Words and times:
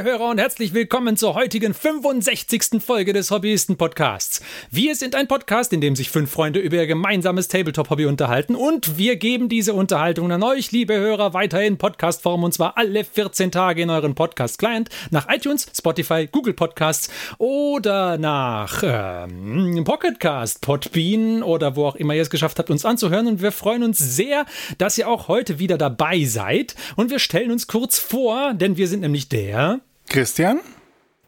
liebe 0.00 0.12
Hörer, 0.12 0.30
und 0.30 0.38
herzlich 0.38 0.72
willkommen 0.72 1.18
zur 1.18 1.34
heutigen 1.34 1.74
65. 1.74 2.82
Folge 2.82 3.12
des 3.12 3.30
Hobbyisten-Podcasts. 3.30 4.40
Wir 4.70 4.94
sind 4.94 5.14
ein 5.14 5.28
Podcast, 5.28 5.74
in 5.74 5.82
dem 5.82 5.94
sich 5.94 6.08
fünf 6.08 6.30
Freunde 6.30 6.58
über 6.58 6.76
ihr 6.76 6.86
gemeinsames 6.86 7.48
Tabletop-Hobby 7.48 8.06
unterhalten 8.06 8.54
und 8.54 8.96
wir 8.96 9.16
geben 9.16 9.50
diese 9.50 9.74
Unterhaltung 9.74 10.32
an 10.32 10.42
euch, 10.42 10.72
liebe 10.72 10.94
Hörer, 10.94 11.34
weiter 11.34 11.62
in 11.62 11.76
Podcastform 11.76 12.44
und 12.44 12.54
zwar 12.54 12.78
alle 12.78 13.04
14 13.04 13.52
Tage 13.52 13.82
in 13.82 13.90
euren 13.90 14.14
Podcast-Client 14.14 14.88
nach 15.10 15.28
iTunes, 15.28 15.66
Spotify, 15.76 16.26
Google 16.32 16.54
Podcasts 16.54 17.10
oder 17.36 18.16
nach 18.16 18.82
ähm, 18.82 19.84
Pocketcast, 19.84 20.62
Podbean 20.62 21.42
oder 21.42 21.76
wo 21.76 21.84
auch 21.84 21.96
immer 21.96 22.14
ihr 22.14 22.22
es 22.22 22.30
geschafft 22.30 22.58
habt, 22.58 22.70
uns 22.70 22.86
anzuhören. 22.86 23.26
Und 23.26 23.42
wir 23.42 23.52
freuen 23.52 23.82
uns 23.82 23.98
sehr, 23.98 24.46
dass 24.78 24.96
ihr 24.96 25.08
auch 25.08 25.28
heute 25.28 25.58
wieder 25.58 25.76
dabei 25.76 26.24
seid. 26.24 26.74
Und 26.96 27.10
wir 27.10 27.18
stellen 27.18 27.50
uns 27.50 27.66
kurz 27.66 27.98
vor, 27.98 28.54
denn 28.54 28.78
wir 28.78 28.88
sind 28.88 29.00
nämlich 29.00 29.28
der 29.28 29.80
Christian, 30.10 30.58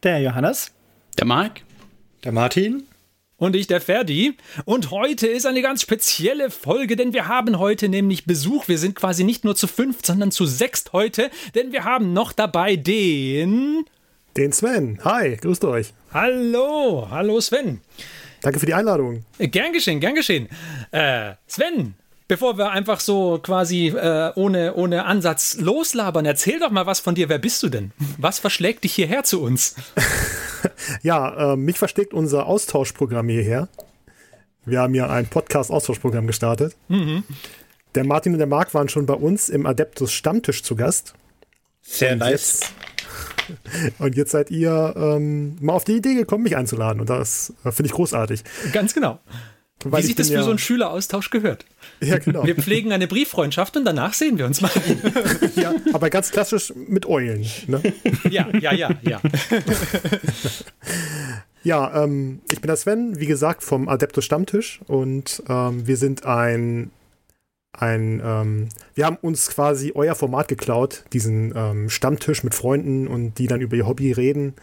der 0.02 0.18
Johannes, 0.18 0.72
der 1.16 1.24
Marc, 1.24 1.60
der 2.24 2.32
Martin 2.32 2.82
und 3.36 3.54
ich, 3.54 3.68
der 3.68 3.80
Ferdi. 3.80 4.36
Und 4.64 4.90
heute 4.90 5.28
ist 5.28 5.46
eine 5.46 5.62
ganz 5.62 5.82
spezielle 5.82 6.50
Folge, 6.50 6.96
denn 6.96 7.12
wir 7.12 7.28
haben 7.28 7.60
heute 7.60 7.88
nämlich 7.88 8.24
Besuch. 8.24 8.66
Wir 8.66 8.78
sind 8.78 8.96
quasi 8.96 9.22
nicht 9.22 9.44
nur 9.44 9.54
zu 9.54 9.68
fünft, 9.68 10.04
sondern 10.04 10.32
zu 10.32 10.46
sechst 10.46 10.92
heute, 10.92 11.30
denn 11.54 11.70
wir 11.70 11.84
haben 11.84 12.12
noch 12.12 12.32
dabei 12.32 12.74
den. 12.74 13.84
Den 14.36 14.52
Sven. 14.52 14.98
Hi, 15.04 15.36
grüßt 15.36 15.64
euch. 15.64 15.94
Hallo, 16.12 17.06
hallo 17.08 17.40
Sven. 17.40 17.82
Danke 18.40 18.58
für 18.58 18.66
die 18.66 18.74
Einladung. 18.74 19.24
Gern 19.38 19.72
geschehen, 19.72 20.00
gern 20.00 20.16
geschehen. 20.16 20.48
Äh, 20.90 21.34
Sven, 21.46 21.94
bevor 22.32 22.56
wir 22.56 22.70
einfach 22.70 22.98
so 22.98 23.38
quasi 23.42 23.88
äh, 23.88 24.32
ohne, 24.36 24.72
ohne 24.72 25.04
Ansatz 25.04 25.58
loslabern, 25.60 26.24
erzähl 26.24 26.58
doch 26.60 26.70
mal 26.70 26.86
was 26.86 26.98
von 26.98 27.14
dir. 27.14 27.28
Wer 27.28 27.36
bist 27.36 27.62
du 27.62 27.68
denn? 27.68 27.92
Was 28.16 28.38
verschlägt 28.38 28.84
dich 28.84 28.94
hierher 28.94 29.22
zu 29.22 29.42
uns? 29.42 29.74
ja, 31.02 31.52
äh, 31.52 31.56
mich 31.56 31.78
versteckt 31.78 32.14
unser 32.14 32.46
Austauschprogramm 32.46 33.28
hierher. 33.28 33.68
Wir 34.64 34.80
haben 34.80 34.94
ja 34.94 35.10
ein 35.10 35.26
Podcast-Austauschprogramm 35.26 36.26
gestartet. 36.26 36.74
Mhm. 36.88 37.24
Der 37.94 38.04
Martin 38.04 38.32
und 38.32 38.38
der 38.38 38.46
Marc 38.46 38.72
waren 38.72 38.88
schon 38.88 39.04
bei 39.04 39.12
uns 39.12 39.50
im 39.50 39.66
Adeptus 39.66 40.10
Stammtisch 40.10 40.62
zu 40.62 40.74
Gast. 40.74 41.12
Sehr 41.82 42.14
und 42.14 42.20
nice. 42.20 42.60
Jetzt, 43.50 43.98
und 43.98 44.16
jetzt 44.16 44.30
seid 44.30 44.50
ihr 44.50 44.94
ähm, 44.96 45.58
mal 45.60 45.74
auf 45.74 45.84
die 45.84 45.96
Idee 45.96 46.14
gekommen, 46.14 46.44
mich 46.44 46.56
einzuladen. 46.56 46.98
Und 46.98 47.10
das 47.10 47.52
äh, 47.62 47.72
finde 47.72 47.88
ich 47.88 47.92
großartig. 47.92 48.42
Ganz 48.72 48.94
genau. 48.94 49.20
Weil 49.84 50.02
Wie 50.02 50.06
sich 50.06 50.14
das 50.14 50.28
für 50.28 50.34
ja 50.34 50.42
so 50.42 50.50
einen 50.50 50.58
Schüleraustausch 50.58 51.30
gehört. 51.30 51.64
Ja, 52.00 52.18
genau. 52.18 52.44
Wir 52.44 52.56
pflegen 52.56 52.92
eine 52.92 53.06
Brieffreundschaft 53.06 53.76
und 53.76 53.84
danach 53.84 54.12
sehen 54.12 54.36
wir 54.36 54.46
uns 54.46 54.60
mal. 54.60 54.72
ja, 55.54 55.72
aber 55.92 56.10
ganz 56.10 56.32
klassisch 56.32 56.72
mit 56.74 57.06
Eulen. 57.06 57.46
Ne? 57.68 57.80
Ja, 58.30 58.48
ja, 58.58 58.72
ja, 58.72 58.90
ja. 59.02 59.20
ja, 61.62 62.02
ähm, 62.02 62.40
ich 62.50 62.60
bin 62.60 62.66
der 62.66 62.76
Sven, 62.76 63.20
wie 63.20 63.26
gesagt, 63.26 63.62
vom 63.62 63.88
Adeptus 63.88 64.24
Stammtisch 64.24 64.80
und 64.88 65.44
ähm, 65.48 65.86
wir 65.86 65.96
sind 65.96 66.26
ein 66.26 66.90
ein, 67.72 68.20
ähm, 68.24 68.68
wir 68.94 69.06
haben 69.06 69.16
uns 69.22 69.48
quasi 69.48 69.92
euer 69.94 70.14
Format 70.14 70.48
geklaut, 70.48 71.04
diesen 71.12 71.54
ähm, 71.56 71.88
Stammtisch 71.88 72.44
mit 72.44 72.54
Freunden 72.54 73.08
und 73.08 73.38
die 73.38 73.46
dann 73.46 73.60
über 73.60 73.76
ihr 73.76 73.86
Hobby 73.86 74.12
reden. 74.12 74.54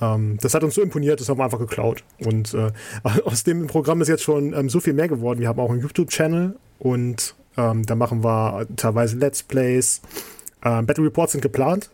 Ähm, 0.00 0.38
das 0.40 0.54
hat 0.54 0.62
uns 0.62 0.74
so 0.74 0.82
imponiert, 0.82 1.20
das 1.20 1.28
haben 1.28 1.38
wir 1.38 1.44
einfach 1.44 1.58
geklaut. 1.58 2.04
Und 2.18 2.54
äh, 2.54 2.72
aus 3.24 3.44
dem 3.44 3.66
Programm 3.66 4.00
ist 4.00 4.08
jetzt 4.08 4.22
schon 4.22 4.52
ähm, 4.52 4.68
so 4.68 4.80
viel 4.80 4.92
mehr 4.92 5.08
geworden. 5.08 5.40
Wir 5.40 5.48
haben 5.48 5.60
auch 5.60 5.70
einen 5.70 5.80
YouTube-Channel 5.80 6.56
und 6.78 7.34
ähm, 7.56 7.84
da 7.86 7.94
machen 7.94 8.22
wir 8.22 8.66
teilweise 8.76 9.16
Let's 9.16 9.42
Plays. 9.42 10.02
Ähm, 10.62 10.86
Battle 10.86 11.04
Reports 11.04 11.32
sind 11.32 11.40
geplant, 11.40 11.90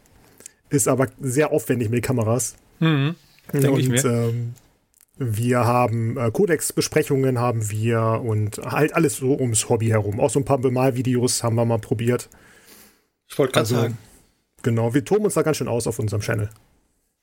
ist 0.71 0.89
aber 0.89 1.09
sehr 1.21 1.53
aufwendig 1.53 1.91
mit 1.91 1.99
den 1.99 2.07
Kameras. 2.07 2.57
Mhm, 2.81 3.15
und 3.53 3.79
ich 3.79 3.89
mir. 3.89 4.05
Ähm, 4.05 4.55
wir 5.19 5.67
haben 5.67 6.17
äh, 6.17 6.31
Codex-Besprechungen 6.31 7.39
haben 7.39 7.71
wir 7.71 8.23
und 8.25 8.59
halt 8.59 8.95
alles 8.95 9.19
so 9.19 9.39
ums 9.39 9.69
Hobby 9.69 9.89
herum. 9.89 10.19
Auch 10.19 10.31
so 10.31 10.41
ein 10.41 10.45
paar 10.45 10.59
Bemalvideos 10.59 11.43
haben 11.43 11.55
wir 11.55 11.65
mal 11.65 11.79
probiert. 11.79 12.29
Ich 13.29 13.39
wollte 13.39 13.53
gerade 13.53 13.61
also, 13.61 13.75
sagen. 13.77 13.99
Genau, 14.63 14.95
wir 14.95 15.05
toben 15.05 15.25
uns 15.25 15.35
da 15.35 15.43
ganz 15.43 15.59
schön 15.59 15.69
aus 15.69 15.87
auf 15.87 15.99
unserem 15.99 16.23
Channel. 16.23 16.49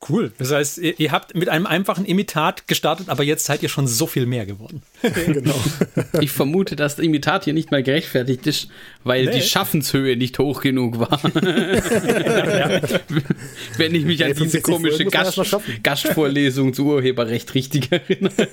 Cool. 0.08 0.32
Das 0.38 0.52
heißt, 0.52 0.78
ihr, 0.78 0.98
ihr, 0.98 1.12
habt 1.12 1.36
mit 1.36 1.50
einem 1.50 1.66
einfachen 1.68 2.06
Imitat 2.06 2.68
gestartet, 2.68 3.10
aber 3.10 3.24
jetzt 3.24 3.44
seid 3.44 3.62
ihr 3.64 3.68
schon 3.68 3.86
so 3.86 4.08
viel 4.08 4.26
mehr 4.26 4.46
geworden. 4.46 4.82
genau. 5.02 5.56
Ich 6.22 6.32
vermute, 6.32 6.76
dass 6.76 6.96
das 6.96 7.06
Imitat 7.06 7.44
hier 7.44 7.54
nicht 7.54 7.72
mal 7.72 7.84
gerechtfertigt 7.84 8.48
ist, 8.48 8.70
weil 9.04 9.26
nee. 9.26 9.32
die 9.32 9.42
Schaffenshöhe 9.42 10.16
nicht 10.16 10.40
hoch 10.40 10.62
genug 10.62 11.00
war. 11.00 11.20
ja, 11.44 12.82
Wenn 13.78 13.94
ich 13.94 14.06
mich 14.06 14.24
an 14.24 14.34
diese 14.34 14.62
komische 14.62 15.06
Gast, 15.06 15.40
Gastvorlesung 15.84 16.74
zu 16.74 16.86
Urheberrecht 16.86 17.54
richtig 17.54 17.92
erinnere. 17.92 18.48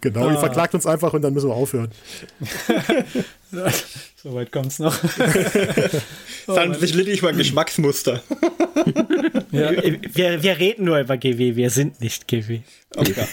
genau, 0.00 0.28
ah. 0.28 0.32
ihr 0.32 0.38
verklagt 0.38 0.74
uns 0.74 0.86
einfach 0.86 1.12
und 1.12 1.22
dann 1.22 1.34
müssen 1.34 1.48
wir 1.50 1.54
aufhören. 1.54 1.90
so 4.22 4.34
weit 4.34 4.52
kommt 4.52 4.68
es 4.68 4.78
noch. 4.78 4.96
Dann 6.46 6.76
oh, 6.76 6.82
ich 6.82 7.22
mal 7.22 7.34
Geschmacksmuster. 7.34 8.22
ja. 9.50 9.72
wir, 9.72 10.42
wir 10.42 10.58
reden 10.58 10.84
nur 10.84 11.00
über 11.00 11.16
GW, 11.16 11.56
wir 11.56 11.70
sind 11.70 12.00
nicht 12.00 12.28
GW. 12.28 12.60
Okay. 12.94 13.26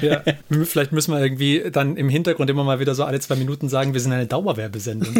ja. 0.00 0.22
Vielleicht 0.64 0.92
müssen 0.92 1.12
wir 1.12 1.20
irgendwie 1.20 1.64
dann 1.70 1.96
im 1.96 2.08
Hintergrund 2.08 2.48
immer 2.48 2.64
mal 2.64 2.80
wieder 2.80 2.94
so 2.94 3.04
alle 3.04 3.20
zwei 3.20 3.36
Minuten 3.36 3.68
sagen, 3.68 3.92
wir 3.92 4.00
sind 4.00 4.12
eine 4.12 4.26
Dauerwerbesendung. 4.26 5.14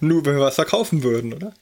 nur 0.00 0.24
wenn 0.24 0.36
wir 0.36 0.42
was 0.42 0.54
verkaufen 0.54 1.02
würden, 1.02 1.34
oder? 1.34 1.52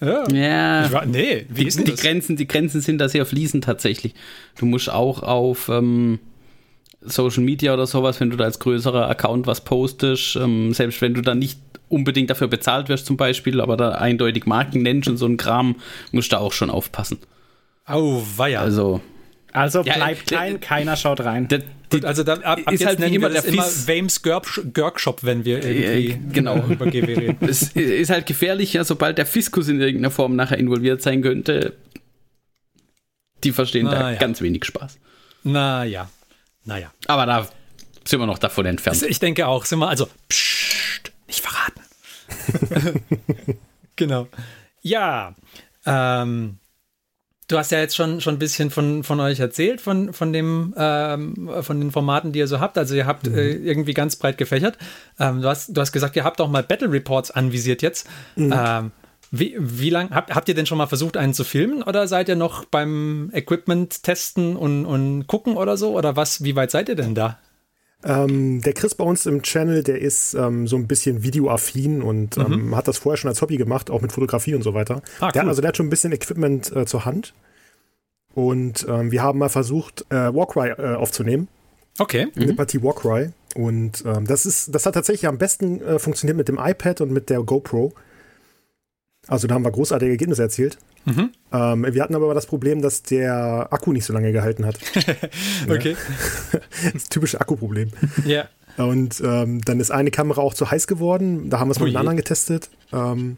Ja. 0.00 0.28
ja. 0.30 0.92
War, 0.92 1.06
nee, 1.06 1.46
wie 1.48 1.62
die, 1.62 1.68
ist 1.68 1.78
die 1.78 1.94
Grenzen, 1.94 2.36
die 2.36 2.48
Grenzen 2.48 2.80
sind 2.80 2.98
da 2.98 3.08
sehr 3.08 3.26
fließend 3.26 3.64
tatsächlich. 3.64 4.14
Du 4.58 4.66
musst 4.66 4.90
auch 4.90 5.22
auf 5.22 5.68
ähm, 5.68 6.18
Social 7.04 7.42
Media 7.42 7.74
oder 7.74 7.86
sowas, 7.86 8.20
wenn 8.20 8.30
du 8.30 8.36
da 8.36 8.44
als 8.44 8.58
größerer 8.58 9.08
Account 9.08 9.46
was 9.46 9.62
postest, 9.62 10.36
ähm, 10.36 10.72
selbst 10.72 11.00
wenn 11.00 11.14
du 11.14 11.20
da 11.20 11.34
nicht 11.34 11.58
unbedingt 11.88 12.30
dafür 12.30 12.48
bezahlt 12.48 12.88
wirst 12.88 13.06
zum 13.06 13.16
Beispiel, 13.16 13.60
aber 13.60 13.76
da 13.76 13.92
eindeutig 13.92 14.46
Marken 14.46 14.82
nennst 14.82 15.08
und 15.08 15.16
so 15.16 15.26
ein 15.26 15.36
Kram, 15.36 15.76
musst 16.12 16.32
du 16.32 16.38
auch 16.38 16.52
schon 16.52 16.70
aufpassen. 16.70 17.18
Oh, 17.88 18.22
weia. 18.36 18.60
Also, 18.60 19.00
also 19.52 19.82
bleibt 19.82 20.30
ja, 20.30 20.38
klein, 20.38 20.60
keiner 20.60 20.96
schaut 20.96 21.20
rein. 21.20 21.48
Der, 21.48 21.62
Gut, 21.90 22.04
also 22.04 22.24
dann, 22.24 22.42
ab, 22.42 22.58
ab 22.64 22.72
ist 22.72 22.84
halt 22.84 23.00
wie 23.00 23.14
immer 23.14 23.28
der 23.28 23.44
immer 23.44 23.62
Vames 23.62 24.22
Görk-Shop, 24.22 25.20
wenn 25.22 25.44
wir 25.44 25.62
irgendwie 25.62 26.10
äh, 26.10 26.18
genau. 26.32 26.56
über 26.68 26.86
GW 26.86 27.14
reden. 27.14 27.36
Es 27.46 27.70
ist 27.72 28.10
halt 28.10 28.26
gefährlich, 28.26 28.72
ja, 28.72 28.82
sobald 28.82 29.18
der 29.18 29.26
Fiskus 29.26 29.68
in 29.68 29.80
irgendeiner 29.80 30.10
Form 30.10 30.34
nachher 30.34 30.58
involviert 30.58 31.02
sein 31.02 31.22
könnte. 31.22 31.74
Die 33.44 33.52
verstehen 33.52 33.84
Na, 33.84 33.92
da 33.92 34.12
ja. 34.12 34.18
ganz 34.18 34.40
wenig 34.40 34.64
Spaß. 34.64 34.98
Naja, 35.44 36.08
naja. 36.64 36.92
Aber 37.06 37.26
da 37.26 37.48
sind 38.04 38.20
wir 38.20 38.26
noch 38.26 38.38
davon 38.38 38.66
entfernt. 38.66 39.02
Ich 39.02 39.18
denke 39.18 39.46
auch, 39.46 39.64
sind 39.64 39.78
wir, 39.78 39.88
also, 39.88 40.08
pssst, 40.28 41.12
nicht 41.26 41.44
verraten. 41.44 41.80
genau. 43.96 44.28
Ja, 44.82 45.34
ähm, 45.86 46.58
du 47.48 47.58
hast 47.58 47.70
ja 47.70 47.78
jetzt 47.78 47.96
schon, 47.96 48.20
schon 48.20 48.36
ein 48.36 48.38
bisschen 48.38 48.70
von, 48.70 49.04
von 49.04 49.20
euch 49.20 49.40
erzählt, 49.40 49.80
von, 49.80 50.12
von, 50.12 50.32
dem, 50.32 50.74
ähm, 50.76 51.50
von 51.62 51.80
den 51.80 51.90
Formaten, 51.90 52.32
die 52.32 52.38
ihr 52.38 52.48
so 52.48 52.60
habt. 52.60 52.76
Also 52.78 52.94
ihr 52.94 53.06
habt 53.06 53.26
mhm. 53.26 53.38
äh, 53.38 53.50
irgendwie 53.52 53.94
ganz 53.94 54.16
breit 54.16 54.38
gefächert. 54.38 54.78
Ähm, 55.18 55.42
du, 55.42 55.48
hast, 55.48 55.76
du 55.76 55.80
hast 55.80 55.92
gesagt, 55.92 56.16
ihr 56.16 56.24
habt 56.24 56.40
auch 56.40 56.48
mal 56.48 56.62
Battle 56.62 56.90
Reports 56.90 57.30
anvisiert 57.30 57.82
jetzt. 57.82 58.08
Mhm. 58.36 58.90
Ähm, 59.32 59.38
wie, 59.38 59.56
wie 59.58 59.90
lang 59.90 60.10
habt, 60.10 60.34
habt 60.34 60.48
ihr 60.48 60.54
denn 60.54 60.66
schon 60.66 60.78
mal 60.78 60.86
versucht, 60.86 61.16
einen 61.16 61.34
zu 61.34 61.44
filmen 61.44 61.82
oder 61.82 62.08
seid 62.08 62.28
ihr 62.28 62.36
noch 62.36 62.64
beim 62.64 63.30
Equipment 63.32 64.02
testen 64.02 64.56
und, 64.56 64.86
und 64.86 65.26
gucken 65.26 65.56
oder 65.56 65.76
so? 65.76 65.96
Oder 65.96 66.16
was, 66.16 66.44
wie 66.44 66.56
weit 66.56 66.70
seid 66.70 66.88
ihr 66.88 66.96
denn 66.96 67.14
da? 67.14 67.38
Ähm, 68.04 68.60
der 68.60 68.74
Chris 68.74 68.94
bei 68.94 69.04
uns 69.04 69.24
im 69.24 69.42
Channel, 69.42 69.82
der 69.82 70.00
ist 70.00 70.34
ähm, 70.34 70.66
so 70.66 70.76
ein 70.76 70.86
bisschen 70.86 71.22
videoaffin 71.22 72.02
und 72.02 72.36
mhm. 72.36 72.52
ähm, 72.52 72.76
hat 72.76 72.86
das 72.86 72.98
vorher 72.98 73.16
schon 73.16 73.30
als 73.30 73.40
Hobby 73.40 73.56
gemacht, 73.56 73.90
auch 73.90 74.02
mit 74.02 74.12
Fotografie 74.12 74.54
und 74.54 74.62
so 74.62 74.74
weiter. 74.74 75.00
Ah, 75.20 75.26
cool. 75.26 75.32
der, 75.32 75.46
also 75.46 75.62
der 75.62 75.68
hat 75.68 75.76
schon 75.76 75.86
ein 75.86 75.90
bisschen 75.90 76.12
Equipment 76.12 76.74
äh, 76.76 76.84
zur 76.84 77.06
Hand. 77.06 77.32
Und 78.34 78.84
ähm, 78.88 79.10
wir 79.10 79.22
haben 79.22 79.38
mal 79.38 79.48
versucht, 79.48 80.04
äh, 80.10 80.34
Warcry 80.34 80.70
äh, 80.70 80.96
aufzunehmen. 80.96 81.48
Okay. 81.98 82.26
Eine 82.36 82.52
mhm. 82.52 82.56
Partie 82.56 82.82
Warcry. 82.82 83.30
Und 83.54 84.04
ähm, 84.04 84.26
das 84.26 84.44
ist, 84.44 84.74
das 84.74 84.84
hat 84.84 84.94
tatsächlich 84.94 85.28
am 85.28 85.38
besten 85.38 85.80
äh, 85.80 85.98
funktioniert 85.98 86.36
mit 86.36 86.48
dem 86.48 86.58
iPad 86.58 87.00
und 87.00 87.12
mit 87.12 87.30
der 87.30 87.42
GoPro. 87.42 87.94
Also 89.26 89.46
da 89.46 89.54
haben 89.54 89.64
wir 89.64 89.70
großartige 89.70 90.10
Ergebnisse 90.10 90.42
erzielt. 90.42 90.78
Mhm. 91.04 91.30
Ähm, 91.52 91.86
wir 91.94 92.02
hatten 92.02 92.14
aber 92.14 92.32
das 92.34 92.46
Problem, 92.46 92.82
dass 92.82 93.02
der 93.02 93.68
Akku 93.70 93.92
nicht 93.92 94.04
so 94.04 94.12
lange 94.12 94.32
gehalten 94.32 94.66
hat. 94.66 94.78
okay. 95.68 95.96
das 96.92 97.08
typische 97.08 97.40
Akkuproblem. 97.40 97.90
Ja. 98.26 98.48
Und 98.76 99.22
ähm, 99.24 99.60
dann 99.62 99.80
ist 99.80 99.90
eine 99.90 100.10
Kamera 100.10 100.40
auch 100.40 100.54
zu 100.54 100.70
heiß 100.70 100.86
geworden. 100.86 101.48
Da 101.48 101.60
haben 101.60 101.68
wir 101.68 101.72
es 101.72 101.80
oh 101.80 101.84
mit 101.84 101.90
einem 101.90 102.00
anderen 102.00 102.16
getestet. 102.16 102.70
Ähm, 102.92 103.36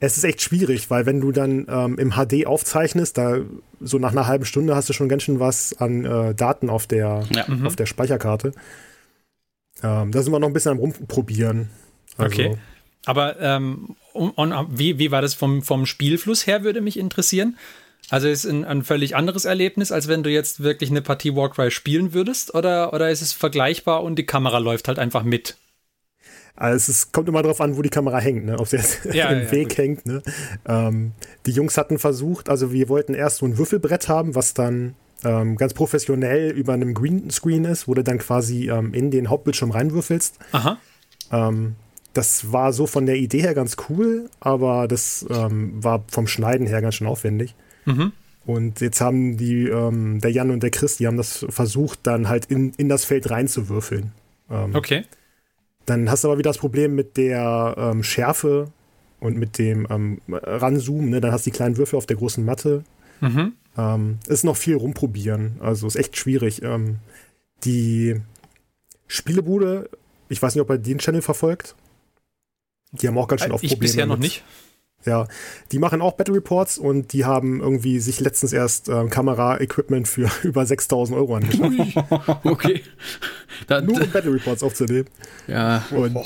es 0.00 0.16
ist 0.16 0.24
echt 0.24 0.42
schwierig, 0.42 0.90
weil 0.90 1.06
wenn 1.06 1.20
du 1.20 1.30
dann 1.30 1.66
ähm, 1.68 1.98
im 1.98 2.12
HD 2.12 2.46
aufzeichnest, 2.46 3.18
da 3.18 3.38
so 3.80 3.98
nach 3.98 4.10
einer 4.10 4.26
halben 4.26 4.44
Stunde 4.44 4.74
hast 4.74 4.88
du 4.88 4.92
schon 4.92 5.08
ganz 5.08 5.22
schön 5.22 5.38
was 5.38 5.78
an 5.78 6.04
äh, 6.04 6.34
Daten 6.34 6.70
auf 6.70 6.88
der, 6.88 7.22
ja. 7.30 7.44
mhm. 7.46 7.66
auf 7.66 7.76
der 7.76 7.86
Speicherkarte. 7.86 8.52
Ähm, 9.82 10.10
da 10.10 10.22
sind 10.22 10.32
wir 10.32 10.40
noch 10.40 10.48
ein 10.48 10.52
bisschen 10.52 10.72
am 10.72 10.78
Rumprobieren. 10.78 11.68
Also, 12.16 12.34
okay. 12.34 12.56
Aber 13.06 13.40
ähm, 13.40 13.96
und, 14.12 14.30
und 14.30 14.78
wie, 14.78 14.98
wie 14.98 15.10
war 15.10 15.22
das 15.22 15.34
vom, 15.34 15.62
vom 15.62 15.86
Spielfluss 15.86 16.46
her, 16.46 16.62
würde 16.62 16.80
mich 16.80 16.98
interessieren. 16.98 17.56
Also 18.10 18.28
ist 18.28 18.44
ein, 18.44 18.64
ein 18.64 18.82
völlig 18.82 19.16
anderes 19.16 19.44
Erlebnis, 19.44 19.90
als 19.90 20.08
wenn 20.08 20.22
du 20.22 20.30
jetzt 20.30 20.62
wirklich 20.62 20.90
eine 20.90 21.02
Partie 21.02 21.34
Warcry 21.34 21.70
spielen 21.70 22.12
würdest? 22.12 22.54
Oder, 22.54 22.92
oder 22.92 23.10
ist 23.10 23.22
es 23.22 23.32
vergleichbar 23.32 24.02
und 24.02 24.18
die 24.18 24.26
Kamera 24.26 24.58
läuft 24.58 24.88
halt 24.88 24.98
einfach 24.98 25.22
mit? 25.22 25.56
Also 26.54 26.92
es 26.92 27.12
kommt 27.12 27.28
immer 27.28 27.42
darauf 27.42 27.60
an, 27.60 27.76
wo 27.76 27.82
die 27.82 27.88
Kamera 27.88 28.18
hängt, 28.18 28.44
ne? 28.44 28.58
ob 28.58 28.68
sie 28.68 28.76
jetzt 28.76 29.06
ja, 29.06 29.28
im 29.30 29.44
ja, 29.44 29.52
Weg 29.52 29.70
gut. 29.70 29.78
hängt. 29.78 30.06
Ne? 30.06 30.22
Ähm, 30.66 31.12
die 31.46 31.52
Jungs 31.52 31.78
hatten 31.78 31.98
versucht, 31.98 32.50
also 32.50 32.72
wir 32.72 32.88
wollten 32.88 33.14
erst 33.14 33.38
so 33.38 33.46
ein 33.46 33.56
Würfelbrett 33.56 34.08
haben, 34.08 34.34
was 34.34 34.52
dann 34.52 34.94
ähm, 35.24 35.56
ganz 35.56 35.72
professionell 35.72 36.50
über 36.50 36.74
einem 36.74 36.94
Greenscreen 36.94 37.64
ist, 37.64 37.88
wo 37.88 37.94
du 37.94 38.04
dann 38.04 38.18
quasi 38.18 38.68
ähm, 38.68 38.92
in 38.92 39.10
den 39.10 39.30
Hauptbildschirm 39.30 39.70
reinwürfelst. 39.70 40.36
Aha. 40.52 40.78
Ähm, 41.30 41.76
das 42.12 42.52
war 42.52 42.72
so 42.72 42.86
von 42.86 43.06
der 43.06 43.16
Idee 43.16 43.40
her 43.40 43.54
ganz 43.54 43.76
cool, 43.88 44.28
aber 44.40 44.88
das 44.88 45.26
ähm, 45.30 45.82
war 45.82 46.04
vom 46.08 46.26
Schneiden 46.26 46.66
her 46.66 46.82
ganz 46.82 46.96
schön 46.96 47.06
aufwendig. 47.06 47.54
Mhm. 47.84 48.12
Und 48.44 48.80
jetzt 48.80 49.00
haben 49.00 49.36
die, 49.36 49.68
ähm, 49.68 50.20
der 50.20 50.30
Jan 50.30 50.50
und 50.50 50.62
der 50.62 50.70
Chris, 50.70 50.96
die 50.96 51.06
haben 51.06 51.16
das 51.16 51.46
versucht, 51.48 52.00
dann 52.02 52.28
halt 52.28 52.46
in, 52.46 52.72
in 52.76 52.88
das 52.88 53.04
Feld 53.04 53.30
reinzuwürfeln. 53.30 54.12
Ähm, 54.50 54.74
okay. 54.74 55.04
Dann 55.86 56.10
hast 56.10 56.24
du 56.24 56.28
aber 56.28 56.38
wieder 56.38 56.50
das 56.50 56.58
Problem 56.58 56.94
mit 56.94 57.16
der 57.16 57.74
ähm, 57.76 58.02
Schärfe 58.02 58.68
und 59.20 59.36
mit 59.36 59.58
dem 59.58 59.86
ähm, 59.90 60.20
Ranzoomen. 60.28 61.10
Ne? 61.10 61.20
Dann 61.20 61.32
hast 61.32 61.46
du 61.46 61.50
die 61.50 61.56
kleinen 61.56 61.76
Würfel 61.76 61.96
auf 61.96 62.06
der 62.06 62.16
großen 62.16 62.44
Matte. 62.44 62.84
Mhm. 63.20 63.52
Ähm, 63.78 64.18
ist 64.26 64.44
noch 64.44 64.56
viel 64.56 64.76
rumprobieren. 64.76 65.56
Also 65.60 65.86
ist 65.86 65.96
echt 65.96 66.16
schwierig. 66.16 66.62
Ähm, 66.62 66.96
die 67.64 68.20
Spielebude, 69.06 69.88
ich 70.28 70.42
weiß 70.42 70.54
nicht, 70.54 70.62
ob 70.62 70.70
er 70.70 70.78
den 70.78 70.98
Channel 70.98 71.22
verfolgt. 71.22 71.76
Die 72.92 73.08
haben 73.08 73.18
auch 73.18 73.28
ganz 73.28 73.42
schön 73.42 73.52
oft 73.52 73.62
Probleme. 73.62 73.74
Ich 73.74 73.80
bisher 73.80 74.06
noch 74.06 74.18
nicht. 74.18 74.44
Ja, 75.04 75.26
die 75.72 75.80
machen 75.80 76.00
auch 76.00 76.12
Battle 76.12 76.34
Reports 76.34 76.78
und 76.78 77.12
die 77.12 77.24
haben 77.24 77.60
irgendwie 77.60 77.98
sich 77.98 78.20
letztens 78.20 78.52
erst 78.52 78.88
äh, 78.88 79.06
Kamera-Equipment 79.08 80.06
für 80.06 80.30
über 80.44 80.64
6000 80.64 81.18
Euro 81.18 81.36
angeschaut. 81.36 81.72
okay. 82.44 82.82
Da, 83.66 83.80
Nur 83.80 84.00
um 84.00 84.10
Battle 84.10 84.32
Reports 84.32 84.62
aufzunehmen. 84.62 85.08
Ja. 85.48 85.84
Und 85.90 86.16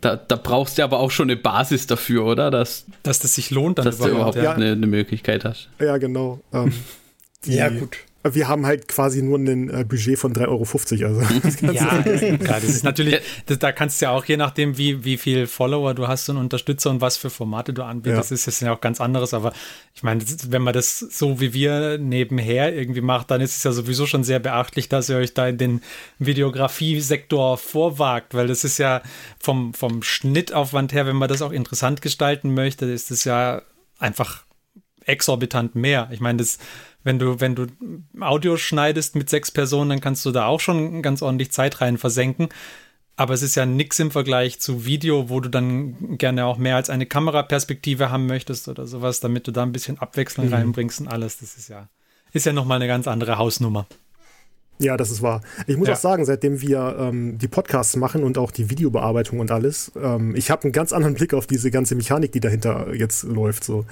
da, 0.00 0.16
da, 0.16 0.36
brauchst 0.36 0.78
du 0.78 0.84
aber 0.84 1.00
auch 1.00 1.10
schon 1.10 1.30
eine 1.30 1.36
Basis 1.36 1.86
dafür, 1.86 2.24
oder? 2.24 2.50
Dass, 2.50 2.86
dass 3.02 3.18
das 3.18 3.34
sich 3.34 3.50
lohnt, 3.50 3.78
dann 3.78 3.84
dass 3.84 3.96
überhaupt, 3.96 4.12
du 4.12 4.16
überhaupt 4.16 4.36
ja. 4.36 4.52
eine, 4.52 4.72
eine, 4.72 4.86
Möglichkeit 4.86 5.44
hast. 5.44 5.68
Ja, 5.78 5.98
genau. 5.98 6.40
Ähm, 6.52 6.72
die, 7.44 7.56
ja, 7.56 7.68
gut 7.68 7.98
wir 8.32 8.48
haben 8.48 8.64
halt 8.64 8.88
quasi 8.88 9.22
nur 9.22 9.38
ein 9.38 9.68
äh, 9.68 9.84
Budget 9.84 10.18
von 10.18 10.32
3,50 10.32 11.04
Euro. 11.04 11.18
Also 11.18 11.66
ja, 11.72 11.98
das 12.00 12.64
ist 12.64 12.82
natürlich, 12.82 13.20
das, 13.46 13.58
da 13.58 13.70
kannst 13.70 14.00
du 14.00 14.06
ja 14.06 14.12
auch, 14.12 14.24
je 14.24 14.38
nachdem, 14.38 14.78
wie, 14.78 15.04
wie 15.04 15.18
viel 15.18 15.46
Follower 15.46 15.92
du 15.94 16.08
hast 16.08 16.28
und 16.30 16.38
Unterstützer 16.38 16.90
und 16.90 17.02
was 17.02 17.18
für 17.18 17.28
Formate 17.28 17.74
du 17.74 17.82
anbietest, 17.82 18.30
ja. 18.30 18.34
ist 18.34 18.46
das 18.46 18.60
ja 18.60 18.72
auch 18.72 18.80
ganz 18.80 19.00
anderes. 19.00 19.34
Aber 19.34 19.52
ich 19.94 20.02
meine, 20.02 20.24
wenn 20.48 20.62
man 20.62 20.72
das 20.72 20.98
so 20.98 21.38
wie 21.40 21.52
wir 21.52 21.98
nebenher 21.98 22.74
irgendwie 22.74 23.02
macht, 23.02 23.30
dann 23.30 23.42
ist 23.42 23.56
es 23.56 23.64
ja 23.64 23.72
sowieso 23.72 24.06
schon 24.06 24.24
sehr 24.24 24.38
beachtlich, 24.38 24.88
dass 24.88 25.10
ihr 25.10 25.16
euch 25.16 25.34
da 25.34 25.46
in 25.46 25.58
den 25.58 25.82
Videografie-Sektor 26.18 27.58
vorwagt, 27.58 28.32
weil 28.32 28.46
das 28.46 28.64
ist 28.64 28.78
ja 28.78 29.02
vom, 29.38 29.74
vom 29.74 30.02
Schnittaufwand 30.02 30.94
her, 30.94 31.06
wenn 31.06 31.16
man 31.16 31.28
das 31.28 31.42
auch 31.42 31.52
interessant 31.52 32.00
gestalten 32.00 32.54
möchte, 32.54 32.86
ist 32.86 33.10
das 33.10 33.24
ja 33.24 33.62
einfach 33.98 34.44
exorbitant 35.04 35.74
mehr. 35.74 36.08
Ich 36.12 36.20
meine, 36.20 36.38
das 36.38 36.58
wenn 37.04 37.18
du, 37.18 37.40
wenn 37.40 37.54
du 37.54 37.66
Audio 38.20 38.56
schneidest 38.56 39.14
mit 39.14 39.30
sechs 39.30 39.50
Personen, 39.50 39.90
dann 39.90 40.00
kannst 40.00 40.24
du 40.26 40.32
da 40.32 40.46
auch 40.46 40.60
schon 40.60 41.02
ganz 41.02 41.22
ordentlich 41.22 41.52
Zeit 41.52 41.80
rein 41.80 41.98
versenken. 41.98 42.48
Aber 43.16 43.34
es 43.34 43.42
ist 43.42 43.54
ja 43.54 43.64
nichts 43.64 44.00
im 44.00 44.10
Vergleich 44.10 44.58
zu 44.58 44.86
Video, 44.86 45.28
wo 45.28 45.38
du 45.38 45.48
dann 45.48 46.18
gerne 46.18 46.46
auch 46.46 46.58
mehr 46.58 46.74
als 46.74 46.90
eine 46.90 47.06
Kameraperspektive 47.06 48.10
haben 48.10 48.26
möchtest 48.26 48.66
oder 48.66 48.86
sowas, 48.86 49.20
damit 49.20 49.46
du 49.46 49.52
da 49.52 49.62
ein 49.62 49.70
bisschen 49.70 49.98
Abwechslung 49.98 50.48
mhm. 50.48 50.54
reinbringst 50.54 51.00
und 51.00 51.08
alles. 51.08 51.38
Das 51.38 51.56
ist 51.56 51.68
ja, 51.68 51.88
ist 52.32 52.46
ja 52.46 52.52
nochmal 52.52 52.76
eine 52.76 52.88
ganz 52.88 53.06
andere 53.06 53.38
Hausnummer. 53.38 53.86
Ja, 54.80 54.96
das 54.96 55.12
ist 55.12 55.22
wahr. 55.22 55.42
Ich 55.68 55.76
muss 55.76 55.86
ja. 55.86 55.94
auch 55.94 55.98
sagen, 55.98 56.24
seitdem 56.24 56.60
wir 56.60 56.96
ähm, 56.98 57.38
die 57.38 57.46
Podcasts 57.46 57.94
machen 57.94 58.24
und 58.24 58.38
auch 58.38 58.50
die 58.50 58.70
Videobearbeitung 58.70 59.38
und 59.38 59.52
alles, 59.52 59.92
ähm, 59.94 60.34
ich 60.34 60.50
habe 60.50 60.64
einen 60.64 60.72
ganz 60.72 60.92
anderen 60.92 61.14
Blick 61.14 61.32
auf 61.34 61.46
diese 61.46 61.70
ganze 61.70 61.94
Mechanik, 61.94 62.32
die 62.32 62.40
dahinter 62.40 62.92
jetzt 62.92 63.22
läuft. 63.22 63.62
So 63.62 63.84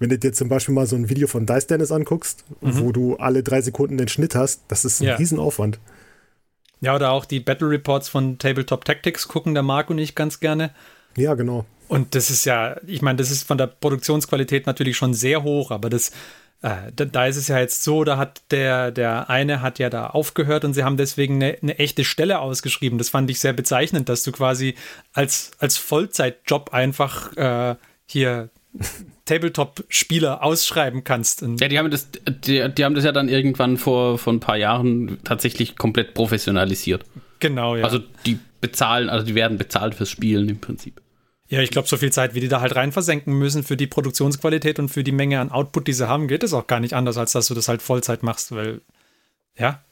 wenn 0.00 0.08
du 0.08 0.18
dir 0.18 0.32
zum 0.32 0.48
Beispiel 0.48 0.74
mal 0.74 0.86
so 0.86 0.96
ein 0.96 1.08
Video 1.08 1.28
von 1.28 1.46
Dice 1.46 1.68
Dennis 1.68 1.92
anguckst, 1.92 2.44
mhm. 2.62 2.80
wo 2.80 2.90
du 2.90 3.16
alle 3.16 3.44
drei 3.44 3.60
Sekunden 3.60 3.98
den 3.98 4.08
Schnitt 4.08 4.34
hast, 4.34 4.62
das 4.68 4.84
ist 4.84 5.00
ein 5.00 5.06
ja. 5.06 5.14
Riesenaufwand. 5.14 5.78
Ja, 6.80 6.96
oder 6.96 7.12
auch 7.12 7.26
die 7.26 7.40
Battle 7.40 7.68
Reports 7.68 8.08
von 8.08 8.38
Tabletop 8.38 8.86
Tactics 8.86 9.28
gucken 9.28 9.52
der 9.52 9.62
Marc 9.62 9.90
und 9.90 9.98
ich 9.98 10.14
ganz 10.14 10.40
gerne. 10.40 10.70
Ja, 11.16 11.34
genau. 11.34 11.66
Und 11.88 12.14
das 12.14 12.30
ist 12.30 12.46
ja, 12.46 12.76
ich 12.86 13.02
meine, 13.02 13.18
das 13.18 13.30
ist 13.30 13.42
von 13.42 13.58
der 13.58 13.66
Produktionsqualität 13.66 14.66
natürlich 14.66 14.96
schon 14.96 15.12
sehr 15.12 15.42
hoch, 15.42 15.70
aber 15.70 15.90
das, 15.90 16.10
äh, 16.62 16.92
da, 16.96 17.04
da, 17.04 17.26
ist 17.26 17.36
es 17.36 17.48
ja 17.48 17.58
jetzt 17.58 17.82
so, 17.82 18.04
da 18.04 18.16
hat 18.16 18.40
der, 18.50 18.92
der 18.92 19.28
eine 19.28 19.60
hat 19.60 19.78
ja 19.78 19.90
da 19.90 20.06
aufgehört 20.06 20.64
und 20.64 20.72
sie 20.72 20.84
haben 20.84 20.96
deswegen 20.96 21.34
eine, 21.34 21.58
eine 21.60 21.78
echte 21.78 22.04
Stelle 22.04 22.38
ausgeschrieben. 22.38 22.96
Das 22.96 23.10
fand 23.10 23.28
ich 23.28 23.40
sehr 23.40 23.52
bezeichnend, 23.52 24.08
dass 24.08 24.22
du 24.22 24.32
quasi 24.32 24.76
als, 25.12 25.50
als 25.58 25.76
Vollzeitjob 25.76 26.72
einfach 26.72 27.36
äh, 27.36 27.76
hier 28.06 28.48
Tabletop-Spieler 29.24 30.42
ausschreiben 30.42 31.04
kannst. 31.04 31.42
Ja, 31.42 31.68
die 31.68 31.78
haben 31.78 31.90
das, 31.90 32.08
die, 32.10 32.68
die, 32.72 32.84
haben 32.84 32.94
das 32.94 33.04
ja 33.04 33.12
dann 33.12 33.28
irgendwann 33.28 33.76
vor, 33.76 34.18
vor 34.18 34.32
ein 34.32 34.40
paar 34.40 34.56
Jahren 34.56 35.18
tatsächlich 35.24 35.76
komplett 35.76 36.14
professionalisiert. 36.14 37.04
Genau, 37.38 37.76
ja. 37.76 37.84
Also 37.84 38.00
die 38.26 38.38
bezahlen, 38.60 39.08
also 39.08 39.24
die 39.24 39.34
werden 39.34 39.58
bezahlt 39.58 39.94
fürs 39.94 40.10
Spielen 40.10 40.48
im 40.48 40.60
Prinzip. 40.60 41.00
Ja, 41.48 41.60
ich 41.60 41.70
glaube, 41.70 41.88
so 41.88 41.96
viel 41.96 42.12
Zeit, 42.12 42.34
wie 42.34 42.40
die 42.40 42.48
da 42.48 42.60
halt 42.60 42.76
rein 42.76 42.92
versenken 42.92 43.34
müssen 43.34 43.64
für 43.64 43.76
die 43.76 43.88
Produktionsqualität 43.88 44.78
und 44.78 44.88
für 44.88 45.02
die 45.02 45.12
Menge 45.12 45.40
an 45.40 45.50
Output, 45.50 45.88
die 45.88 45.92
sie 45.92 46.06
haben, 46.06 46.28
geht 46.28 46.44
es 46.44 46.52
auch 46.52 46.68
gar 46.68 46.78
nicht 46.78 46.94
anders, 46.94 47.18
als 47.18 47.32
dass 47.32 47.46
du 47.46 47.54
das 47.54 47.66
halt 47.66 47.82
Vollzeit 47.82 48.22
machst, 48.22 48.52
weil, 48.52 48.82
ja, 49.58 49.82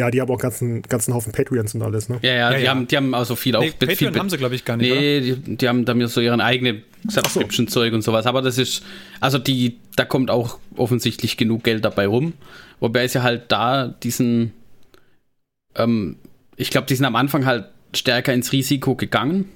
ja, 0.00 0.10
die 0.10 0.20
haben 0.20 0.30
auch 0.30 0.38
ganzen, 0.38 0.80
ganzen 0.80 1.12
Haufen 1.12 1.32
Patreons 1.32 1.74
und 1.74 1.82
alles, 1.82 2.08
ne? 2.08 2.18
Ja, 2.22 2.32
ja, 2.32 2.50
ja 2.50 2.56
die, 2.56 2.64
ja. 2.64 2.70
Haben, 2.70 2.88
die 2.88 2.96
haben 2.96 3.14
also 3.14 3.36
viel 3.36 3.52
nee, 3.52 3.58
auch. 3.58 3.78
Patreon 3.78 3.96
viel, 3.96 4.18
haben 4.18 4.30
sie, 4.30 4.38
glaube 4.38 4.54
ich, 4.54 4.64
gar 4.64 4.78
nicht. 4.78 4.90
Nee, 4.90 5.20
die, 5.20 5.56
die, 5.56 5.68
haben 5.68 5.84
da 5.84 5.92
mir 5.92 6.08
so 6.08 6.22
ihren 6.22 6.40
eigenen 6.40 6.82
Subscription-Zeug 7.06 7.90
so. 7.90 7.94
und 7.94 8.02
sowas. 8.02 8.26
Aber 8.26 8.40
das 8.40 8.56
ist, 8.56 8.82
also 9.20 9.36
die, 9.36 9.76
da 9.96 10.06
kommt 10.06 10.30
auch 10.30 10.58
offensichtlich 10.74 11.36
genug 11.36 11.64
Geld 11.64 11.84
dabei 11.84 12.06
rum. 12.06 12.32
Wobei 12.80 13.04
ist 13.04 13.14
ja 13.14 13.22
halt 13.22 13.52
da 13.52 13.88
diesen, 13.88 14.52
ähm, 15.76 16.16
ich 16.56 16.70
glaube, 16.70 16.86
die 16.86 16.94
sind 16.94 17.04
am 17.04 17.16
Anfang 17.16 17.44
halt 17.44 17.66
stärker 17.94 18.32
ins 18.32 18.52
Risiko 18.52 18.94
gegangen, 18.94 19.50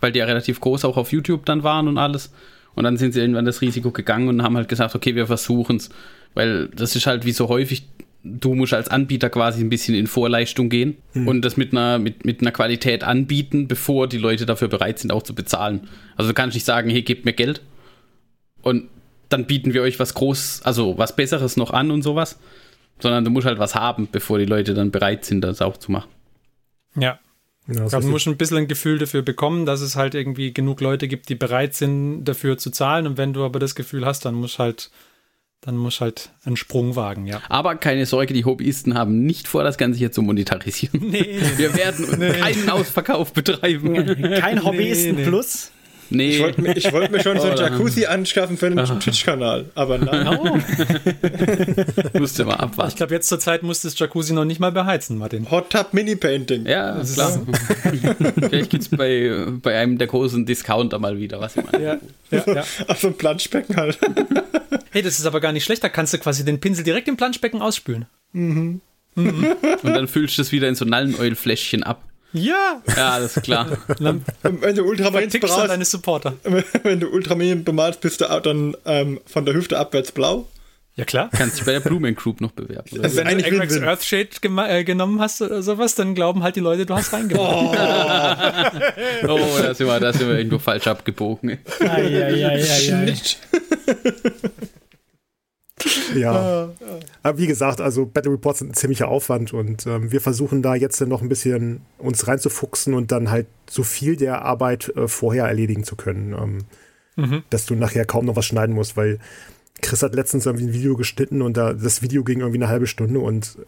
weil 0.00 0.10
die 0.10 0.18
ja 0.18 0.24
relativ 0.24 0.60
groß 0.60 0.84
auch 0.84 0.96
auf 0.96 1.12
YouTube 1.12 1.46
dann 1.46 1.62
waren 1.62 1.86
und 1.86 1.98
alles. 1.98 2.32
Und 2.74 2.82
dann 2.82 2.96
sind 2.96 3.12
sie 3.14 3.20
irgendwann 3.20 3.44
das 3.44 3.60
Risiko 3.60 3.92
gegangen 3.92 4.26
und 4.26 4.42
haben 4.42 4.56
halt 4.56 4.68
gesagt, 4.68 4.96
okay, 4.96 5.14
wir 5.14 5.28
versuchen 5.28 5.76
es. 5.76 5.90
Weil 6.34 6.66
das 6.68 6.96
ist 6.96 7.06
halt 7.06 7.24
wie 7.24 7.30
so 7.30 7.48
häufig 7.48 7.86
du 8.24 8.54
musst 8.54 8.72
als 8.72 8.88
Anbieter 8.88 9.28
quasi 9.28 9.60
ein 9.60 9.68
bisschen 9.68 9.94
in 9.94 10.06
Vorleistung 10.06 10.70
gehen 10.70 10.96
mhm. 11.12 11.28
und 11.28 11.42
das 11.42 11.56
mit 11.56 11.72
einer, 11.72 11.98
mit, 11.98 12.24
mit 12.24 12.40
einer 12.40 12.52
Qualität 12.52 13.04
anbieten, 13.04 13.68
bevor 13.68 14.08
die 14.08 14.18
Leute 14.18 14.46
dafür 14.46 14.68
bereit 14.68 14.98
sind, 14.98 15.12
auch 15.12 15.22
zu 15.22 15.34
bezahlen. 15.34 15.88
Also 16.16 16.30
du 16.30 16.34
kannst 16.34 16.54
nicht 16.54 16.64
sagen, 16.64 16.88
hey, 16.88 17.02
gebt 17.02 17.26
mir 17.26 17.34
Geld 17.34 17.60
und 18.62 18.88
dann 19.28 19.46
bieten 19.46 19.74
wir 19.74 19.82
euch 19.82 20.00
was 20.00 20.14
groß, 20.14 20.62
also 20.64 20.96
was 20.96 21.14
Besseres 21.14 21.56
noch 21.56 21.70
an 21.72 21.90
und 21.90 22.02
sowas, 22.02 22.38
sondern 22.98 23.24
du 23.24 23.30
musst 23.30 23.46
halt 23.46 23.58
was 23.58 23.74
haben, 23.74 24.08
bevor 24.10 24.38
die 24.38 24.46
Leute 24.46 24.72
dann 24.72 24.90
bereit 24.90 25.24
sind, 25.24 25.42
das 25.42 25.60
auch 25.60 25.76
zu 25.76 25.92
machen. 25.92 26.10
Ja. 26.96 27.18
Ja, 27.66 27.88
du 27.88 28.08
musst 28.08 28.26
ein 28.26 28.36
bisschen 28.36 28.58
ein 28.58 28.68
Gefühl 28.68 28.98
dafür 28.98 29.22
bekommen, 29.22 29.64
dass 29.64 29.80
es 29.80 29.96
halt 29.96 30.14
irgendwie 30.14 30.52
genug 30.52 30.82
Leute 30.82 31.08
gibt, 31.08 31.30
die 31.30 31.34
bereit 31.34 31.74
sind, 31.74 32.24
dafür 32.24 32.58
zu 32.58 32.70
zahlen. 32.70 33.06
Und 33.06 33.16
wenn 33.16 33.32
du 33.32 33.42
aber 33.42 33.58
das 33.58 33.74
Gefühl 33.74 34.04
hast, 34.04 34.26
dann 34.26 34.34
musst 34.34 34.58
halt 34.58 34.90
dann 35.64 35.78
muss 35.78 36.02
halt 36.02 36.30
einen 36.44 36.56
Sprung 36.56 36.94
wagen, 36.94 37.26
ja. 37.26 37.40
Aber 37.48 37.74
keine 37.76 38.04
Sorge, 38.04 38.34
die 38.34 38.44
Hobbyisten 38.44 38.94
haben 38.94 39.24
nicht 39.24 39.48
vor, 39.48 39.64
das 39.64 39.78
Ganze 39.78 39.98
hier 39.98 40.12
zu 40.12 40.20
monetarisieren. 40.20 41.08
Nee. 41.08 41.40
Wir 41.56 41.74
werden 41.74 42.18
nee. 42.18 42.32
keinen 42.32 42.68
Ausverkauf 42.68 43.32
betreiben. 43.32 43.94
Kein 44.40 44.62
Hobbyisten 44.62 45.14
nee, 45.14 45.22
nee. 45.22 45.28
Plus. 45.28 45.70
Nee. 46.14 46.30
Ich 46.30 46.40
wollte 46.40 46.60
mir, 46.62 46.74
wollt 46.92 47.10
mir, 47.10 47.22
schon 47.22 47.40
so 47.40 47.48
ein 47.48 47.56
Jacuzzi 47.58 48.06
anschaffen 48.06 48.56
für 48.56 48.66
einen 48.66 49.00
Twitch-Kanal, 49.00 49.66
aber 49.74 49.98
nein. 49.98 50.24
Oh. 50.34 50.58
Musste 52.18 52.44
mal 52.44 52.54
abwarten. 52.54 52.90
Ich 52.90 52.96
glaube, 52.96 53.14
jetzt 53.14 53.28
zur 53.28 53.38
Zeit 53.38 53.62
muss 53.62 53.82
das 53.82 53.98
Jacuzzi 53.98 54.32
noch 54.32 54.44
nicht 54.44 54.58
mal 54.58 54.72
beheizen, 54.72 55.18
Martin. 55.18 55.50
Hot 55.50 55.70
Tub 55.70 55.92
Mini 55.92 56.16
Painting. 56.16 56.66
Ja, 56.66 56.96
das 56.96 57.14
klar. 57.14 57.40
Vielleicht 58.36 58.70
gibt 58.70 58.82
es 58.82 58.88
bei, 58.88 59.46
bei 59.62 59.78
einem 59.78 59.98
der 59.98 60.06
großen 60.06 60.46
Discounter 60.46 60.98
mal 60.98 61.18
wieder 61.18 61.40
was. 61.40 61.56
Ich 61.56 61.64
meine. 61.70 61.84
Ja, 61.84 61.98
ja, 62.30 62.54
ja. 62.54 62.64
Auf 62.88 63.00
so 63.00 63.08
ein 63.08 63.14
Planschbecken 63.14 63.76
halt. 63.76 63.98
Hey, 64.90 65.02
das 65.02 65.18
ist 65.18 65.26
aber 65.26 65.40
gar 65.40 65.52
nicht 65.52 65.64
schlecht. 65.64 65.84
Da 65.84 65.88
kannst 65.88 66.14
du 66.14 66.18
quasi 66.18 66.44
den 66.44 66.60
Pinsel 66.60 66.84
direkt 66.84 67.08
im 67.08 67.16
Planschbecken 67.16 67.60
ausspülen. 67.60 68.06
Mhm. 68.32 68.80
Mhm. 69.14 69.46
Und 69.82 69.94
dann 69.94 70.08
füllst 70.08 70.38
du 70.38 70.42
es 70.42 70.52
wieder 70.52 70.68
in 70.68 70.74
so 70.74 70.84
Nallenöl-Fläschchen 70.84 71.82
ab. 71.82 72.02
Ja! 72.34 72.82
Ja, 72.96 73.20
das 73.20 73.36
ist 73.36 73.44
klar. 73.44 73.68
wenn 73.98 74.74
du 74.74 74.82
Ultramarine 74.82 75.30
bemalst, 75.30 75.70
deine 75.70 75.84
Supporter. 75.84 76.34
Wenn 76.82 76.98
du 76.98 77.08
Ultramarine 77.08 77.62
bemalst, 77.62 78.00
bist 78.00 78.20
du 78.20 78.30
auch 78.30 78.40
dann 78.40 78.76
ähm, 78.84 79.20
von 79.24 79.46
der 79.46 79.54
Hüfte 79.54 79.78
abwärts 79.78 80.10
blau. 80.10 80.48
Ja, 80.96 81.04
klar. 81.04 81.30
Kannst 81.36 81.58
dich 81.58 81.64
bei 81.64 81.72
der 81.72 81.80
Blumen 81.80 82.14
Group 82.14 82.40
noch 82.40 82.52
bewerben. 82.52 82.88
Also, 83.02 83.16
wenn 83.16 83.38
du 83.38 83.44
Equinox 83.44 83.76
Earthshade 83.78 84.28
äh, 84.68 84.84
genommen 84.84 85.20
hast 85.20 85.42
oder 85.42 85.62
sowas, 85.62 85.94
dann 85.94 86.14
glauben 86.14 86.42
halt 86.42 86.54
die 86.56 86.60
Leute, 86.60 86.86
du 86.86 86.94
hast 86.94 87.12
reingemacht. 87.12 87.52
Oh, 87.52 87.72
oh 89.28 89.38
da, 89.60 89.74
sind 89.74 89.88
wir, 89.88 90.38
irgendwo 90.38 90.58
falsch 90.58 90.86
abgebogen. 90.86 91.58
Schnitt. 91.78 93.38
ja. 96.14 96.70
Aber 97.22 97.38
wie 97.38 97.46
gesagt, 97.46 97.80
also 97.80 98.06
Battle 98.06 98.32
Reports 98.32 98.60
sind 98.60 98.70
ein 98.70 98.74
ziemlicher 98.74 99.08
Aufwand 99.08 99.52
und 99.52 99.86
ähm, 99.86 100.12
wir 100.12 100.20
versuchen 100.20 100.62
da 100.62 100.74
jetzt 100.74 101.00
noch 101.00 101.22
ein 101.22 101.28
bisschen 101.28 101.82
uns 101.98 102.26
reinzufuchsen 102.26 102.94
und 102.94 103.12
dann 103.12 103.30
halt 103.30 103.46
so 103.68 103.82
viel 103.82 104.16
der 104.16 104.42
Arbeit 104.42 104.92
äh, 104.96 105.08
vorher 105.08 105.46
erledigen 105.46 105.84
zu 105.84 105.96
können. 105.96 106.32
Ähm, 106.32 106.58
mhm. 107.16 107.42
Dass 107.50 107.66
du 107.66 107.74
nachher 107.74 108.04
kaum 108.04 108.26
noch 108.26 108.36
was 108.36 108.46
schneiden 108.46 108.74
musst, 108.74 108.96
weil 108.96 109.18
Chris 109.82 110.02
hat 110.02 110.14
letztens 110.14 110.46
irgendwie 110.46 110.66
ein 110.66 110.72
Video 110.72 110.96
geschnitten 110.96 111.42
und 111.42 111.56
da, 111.56 111.72
das 111.72 112.00
Video 112.00 112.24
ging 112.24 112.40
irgendwie 112.40 112.58
eine 112.58 112.68
halbe 112.68 112.86
Stunde 112.86 113.18
und 113.20 113.58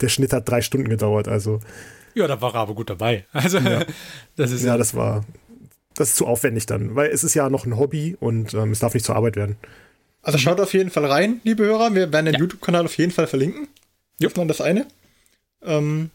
der 0.00 0.08
Schnitt 0.08 0.32
hat 0.32 0.48
drei 0.48 0.62
Stunden 0.62 0.88
gedauert. 0.88 1.28
Also 1.28 1.60
ja, 2.14 2.26
da 2.26 2.40
war 2.40 2.54
er 2.54 2.60
aber 2.60 2.74
gut 2.74 2.90
dabei. 2.90 3.24
Also 3.32 3.58
ja. 3.58 3.84
das 4.36 4.50
ist 4.52 4.64
ja, 4.64 4.76
das 4.76 4.94
war 4.94 5.24
das 5.94 6.10
ist 6.10 6.16
zu 6.16 6.26
aufwendig 6.26 6.66
dann, 6.66 6.94
weil 6.94 7.10
es 7.10 7.24
ist 7.24 7.34
ja 7.34 7.50
noch 7.50 7.66
ein 7.66 7.76
Hobby 7.76 8.16
und 8.18 8.54
ähm, 8.54 8.70
es 8.70 8.78
darf 8.78 8.94
nicht 8.94 9.04
zur 9.04 9.16
Arbeit 9.16 9.36
werden. 9.36 9.56
Also 10.22 10.38
schaut 10.38 10.60
auf 10.60 10.74
jeden 10.74 10.90
Fall 10.90 11.06
rein, 11.06 11.40
liebe 11.44 11.64
Hörer. 11.64 11.94
Wir 11.94 12.12
werden 12.12 12.26
den 12.26 12.34
ja. 12.34 12.40
YouTube-Kanal 12.40 12.84
auf 12.84 12.96
jeden 12.98 13.12
Fall 13.12 13.26
verlinken. 13.26 13.68
Jupp. 14.18 14.36
man 14.36 14.48
das 14.48 14.60
eine. 14.60 14.86
Ähm, 15.62 16.10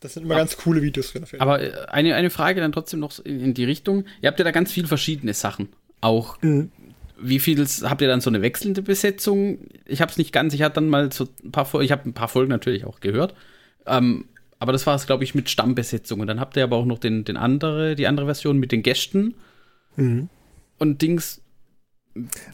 das 0.00 0.14
sind 0.14 0.24
immer 0.24 0.34
aber, 0.34 0.40
ganz 0.40 0.56
coole 0.56 0.82
Videos. 0.82 1.12
Aber 1.38 1.62
äh, 1.62 1.72
eine, 1.88 2.14
eine 2.14 2.30
Frage 2.30 2.60
dann 2.60 2.72
trotzdem 2.72 3.00
noch 3.00 3.18
in, 3.24 3.40
in, 3.40 3.54
die 3.54 3.64
Richtung. 3.64 4.06
Ihr 4.22 4.28
habt 4.28 4.38
ja 4.38 4.44
da 4.44 4.50
ganz 4.50 4.72
viele 4.72 4.88
verschiedene 4.88 5.34
Sachen. 5.34 5.68
Auch 6.00 6.40
mhm 6.42 6.70
wie 7.22 7.38
viel 7.38 7.64
habt 7.84 8.02
ihr 8.02 8.08
dann 8.08 8.20
so 8.20 8.28
eine 8.28 8.42
wechselnde 8.42 8.82
Besetzung? 8.82 9.58
Ich 9.86 10.00
habe 10.00 10.10
es 10.10 10.18
nicht 10.18 10.32
ganz, 10.32 10.54
ich 10.54 10.62
hatte 10.62 10.76
dann 10.76 10.88
mal 10.88 11.12
so 11.12 11.28
ein 11.44 11.52
paar 11.52 11.64
Folgen, 11.64 11.84
ich 11.84 11.92
habe 11.92 12.08
ein 12.08 12.14
paar 12.14 12.28
Folgen 12.28 12.50
natürlich 12.50 12.84
auch 12.84 13.00
gehört. 13.00 13.34
Ähm, 13.86 14.26
aber 14.58 14.72
das 14.72 14.86
war 14.86 14.94
es, 14.94 15.06
glaube 15.06 15.24
ich, 15.24 15.34
mit 15.34 15.48
Stammbesetzung. 15.48 16.20
Und 16.20 16.26
dann 16.26 16.40
habt 16.40 16.56
ihr 16.56 16.64
aber 16.64 16.76
auch 16.76 16.84
noch 16.84 16.98
den, 16.98 17.24
den 17.24 17.36
andere, 17.36 17.94
die 17.96 18.06
andere 18.06 18.26
Version 18.26 18.58
mit 18.58 18.72
den 18.72 18.82
Gästen. 18.82 19.34
Mhm. 19.96 20.28
Und 20.78 21.02
Dings, 21.02 21.41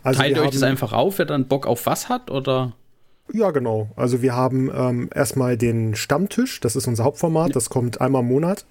also 0.03 0.21
teilt 0.21 0.39
euch 0.39 0.51
das 0.51 0.63
einfach 0.63 0.93
auf, 0.93 1.19
wer 1.19 1.27
dann 1.27 1.49
Bock 1.49 1.67
auf 1.67 1.87
was 1.87 2.09
hat? 2.09 2.31
Oder? 2.31 2.75
Ja, 3.33 3.51
genau. 3.51 3.91
Also 3.97 4.23
wir 4.23 4.35
haben 4.35 4.71
ähm, 4.75 5.11
erstmal 5.15 5.57
den 5.57 5.95
Stammtisch, 5.95 6.61
das 6.61 6.77
ist 6.77 6.87
unser 6.87 7.05
Hauptformat, 7.05 7.49
ja. 7.49 7.55
das 7.55 7.69
kommt 7.69 8.01
einmal 8.01 8.23
im 8.23 8.29
Monat. 8.29 8.65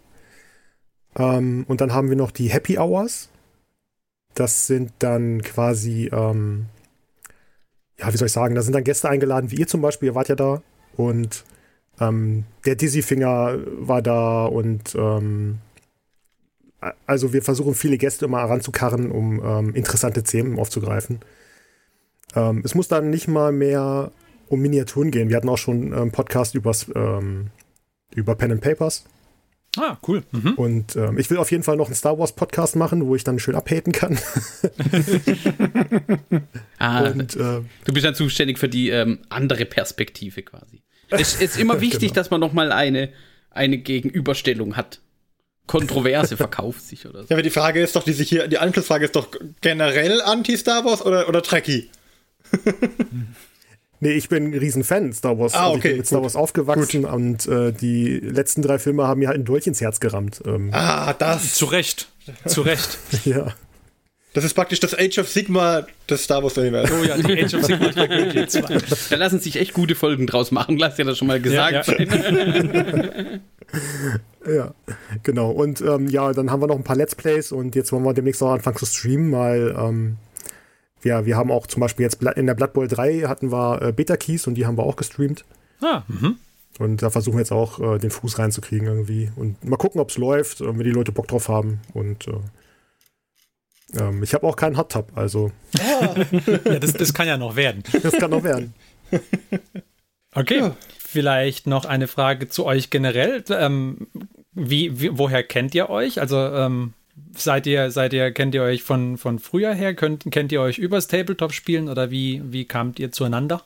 Ähm, 1.17 1.65
und 1.67 1.81
dann 1.81 1.93
haben 1.93 2.09
wir 2.09 2.15
noch 2.15 2.31
die 2.31 2.49
Happy 2.49 2.77
Hours. 2.77 3.29
Das 4.33 4.67
sind 4.67 4.91
dann 4.99 5.41
quasi, 5.41 6.09
ähm, 6.13 6.67
ja, 7.97 8.11
wie 8.13 8.17
soll 8.17 8.27
ich 8.27 8.33
sagen, 8.33 8.55
da 8.55 8.61
sind 8.61 8.73
dann 8.73 8.83
Gäste 8.83 9.09
eingeladen, 9.09 9.51
wie 9.51 9.57
ihr 9.57 9.67
zum 9.67 9.81
Beispiel, 9.81 10.07
ihr 10.07 10.15
wart 10.15 10.29
ja 10.29 10.35
da. 10.35 10.61
Und 10.95 11.43
ähm, 11.99 12.45
der 12.65 12.75
Dizzy-Finger 12.75 13.57
war 13.79 14.01
da 14.01 14.45
und 14.45 14.95
ähm, 14.95 15.59
also 17.05 17.33
wir 17.33 17.41
versuchen 17.41 17.75
viele 17.75 17.97
Gäste 17.97 18.25
immer 18.25 18.39
heranzukarren, 18.39 19.11
um 19.11 19.41
ähm, 19.43 19.75
interessante 19.75 20.23
Themen 20.23 20.59
aufzugreifen. 20.59 21.19
Ähm, 22.35 22.61
es 22.63 22.75
muss 22.75 22.87
dann 22.87 23.09
nicht 23.09 23.27
mal 23.27 23.51
mehr 23.51 24.11
um 24.47 24.61
Miniaturen 24.61 25.11
gehen. 25.11 25.29
Wir 25.29 25.37
hatten 25.37 25.49
auch 25.49 25.57
schon 25.57 25.93
einen 25.93 26.11
Podcast 26.11 26.55
übers, 26.55 26.87
ähm, 26.95 27.47
über 28.15 28.35
Pen 28.35 28.53
and 28.53 28.61
Papers. 28.61 29.05
Ah, 29.77 29.97
cool. 30.07 30.23
Mhm. 30.31 30.53
Und 30.53 30.95
ähm, 30.95 31.17
ich 31.17 31.29
will 31.29 31.37
auf 31.37 31.51
jeden 31.51 31.63
Fall 31.63 31.77
noch 31.77 31.87
einen 31.87 31.95
Star 31.95 32.17
Wars 32.17 32.33
Podcast 32.33 32.75
machen, 32.75 33.05
wo 33.05 33.15
ich 33.15 33.23
dann 33.23 33.39
schön 33.39 33.55
abhaten 33.55 33.93
kann. 33.93 34.17
ah, 36.79 37.09
und, 37.09 37.35
äh, 37.35 37.61
du 37.85 37.93
bist 37.93 38.05
dann 38.05 38.15
zuständig 38.15 38.57
für 38.57 38.69
die 38.69 38.89
ähm, 38.89 39.19
andere 39.29 39.65
Perspektive 39.65 40.41
quasi. 40.41 40.81
Es 41.09 41.39
ist 41.39 41.59
immer 41.59 41.79
wichtig, 41.81 42.09
genau. 42.09 42.15
dass 42.15 42.31
man 42.31 42.39
noch 42.39 42.53
mal 42.53 42.71
eine, 42.71 43.09
eine 43.51 43.77
Gegenüberstellung 43.77 44.75
hat. 44.75 44.99
Kontroverse 45.67 46.37
verkauft 46.37 46.81
sich 46.81 47.05
oder 47.05 47.21
so. 47.23 47.27
Ja, 47.29 47.35
aber 47.35 47.43
die 47.43 47.49
Frage 47.49 47.81
ist 47.81 47.95
doch, 47.95 48.03
die 48.03 48.13
sich 48.13 48.29
hier, 48.29 48.47
die 48.47 48.57
Anschlussfrage 48.57 49.05
ist 49.05 49.15
doch 49.15 49.29
generell 49.61 50.21
anti-Star 50.21 50.85
Wars 50.85 51.05
oder, 51.05 51.27
oder 51.29 51.41
Trekkie? 51.41 51.89
Nee, 53.99 54.11
ich 54.11 54.29
bin 54.29 54.51
ein 54.51 54.53
Riesenfan 54.53 55.11
Star 55.11 55.39
Wars. 55.39 55.55
Ah, 55.55 55.69
okay. 55.69 55.73
Also 55.73 55.77
ich 55.77 55.83
bin 55.83 55.97
mit 55.97 56.07
Star 56.07 56.21
Wars 56.21 56.35
aufgewachsen 56.35 57.01
gut. 57.03 57.11
und 57.11 57.47
äh, 57.47 57.71
die 57.71 58.19
letzten 58.19 58.61
drei 58.61 58.77
Filme 58.77 59.07
haben 59.07 59.19
mir 59.19 59.27
halt 59.27 59.39
ein 59.39 59.45
Dolch 59.45 59.65
ins 59.65 59.81
Herz 59.81 59.99
gerammt. 59.99 60.41
Ähm. 60.45 60.69
Ah, 60.71 61.13
das. 61.13 61.55
Zu 61.55 61.65
Recht. 61.65 62.07
Zu 62.45 62.61
Recht. 62.61 62.99
ja. 63.25 63.55
Das 64.33 64.43
ist 64.43 64.53
praktisch 64.53 64.79
das 64.79 64.93
Age 64.93 65.17
of 65.17 65.29
Sigma 65.29 65.87
des 66.07 66.25
Star 66.25 66.43
Wars-Universums. 66.43 67.01
Oh 67.01 67.03
ja, 67.03 67.17
die 67.17 67.43
Age 67.43 67.55
of 67.55 67.65
Sigma 67.65 67.91
Tragödie 67.91 68.45
2. 68.47 68.77
Da 69.09 69.15
lassen 69.15 69.39
sich 69.39 69.55
echt 69.55 69.73
gute 69.73 69.95
Folgen 69.95 70.27
draus 70.27 70.51
machen, 70.51 70.77
lass 70.77 70.99
ja 70.99 71.05
das 71.05 71.17
schon 71.17 71.27
mal 71.27 71.41
gesagt 71.41 71.87
ja, 71.87 71.99
ja. 71.99 73.39
Ja, 74.47 74.73
genau. 75.23 75.51
Und 75.51 75.81
ähm, 75.81 76.07
ja, 76.07 76.33
dann 76.33 76.51
haben 76.51 76.61
wir 76.61 76.67
noch 76.67 76.75
ein 76.75 76.83
paar 76.83 76.95
Let's 76.95 77.15
Plays 77.15 77.51
und 77.51 77.75
jetzt 77.75 77.91
wollen 77.91 78.03
wir 78.03 78.13
demnächst 78.13 78.41
auch 78.43 78.51
anfangen 78.51 78.77
zu 78.77 78.85
streamen, 78.85 79.31
weil 79.31 79.75
ähm, 79.77 80.17
ja, 81.03 81.25
wir 81.25 81.37
haben 81.37 81.51
auch 81.51 81.67
zum 81.67 81.81
Beispiel 81.81 82.03
jetzt 82.03 82.21
in 82.21 82.45
der 82.47 82.53
Blood 82.53 82.73
Bowl 82.73 82.87
3 82.87 83.23
hatten 83.23 83.51
wir 83.51 83.81
äh, 83.81 83.91
Beta-Keys 83.91 84.47
und 84.47 84.55
die 84.55 84.65
haben 84.65 84.77
wir 84.77 84.83
auch 84.83 84.95
gestreamt. 84.95 85.45
Ah, 85.81 86.03
mhm. 86.07 86.37
Und 86.79 87.01
da 87.01 87.09
versuchen 87.09 87.35
wir 87.35 87.41
jetzt 87.41 87.51
auch 87.51 87.79
äh, 87.79 87.97
den 87.97 88.11
Fuß 88.11 88.39
reinzukriegen 88.39 88.87
irgendwie. 88.87 89.31
Und 89.35 89.63
mal 89.63 89.77
gucken, 89.77 89.99
ob 89.99 90.09
es 90.09 90.17
läuft, 90.17 90.61
äh, 90.61 90.67
wenn 90.67 90.83
die 90.83 90.91
Leute 90.91 91.11
Bock 91.11 91.27
drauf 91.27 91.49
haben. 91.49 91.79
Und 91.93 92.27
äh, 92.27 93.99
ähm, 93.99 94.21
ich 94.21 94.33
habe 94.33 94.45
auch 94.45 94.55
keinen 94.55 94.77
Hot 94.77 94.91
Tub, 94.91 95.11
also. 95.15 95.51
ja, 95.77 96.79
das, 96.79 96.93
das 96.93 97.13
kann 97.13 97.27
ja 97.27 97.37
noch 97.37 97.55
werden. 97.55 97.83
Das 98.03 98.13
kann 98.13 98.31
noch 98.31 98.43
werden. 98.43 98.73
Okay, 100.35 100.59
ja. 100.59 100.77
vielleicht 100.99 101.65
noch 101.65 101.85
eine 101.85 102.07
Frage 102.07 102.47
zu 102.49 102.65
euch 102.65 102.89
generell. 102.89 103.43
Ähm, 103.49 104.07
wie, 104.57 104.99
wie, 104.99 105.17
woher 105.17 105.43
kennt 105.43 105.75
ihr 105.75 105.89
euch? 105.89 106.19
Also 106.19 106.37
ähm, 106.37 106.93
seid 107.35 107.67
ihr, 107.67 107.91
seid 107.91 108.13
ihr, 108.13 108.31
kennt 108.31 108.55
ihr 108.55 108.63
euch 108.63 108.83
von, 108.83 109.17
von 109.17 109.39
früher 109.39 109.73
her? 109.73 109.93
Könnt, 109.93 110.25
kennt 110.31 110.51
ihr 110.51 110.61
euch 110.61 110.79
übers 110.79 111.07
Tabletop 111.07 111.53
spielen 111.53 111.89
oder 111.89 112.09
wie, 112.09 112.41
wie 112.45 112.65
kamt 112.65 112.99
ihr 112.99 113.11
zueinander? 113.11 113.63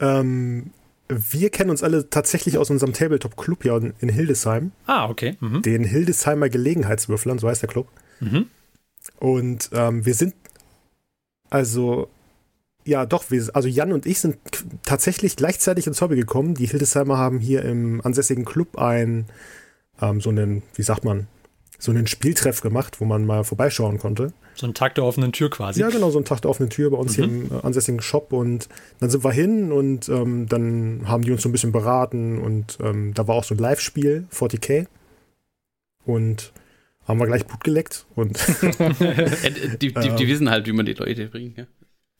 Ähm, 0.00 0.72
wir 1.08 1.50
kennen 1.50 1.70
uns 1.70 1.82
alle 1.82 2.10
tatsächlich 2.10 2.58
aus 2.58 2.70
unserem 2.70 2.92
Tabletop-Club 2.92 3.62
hier 3.62 3.94
in 4.00 4.08
Hildesheim. 4.08 4.72
Ah, 4.86 5.08
okay. 5.08 5.36
Mhm. 5.40 5.62
Den 5.62 5.84
Hildesheimer 5.84 6.48
Gelegenheitswürfelern, 6.48 7.38
so 7.38 7.48
heißt 7.48 7.62
der 7.62 7.68
Club. 7.68 7.88
Mhm. 8.20 8.46
Und 9.18 9.70
ähm, 9.72 10.04
wir 10.04 10.14
sind 10.14 10.34
also 11.48 12.08
ja, 12.84 13.06
doch, 13.06 13.30
wir, 13.30 13.44
also 13.52 13.68
Jan 13.68 13.92
und 13.92 14.06
ich 14.06 14.20
sind 14.20 14.38
tatsächlich 14.84 15.36
gleichzeitig 15.36 15.86
ins 15.86 16.00
Hobby 16.00 16.16
gekommen. 16.16 16.54
Die 16.54 16.66
Hildesheimer 16.66 17.18
haben 17.18 17.38
hier 17.38 17.62
im 17.62 18.00
ansässigen 18.00 18.44
Club 18.44 18.78
ein, 18.78 19.26
ähm, 20.00 20.20
so 20.20 20.30
einen, 20.30 20.62
wie 20.74 20.82
sagt 20.82 21.04
man, 21.04 21.26
so 21.78 21.90
einen 21.90 22.06
Spieltreff 22.06 22.60
gemacht, 22.60 23.00
wo 23.00 23.06
man 23.06 23.24
mal 23.24 23.42
vorbeischauen 23.42 23.98
konnte. 23.98 24.32
So 24.54 24.66
ein 24.66 24.74
Tag 24.74 24.94
der 24.96 25.04
offenen 25.04 25.32
Tür 25.32 25.48
quasi. 25.48 25.80
Ja, 25.80 25.88
genau, 25.88 26.10
so 26.10 26.18
ein 26.18 26.26
Tag 26.26 26.42
der 26.42 26.50
offenen 26.50 26.68
Tür 26.68 26.90
bei 26.90 26.98
uns 26.98 27.16
mhm. 27.16 27.22
hier 27.22 27.24
im 27.24 27.50
äh, 27.50 27.62
ansässigen 27.62 28.02
Shop. 28.02 28.32
Und 28.32 28.68
dann 29.00 29.08
sind 29.08 29.24
wir 29.24 29.32
hin 29.32 29.72
und 29.72 30.08
ähm, 30.08 30.46
dann 30.46 31.02
haben 31.06 31.24
die 31.24 31.32
uns 31.32 31.42
so 31.42 31.48
ein 31.48 31.52
bisschen 31.52 31.72
beraten 31.72 32.38
und 32.38 32.78
ähm, 32.82 33.14
da 33.14 33.26
war 33.26 33.36
auch 33.36 33.44
so 33.44 33.54
ein 33.54 33.58
Live-Spiel, 33.58 34.26
40k. 34.32 34.86
Und 36.04 36.52
haben 37.06 37.18
wir 37.18 37.26
gleich 37.26 37.46
Blut 37.46 37.64
geleckt. 37.64 38.06
Und 38.14 38.38
die, 39.80 39.92
die, 39.92 40.10
die, 40.16 40.28
wissen 40.28 40.50
halt, 40.50 40.66
wie 40.66 40.72
man 40.72 40.86
die 40.86 40.94
Leute 40.94 41.28
bringt. 41.28 41.58
Ja, 41.58 41.64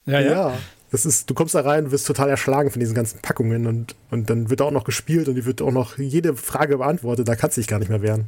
ja. 0.05 0.19
ja. 0.19 0.31
ja. 0.31 0.57
Das 0.91 1.05
ist, 1.05 1.29
du 1.29 1.33
kommst 1.33 1.55
da 1.55 1.61
rein, 1.61 1.91
wirst 1.91 2.05
total 2.05 2.29
erschlagen 2.29 2.69
von 2.69 2.81
diesen 2.81 2.93
ganzen 2.93 3.19
Packungen 3.21 3.65
und, 3.65 3.95
und 4.11 4.29
dann 4.29 4.49
wird 4.49 4.59
da 4.59 4.65
auch 4.65 4.71
noch 4.71 4.83
gespielt 4.83 5.29
und 5.29 5.35
die 5.35 5.45
wird 5.45 5.61
auch 5.61 5.71
noch 5.71 5.97
jede 5.97 6.35
Frage 6.35 6.79
beantwortet, 6.79 7.29
da 7.29 7.35
kannst 7.37 7.55
du 7.55 7.61
dich 7.61 7.67
gar 7.69 7.79
nicht 7.79 7.87
mehr 7.87 8.01
wehren. 8.01 8.27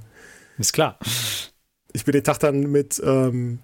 Ist 0.58 0.72
klar. 0.72 0.98
Ich 1.92 2.06
bin 2.06 2.13
den 2.13 2.24
Tag 2.24 2.39
dann 2.39 2.72
mit, 2.72 3.01
ähm, 3.06 3.60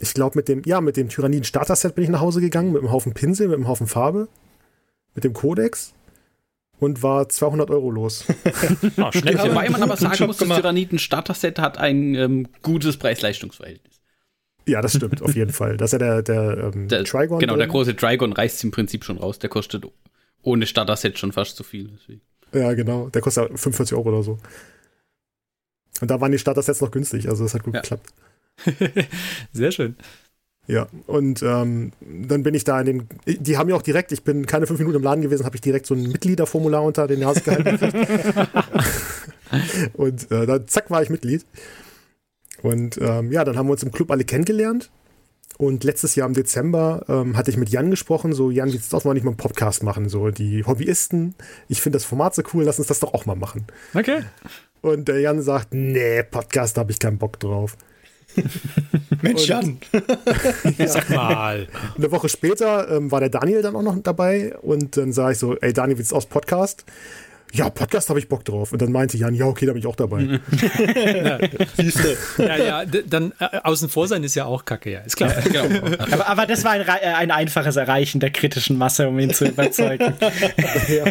ich 0.00 0.14
glaube, 0.14 0.38
mit 0.38 0.48
dem, 0.48 0.62
ja, 0.64 0.80
mit 0.80 0.96
dem 0.96 1.10
Tyranniden 1.10 1.44
Starter-Set 1.44 1.94
bin 1.94 2.04
ich 2.04 2.10
nach 2.10 2.20
Hause 2.20 2.40
gegangen, 2.40 2.72
mit 2.72 2.80
einem 2.80 2.92
Haufen 2.92 3.12
Pinsel, 3.12 3.48
mit 3.48 3.56
einem 3.56 3.68
Haufen 3.68 3.86
Farbe, 3.86 4.28
mit 5.14 5.24
dem 5.24 5.34
Codex 5.34 5.92
und 6.80 7.02
war 7.02 7.28
200 7.28 7.70
Euro 7.70 7.90
los. 7.90 8.24
oh, 8.96 9.12
schnell. 9.12 9.38
Wobei 9.38 9.68
man 9.68 9.82
aber 9.82 9.98
sagen 9.98 10.26
muss, 10.26 10.38
das 10.38 10.48
Tyranniden 10.48 10.98
Starter-Set 10.98 11.58
hat 11.58 11.76
ein 11.76 12.14
ähm, 12.14 12.48
gutes 12.62 12.96
Preis-Leistungs-Verhältnis. 12.96 14.00
Ja, 14.66 14.80
das 14.80 14.96
stimmt, 14.96 15.20
auf 15.22 15.34
jeden 15.34 15.52
Fall. 15.52 15.76
Das 15.76 15.92
ist 15.92 15.92
ja 15.92 15.98
der, 15.98 16.22
der, 16.22 16.72
ähm, 16.74 16.88
der 16.88 17.04
Trigon. 17.04 17.38
Genau, 17.38 17.52
drin. 17.52 17.58
der 17.58 17.68
große 17.68 17.96
Trigon 17.96 18.32
reißt 18.32 18.64
im 18.64 18.70
Prinzip 18.70 19.04
schon 19.04 19.18
raus. 19.18 19.38
Der 19.38 19.50
kostet 19.50 19.86
ohne 20.42 20.66
Starter-Set 20.66 21.18
schon 21.18 21.32
fast 21.32 21.56
zu 21.56 21.64
viel. 21.64 21.90
Deswegen. 21.92 22.20
Ja, 22.52 22.72
genau. 22.74 23.08
Der 23.10 23.20
kostet 23.20 23.48
45 23.48 23.96
Euro 23.96 24.08
oder 24.08 24.22
so. 24.22 24.38
Und 26.00 26.10
da 26.10 26.20
waren 26.20 26.32
die 26.32 26.38
Starter-Sets 26.38 26.80
noch 26.80 26.90
günstig, 26.90 27.28
also 27.28 27.44
das 27.44 27.54
hat 27.54 27.62
gut 27.62 27.74
ja. 27.74 27.80
geklappt. 27.80 28.12
Sehr 29.52 29.72
schön. 29.72 29.96
Ja, 30.66 30.86
und 31.06 31.42
ähm, 31.42 31.92
dann 32.00 32.42
bin 32.42 32.54
ich 32.54 32.64
da 32.64 32.80
in 32.80 32.86
den. 32.86 33.08
Die 33.26 33.58
haben 33.58 33.68
ja 33.68 33.76
auch 33.76 33.82
direkt, 33.82 34.12
ich 34.12 34.22
bin 34.22 34.46
keine 34.46 34.66
fünf 34.66 34.78
Minuten 34.78 34.96
im 34.96 35.02
Laden 35.02 35.20
gewesen, 35.20 35.44
habe 35.44 35.56
ich 35.56 35.60
direkt 35.60 35.84
so 35.84 35.94
ein 35.94 36.02
Mitgliederformular 36.02 36.82
unter 36.82 37.06
den 37.06 37.20
Nase 37.20 37.42
gehalten. 37.42 37.78
und 39.92 40.30
äh, 40.30 40.46
dann 40.46 40.66
zack 40.66 40.90
war 40.90 41.02
ich 41.02 41.10
Mitglied. 41.10 41.44
Und 42.64 42.98
ähm, 42.98 43.30
ja, 43.30 43.44
dann 43.44 43.58
haben 43.58 43.66
wir 43.66 43.72
uns 43.72 43.82
im 43.82 43.92
Club 43.92 44.10
alle 44.10 44.24
kennengelernt. 44.24 44.90
Und 45.58 45.84
letztes 45.84 46.14
Jahr 46.14 46.26
im 46.26 46.32
Dezember 46.32 47.04
ähm, 47.08 47.36
hatte 47.36 47.50
ich 47.50 47.58
mit 47.58 47.68
Jan 47.68 47.90
gesprochen, 47.90 48.32
so 48.32 48.50
Jan, 48.50 48.72
wie 48.72 48.78
das 48.90 49.04
mal 49.04 49.12
nicht 49.12 49.22
mal 49.22 49.32
einen 49.32 49.36
Podcast 49.36 49.82
machen, 49.82 50.08
so 50.08 50.30
die 50.30 50.64
Hobbyisten, 50.64 51.34
ich 51.68 51.82
finde 51.82 51.98
das 51.98 52.06
Format 52.06 52.34
so 52.34 52.42
cool, 52.54 52.64
lass 52.64 52.78
uns 52.78 52.88
das 52.88 53.00
doch 53.00 53.12
auch 53.12 53.26
mal 53.26 53.36
machen. 53.36 53.66
Okay. 53.92 54.22
Und 54.80 55.08
der 55.08 55.20
Jan 55.20 55.42
sagt, 55.42 55.74
nee, 55.74 56.22
Podcast 56.22 56.78
habe 56.78 56.90
ich 56.90 56.98
keinen 56.98 57.18
Bock 57.18 57.38
drauf. 57.38 57.76
Mensch, 59.22 59.46
Jan. 59.46 59.76
Sag 60.86 61.10
mal. 61.10 61.68
Eine 61.96 62.10
Woche 62.10 62.30
später 62.30 62.90
ähm, 62.90 63.12
war 63.12 63.20
der 63.20 63.28
Daniel 63.28 63.60
dann 63.60 63.76
auch 63.76 63.82
noch 63.82 63.96
dabei 64.02 64.56
und 64.56 64.96
dann 64.96 65.12
sage 65.12 65.32
ich 65.32 65.38
so, 65.38 65.54
ey 65.56 65.74
Daniel, 65.74 65.98
willst 65.98 66.12
du 66.12 66.16
aus 66.16 66.26
Podcast? 66.26 66.86
Ja, 67.54 67.70
Podcast 67.70 68.08
habe 68.10 68.18
ich 68.18 68.28
Bock 68.28 68.44
drauf. 68.44 68.72
Und 68.72 68.82
dann 68.82 68.90
meinte 68.90 69.16
Jan, 69.16 69.32
ja, 69.32 69.46
okay, 69.46 69.64
da 69.64 69.72
bin 69.72 69.80
ich 69.80 69.86
auch 69.86 69.96
dabei. 69.96 70.40
Ja, 72.38 72.56
ja, 72.56 72.84
dann 72.84 73.32
äh, 73.38 73.58
außen 73.62 73.88
vor 73.88 74.08
sein 74.08 74.24
ist 74.24 74.34
ja 74.34 74.44
auch 74.44 74.64
kacke, 74.64 74.90
ja, 74.90 75.00
ist 75.00 75.16
klar. 75.16 75.32
Ja, 75.52 75.66
genau. 75.66 75.96
aber, 75.98 76.28
aber, 76.28 76.46
das 76.46 76.64
war 76.64 76.72
ein, 76.72 76.80
äh, 76.82 76.84
ein, 76.84 77.30
einfaches 77.30 77.76
Erreichen 77.76 78.20
der 78.20 78.30
kritischen 78.30 78.76
Masse, 78.76 79.08
um 79.08 79.18
ihn 79.18 79.32
zu 79.32 79.46
überzeugen. 79.46 80.14
ja. 80.88 81.04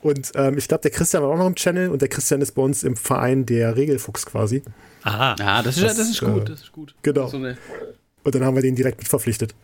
Und 0.00 0.32
ähm, 0.34 0.58
ich 0.58 0.68
glaube, 0.68 0.82
der 0.82 0.90
Christian 0.90 1.22
war 1.22 1.30
auch 1.30 1.36
noch 1.36 1.46
im 1.46 1.54
Channel 1.54 1.90
und 1.90 2.02
der 2.02 2.08
Christian 2.08 2.40
ist 2.40 2.52
bei 2.52 2.62
uns 2.62 2.82
im 2.84 2.96
Verein 2.96 3.46
der 3.46 3.76
Regelfuchs 3.76 4.26
quasi. 4.26 4.62
Aha. 5.02 5.36
Ja, 5.38 5.62
das 5.62 5.76
ist, 5.76 5.84
das, 5.84 5.96
das 5.96 6.08
ist 6.10 6.20
gut, 6.20 6.48
das 6.48 6.60
ist 6.60 6.72
gut. 6.72 6.94
Genau. 7.02 7.26
Und 7.28 8.34
dann 8.34 8.44
haben 8.44 8.54
wir 8.54 8.62
den 8.62 8.76
direkt 8.76 8.98
mit 8.98 9.08
verpflichtet. 9.08 9.54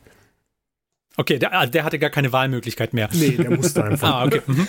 Okay, 1.20 1.40
der, 1.40 1.52
ah, 1.52 1.66
der, 1.66 1.82
hatte 1.82 1.98
gar 1.98 2.10
keine 2.10 2.32
Wahlmöglichkeit 2.32 2.94
mehr. 2.94 3.08
Nee, 3.12 3.30
der 3.30 3.50
musste 3.50 3.82
einfach. 3.90 4.08
ah, 4.08 4.25
okay. 4.25 4.40
Mhm. 4.46 4.68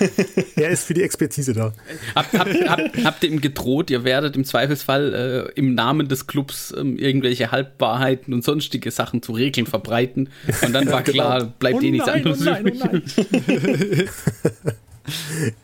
Er 0.55 0.69
ist 0.69 0.83
für 0.83 0.95
die 0.95 1.03
Expertise 1.03 1.53
da. 1.53 1.73
Hab, 2.15 2.33
hab, 2.33 2.47
hab, 2.47 2.79
habt 3.03 3.23
ihr 3.23 3.29
ihm 3.29 3.39
gedroht, 3.39 3.91
ihr 3.91 4.03
werdet 4.03 4.35
im 4.35 4.43
Zweifelsfall 4.43 5.51
äh, 5.55 5.59
im 5.59 5.75
Namen 5.75 6.07
des 6.07 6.25
Clubs 6.25 6.71
äh, 6.71 6.81
irgendwelche 6.81 7.51
Halbwahrheiten 7.51 8.33
und 8.33 8.43
sonstige 8.43 8.89
Sachen 8.89 9.21
zu 9.21 9.33
Regeln 9.33 9.67
verbreiten? 9.67 10.29
Und 10.65 10.73
dann 10.73 10.87
war 10.91 11.03
genau. 11.03 11.23
klar, 11.23 11.53
bleibt 11.59 11.77
oh 11.77 11.81
eh 11.81 11.91
nichts 11.91 12.07
nein, 12.07 12.15
anderes 12.15 12.41
oh 12.41 12.45
nein, 12.45 12.65
oh 12.65 12.95
übrig. 12.95 14.09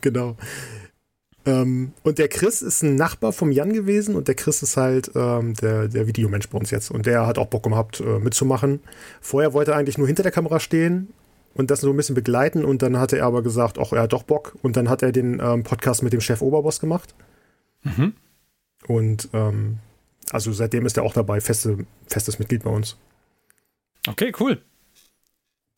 genau. 0.02 0.36
Ähm, 1.46 1.92
und 2.02 2.18
der 2.18 2.28
Chris 2.28 2.60
ist 2.60 2.82
ein 2.82 2.96
Nachbar 2.96 3.32
vom 3.32 3.52
Jan 3.52 3.72
gewesen 3.72 4.16
und 4.16 4.26
der 4.26 4.34
Chris 4.34 4.62
ist 4.62 4.76
halt 4.76 5.12
ähm, 5.14 5.54
der, 5.54 5.86
der 5.86 6.08
Videomensch 6.08 6.48
bei 6.48 6.58
uns 6.58 6.72
jetzt. 6.72 6.90
Und 6.90 7.06
der 7.06 7.26
hat 7.26 7.38
auch 7.38 7.46
Bock 7.46 7.62
gehabt, 7.62 8.00
äh, 8.00 8.18
mitzumachen. 8.18 8.80
Vorher 9.20 9.52
wollte 9.52 9.70
er 9.70 9.76
eigentlich 9.76 9.96
nur 9.96 10.08
hinter 10.08 10.24
der 10.24 10.32
Kamera 10.32 10.58
stehen 10.58 11.12
und 11.54 11.70
das 11.70 11.80
so 11.80 11.90
ein 11.90 11.96
bisschen 11.96 12.16
begleiten 12.16 12.64
und 12.64 12.82
dann 12.82 12.98
hatte 12.98 13.16
er 13.16 13.26
aber 13.26 13.42
gesagt, 13.42 13.78
ach, 13.78 13.92
er 13.92 14.02
hat 14.02 14.12
doch 14.12 14.24
Bock. 14.24 14.56
Und 14.62 14.76
dann 14.76 14.90
hat 14.90 15.02
er 15.02 15.12
den 15.12 15.40
ähm, 15.40 15.62
Podcast 15.62 16.02
mit 16.02 16.12
dem 16.12 16.20
Chef 16.20 16.42
Oberboss 16.42 16.80
gemacht. 16.80 17.14
Mhm. 17.84 18.14
Und 18.88 19.28
ähm, 19.32 19.78
also 20.30 20.52
seitdem 20.52 20.84
ist 20.84 20.96
er 20.96 21.04
auch 21.04 21.14
dabei, 21.14 21.40
feste, 21.40 21.78
festes 22.08 22.40
Mitglied 22.40 22.64
bei 22.64 22.70
uns. 22.70 22.96
Okay, 24.08 24.32
cool. 24.40 24.60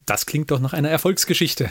Das 0.06 0.24
klingt 0.24 0.50
doch 0.50 0.60
nach 0.60 0.72
einer 0.72 0.88
Erfolgsgeschichte. 0.88 1.70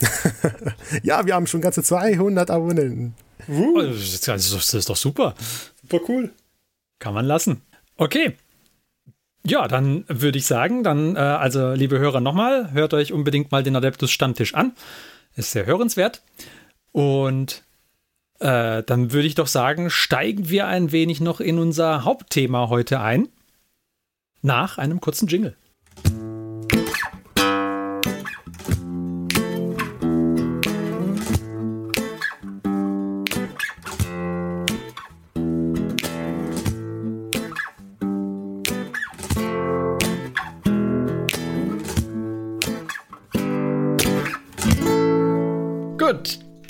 ja, 1.02 1.24
wir 1.24 1.34
haben 1.34 1.46
schon 1.46 1.62
ganze 1.62 1.82
200 1.82 2.50
Abonnenten. 2.50 3.14
Uh. 3.48 3.82
Das 3.82 4.74
ist 4.74 4.88
doch 4.88 4.96
super. 4.96 5.34
Super 5.82 6.04
cool. 6.08 6.32
Kann 6.98 7.14
man 7.14 7.26
lassen. 7.26 7.62
Okay. 7.96 8.36
Ja, 9.44 9.68
dann 9.68 10.04
würde 10.08 10.38
ich 10.38 10.46
sagen, 10.46 10.82
dann, 10.82 11.16
äh, 11.16 11.20
also 11.20 11.72
liebe 11.72 11.98
Hörer 11.98 12.20
nochmal, 12.20 12.72
hört 12.72 12.92
euch 12.92 13.12
unbedingt 13.12 13.50
mal 13.50 13.62
den 13.62 13.74
Adeptus 13.74 14.10
Stammtisch 14.10 14.54
an. 14.54 14.72
Ist 15.34 15.52
sehr 15.52 15.64
hörenswert. 15.64 16.22
Und 16.92 17.62
äh, 18.40 18.82
dann 18.82 19.12
würde 19.12 19.26
ich 19.26 19.34
doch 19.34 19.46
sagen, 19.46 19.90
steigen 19.90 20.50
wir 20.50 20.66
ein 20.66 20.92
wenig 20.92 21.20
noch 21.20 21.40
in 21.40 21.58
unser 21.58 22.04
Hauptthema 22.04 22.68
heute 22.68 23.00
ein. 23.00 23.28
Nach 24.42 24.78
einem 24.78 25.00
kurzen 25.00 25.28
Jingle. 25.28 25.56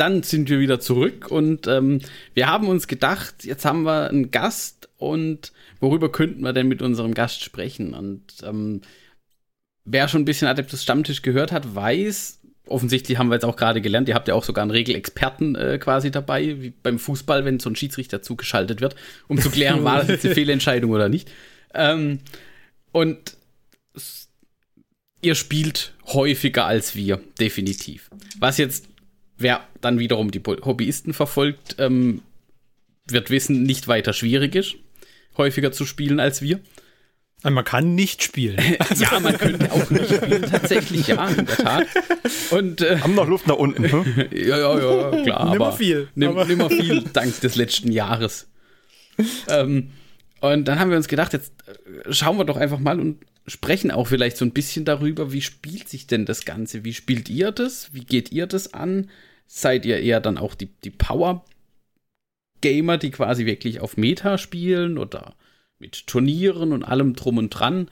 Dann 0.01 0.23
sind 0.23 0.49
wir 0.49 0.61
wieder 0.61 0.81
zurück 0.81 1.31
und 1.31 1.67
ähm, 1.67 2.01
wir 2.35 2.49
haben 2.49 2.69
uns 2.69 2.87
gedacht, 2.87 3.45
jetzt 3.45 3.65
haben 3.65 3.83
wir 3.83 4.09
einen 4.09 4.31
Gast 4.31 4.89
und 4.97 5.53
worüber 5.79 6.11
könnten 6.11 6.43
wir 6.43 6.53
denn 6.53 6.69
mit 6.69 6.81
unserem 6.81 7.13
Gast 7.15 7.43
sprechen? 7.43 7.93
Und 7.93 8.23
ähm, 8.43 8.81
wer 9.85 10.09
schon 10.09 10.23
ein 10.23 10.27
bisschen 10.27 10.49
Adeptus 10.49 10.83
Stammtisch 10.83 11.23
gehört 11.23 11.53
hat, 11.53 11.75
weiß, 11.75 12.41
offensichtlich 12.67 13.19
haben 13.19 13.29
wir 13.29 13.35
jetzt 13.35 13.45
auch 13.45 13.57
gerade 13.57 13.81
gelernt, 13.81 14.09
ihr 14.09 14.15
habt 14.15 14.29
ja 14.29 14.35
auch 14.35 14.45
sogar 14.45 14.63
einen 14.63 14.71
Regelexperten 14.71 15.55
äh, 15.57 15.79
quasi 15.79 16.11
dabei, 16.11 16.61
wie 16.61 16.71
beim 16.71 16.99
Fußball, 16.99 17.45
wenn 17.45 17.61
so 17.61 17.69
ein 17.69 17.77
Schiedsrichter 17.77 18.23
zugeschaltet 18.23 18.81
wird, 18.81 18.97
um 19.29 19.39
zu 19.39 19.51
klären, 19.51 19.85
war 19.85 19.99
das 19.99 20.09
jetzt 20.09 20.25
eine 20.25 20.35
Fehlentscheidung 20.35 20.91
oder 20.93 21.09
nicht. 21.09 21.31
Ähm, 21.75 22.21
und 22.93 23.37
ihr 25.23 25.35
spielt 25.35 25.93
häufiger 26.07 26.67
als 26.67 26.95
wir, 26.95 27.21
definitiv. 27.39 28.11
Was 28.39 28.59
jetzt 28.59 28.87
Wer 29.40 29.66
dann 29.81 29.98
wiederum 29.98 30.31
die 30.31 30.40
Hobbyisten 30.40 31.14
verfolgt, 31.14 31.76
ähm, 31.79 32.20
wird 33.09 33.31
wissen, 33.31 33.62
nicht 33.62 33.88
weiter 33.88 34.12
schwierig 34.12 34.55
ist, 34.55 34.76
häufiger 35.37 35.72
zu 35.72 35.87
spielen 35.87 36.20
als 36.20 36.42
wir. 36.42 36.61
Man 37.42 37.64
kann 37.64 37.94
nicht 37.94 38.22
spielen. 38.22 38.59
ja, 38.96 39.18
man 39.18 39.38
könnte 39.38 39.72
auch 39.72 39.88
nicht 39.88 40.14
spielen, 40.14 40.42
tatsächlich, 40.42 41.07
ja, 41.07 41.26
in 41.26 41.46
der 41.46 41.57
Tat. 41.57 41.87
Und, 42.50 42.83
äh, 42.83 42.98
Haben 43.00 43.14
noch 43.14 43.26
Luft 43.26 43.46
nach 43.46 43.57
unten, 43.57 43.90
hm? 43.90 44.05
ja, 44.31 44.59
ja, 44.59 44.79
ja, 44.79 45.22
klar. 45.22 45.50
nimmer 45.50 45.72
viel. 45.72 46.09
Nimm, 46.14 46.35
nimmer 46.46 46.68
viel, 46.68 47.03
dank 47.14 47.40
des 47.40 47.57
letzten 47.57 47.90
Jahres. 47.92 48.46
ähm, 49.48 49.90
und 50.40 50.68
dann 50.68 50.79
haben 50.79 50.90
wir 50.90 50.98
uns 50.98 51.09
gedacht, 51.09 51.33
jetzt 51.33 51.55
äh, 51.66 52.12
schauen 52.12 52.37
wir 52.37 52.44
doch 52.44 52.59
einfach 52.59 52.79
mal 52.79 53.00
und 53.00 53.24
sprechen 53.46 53.90
auch 53.90 54.07
vielleicht 54.07 54.37
so 54.37 54.44
ein 54.44 54.53
bisschen 54.53 54.85
darüber, 54.85 55.33
wie 55.33 55.40
spielt 55.40 55.88
sich 55.88 56.07
denn 56.07 56.26
das 56.26 56.44
Ganze? 56.44 56.85
Wie 56.85 56.92
spielt 56.92 57.31
ihr 57.31 57.53
das? 57.53 57.94
Wie 57.94 58.05
geht 58.05 58.33
ihr 58.33 58.46
das 58.46 58.74
an? 58.74 59.09
Seid 59.53 59.85
ihr 59.85 59.99
eher 59.99 60.21
dann 60.21 60.39
auch 60.39 60.55
die, 60.55 60.67
die 60.67 60.93
Power-Gamer, 60.93 62.99
die 62.99 63.11
quasi 63.11 63.47
wirklich 63.47 63.81
auf 63.81 63.97
Meta 63.97 64.39
spielen 64.39 64.97
oder 64.97 65.35
mit 65.81 66.07
Turnieren 66.07 66.73
und 66.73 66.85
allem 66.85 67.17
drum 67.17 67.39
und 67.39 67.51
dran. 67.51 67.91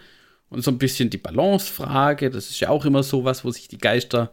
Und 0.51 0.62
so 0.62 0.71
ein 0.71 0.79
bisschen 0.79 1.11
die 1.11 1.18
Balance-Frage, 1.18 2.31
das 2.31 2.49
ist 2.49 2.61
ja 2.61 2.68
auch 2.68 2.85
immer 2.85 3.03
so 3.03 3.25
was, 3.25 3.44
wo 3.44 3.51
sich 3.51 3.66
die 3.66 3.79
Geister, 3.79 4.33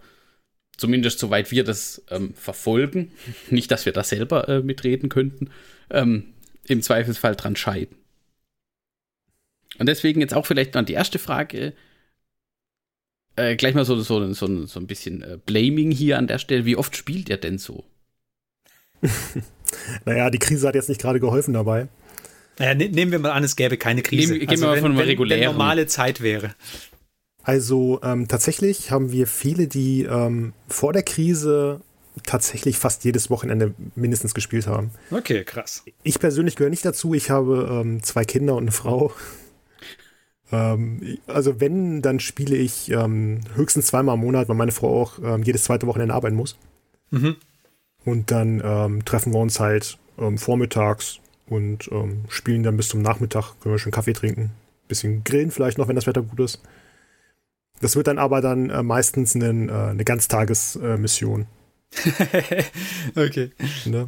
zumindest 0.77 1.17
soweit 1.17 1.49
wir 1.49 1.63
das 1.63 2.05
ähm, 2.11 2.35
verfolgen, 2.35 3.11
nicht, 3.49 3.71
dass 3.71 3.87
wir 3.87 3.93
da 3.93 4.03
selber 4.03 4.47
äh, 4.47 4.61
mitreden 4.61 5.09
könnten, 5.09 5.49
ähm, 5.89 6.25
im 6.65 6.83
Zweifelsfall 6.83 7.35
dran 7.35 7.55
scheiden. 7.55 7.97
Und 9.79 9.87
deswegen 9.87 10.21
jetzt 10.21 10.35
auch 10.35 10.45
vielleicht 10.45 10.75
noch 10.75 10.85
die 10.85 10.93
erste 10.93 11.17
Frage, 11.17 11.73
äh, 13.35 13.55
gleich 13.55 13.75
mal 13.75 13.85
so, 13.85 13.99
so, 13.99 14.33
so, 14.33 14.65
so 14.65 14.79
ein 14.79 14.87
bisschen 14.87 15.21
äh, 15.21 15.37
Blaming 15.45 15.91
hier 15.91 16.17
an 16.17 16.27
der 16.27 16.39
Stelle. 16.39 16.65
Wie 16.65 16.77
oft 16.77 16.95
spielt 16.95 17.29
ihr 17.29 17.37
denn 17.37 17.57
so? 17.57 17.83
naja, 20.05 20.29
die 20.29 20.39
Krise 20.39 20.67
hat 20.67 20.75
jetzt 20.75 20.89
nicht 20.89 21.01
gerade 21.01 21.19
geholfen 21.19 21.53
dabei. 21.53 21.87
Naja, 22.59 22.73
ne 22.73 22.89
nehmen 22.89 23.11
wir 23.11 23.19
mal 23.19 23.31
an, 23.31 23.43
es 23.43 23.55
gäbe 23.55 23.77
keine 23.77 24.01
Krise. 24.01 24.33
Nehmen, 24.33 24.47
also, 24.49 24.63
wir 24.63 24.69
mal 24.69 24.79
von 24.79 24.97
wenn, 24.97 25.05
regulären. 25.05 25.41
Wenn 25.41 25.51
normale 25.51 25.87
Zeit 25.87 26.21
wäre. 26.21 26.55
Also 27.43 27.99
ähm, 28.03 28.27
tatsächlich 28.27 28.91
haben 28.91 29.11
wir 29.11 29.27
viele, 29.27 29.67
die 29.67 30.03
ähm, 30.03 30.53
vor 30.67 30.93
der 30.93 31.03
Krise 31.03 31.81
tatsächlich 32.23 32.77
fast 32.77 33.03
jedes 33.03 33.29
Wochenende 33.29 33.75
mindestens 33.95 34.33
gespielt 34.33 34.67
haben. 34.67 34.91
Okay, 35.11 35.43
krass. 35.43 35.83
Ich 36.03 36.19
persönlich 36.19 36.55
gehöre 36.55 36.69
nicht 36.69 36.85
dazu. 36.85 37.13
Ich 37.13 37.29
habe 37.29 37.81
ähm, 37.83 38.01
zwei 38.01 38.23
Kinder 38.23 38.55
und 38.55 38.63
eine 38.63 38.71
Frau. 38.71 39.13
Ähm, 40.51 41.17
also 41.27 41.59
wenn, 41.59 42.01
dann 42.01 42.19
spiele 42.19 42.55
ich 42.55 42.91
ähm, 42.91 43.41
höchstens 43.55 43.87
zweimal 43.87 44.15
im 44.15 44.21
Monat, 44.21 44.47
weil 44.47 44.55
meine 44.55 44.71
Frau 44.71 45.01
auch 45.01 45.19
ähm, 45.23 45.43
jedes 45.43 45.63
zweite 45.63 45.87
Wochenende 45.87 46.13
arbeiten 46.13 46.35
muss. 46.35 46.57
Mhm. 47.11 47.35
Und 48.03 48.31
dann 48.31 48.61
ähm, 48.63 49.05
treffen 49.05 49.33
wir 49.33 49.39
uns 49.39 49.59
halt 49.59 49.97
ähm, 50.19 50.37
vormittags 50.37 51.19
und 51.47 51.89
ähm, 51.91 52.25
spielen 52.29 52.63
dann 52.63 52.77
bis 52.77 52.89
zum 52.89 53.01
Nachmittag. 53.01 53.59
Können 53.59 53.75
wir 53.75 53.79
schon 53.79 53.91
Kaffee 53.91 54.13
trinken. 54.13 54.51
Bisschen 54.87 55.23
grillen 55.23 55.51
vielleicht 55.51 55.77
noch, 55.77 55.87
wenn 55.87 55.95
das 55.95 56.07
Wetter 56.07 56.21
gut 56.21 56.39
ist. 56.39 56.61
Das 57.81 57.95
wird 57.95 58.07
dann 58.07 58.19
aber 58.19 58.41
dann 58.41 58.69
äh, 58.69 58.83
meistens 58.83 59.35
eine, 59.35 59.71
äh, 59.71 59.89
eine 59.89 60.05
Ganztagesmission. 60.05 61.47
Äh, 62.05 62.63
okay. 63.15 63.51
Ne? 63.85 64.07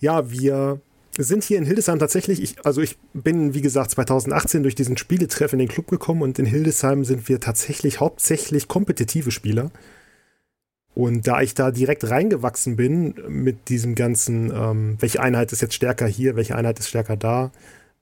ja, 0.00 0.30
wir 0.30 0.80
sind 1.24 1.44
hier 1.44 1.58
in 1.58 1.64
Hildesheim 1.64 1.98
tatsächlich, 1.98 2.42
ich, 2.42 2.64
also 2.64 2.82
ich 2.82 2.98
bin, 3.14 3.54
wie 3.54 3.62
gesagt, 3.62 3.90
2018 3.92 4.62
durch 4.62 4.74
diesen 4.74 4.96
Spieletreff 4.96 5.52
in 5.52 5.58
den 5.58 5.68
Club 5.68 5.88
gekommen 5.88 6.22
und 6.22 6.38
in 6.38 6.46
Hildesheim 6.46 7.04
sind 7.04 7.28
wir 7.28 7.40
tatsächlich 7.40 8.00
hauptsächlich 8.00 8.68
kompetitive 8.68 9.30
Spieler. 9.30 9.70
Und 10.94 11.26
da 11.26 11.42
ich 11.42 11.54
da 11.54 11.70
direkt 11.70 12.08
reingewachsen 12.08 12.76
bin 12.76 13.14
mit 13.28 13.68
diesem 13.68 13.94
ganzen, 13.94 14.50
ähm, 14.54 14.96
welche 14.98 15.20
Einheit 15.20 15.52
ist 15.52 15.60
jetzt 15.60 15.74
stärker 15.74 16.06
hier, 16.06 16.36
welche 16.36 16.56
Einheit 16.56 16.78
ist 16.78 16.88
stärker 16.88 17.16
da, 17.16 17.50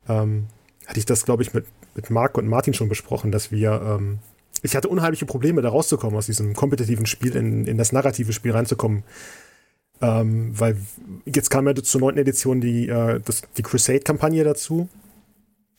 ähm, 0.09 0.47
hatte 0.87 1.01
ich 1.01 1.07
das, 1.07 1.25
glaube 1.25 1.43
ich, 1.43 1.55
mit 1.55 1.67
mit 1.95 2.11
Marc 2.11 2.37
und 2.37 2.49
Martin 2.49 2.75
schon 2.75 2.89
besprochen, 2.89 3.31
dass 3.31 3.51
wir, 3.51 3.81
ähm, 3.99 4.19
ich 4.63 4.77
hatte 4.77 4.89
unheimliche 4.89 5.27
Probleme, 5.27 5.63
da 5.63 5.69
rauszukommen, 5.69 6.17
aus 6.17 6.27
diesem 6.27 6.55
kompetitiven 6.55 7.07
Spiel 7.07 7.37
in, 7.37 7.67
in 7.67 7.79
das 7.79 7.93
narrative 7.93 8.33
Spiel 8.33 8.53
reinzukommen. 8.53 9.05
Ähm, 10.01 10.59
weil 10.59 10.77
jetzt 11.25 11.51
kam 11.51 11.67
ja 11.67 11.75
zur 11.75 12.01
neunten 12.01 12.21
Edition 12.21 12.61
die, 12.61 12.89
äh, 12.89 13.21
das, 13.25 13.43
die 13.57 13.63
Crusade-Kampagne 13.63 14.45
dazu. 14.45 14.89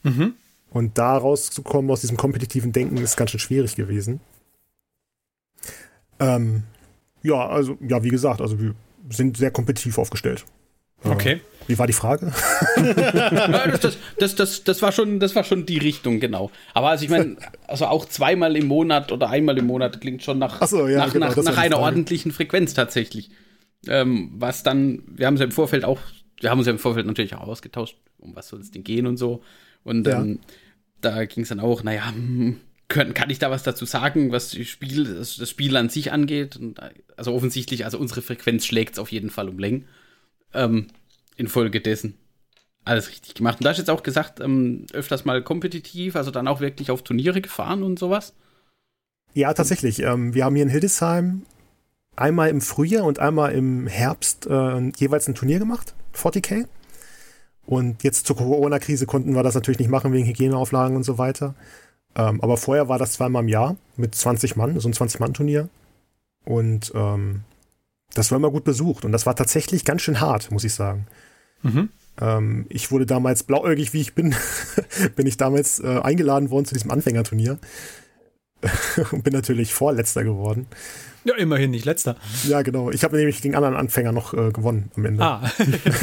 Mhm. 0.03 0.33
Und 0.69 0.97
da 0.97 1.17
rauszukommen 1.17 1.89
aus 1.91 2.01
diesem 2.01 2.17
kompetitiven 2.17 2.71
Denken 2.71 2.97
ist 2.97 3.17
ganz 3.17 3.31
schön 3.31 3.39
schwierig 3.39 3.75
gewesen. 3.75 4.19
Ähm, 6.19 6.63
ja, 7.23 7.47
also, 7.47 7.77
ja, 7.81 8.03
wie 8.03 8.09
gesagt, 8.09 8.41
also 8.41 8.59
wir 8.59 8.75
sind 9.09 9.37
sehr 9.37 9.51
kompetitiv 9.51 9.97
aufgestellt. 9.97 10.45
Okay. 11.03 11.41
Wie 11.67 11.77
war 11.77 11.87
die 11.87 11.93
Frage? 11.93 12.31
das, 12.75 13.79
das, 13.79 13.97
das, 14.17 14.35
das, 14.35 14.63
das, 14.63 14.81
war 14.81 14.91
schon, 14.91 15.19
das 15.19 15.35
war 15.35 15.43
schon 15.43 15.65
die 15.65 15.77
Richtung, 15.77 16.19
genau. 16.19 16.51
Aber 16.73 16.89
also 16.89 17.03
ich 17.03 17.09
meine, 17.09 17.37
also 17.67 17.85
auch 17.85 18.05
zweimal 18.05 18.55
im 18.55 18.67
Monat 18.67 19.11
oder 19.11 19.29
einmal 19.29 19.57
im 19.57 19.65
Monat 19.65 19.99
klingt 20.01 20.23
schon 20.23 20.39
nach, 20.39 20.65
so, 20.67 20.87
ja, 20.87 20.99
nach, 20.99 21.13
genau, 21.13 21.27
nach, 21.27 21.35
nach 21.35 21.57
einer 21.57 21.79
ordentlichen 21.79 22.31
Frequenz 22.31 22.73
tatsächlich. 22.73 23.31
Ähm, 23.87 24.31
was 24.37 24.63
dann, 24.63 25.03
wir 25.07 25.27
haben 25.27 25.35
es 25.35 25.39
ja 25.39 25.45
im 25.45 25.51
Vorfeld 25.51 25.85
auch, 25.85 25.99
wir 26.39 26.49
haben 26.49 26.59
uns 26.59 26.67
ja 26.67 26.73
im 26.73 26.79
Vorfeld 26.79 27.05
natürlich 27.05 27.35
auch 27.35 27.47
ausgetauscht, 27.47 27.97
um 28.17 28.35
was 28.35 28.49
soll 28.49 28.59
es 28.59 28.71
denn 28.71 28.83
gehen 28.83 29.07
und 29.07 29.17
so. 29.17 29.43
Und 29.83 30.07
ja. 30.07 30.21
ähm, 30.21 30.39
da 31.01 31.25
ging 31.25 31.43
es 31.43 31.49
dann 31.49 31.59
auch, 31.59 31.83
naja, 31.83 32.11
hm, 32.11 32.59
können, 32.87 33.13
kann 33.13 33.29
ich 33.29 33.39
da 33.39 33.49
was 33.49 33.63
dazu 33.63 33.85
sagen, 33.85 34.31
was 34.31 34.51
das 34.51 34.67
Spiel, 34.67 35.05
das, 35.05 35.37
das 35.37 35.49
Spiel 35.49 35.75
an 35.77 35.89
sich 35.89 36.11
angeht? 36.11 36.55
Und, 36.57 36.79
also 37.17 37.33
offensichtlich, 37.33 37.85
also 37.85 37.97
unsere 37.97 38.21
Frequenz 38.21 38.65
schlägt 38.65 38.93
es 38.93 38.99
auf 38.99 39.11
jeden 39.11 39.29
Fall 39.29 39.49
um 39.49 39.59
Längen. 39.59 39.85
Ähm, 40.53 40.87
infolgedessen. 41.37 42.15
Alles 42.85 43.09
richtig 43.09 43.33
gemacht. 43.33 43.59
Und 43.59 43.65
da 43.65 43.71
hast 43.71 43.77
du 43.77 43.81
jetzt 43.81 43.89
auch 43.89 44.03
gesagt, 44.03 44.39
ähm, 44.39 44.85
öfters 44.93 45.25
mal 45.25 45.41
kompetitiv, 45.41 46.15
also 46.15 46.31
dann 46.31 46.47
auch 46.47 46.59
wirklich 46.59 46.91
auf 46.91 47.03
Turniere 47.03 47.41
gefahren 47.41 47.83
und 47.83 47.97
sowas? 47.97 48.33
Ja, 49.33 49.53
tatsächlich. 49.53 49.99
Ähm, 49.99 50.33
wir 50.33 50.45
haben 50.45 50.55
hier 50.55 50.63
in 50.63 50.69
Hildesheim 50.69 51.43
einmal 52.15 52.49
im 52.49 52.61
Frühjahr 52.61 53.03
und 53.03 53.19
einmal 53.19 53.53
im 53.53 53.87
Herbst 53.87 54.47
äh, 54.47 54.79
jeweils 54.97 55.27
ein 55.27 55.35
Turnier 55.35 55.59
gemacht, 55.59 55.93
40k. 56.15 56.67
Und 57.65 58.03
jetzt 58.03 58.27
zur 58.27 58.37
Corona-Krise 58.37 59.05
konnten 59.05 59.33
wir 59.33 59.43
das 59.43 59.55
natürlich 59.55 59.79
nicht 59.79 59.89
machen 59.89 60.13
wegen 60.13 60.27
Hygieneauflagen 60.27 60.95
und 60.95 61.03
so 61.03 61.17
weiter. 61.17 61.55
Ähm, 62.15 62.41
aber 62.41 62.57
vorher 62.57 62.87
war 62.87 62.99
das 62.99 63.13
zweimal 63.13 63.43
im 63.43 63.49
Jahr 63.49 63.75
mit 63.97 64.15
20 64.15 64.55
Mann, 64.55 64.79
so 64.79 64.87
ein 64.87 64.93
20-Mann-Turnier. 64.93 65.69
Und 66.45 66.91
ähm, 66.95 67.41
das 68.13 68.31
war 68.31 68.37
immer 68.37 68.51
gut 68.51 68.63
besucht. 68.63 69.03
Und 69.03 69.11
das 69.11 69.25
war 69.25 69.35
tatsächlich 69.35 69.83
ganz 69.83 70.03
schön 70.03 70.21
hart, 70.21 70.51
muss 70.51 70.63
ich 70.63 70.73
sagen. 70.73 71.07
Mhm. 71.63 71.89
Ähm, 72.21 72.65
ich 72.69 72.91
wurde 72.91 73.05
damals 73.05 73.43
blauäugig, 73.43 73.93
wie 73.93 74.01
ich 74.01 74.13
bin, 74.13 74.35
bin 75.15 75.27
ich 75.27 75.37
damals 75.37 75.79
äh, 75.79 75.99
eingeladen 76.01 76.51
worden 76.51 76.65
zu 76.65 76.75
diesem 76.75 76.91
Anfängerturnier. 76.91 77.57
und 79.11 79.23
bin 79.23 79.33
natürlich 79.33 79.73
Vorletzter 79.73 80.23
geworden. 80.23 80.67
Ja, 81.25 81.35
immerhin 81.35 81.71
nicht 81.71 81.85
letzter. 81.85 82.15
Ja, 82.47 82.61
genau. 82.61 82.91
Ich 82.91 83.03
habe 83.03 83.17
nämlich 83.17 83.41
gegen 83.41 83.55
anderen 83.55 83.75
Anfänger 83.75 84.11
noch 84.11 84.33
äh, 84.33 84.51
gewonnen 84.51 84.91
am 84.95 85.05
Ende. 85.05 85.23
Ah. 85.23 85.51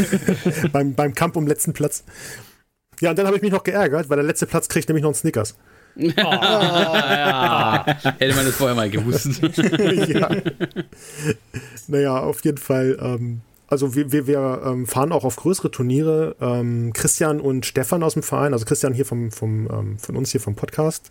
beim, 0.72 0.94
beim 0.94 1.14
Kampf 1.14 1.36
um 1.36 1.46
letzten 1.46 1.72
Platz. 1.72 2.04
Ja, 3.00 3.10
und 3.10 3.18
dann 3.18 3.26
habe 3.26 3.36
ich 3.36 3.42
mich 3.42 3.52
noch 3.52 3.62
geärgert, 3.62 4.10
weil 4.10 4.16
der 4.16 4.26
letzte 4.26 4.46
Platz 4.46 4.68
kriegt 4.68 4.88
nämlich 4.88 5.02
noch 5.02 5.10
einen 5.10 5.14
Snickers. 5.14 5.56
Oh. 5.96 6.12
ja. 6.16 7.84
Hätte 8.18 8.34
man 8.34 8.46
das 8.46 8.56
vorher 8.56 8.74
mal 8.74 8.90
gewusst. 8.90 9.40
ja. 10.08 10.30
Naja, 11.86 12.18
auf 12.18 12.44
jeden 12.44 12.58
Fall. 12.58 12.98
Ähm, 13.00 13.42
also 13.68 13.94
wir, 13.94 14.12
wir, 14.12 14.26
wir 14.26 14.62
ähm, 14.66 14.86
fahren 14.86 15.12
auch 15.12 15.24
auf 15.24 15.36
größere 15.36 15.70
Turniere. 15.70 16.36
Ähm, 16.40 16.92
Christian 16.92 17.40
und 17.40 17.64
Stefan 17.64 18.02
aus 18.02 18.14
dem 18.14 18.22
Verein, 18.22 18.52
also 18.52 18.64
Christian 18.64 18.92
hier 18.92 19.06
vom, 19.06 19.30
vom, 19.30 19.68
ähm, 19.70 19.98
von 19.98 20.16
uns 20.16 20.30
hier 20.30 20.40
vom 20.40 20.56
Podcast, 20.56 21.10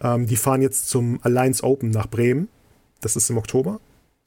ähm, 0.00 0.26
die 0.26 0.36
fahren 0.36 0.62
jetzt 0.62 0.88
zum 0.88 1.20
Alliance 1.22 1.62
Open 1.62 1.90
nach 1.90 2.06
Bremen. 2.06 2.48
Das 3.06 3.14
ist 3.14 3.30
im 3.30 3.38
Oktober. 3.38 3.78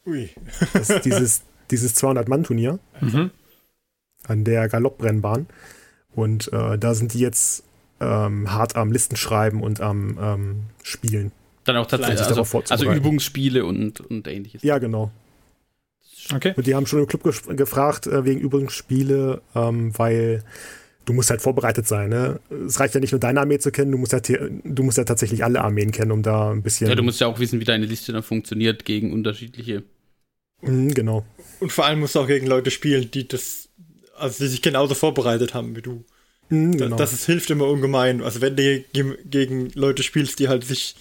Ui. 0.06 0.30
das 0.72 0.90
ist 0.90 1.04
dieses, 1.04 1.42
dieses 1.70 2.02
200-Mann-Turnier 2.02 2.80
mhm. 3.02 3.30
an 4.26 4.46
der 4.46 4.70
Galoppbrennbahn. 4.70 5.48
Und 6.16 6.54
äh, 6.54 6.78
da 6.78 6.94
sind 6.94 7.14
die 7.14 7.20
jetzt 7.20 7.66
ähm, 8.00 8.54
hart 8.54 8.78
am 8.78 8.94
Listenschreiben 8.94 9.62
und 9.62 9.82
am 9.82 10.18
ähm, 10.22 10.64
Spielen. 10.82 11.34
Dann 11.66 11.76
auch 11.76 11.88
tatsächlich 11.88 12.22
also, 12.22 12.62
also, 12.70 12.90
Übungsspiele 12.90 13.66
und, 13.66 14.00
und 14.00 14.26
ähnliches. 14.30 14.64
Ja, 14.64 14.78
genau. 14.78 15.12
Okay. 16.34 16.54
Und 16.56 16.66
die 16.66 16.74
haben 16.74 16.86
schon 16.86 17.00
im 17.00 17.08
Club 17.08 17.24
ge 17.24 17.56
gefragt 17.58 18.08
äh, 18.08 18.24
wegen 18.24 18.40
Übungsspiele, 18.40 19.42
ähm, 19.56 19.92
weil 20.00 20.46
du 21.10 21.14
musst 21.14 21.32
halt 21.32 21.42
vorbereitet 21.42 21.88
sein. 21.88 22.10
Ne? 22.10 22.40
Es 22.68 22.80
reicht 22.80 22.94
ja 22.94 23.00
nicht 23.00 23.12
nur 23.12 23.20
deine 23.20 23.42
Armee 23.42 23.58
zu 23.58 23.72
kennen, 23.72 23.92
du 23.92 23.98
musst 23.98 24.14
ja, 24.14 24.20
du 24.20 24.84
musst 24.84 25.00
ja 25.00 25.04
tatsächlich 25.04 25.44
alle 25.44 25.62
Armeen 25.62 25.92
kennen, 25.92 26.12
um 26.12 26.22
da 26.22 26.52
ein 26.52 26.62
bisschen. 26.62 26.88
Ja, 26.88 26.96
du 26.96 27.02
musst 27.02 27.20
ja 27.20 27.26
auch 27.26 27.40
wissen, 27.40 27.60
wie 27.60 27.66
deine 27.66 27.88
Liste 27.88 28.14
dann 28.14 28.22
funktioniert 28.22 28.86
gegen 28.86 29.12
unterschiedliche. 29.12 29.84
Mhm, 30.62 30.94
genau. 30.94 31.26
Und 31.60 31.72
vor 31.72 31.86
allem 31.86 32.00
musst 32.00 32.14
du 32.14 32.20
auch 32.20 32.28
gegen 32.28 32.46
Leute 32.46 32.70
spielen, 32.70 33.10
die 33.10 33.28
das, 33.28 33.70
also 34.18 34.44
die 34.44 34.50
sich 34.50 34.62
genauso 34.62 34.94
vorbereitet 34.94 35.56
haben 35.56 35.76
wie 35.76 35.82
du. 35.82 36.06
Mhm, 36.50 36.78
genau. 36.78 36.96
das, 36.96 37.10
das 37.12 37.26
hilft 37.26 37.50
immer 37.50 37.68
ungemein. 37.68 38.22
Also 38.22 38.40
wenn 38.42 38.56
du 38.56 38.84
gegen 39.26 39.72
Leute 39.74 40.04
spielst, 40.04 40.38
die 40.38 40.48
halt 40.48 40.64
sich 40.64 40.96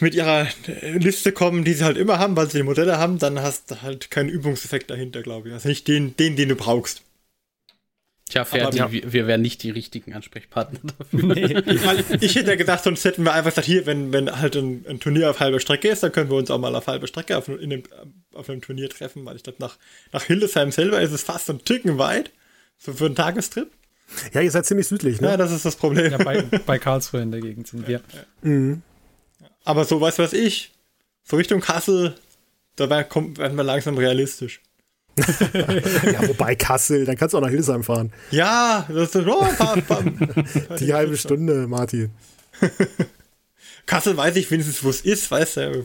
mit 0.00 0.14
ihrer 0.14 0.48
Liste 0.94 1.30
kommen, 1.30 1.64
die 1.64 1.74
sie 1.74 1.84
halt 1.84 1.98
immer 1.98 2.18
haben, 2.18 2.36
weil 2.36 2.50
sie 2.50 2.58
die 2.58 2.64
Modelle 2.64 2.98
haben, 2.98 3.18
dann 3.18 3.40
hast 3.40 3.70
du 3.70 3.82
halt 3.82 4.10
keinen 4.10 4.30
Übungseffekt 4.30 4.90
dahinter, 4.90 5.22
glaube 5.22 5.48
ich. 5.48 5.54
Also 5.54 5.68
nicht 5.68 5.86
den, 5.86 6.16
den, 6.16 6.36
den 6.36 6.48
du 6.48 6.56
brauchst. 6.56 7.03
Tja, 8.28 8.46
Ferdi, 8.46 8.78
ja. 8.78 8.90
wir, 8.90 9.12
wir 9.12 9.26
wären 9.26 9.42
nicht 9.42 9.62
die 9.62 9.70
richtigen 9.70 10.14
Ansprechpartner 10.14 10.80
dafür. 10.98 11.34
Nee. 11.34 11.62
ich 12.20 12.34
hätte 12.34 12.50
ja 12.50 12.56
gesagt, 12.56 12.84
sonst 12.84 13.04
hätten 13.04 13.22
wir 13.22 13.34
einfach 13.34 13.50
gesagt, 13.50 13.66
hier, 13.66 13.84
wenn, 13.84 14.12
wenn 14.12 14.40
halt 14.40 14.56
ein, 14.56 14.84
ein, 14.88 14.98
Turnier 14.98 15.30
auf 15.30 15.40
halber 15.40 15.60
Strecke 15.60 15.88
ist, 15.88 16.02
dann 16.02 16.10
können 16.10 16.30
wir 16.30 16.38
uns 16.38 16.50
auch 16.50 16.58
mal 16.58 16.74
auf 16.74 16.86
halber 16.86 17.06
Strecke 17.06 17.36
auf, 17.36 17.48
in 17.48 17.68
dem, 17.68 17.82
auf 18.32 18.48
einem 18.48 18.62
Turnier 18.62 18.88
treffen, 18.88 19.26
weil 19.26 19.36
ich 19.36 19.42
glaube, 19.42 19.58
nach, 19.60 19.76
nach 20.12 20.22
Hildesheim 20.22 20.72
selber 20.72 21.02
ist 21.02 21.12
es 21.12 21.22
fast 21.22 21.50
ein 21.50 21.64
Ticken 21.64 21.98
weit, 21.98 22.32
so 22.78 22.94
für 22.94 23.06
einen 23.06 23.14
Tagestrip. 23.14 23.70
Ja, 24.32 24.40
ihr 24.40 24.50
seid 24.50 24.64
ziemlich 24.64 24.88
südlich, 24.88 25.20
ne? 25.20 25.28
Ja, 25.28 25.36
das 25.36 25.52
ist 25.52 25.64
das 25.64 25.76
Problem. 25.76 26.10
Ja, 26.10 26.18
bei, 26.18 26.42
bei 26.42 26.78
Karlsruhe 26.78 27.20
in 27.20 27.30
der 27.30 27.40
Gegend 27.40 27.66
sind 27.66 27.86
wir. 27.86 27.98
Ja, 27.98 28.18
ja. 28.18 28.48
Mhm. 28.48 28.82
Aber 29.64 29.84
so, 29.84 30.00
weißt 30.00 30.18
du 30.18 30.22
was 30.22 30.32
ich? 30.32 30.72
So 31.24 31.36
Richtung 31.36 31.60
Kassel, 31.60 32.14
da 32.76 32.88
werden 32.88 33.56
wir 33.56 33.64
langsam 33.64 33.98
realistisch. 33.98 34.60
Ja, 35.16 36.28
wobei 36.28 36.54
Kassel, 36.56 37.04
dann 37.04 37.16
kannst 37.16 37.34
du 37.34 37.38
auch 37.38 37.42
nach 37.42 37.48
Hildesheim 37.48 37.84
fahren. 37.84 38.12
Ja, 38.30 38.86
das 38.88 39.14
ist 39.14 39.26
oh, 39.26 39.46
pa, 39.56 39.76
pa. 39.86 40.02
die 40.78 40.92
halbe 40.92 41.16
Stunde, 41.16 41.66
Martin. 41.66 42.10
Kassel 43.86 44.16
weiß 44.16 44.36
ich 44.36 44.50
wenigstens, 44.50 44.82
wo 44.82 44.88
es 44.88 45.02
ist, 45.02 45.30
weißt 45.30 45.56
du. 45.58 45.84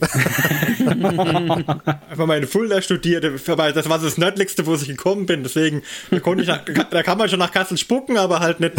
Einfach 2.10 2.26
meine 2.26 2.46
Fulda 2.46 2.80
studiert, 2.80 3.24
das 3.24 3.46
war 3.46 3.72
das 3.72 4.16
nördlichste, 4.16 4.64
wo 4.66 4.74
ich 4.74 4.86
gekommen 4.86 5.26
bin, 5.26 5.42
deswegen 5.42 5.82
da, 6.10 6.18
konnte 6.20 6.42
ich 6.42 6.48
nach, 6.48 6.64
da 6.64 7.02
kann 7.02 7.18
man 7.18 7.28
schon 7.28 7.38
nach 7.38 7.52
Kassel 7.52 7.76
spucken, 7.76 8.16
aber 8.16 8.40
halt 8.40 8.60
nicht 8.60 8.72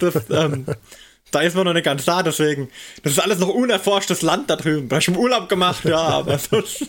das, 0.00 0.14
ähm, 0.30 0.66
da 1.30 1.40
ist 1.40 1.54
man 1.54 1.64
noch 1.64 1.74
nicht 1.74 1.84
ganz 1.84 2.04
da, 2.04 2.22
deswegen. 2.22 2.68
Das 3.02 3.12
ist 3.12 3.18
alles 3.18 3.38
noch 3.38 3.48
unerforschtes 3.48 4.22
Land 4.22 4.48
da 4.48 4.56
drüben. 4.56 4.88
Da 4.88 4.96
hab 4.96 5.02
ich 5.02 5.08
im 5.08 5.16
Urlaub 5.16 5.48
gemacht, 5.48 5.84
ja, 5.84 5.98
aber 5.98 6.38
sonst. 6.38 6.84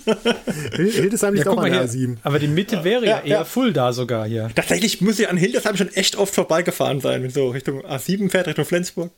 Hildesheim 0.74 1.34
liegt 1.34 1.46
ja, 1.46 1.52
auch 1.52 1.58
an 1.58 1.72
der 1.72 1.88
A7. 1.88 2.18
Aber 2.24 2.40
die 2.40 2.48
Mitte 2.48 2.84
wäre 2.84 3.06
ja, 3.06 3.18
ja 3.18 3.20
eher 3.20 3.30
ja. 3.30 3.46
full 3.46 3.74
da 3.74 3.92
sogar 3.92 4.28
hier. 4.28 4.50
Tatsächlich 4.56 5.02
muss 5.02 5.20
ich 5.20 5.30
an 5.30 5.38
Hildesheim 5.38 5.76
schon 5.76 5.90
echt 5.90 6.16
oft 6.16 6.34
vorbeigefahren 6.34 7.02
sein, 7.02 7.24
wenn 7.24 7.32
so 7.32 7.50
Richtung 7.50 7.86
A7 7.86 8.30
fährt, 8.30 8.48
Richtung 8.48 8.66
Flensburg. 8.66 9.12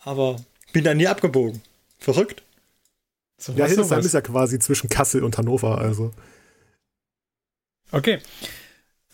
Aber 0.00 0.36
bin 0.72 0.84
da 0.84 0.94
nie 0.94 1.06
abgebogen. 1.06 1.62
Verrückt. 1.98 2.42
So, 3.38 3.52
ja, 3.52 3.66
Hildesheim 3.66 3.88
sowas. 3.88 4.06
ist 4.06 4.14
ja 4.14 4.20
quasi 4.20 4.58
zwischen 4.58 4.88
Kassel 4.88 5.22
und 5.22 5.38
Hannover, 5.38 5.78
also. 5.78 6.12
Okay. 7.92 8.18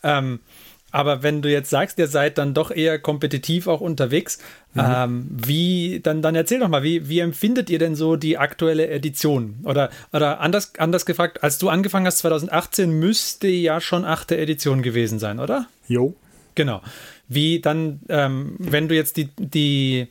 Ähm, 0.03 0.41
aber 0.91 1.23
wenn 1.23 1.43
du 1.43 1.51
jetzt 1.51 1.71
sagst, 1.71 1.99
ihr 1.99 2.07
seid 2.07 2.39
dann 2.39 2.55
doch 2.55 2.71
eher 2.71 2.99
kompetitiv 2.99 3.67
auch 3.67 3.81
unterwegs, 3.81 4.39
mhm. 4.75 4.83
ähm, 4.85 5.27
wie, 5.31 6.01
dann, 6.03 6.23
dann 6.23 6.35
erzähl 6.35 6.61
doch 6.61 6.69
mal, 6.69 6.83
wie, 6.83 7.09
wie 7.09 7.19
empfindet 7.19 7.69
ihr 7.69 7.79
denn 7.79 7.95
so 7.95 8.17
die 8.17 8.39
aktuelle 8.39 8.89
Edition? 8.89 9.61
Oder, 9.65 9.91
oder 10.13 10.41
anders, 10.41 10.73
anders 10.79 11.05
gefragt, 11.05 11.43
als 11.43 11.59
du 11.59 11.69
angefangen 11.69 12.07
hast 12.07 12.19
2018, 12.19 12.91
müsste 12.91 13.49
ja 13.49 13.81
schon 13.81 14.05
achte 14.05 14.39
Edition 14.39 14.83
gewesen 14.83 15.19
sein, 15.19 15.41
oder? 15.41 15.67
Jo. 15.89 16.15
Genau. 16.55 16.83
Wie 17.29 17.61
dann, 17.61 18.01
ähm, 18.09 18.57
wenn 18.59 18.89
du 18.89 18.95
jetzt 18.95 19.17
die, 19.17 19.29
die, 19.39 20.09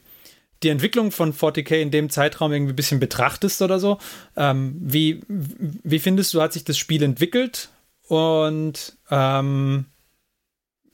die 0.64 0.70
Entwicklung 0.70 1.12
von 1.12 1.34
40k 1.34 1.82
in 1.82 1.92
dem 1.92 2.10
Zeitraum 2.10 2.52
irgendwie 2.52 2.74
ein 2.74 2.78
bisschen 2.78 3.00
betrachtest 3.00 3.62
oder 3.62 3.80
so, 3.80 3.98
ähm, 4.36 4.78
wie, 4.80 5.22
wie 5.28 6.00
findest 6.00 6.34
du, 6.34 6.42
hat 6.42 6.54
sich 6.54 6.64
das 6.64 6.78
Spiel 6.78 7.02
entwickelt? 7.02 7.70
Und 8.08 8.96
ähm, 9.10 9.86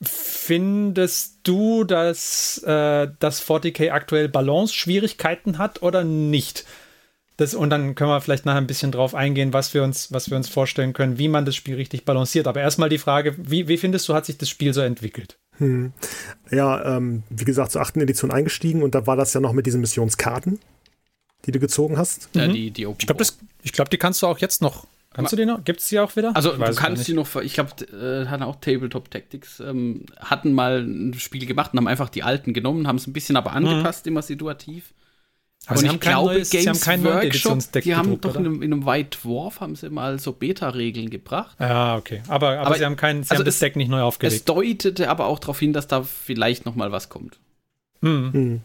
Findest 0.03 1.39
du, 1.43 1.83
dass 1.83 2.61
äh, 2.63 3.07
das 3.19 3.47
40k 3.47 3.91
aktuell 3.91 4.29
Balance-Schwierigkeiten 4.29 5.57
hat 5.57 5.81
oder 5.81 6.03
nicht? 6.03 6.65
Das, 7.37 7.55
und 7.55 7.71
dann 7.71 7.95
können 7.95 8.11
wir 8.11 8.21
vielleicht 8.21 8.45
nachher 8.45 8.59
ein 8.59 8.67
bisschen 8.67 8.91
drauf 8.91 9.15
eingehen, 9.15 9.53
was 9.53 9.73
wir 9.73 9.83
uns, 9.83 10.11
was 10.11 10.29
wir 10.29 10.37
uns 10.37 10.49
vorstellen 10.49 10.93
können, 10.93 11.17
wie 11.17 11.27
man 11.27 11.45
das 11.45 11.55
Spiel 11.55 11.75
richtig 11.75 12.05
balanciert. 12.05 12.47
Aber 12.47 12.61
erstmal 12.61 12.89
die 12.89 12.99
Frage, 12.99 13.35
wie, 13.37 13.67
wie 13.67 13.77
findest 13.77 14.07
du, 14.07 14.13
hat 14.13 14.25
sich 14.25 14.37
das 14.37 14.49
Spiel 14.49 14.73
so 14.73 14.81
entwickelt? 14.81 15.39
Hm. 15.57 15.93
Ja, 16.51 16.97
ähm, 16.97 17.23
wie 17.29 17.45
gesagt, 17.45 17.71
zur 17.71 17.81
achten 17.81 18.01
Edition 18.01 18.31
eingestiegen 18.31 18.83
und 18.83 18.93
da 18.93 19.07
war 19.07 19.15
das 19.15 19.33
ja 19.33 19.39
noch 19.39 19.53
mit 19.53 19.65
diesen 19.65 19.81
Missionskarten, 19.81 20.59
die 21.45 21.51
du 21.51 21.59
gezogen 21.59 21.97
hast. 21.97 22.29
Ja, 22.33 22.47
mhm. 22.47 22.53
die, 22.53 22.71
die 22.71 22.83
ich 22.83 23.07
glaube, 23.07 23.25
glaub, 23.71 23.89
die 23.89 23.97
kannst 23.97 24.21
du 24.21 24.27
auch 24.27 24.37
jetzt 24.37 24.61
noch. 24.61 24.85
Kannst 25.13 25.31
du 25.31 25.35
die 25.35 25.45
noch? 25.45 25.63
Gibt 25.63 25.79
es 25.79 25.87
die 25.89 25.99
auch 25.99 26.15
wieder? 26.15 26.35
Also, 26.35 26.53
du 26.53 26.75
kannst 26.75 27.07
die 27.07 27.13
noch, 27.13 27.35
ich 27.41 27.53
glaube, 27.53 27.71
äh, 27.85 28.27
hatten 28.27 28.43
auch 28.43 28.55
Tabletop 28.57 29.11
Tactics, 29.11 29.59
ähm, 29.59 30.05
hatten 30.19 30.53
mal 30.53 30.79
ein 30.79 31.13
Spiel 31.13 31.45
gemacht 31.45 31.73
und 31.73 31.77
haben 31.77 31.87
einfach 31.87 32.09
die 32.09 32.23
alten 32.23 32.53
genommen, 32.53 32.87
haben 32.87 32.95
es 32.95 33.07
ein 33.07 33.13
bisschen 33.13 33.35
aber 33.35 33.51
mhm. 33.51 33.57
angepasst, 33.57 34.05
mhm. 34.05 34.13
immer 34.13 34.21
situativ. 34.21 34.93
Aber 35.65 35.79
und 35.79 35.85
ich 35.85 35.99
glaube, 35.99 36.33
neues, 36.33 36.49
Games 36.49 36.81
sie 36.81 36.91
haben 36.91 37.03
Workshop, 37.05 37.59
die 37.83 37.95
haben 37.95 38.19
doch 38.19 38.35
in 38.35 38.45
einem, 38.45 38.61
in 38.61 38.73
einem, 38.73 38.85
White 38.85 39.19
Dwarf 39.19 39.61
haben 39.61 39.75
sie 39.77 39.89
mal 39.89 40.19
so 40.19 40.33
Beta-Regeln 40.33 41.09
gebracht. 41.09 41.55
Ja, 41.57 41.95
okay. 41.95 42.21
Aber, 42.27 42.49
aber, 42.49 42.67
aber 42.67 42.75
sie 42.75 42.85
haben 42.85 42.97
kein, 42.97 43.23
sie 43.23 43.31
also 43.31 43.41
haben 43.41 43.45
das 43.45 43.59
Deck 43.59 43.77
nicht 43.77 43.89
neu 43.89 44.01
aufgelegt. 44.01 44.35
Es 44.35 44.43
deutete 44.43 45.09
aber 45.09 45.27
auch 45.27 45.39
darauf 45.39 45.59
hin, 45.59 45.71
dass 45.71 45.87
da 45.87 46.03
vielleicht 46.03 46.65
noch 46.65 46.75
mal 46.75 46.91
was 46.91 47.07
kommt. 47.07 47.39
Hm. 48.01 48.33
Hm. 48.33 48.61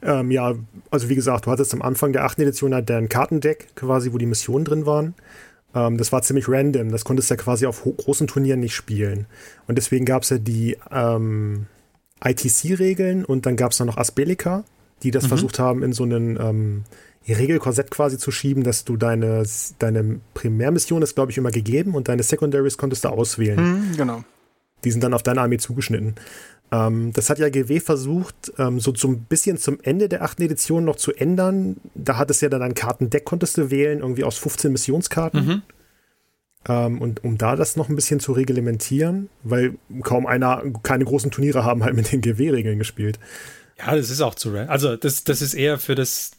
Ähm, 0.00 0.30
ja, 0.30 0.54
also 0.90 1.10
wie 1.10 1.14
gesagt, 1.14 1.44
du 1.44 1.50
hattest 1.50 1.74
am 1.74 1.82
Anfang 1.82 2.14
der 2.14 2.24
achten 2.24 2.40
Edition 2.40 2.72
halt 2.72 2.88
dein 2.88 3.10
Kartendeck 3.10 3.74
quasi, 3.74 4.12
wo 4.12 4.16
die 4.16 4.24
Missionen 4.24 4.64
drin 4.64 4.86
waren. 4.86 5.14
Ähm, 5.74 5.98
das 5.98 6.12
war 6.12 6.22
ziemlich 6.22 6.48
random. 6.48 6.90
Das 6.90 7.04
konntest 7.04 7.30
du 7.30 7.34
ja 7.34 7.40
quasi 7.40 7.66
auf 7.66 7.82
großen 7.82 8.26
Turnieren 8.26 8.60
nicht 8.60 8.74
spielen. 8.74 9.26
Und 9.66 9.76
deswegen 9.76 10.04
gab 10.04 10.22
es 10.22 10.30
ja 10.30 10.38
die 10.38 10.76
ähm, 10.90 11.66
ITC-Regeln 12.24 13.24
und 13.24 13.46
dann 13.46 13.56
gab 13.56 13.72
es 13.72 13.80
noch 13.80 13.96
Aspelica 13.96 14.64
die 15.02 15.10
das 15.10 15.24
mhm. 15.24 15.28
versucht 15.28 15.58
haben, 15.58 15.82
in 15.82 15.92
so 15.92 16.04
einen 16.04 16.38
ähm, 16.40 16.84
Regelkorsett 17.28 17.90
quasi 17.90 18.18
zu 18.18 18.30
schieben, 18.30 18.64
dass 18.64 18.84
du 18.84 18.96
deine, 18.96 19.44
deine 19.78 20.20
Primärmission 20.34 21.02
ist, 21.02 21.14
glaube 21.14 21.30
ich, 21.30 21.38
immer 21.38 21.50
gegeben 21.50 21.94
und 21.94 22.08
deine 22.08 22.22
Secondaries 22.22 22.78
konntest 22.78 23.04
du 23.04 23.08
auswählen. 23.08 23.60
Mhm, 23.60 23.96
genau. 23.96 24.24
Die 24.84 24.90
sind 24.90 25.02
dann 25.02 25.12
auf 25.12 25.22
deine 25.22 25.40
Armee 25.40 25.58
zugeschnitten. 25.58 26.14
Ähm, 26.70 27.12
das 27.14 27.30
hat 27.30 27.38
ja 27.38 27.48
GW 27.48 27.80
versucht, 27.80 28.52
ähm, 28.58 28.78
so, 28.80 28.94
so 28.94 29.08
ein 29.08 29.22
bisschen 29.22 29.56
zum 29.56 29.78
Ende 29.82 30.08
der 30.08 30.22
achten 30.22 30.42
Edition 30.42 30.84
noch 30.84 30.96
zu 30.96 31.12
ändern. 31.12 31.76
Da 31.94 32.16
hattest 32.16 32.42
du 32.42 32.46
ja 32.46 32.50
dann 32.50 32.62
ein 32.62 32.74
Kartendeck, 32.74 33.24
konntest 33.24 33.56
du 33.56 33.70
wählen, 33.70 34.00
irgendwie 34.00 34.24
aus 34.24 34.36
15 34.38 34.72
Missionskarten. 34.72 35.46
Mhm. 35.46 35.62
Ähm, 36.68 37.00
und 37.00 37.24
um 37.24 37.38
da 37.38 37.56
das 37.56 37.76
noch 37.76 37.88
ein 37.88 37.96
bisschen 37.96 38.20
zu 38.20 38.32
reglementieren, 38.32 39.30
weil 39.44 39.78
kaum 40.02 40.26
einer, 40.26 40.62
keine 40.82 41.04
großen 41.04 41.30
Turniere 41.30 41.64
haben 41.64 41.84
halt 41.84 41.96
mit 41.96 42.12
den 42.12 42.20
GW-Regeln 42.20 42.78
gespielt. 42.78 43.18
Ja, 43.78 43.94
das 43.94 44.10
ist 44.10 44.20
auch 44.20 44.34
zu 44.34 44.50
random. 44.50 44.70
Also, 44.70 44.96
das, 44.96 45.24
das 45.24 45.40
ist 45.40 45.54
eher 45.54 45.78
für 45.78 45.94
das. 45.94 46.32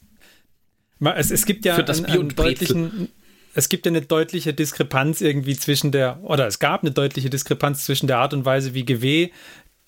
Es, 1.15 1.31
es 1.31 1.45
gibt 1.45 1.65
ja 1.65 1.75
für 1.75 1.83
das 1.83 2.03
einen, 2.03 2.19
einen 2.19 2.35
deutlichen. 2.35 3.09
Es 3.55 3.67
gibt 3.67 3.85
ja 3.85 3.91
eine 3.91 4.01
deutliche 4.01 4.53
Diskrepanz 4.53 5.21
irgendwie 5.21 5.57
zwischen 5.57 5.91
der, 5.91 6.19
oder 6.23 6.45
es 6.45 6.59
gab 6.59 6.83
eine 6.83 6.91
deutliche 6.91 7.29
Diskrepanz 7.31 7.85
zwischen 7.85 8.05
der 8.05 8.19
Art 8.19 8.33
und 8.33 8.45
Weise, 8.45 8.73
wie 8.75 8.85
GW 8.85 9.31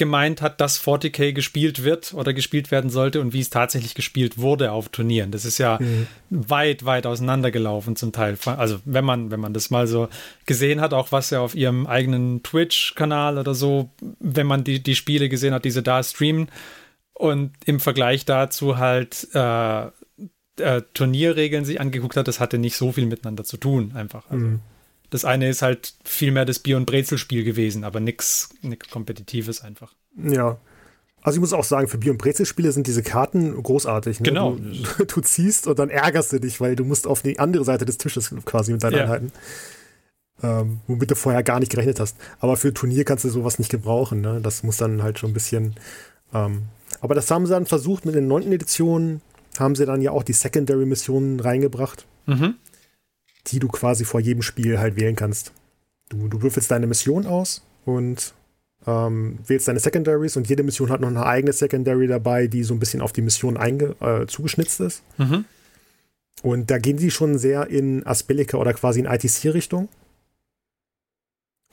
gemeint 0.02 0.42
hat, 0.42 0.60
dass 0.60 0.84
40k 0.84 1.32
gespielt 1.32 1.84
wird 1.84 2.16
oder 2.16 2.34
gespielt 2.34 2.72
werden 2.72 2.90
sollte 2.90 3.22
und 3.22 3.34
wie 3.34 3.40
es 3.40 3.52
tatsächlich 3.52 3.94
gespielt 3.94 4.40
wurde 4.40 4.72
auf 4.72 4.90
Turnieren. 4.90 5.30
Das 5.30 5.46
ist 5.46 5.60
ja 5.60 5.78
mhm. 5.80 6.08
weit, 6.32 6.86
weit 6.86 7.06
auseinandergelaufen 7.06 7.96
zum 7.96 8.12
Teil. 8.12 8.36
Also 8.46 8.80
wenn 8.84 9.06
man, 9.06 9.30
wenn 9.30 9.40
man 9.40 9.54
das 9.54 9.70
mal 9.70 9.86
so 9.86 10.10
gesehen 10.48 10.82
hat, 10.82 10.96
auch 10.96 11.12
was 11.12 11.30
ja 11.30 11.40
auf 11.40 11.54
ihrem 11.54 11.86
eigenen 11.86 12.42
Twitch-Kanal 12.42 13.38
oder 13.38 13.54
so, 13.54 13.92
wenn 14.20 14.48
man 14.48 14.64
die, 14.64 14.82
die 14.82 14.96
Spiele 14.96 15.30
gesehen 15.30 15.54
hat, 15.54 15.66
die 15.66 15.72
sie 15.72 15.84
da 15.84 16.02
streamen, 16.02 16.50
und 17.14 17.52
im 17.66 17.80
Vergleich 17.80 18.26
dazu 18.26 18.80
halt 18.80 19.28
äh, 19.36 19.86
äh, 20.58 20.82
Turnierregeln 20.96 21.64
sich 21.64 21.80
angeguckt 21.80 22.18
hat, 22.18 22.28
das 22.28 22.40
hatte 22.40 22.58
nicht 22.58 22.76
so 22.76 22.92
viel 22.92 23.06
miteinander 23.06 23.44
zu 23.44 23.58
tun, 23.58 23.92
einfach. 23.94 24.24
Also, 24.32 24.46
mhm. 24.46 24.60
Das 25.12 25.26
eine 25.26 25.48
ist 25.48 25.62
halt 25.62 25.94
viel 26.04 26.32
mehr 26.32 26.46
das 26.46 26.58
Bier- 26.58 26.78
und 26.78 26.86
Brezelspiel 26.86 27.44
gewesen, 27.44 27.84
aber 27.84 28.00
nichts 28.00 28.50
Kompetitives 28.90 29.62
einfach. 29.62 29.94
Ja. 30.18 30.58
Also 31.22 31.38
ich 31.38 31.42
muss 31.42 31.54
auch 31.54 31.64
sagen, 31.64 31.88
für 31.88 32.00
Bier- 32.00 32.14
und 32.14 32.18
Brezelspiele 32.18 32.72
sind 32.72 32.88
diese 32.88 33.04
Karten 33.04 33.62
großartig. 33.62 34.22
Ne? 34.22 34.30
Genau. 34.30 34.56
Du, 34.56 35.06
du, 35.06 35.22
ziehst 35.22 35.68
und 35.68 35.78
dann 35.78 35.92
ärgerst 35.92 36.34
du 36.34 36.40
dich, 36.40 36.60
weil 36.60 36.76
du 36.76 36.84
musst 36.84 37.06
auf 37.06 37.22
die 37.22 37.38
andere 37.38 37.64
Seite 37.64 37.86
des 37.86 38.00
Tisches 38.00 38.34
quasi 38.46 38.72
mit 38.72 38.82
deinen 38.84 38.96
ja. 38.96 39.04
Einheiten. 39.04 39.32
Ähm, 40.42 40.80
womit 40.88 41.12
du 41.12 41.16
vorher 41.16 41.44
gar 41.44 41.60
nicht 41.60 41.72
gerechnet 41.72 42.00
hast. 42.00 42.18
Aber 42.40 42.58
für 42.58 42.74
Turnier 42.74 43.04
kannst 43.04 43.24
du 43.24 43.30
sowas 43.30 43.60
nicht 43.60 43.70
gebrauchen. 43.70 44.22
Ne? 44.22 44.40
Das 44.42 44.64
muss 44.64 44.78
dann 44.78 45.04
halt 45.04 45.20
schon 45.20 45.30
ein 45.30 45.36
bisschen 45.36 45.76
ähm, 46.34 46.64
aber 47.00 47.16
das 47.16 47.30
haben 47.32 47.46
sie 47.46 47.54
dann 47.54 47.66
versucht 47.66 48.06
mit 48.06 48.16
den 48.16 48.28
neunten 48.28 48.52
Editionen, 48.52 49.22
haben 49.58 49.76
sie 49.76 49.86
dann 49.86 50.02
ja 50.02 50.12
auch 50.12 50.24
die 50.24 50.34
Secondary-Missionen 50.34 51.40
reingebracht, 51.40 52.06
mhm. 52.26 52.56
Die 53.48 53.60
du 53.60 53.68
quasi 53.68 54.06
vor 54.06 54.20
jedem 54.20 54.42
Spiel 54.42 54.80
halt 54.80 54.96
wählen 54.96 55.16
kannst. 55.16 55.52
Du, 56.10 56.28
du 56.28 56.42
würfelst 56.42 56.70
deine 56.72 56.88
Mission 56.88 57.26
aus 57.26 57.64
und 57.86 58.34
ähm, 58.86 59.40
wählst 59.46 59.68
deine 59.68 59.80
Secondaries 59.80 60.38
und 60.38 60.50
jede 60.50 60.64
Mission 60.64 60.90
hat 60.90 61.02
noch 61.02 61.08
eine 61.08 61.26
eigene 61.26 61.54
Secondary 61.54 62.08
dabei, 62.08 62.48
die 62.48 62.64
so 62.64 62.74
ein 62.74 62.80
bisschen 62.80 63.02
auf 63.02 63.14
die 63.14 63.22
Mission 63.22 63.58
einge 63.58 63.96
äh, 64.00 64.26
zugeschnitzt 64.28 64.80
ist. 64.82 65.04
Mhm. 65.18 65.46
Und 66.42 66.72
da 66.72 66.80
gehen 66.80 66.98
die 66.98 67.12
schon 67.12 67.38
sehr 67.38 67.68
in 67.70 68.06
Aspelica 68.06 68.58
oder 68.58 68.74
quasi 68.74 69.00
in 69.00 69.06
ITC-Richtung, 69.06 69.90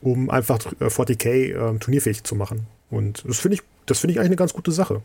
um 0.01 0.29
einfach 0.29 0.59
40k 0.59 1.27
äh, 1.27 1.79
turnierfähig 1.79 2.25
zu 2.25 2.35
machen. 2.35 2.67
Und 2.91 3.25
das 3.27 3.39
finde 3.39 3.57
ich, 3.57 3.63
das 3.87 4.01
finde 4.01 4.13
ich 4.13 4.19
eigentlich 4.19 4.31
eine 4.31 4.37
ganz 4.37 4.53
gute 4.53 4.73
Sache. 4.73 5.03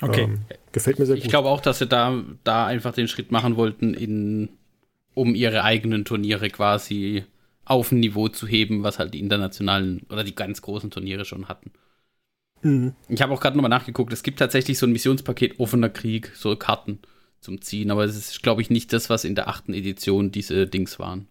Okay. 0.00 0.22
Ähm, 0.22 0.40
gefällt 0.72 0.98
mir 0.98 1.06
sehr 1.06 1.16
gut. 1.16 1.24
Ich 1.24 1.30
glaube 1.30 1.48
auch, 1.48 1.60
dass 1.60 1.78
sie 1.78 1.86
da, 1.86 2.22
da 2.44 2.66
einfach 2.66 2.92
den 2.92 3.08
Schritt 3.08 3.30
machen 3.30 3.56
wollten, 3.56 3.94
in, 3.94 4.48
um 5.18 5.34
ihre 5.34 5.64
eigenen 5.64 6.04
Turniere 6.04 6.48
quasi 6.50 7.24
auf 7.64 7.92
ein 7.92 8.00
Niveau 8.00 8.28
zu 8.28 8.46
heben, 8.46 8.82
was 8.82 8.98
halt 8.98 9.12
die 9.14 9.20
internationalen 9.20 10.06
oder 10.10 10.24
die 10.24 10.34
ganz 10.34 10.62
großen 10.62 10.90
Turniere 10.90 11.24
schon 11.24 11.48
hatten. 11.48 11.72
Mhm. 12.62 12.94
Ich 13.08 13.20
habe 13.20 13.32
auch 13.32 13.40
gerade 13.40 13.56
nochmal 13.56 13.68
nachgeguckt, 13.68 14.12
es 14.12 14.22
gibt 14.22 14.38
tatsächlich 14.38 14.78
so 14.78 14.86
ein 14.86 14.92
Missionspaket 14.92 15.60
offener 15.60 15.90
Krieg, 15.90 16.32
so 16.34 16.56
Karten 16.56 17.00
zum 17.40 17.60
Ziehen, 17.60 17.90
aber 17.90 18.04
es 18.04 18.16
ist, 18.16 18.42
glaube 18.42 18.62
ich, 18.62 18.70
nicht 18.70 18.92
das, 18.92 19.10
was 19.10 19.24
in 19.24 19.34
der 19.34 19.48
achten 19.48 19.74
Edition 19.74 20.32
diese 20.32 20.66
Dings 20.66 20.98
waren. 20.98 21.28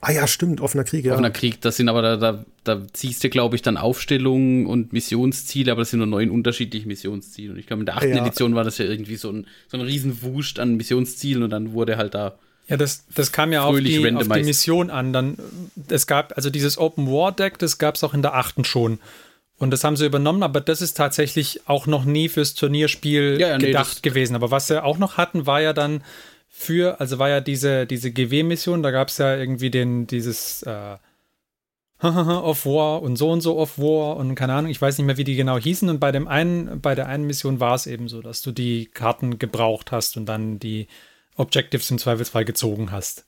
Ah 0.00 0.12
ja, 0.12 0.26
stimmt, 0.26 0.60
offener 0.60 0.84
Krieg, 0.84 1.04
ja. 1.04 1.14
Offener 1.14 1.30
Krieg, 1.30 1.60
das 1.60 1.76
sind 1.76 1.88
aber, 1.88 2.02
da, 2.02 2.16
da, 2.16 2.44
da 2.64 2.86
ziehst 2.92 3.24
du, 3.24 3.30
glaube 3.30 3.56
ich, 3.56 3.62
dann 3.62 3.76
Aufstellungen 3.76 4.66
und 4.66 4.92
Missionsziele, 4.92 5.72
aber 5.72 5.82
das 5.82 5.90
sind 5.90 5.98
nur 5.98 6.06
neun 6.06 6.30
unterschiedliche 6.30 6.86
Missionsziele. 6.86 7.52
Und 7.52 7.58
ich 7.58 7.66
glaube, 7.66 7.80
in 7.80 7.86
der 7.86 7.96
achten 7.96 8.10
ja. 8.10 8.24
Edition 8.24 8.54
war 8.54 8.64
das 8.64 8.78
ja 8.78 8.84
irgendwie 8.84 9.16
so 9.16 9.30
ein, 9.30 9.46
so 9.68 9.78
ein 9.78 9.82
Riesenwust 9.82 10.58
an 10.58 10.76
Missionszielen 10.76 11.42
und 11.42 11.50
dann 11.50 11.72
wurde 11.72 11.96
halt 11.96 12.14
da. 12.14 12.38
Ja, 12.68 12.76
das, 12.76 13.04
das 13.14 13.30
kam 13.30 13.52
ja 13.52 13.62
auf 13.62 13.78
die, 13.78 14.16
auf 14.16 14.28
die, 14.28 14.42
Mission 14.42 14.90
an. 14.90 15.12
Dann, 15.12 15.38
es 15.88 16.06
gab, 16.06 16.36
also 16.36 16.50
dieses 16.50 16.78
Open 16.78 17.06
War 17.06 17.30
Deck, 17.32 17.58
das 17.58 17.78
gab 17.78 17.94
es 17.94 18.02
auch 18.02 18.12
in 18.12 18.22
der 18.22 18.34
achten 18.34 18.64
schon. 18.64 18.98
Und 19.58 19.70
das 19.70 19.84
haben 19.84 19.96
sie 19.96 20.04
übernommen, 20.04 20.42
aber 20.42 20.60
das 20.60 20.82
ist 20.82 20.96
tatsächlich 20.96 21.62
auch 21.66 21.86
noch 21.86 22.04
nie 22.04 22.28
fürs 22.28 22.54
Turnierspiel 22.54 23.38
ja, 23.40 23.48
ja, 23.48 23.58
gedacht 23.58 24.00
nee, 24.02 24.10
gewesen. 24.10 24.34
Aber 24.34 24.50
was 24.50 24.66
sie 24.66 24.82
auch 24.82 24.98
noch 24.98 25.16
hatten, 25.16 25.46
war 25.46 25.60
ja 25.60 25.72
dann 25.72 26.02
für, 26.48 27.00
also 27.00 27.18
war 27.18 27.28
ja 27.28 27.40
diese, 27.40 27.86
diese 27.86 28.10
GW-Mission, 28.10 28.82
da 28.82 28.90
gab 28.90 29.08
es 29.08 29.18
ja 29.18 29.36
irgendwie 29.36 29.70
den, 29.70 30.06
dieses 30.06 30.62
äh, 30.62 30.96
of 32.02 32.66
War 32.66 33.00
und 33.00 33.16
so 33.16 33.30
und 33.30 33.40
so 33.40 33.58
of 33.58 33.78
War 33.78 34.16
und 34.16 34.34
keine 34.34 34.54
Ahnung, 34.54 34.70
ich 34.70 34.82
weiß 34.82 34.98
nicht 34.98 35.06
mehr, 35.06 35.16
wie 35.16 35.24
die 35.24 35.36
genau 35.36 35.58
hießen. 35.58 35.88
Und 35.88 36.00
bei 36.00 36.12
dem 36.12 36.28
einen, 36.28 36.80
bei 36.80 36.94
der 36.94 37.06
einen 37.06 37.26
Mission 37.26 37.60
war 37.60 37.74
es 37.74 37.86
eben 37.86 38.08
so, 38.08 38.20
dass 38.20 38.42
du 38.42 38.52
die 38.52 38.86
Karten 38.86 39.38
gebraucht 39.38 39.92
hast 39.92 40.16
und 40.16 40.26
dann 40.26 40.58
die 40.58 40.88
Objectives 41.36 41.90
im 41.90 41.98
Zweifelsfall 41.98 42.44
gezogen 42.44 42.90
hast. 42.90 43.24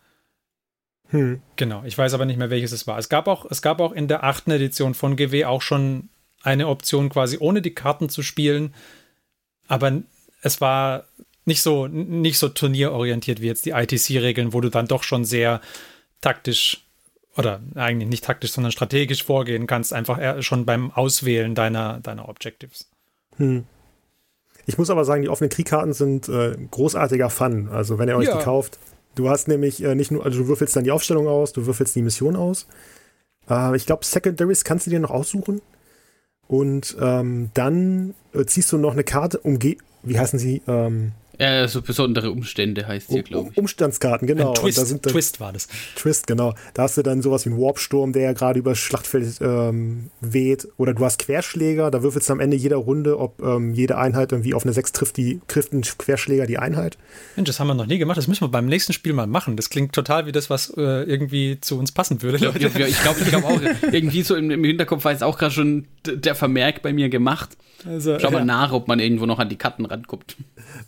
Hm. 1.10 1.40
Genau, 1.56 1.82
ich 1.84 1.96
weiß 1.96 2.14
aber 2.14 2.26
nicht 2.26 2.38
mehr, 2.38 2.50
welches 2.50 2.72
es 2.72 2.86
war. 2.86 2.98
Es 2.98 3.08
gab 3.08 3.28
auch, 3.28 3.46
es 3.50 3.62
gab 3.62 3.80
auch 3.80 3.92
in 3.92 4.08
der 4.08 4.24
achten 4.24 4.50
Edition 4.50 4.94
von 4.94 5.16
GW 5.16 5.44
auch 5.46 5.62
schon 5.62 6.08
eine 6.42 6.68
Option, 6.68 7.08
quasi 7.08 7.38
ohne 7.40 7.62
die 7.62 7.74
Karten 7.74 8.08
zu 8.08 8.22
spielen. 8.22 8.74
Aber 9.66 10.02
es 10.42 10.60
war 10.60 11.04
nicht 11.44 11.62
so, 11.62 11.86
nicht 11.86 12.38
so 12.38 12.48
turnierorientiert 12.48 13.40
wie 13.40 13.46
jetzt 13.46 13.66
die 13.66 13.70
ITC-Regeln, 13.70 14.52
wo 14.52 14.60
du 14.60 14.68
dann 14.68 14.86
doch 14.86 15.02
schon 15.02 15.24
sehr 15.24 15.60
taktisch 16.20 16.84
oder 17.36 17.60
eigentlich 17.74 18.08
nicht 18.08 18.24
taktisch, 18.24 18.52
sondern 18.52 18.72
strategisch 18.72 19.22
vorgehen 19.22 19.66
kannst, 19.66 19.92
einfach 19.92 20.42
schon 20.42 20.66
beim 20.66 20.90
Auswählen 20.90 21.54
deiner, 21.54 22.00
deiner 22.00 22.28
Objectives. 22.28 22.90
Hm. 23.36 23.64
Ich 24.68 24.76
muss 24.76 24.90
aber 24.90 25.06
sagen, 25.06 25.22
die 25.22 25.30
offenen 25.30 25.48
Kriegkarten 25.48 25.94
sind 25.94 26.28
äh, 26.28 26.54
großartiger 26.70 27.30
Fun. 27.30 27.70
Also 27.72 27.98
wenn 27.98 28.06
ihr 28.06 28.18
euch 28.18 28.28
ja. 28.28 28.36
die 28.36 28.44
kauft, 28.44 28.78
du 29.14 29.30
hast 29.30 29.48
nämlich 29.48 29.82
äh, 29.82 29.94
nicht 29.94 30.10
nur, 30.10 30.22
also 30.26 30.40
du 30.40 30.46
würfelst 30.46 30.76
dann 30.76 30.84
die 30.84 30.90
Aufstellung 30.90 31.26
aus, 31.26 31.54
du 31.54 31.64
würfelst 31.64 31.96
die 31.96 32.02
Mission 32.02 32.36
aus. 32.36 32.66
Äh, 33.48 33.74
ich 33.76 33.86
glaube, 33.86 34.04
Secondaries 34.04 34.64
kannst 34.64 34.86
du 34.86 34.90
dir 34.90 35.00
noch 35.00 35.10
aussuchen. 35.10 35.62
Und 36.48 36.98
ähm, 37.00 37.50
dann 37.54 38.14
äh, 38.34 38.44
ziehst 38.44 38.70
du 38.70 38.76
noch 38.76 38.92
eine 38.92 39.04
Karte, 39.04 39.38
umge 39.38 39.78
wie 40.02 40.18
heißen 40.18 40.38
sie? 40.38 40.60
Ähm, 40.68 41.12
Ja, 41.38 41.68
so 41.68 41.82
besondere 41.82 42.32
Umstände 42.32 42.86
heißt 42.86 43.10
hier, 43.10 43.22
glaube 43.22 43.50
ich. 43.52 43.58
Umstandskarten, 43.58 44.26
genau. 44.26 44.54
Twist, 44.54 44.78
da 44.78 44.84
sind 44.84 45.06
dann, 45.06 45.12
Twist 45.12 45.38
war 45.38 45.52
das. 45.52 45.68
Twist, 45.94 46.26
genau. 46.26 46.54
Da 46.74 46.82
hast 46.82 46.96
du 46.96 47.02
dann 47.02 47.22
sowas 47.22 47.46
wie 47.46 47.50
einen 47.50 47.60
Warpsturm, 47.60 48.12
der 48.12 48.22
ja 48.22 48.32
gerade 48.32 48.58
über 48.58 48.72
das 48.72 48.78
Schlachtfeld 48.78 49.38
ähm, 49.40 50.10
weht. 50.20 50.66
Oder 50.78 50.94
du 50.94 51.04
hast 51.04 51.20
Querschläger, 51.20 51.92
da 51.92 52.02
würfelst 52.02 52.28
du 52.28 52.32
am 52.32 52.40
Ende 52.40 52.56
jeder 52.56 52.76
Runde, 52.76 53.18
ob 53.18 53.40
ähm, 53.40 53.72
jede 53.72 53.98
Einheit 53.98 54.32
irgendwie 54.32 54.52
auf 54.54 54.64
eine 54.64 54.72
6 54.72 54.92
trifft, 54.92 55.16
die 55.16 55.40
trifft 55.46 55.72
ein 55.72 55.82
Querschläger 55.82 56.46
die 56.46 56.58
Einheit. 56.58 56.98
Mensch, 57.36 57.46
das 57.46 57.60
haben 57.60 57.68
wir 57.68 57.74
noch 57.74 57.86
nie 57.86 57.98
gemacht. 57.98 58.18
Das 58.18 58.26
müssen 58.26 58.42
wir 58.42 58.48
beim 58.48 58.66
nächsten 58.66 58.92
Spiel 58.92 59.12
mal 59.12 59.28
machen. 59.28 59.56
Das 59.56 59.70
klingt 59.70 59.92
total 59.92 60.26
wie 60.26 60.32
das, 60.32 60.50
was 60.50 60.70
äh, 60.76 61.04
irgendwie 61.04 61.58
zu 61.60 61.78
uns 61.78 61.92
passen 61.92 62.20
würde. 62.22 62.38
Ja, 62.38 62.50
ja, 62.50 62.86
ich 62.86 63.00
glaube 63.00 63.20
ich 63.20 63.28
glaub 63.28 63.44
auch, 63.44 63.60
irgendwie 63.92 64.22
so 64.22 64.34
im, 64.34 64.50
im 64.50 64.64
Hinterkopf 64.64 65.04
war 65.04 65.12
jetzt 65.12 65.22
auch 65.22 65.38
gerade 65.38 65.54
schon 65.54 65.86
der 66.04 66.34
Vermerk 66.34 66.82
bei 66.82 66.92
mir 66.92 67.08
gemacht. 67.08 67.56
Also, 67.86 68.18
Schau 68.18 68.30
mal 68.30 68.38
ja. 68.38 68.44
nach, 68.44 68.72
ob 68.72 68.88
man 68.88 68.98
irgendwo 68.98 69.26
noch 69.26 69.38
an 69.38 69.48
die 69.48 69.56
Karten 69.56 69.84
ranguckt. 69.84 70.36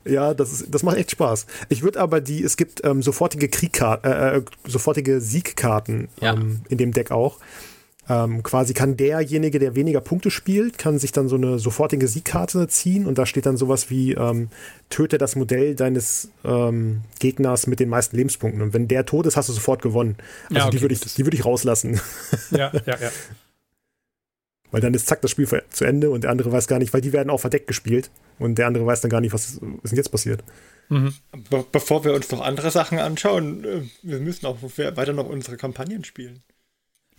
Ja, 0.04 0.34
das, 0.40 0.52
ist, 0.52 0.74
das 0.74 0.82
macht 0.82 0.96
echt 0.96 1.12
Spaß. 1.12 1.46
Ich 1.68 1.82
würde 1.82 2.00
aber 2.00 2.20
die, 2.20 2.42
es 2.42 2.56
gibt 2.56 2.84
ähm, 2.84 3.02
sofortige 3.02 3.48
Kriegkarten, 3.48 4.10
äh, 4.10 4.36
äh, 4.38 4.42
sofortige 4.66 5.20
Siegkarten 5.20 6.08
ja. 6.20 6.34
ähm, 6.34 6.62
in 6.68 6.78
dem 6.78 6.92
Deck 6.92 7.10
auch. 7.10 7.38
Ähm, 8.08 8.42
quasi 8.42 8.74
kann 8.74 8.96
derjenige, 8.96 9.60
der 9.60 9.76
weniger 9.76 10.00
Punkte 10.00 10.32
spielt, 10.32 10.78
kann 10.78 10.98
sich 10.98 11.12
dann 11.12 11.28
so 11.28 11.36
eine 11.36 11.60
sofortige 11.60 12.08
Siegkarte 12.08 12.66
ziehen 12.66 13.06
und 13.06 13.18
da 13.18 13.24
steht 13.24 13.46
dann 13.46 13.56
sowas 13.56 13.88
wie 13.88 14.14
ähm, 14.14 14.48
töte 14.88 15.16
das 15.16 15.36
Modell 15.36 15.76
deines 15.76 16.30
ähm, 16.44 17.02
Gegners 17.20 17.68
mit 17.68 17.78
den 17.78 17.88
meisten 17.88 18.16
Lebenspunkten 18.16 18.62
und 18.62 18.74
wenn 18.74 18.88
der 18.88 19.06
tot 19.06 19.26
ist, 19.26 19.36
hast 19.36 19.48
du 19.48 19.52
sofort 19.52 19.80
gewonnen. 19.80 20.16
Also 20.48 20.56
ja, 20.56 20.66
okay, 20.66 20.76
die 20.76 20.82
würde 20.82 20.94
ich, 20.94 21.00
die 21.00 21.22
ich 21.22 21.44
rauslassen. 21.44 22.00
Ja, 22.50 22.72
ja, 22.84 22.98
ja. 23.00 23.10
Weil 24.70 24.80
dann 24.80 24.94
ist 24.94 25.06
zack 25.06 25.20
das 25.22 25.30
Spiel 25.30 25.48
zu 25.70 25.84
Ende 25.84 26.10
und 26.10 26.24
der 26.24 26.30
andere 26.30 26.52
weiß 26.52 26.68
gar 26.68 26.78
nicht, 26.78 26.92
weil 26.92 27.00
die 27.00 27.12
werden 27.12 27.30
auch 27.30 27.40
verdeckt 27.40 27.66
gespielt 27.66 28.10
und 28.38 28.56
der 28.56 28.66
andere 28.66 28.86
weiß 28.86 29.00
dann 29.00 29.10
gar 29.10 29.20
nicht, 29.20 29.32
was 29.32 29.50
ist 29.50 29.60
denn 29.60 29.96
jetzt 29.96 30.10
passiert. 30.10 30.42
Mhm. 30.88 31.14
Be 31.50 31.64
bevor 31.70 32.04
wir 32.04 32.14
uns 32.14 32.30
noch 32.30 32.40
andere 32.40 32.70
Sachen 32.70 32.98
anschauen, 32.98 33.64
äh, 33.64 33.82
wir 34.02 34.20
müssen 34.20 34.46
auch 34.46 34.58
weiter 34.62 35.12
noch 35.12 35.28
unsere 35.28 35.56
Kampagnen 35.56 36.04
spielen. 36.04 36.42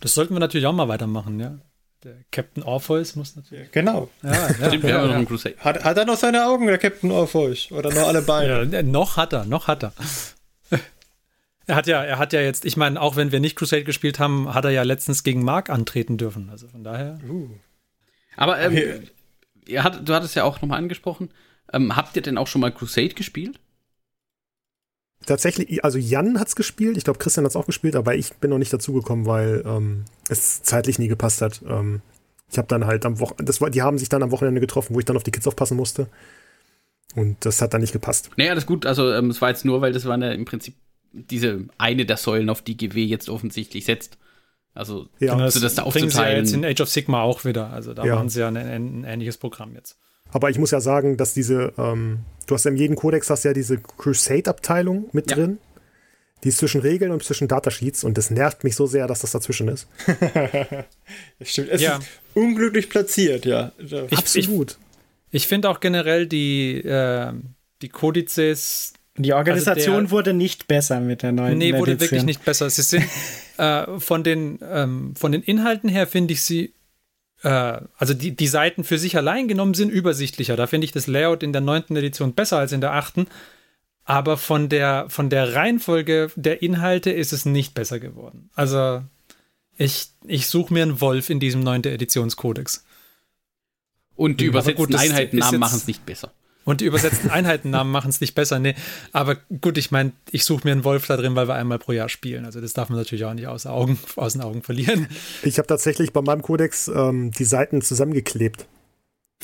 Das 0.00 0.14
sollten 0.14 0.34
wir 0.34 0.40
natürlich 0.40 0.66
auch 0.66 0.72
mal 0.72 0.88
weitermachen, 0.88 1.38
ja. 1.40 1.58
Der 2.04 2.16
Captain 2.32 2.64
Orpheus 2.64 3.14
muss 3.14 3.36
natürlich. 3.36 3.70
Genau. 3.70 4.08
Ja, 4.22 4.32
ja, 4.32 4.54
Stimmt, 4.68 4.82
wir 4.82 4.94
haben 4.94 5.08
noch 5.08 5.14
einen 5.14 5.28
Crusade. 5.28 5.54
Hat, 5.58 5.84
hat 5.84 5.96
er 5.96 6.04
noch 6.04 6.16
seine 6.16 6.46
Augen, 6.46 6.66
der 6.66 6.78
Captain 6.78 7.10
Orpheus? 7.12 7.70
Oder 7.70 7.94
noch 7.94 8.08
alle 8.08 8.22
Beine? 8.22 8.68
Ja, 8.72 8.82
noch 8.82 9.16
hat 9.16 9.32
er, 9.32 9.44
noch 9.44 9.68
hat 9.68 9.84
er. 9.84 9.92
Er 11.66 11.76
hat 11.76 11.86
ja, 11.86 12.02
er 12.02 12.18
hat 12.18 12.32
ja 12.32 12.40
jetzt, 12.40 12.64
ich 12.64 12.76
meine, 12.76 13.00
auch 13.00 13.16
wenn 13.16 13.32
wir 13.32 13.40
nicht 13.40 13.56
Crusade 13.56 13.84
gespielt 13.84 14.18
haben, 14.18 14.52
hat 14.52 14.64
er 14.64 14.70
ja 14.70 14.82
letztens 14.82 15.22
gegen 15.22 15.44
Mark 15.44 15.70
antreten 15.70 16.18
dürfen. 16.18 16.50
Also 16.50 16.68
von 16.68 16.82
daher. 16.82 17.18
Uh. 17.28 17.50
Aber 18.36 18.58
ähm, 18.60 18.72
okay. 18.72 19.78
hat, 19.78 20.08
du 20.08 20.14
hattest 20.14 20.34
ja 20.34 20.44
auch 20.44 20.60
nochmal 20.60 20.78
angesprochen. 20.78 21.30
Ähm, 21.72 21.96
habt 21.96 22.16
ihr 22.16 22.22
denn 22.22 22.38
auch 22.38 22.46
schon 22.46 22.60
mal 22.60 22.72
Crusade 22.72 23.14
gespielt? 23.14 23.60
Tatsächlich, 25.24 25.84
also 25.84 25.98
Jan 25.98 26.40
hat 26.40 26.48
es 26.48 26.56
gespielt, 26.56 26.96
ich 26.96 27.04
glaube 27.04 27.20
Christian 27.20 27.44
hat 27.44 27.50
es 27.50 27.56
auch 27.56 27.66
gespielt, 27.66 27.94
aber 27.94 28.16
ich 28.16 28.34
bin 28.34 28.50
noch 28.50 28.58
nicht 28.58 28.72
dazugekommen, 28.72 29.24
weil 29.26 29.62
ähm, 29.64 30.04
es 30.28 30.62
zeitlich 30.64 30.98
nie 30.98 31.06
gepasst 31.06 31.42
hat. 31.42 31.62
Ähm, 31.64 32.00
ich 32.50 32.58
habe 32.58 32.66
dann 32.68 32.86
halt 32.86 33.06
am 33.06 33.20
Wochenende, 33.20 33.70
die 33.70 33.82
haben 33.82 33.98
sich 33.98 34.08
dann 34.08 34.22
am 34.22 34.32
Wochenende 34.32 34.60
getroffen, 34.60 34.94
wo 34.94 34.98
ich 34.98 35.04
dann 35.04 35.16
auf 35.16 35.22
die 35.22 35.30
Kids 35.30 35.46
aufpassen 35.46 35.76
musste. 35.76 36.08
Und 37.14 37.44
das 37.44 37.62
hat 37.62 37.72
dann 37.72 37.82
nicht 37.82 37.92
gepasst. 37.92 38.30
Naja, 38.36 38.54
das 38.54 38.64
ist 38.64 38.68
gut. 38.68 38.84
Also 38.84 39.12
ähm, 39.12 39.30
es 39.30 39.40
war 39.40 39.50
jetzt 39.50 39.64
nur, 39.64 39.80
weil 39.80 39.92
das 39.92 40.04
war 40.06 40.18
ja 40.18 40.32
im 40.32 40.44
Prinzip 40.44 40.74
diese 41.12 41.66
eine 41.78 42.06
der 42.06 42.16
Säulen, 42.16 42.50
auf 42.50 42.62
die 42.62 42.76
GW 42.76 43.04
jetzt 43.04 43.28
offensichtlich 43.28 43.84
setzt. 43.84 44.18
Also, 44.74 45.08
ja, 45.18 45.36
das, 45.36 45.60
das 45.60 45.74
da 45.74 45.84
bringen 45.84 46.10
sie 46.10 46.18
ja 46.18 46.30
jetzt 46.30 46.52
in 46.52 46.64
Age 46.64 46.80
of 46.80 46.88
Sigma 46.88 47.22
auch 47.22 47.44
wieder. 47.44 47.70
Also, 47.70 47.92
da 47.92 48.04
ja. 48.04 48.14
machen 48.14 48.30
sie 48.30 48.40
ja 48.40 48.48
ein, 48.48 48.56
ein, 48.56 49.04
ähnliches 49.04 49.36
Programm 49.36 49.74
jetzt. 49.74 49.98
Aber 50.30 50.48
ich 50.48 50.58
muss 50.58 50.70
ja 50.70 50.80
sagen, 50.80 51.18
dass 51.18 51.34
diese, 51.34 51.74
ähm, 51.76 52.20
du 52.46 52.54
hast 52.54 52.64
ja 52.64 52.70
in 52.70 52.78
jedem 52.78 52.96
Kodex 52.96 53.28
hast 53.28 53.44
ja 53.44 53.52
diese 53.52 53.78
Crusade-Abteilung 53.78 55.10
mit 55.12 55.30
ja. 55.30 55.36
drin. 55.36 55.58
Die 56.42 56.48
ist 56.48 56.58
zwischen 56.58 56.80
Regeln 56.80 57.12
und 57.12 57.22
zwischen 57.22 57.46
Datasheets 57.46 58.02
und 58.02 58.18
das 58.18 58.30
nervt 58.30 58.64
mich 58.64 58.74
so 58.74 58.86
sehr, 58.86 59.06
dass 59.06 59.20
das 59.20 59.30
dazwischen 59.30 59.68
ist. 59.68 59.86
Stimmt. 61.42 61.68
Es 61.68 61.80
ja. 61.80 61.98
ist 61.98 62.08
unglücklich 62.34 62.88
platziert, 62.88 63.44
ja. 63.44 63.70
Ich, 63.78 64.18
Absolut. 64.18 64.78
Ich, 65.30 65.42
ich 65.42 65.46
finde 65.46 65.68
auch 65.68 65.78
generell 65.78 66.26
die, 66.26 66.78
äh, 66.78 67.32
die 67.82 67.90
Kodizes 67.90 68.94
die 69.16 69.34
Organisation 69.34 69.94
also 69.94 70.06
der, 70.06 70.10
wurde 70.10 70.32
nicht 70.32 70.68
besser 70.68 71.00
mit 71.00 71.22
der 71.22 71.32
neuen 71.32 71.58
Nee, 71.58 71.74
wurde 71.74 72.00
wirklich 72.00 72.22
nicht 72.22 72.44
besser. 72.44 72.70
Sie 72.70 72.82
sind 72.82 73.04
äh, 73.58 73.98
von, 73.98 74.24
den, 74.24 74.58
ähm, 74.62 75.14
von 75.16 75.32
den 75.32 75.42
Inhalten 75.42 75.90
her 75.90 76.06
finde 76.06 76.32
ich 76.32 76.42
sie, 76.42 76.72
äh, 77.42 77.80
also 77.98 78.14
die, 78.14 78.34
die 78.34 78.46
Seiten 78.46 78.84
für 78.84 78.98
sich 78.98 79.16
allein 79.16 79.48
genommen 79.48 79.74
sind 79.74 79.90
übersichtlicher. 79.90 80.56
Da 80.56 80.66
finde 80.66 80.86
ich 80.86 80.92
das 80.92 81.06
Layout 81.06 81.42
in 81.42 81.52
der 81.52 81.60
neunten 81.60 81.94
Edition 81.96 82.32
besser 82.32 82.58
als 82.58 82.72
in 82.72 82.80
der 82.80 82.92
achten. 82.92 83.26
Aber 84.04 84.36
von 84.36 84.68
der, 84.68 85.06
von 85.08 85.30
der 85.30 85.54
Reihenfolge 85.54 86.30
der 86.34 86.62
Inhalte 86.62 87.10
ist 87.10 87.32
es 87.32 87.44
nicht 87.44 87.74
besser 87.74 88.00
geworden. 88.00 88.50
Also 88.54 89.02
ich, 89.76 90.08
ich 90.24 90.46
suche 90.46 90.72
mir 90.72 90.82
einen 90.82 91.00
Wolf 91.00 91.28
in 91.28 91.38
diesem 91.38 91.60
neunten 91.60 91.92
Editionskodex. 91.92 92.84
Und 94.16 94.40
die 94.40 94.46
übersetzten 94.46 94.94
Einheitennamen 94.94 95.60
machen 95.60 95.76
es 95.76 95.86
nicht 95.86 96.04
besser. 96.06 96.32
Und 96.64 96.80
die 96.80 96.84
übersetzten 96.84 97.30
Einheitennamen 97.30 97.92
machen 97.92 98.10
es 98.10 98.20
nicht 98.20 98.34
besser. 98.34 98.58
Nee, 98.58 98.74
aber 99.12 99.36
gut, 99.60 99.78
ich 99.78 99.90
meine, 99.90 100.12
ich 100.30 100.44
suche 100.44 100.62
mir 100.64 100.72
einen 100.72 100.84
Wolf 100.84 101.06
da 101.06 101.16
drin, 101.16 101.34
weil 101.34 101.48
wir 101.48 101.54
einmal 101.54 101.78
pro 101.78 101.92
Jahr 101.92 102.08
spielen. 102.08 102.44
Also 102.44 102.60
das 102.60 102.72
darf 102.72 102.88
man 102.88 102.98
natürlich 102.98 103.24
auch 103.24 103.34
nicht 103.34 103.46
aus, 103.46 103.66
Augen, 103.66 103.98
aus 104.16 104.32
den 104.34 104.42
Augen 104.42 104.62
verlieren. 104.62 105.06
Ich 105.42 105.58
habe 105.58 105.66
tatsächlich 105.66 106.12
bei 106.12 106.22
meinem 106.22 106.42
Kodex 106.42 106.88
ähm, 106.88 107.30
die 107.32 107.44
Seiten 107.44 107.82
zusammengeklebt. 107.82 108.66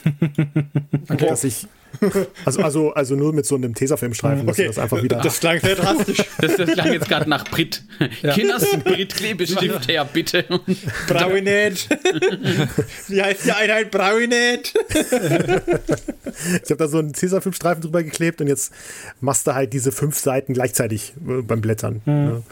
okay. 1.09 1.27
Dass 1.29 1.45
ich 1.45 1.67
also, 2.45 2.63
also, 2.63 2.93
also 2.93 3.17
nur 3.17 3.33
mit 3.33 3.47
so 3.47 3.57
einem 3.57 3.75
Tesafilmstreifen, 3.75 4.49
okay. 4.49 4.67
das 4.67 4.79
einfach 4.79 5.03
wieder. 5.03 5.21
Das 5.21 5.41
klang 5.41 5.61
sehr 5.61 5.75
drastisch. 5.75 6.19
Das, 6.39 6.57
das 6.57 6.71
klang 6.71 6.93
jetzt 6.93 7.09
gerade 7.09 7.29
nach 7.29 7.45
Brit. 7.51 7.83
Ja. 8.23 8.33
Kinders 8.33 8.65
Brit-Klebestift 8.85 9.89
her, 9.89 10.05
bitte. 10.05 10.45
Brauinet. 11.09 11.89
Wie 13.09 13.23
heißt 13.23 13.47
die 13.47 13.53
Einheit 13.53 13.91
Brauinet? 13.91 14.73
ich 14.95 16.71
habe 16.71 16.77
da 16.77 16.87
so 16.87 16.99
einen 16.99 17.13
Tesafilmstreifen 17.13 17.83
drüber 17.83 18.05
geklebt 18.05 18.41
und 18.41 18.47
jetzt 18.47 18.73
machst 19.21 19.47
du 19.47 19.55
halt 19.55 19.73
diese 19.73 19.91
fünf 19.91 20.17
Seiten 20.17 20.55
gleichzeitig 20.55 21.15
äh, 21.27 21.43
beim 21.43 21.61
Blättern. 21.61 22.03
Mhm. 22.05 22.29
Ja. 22.29 22.43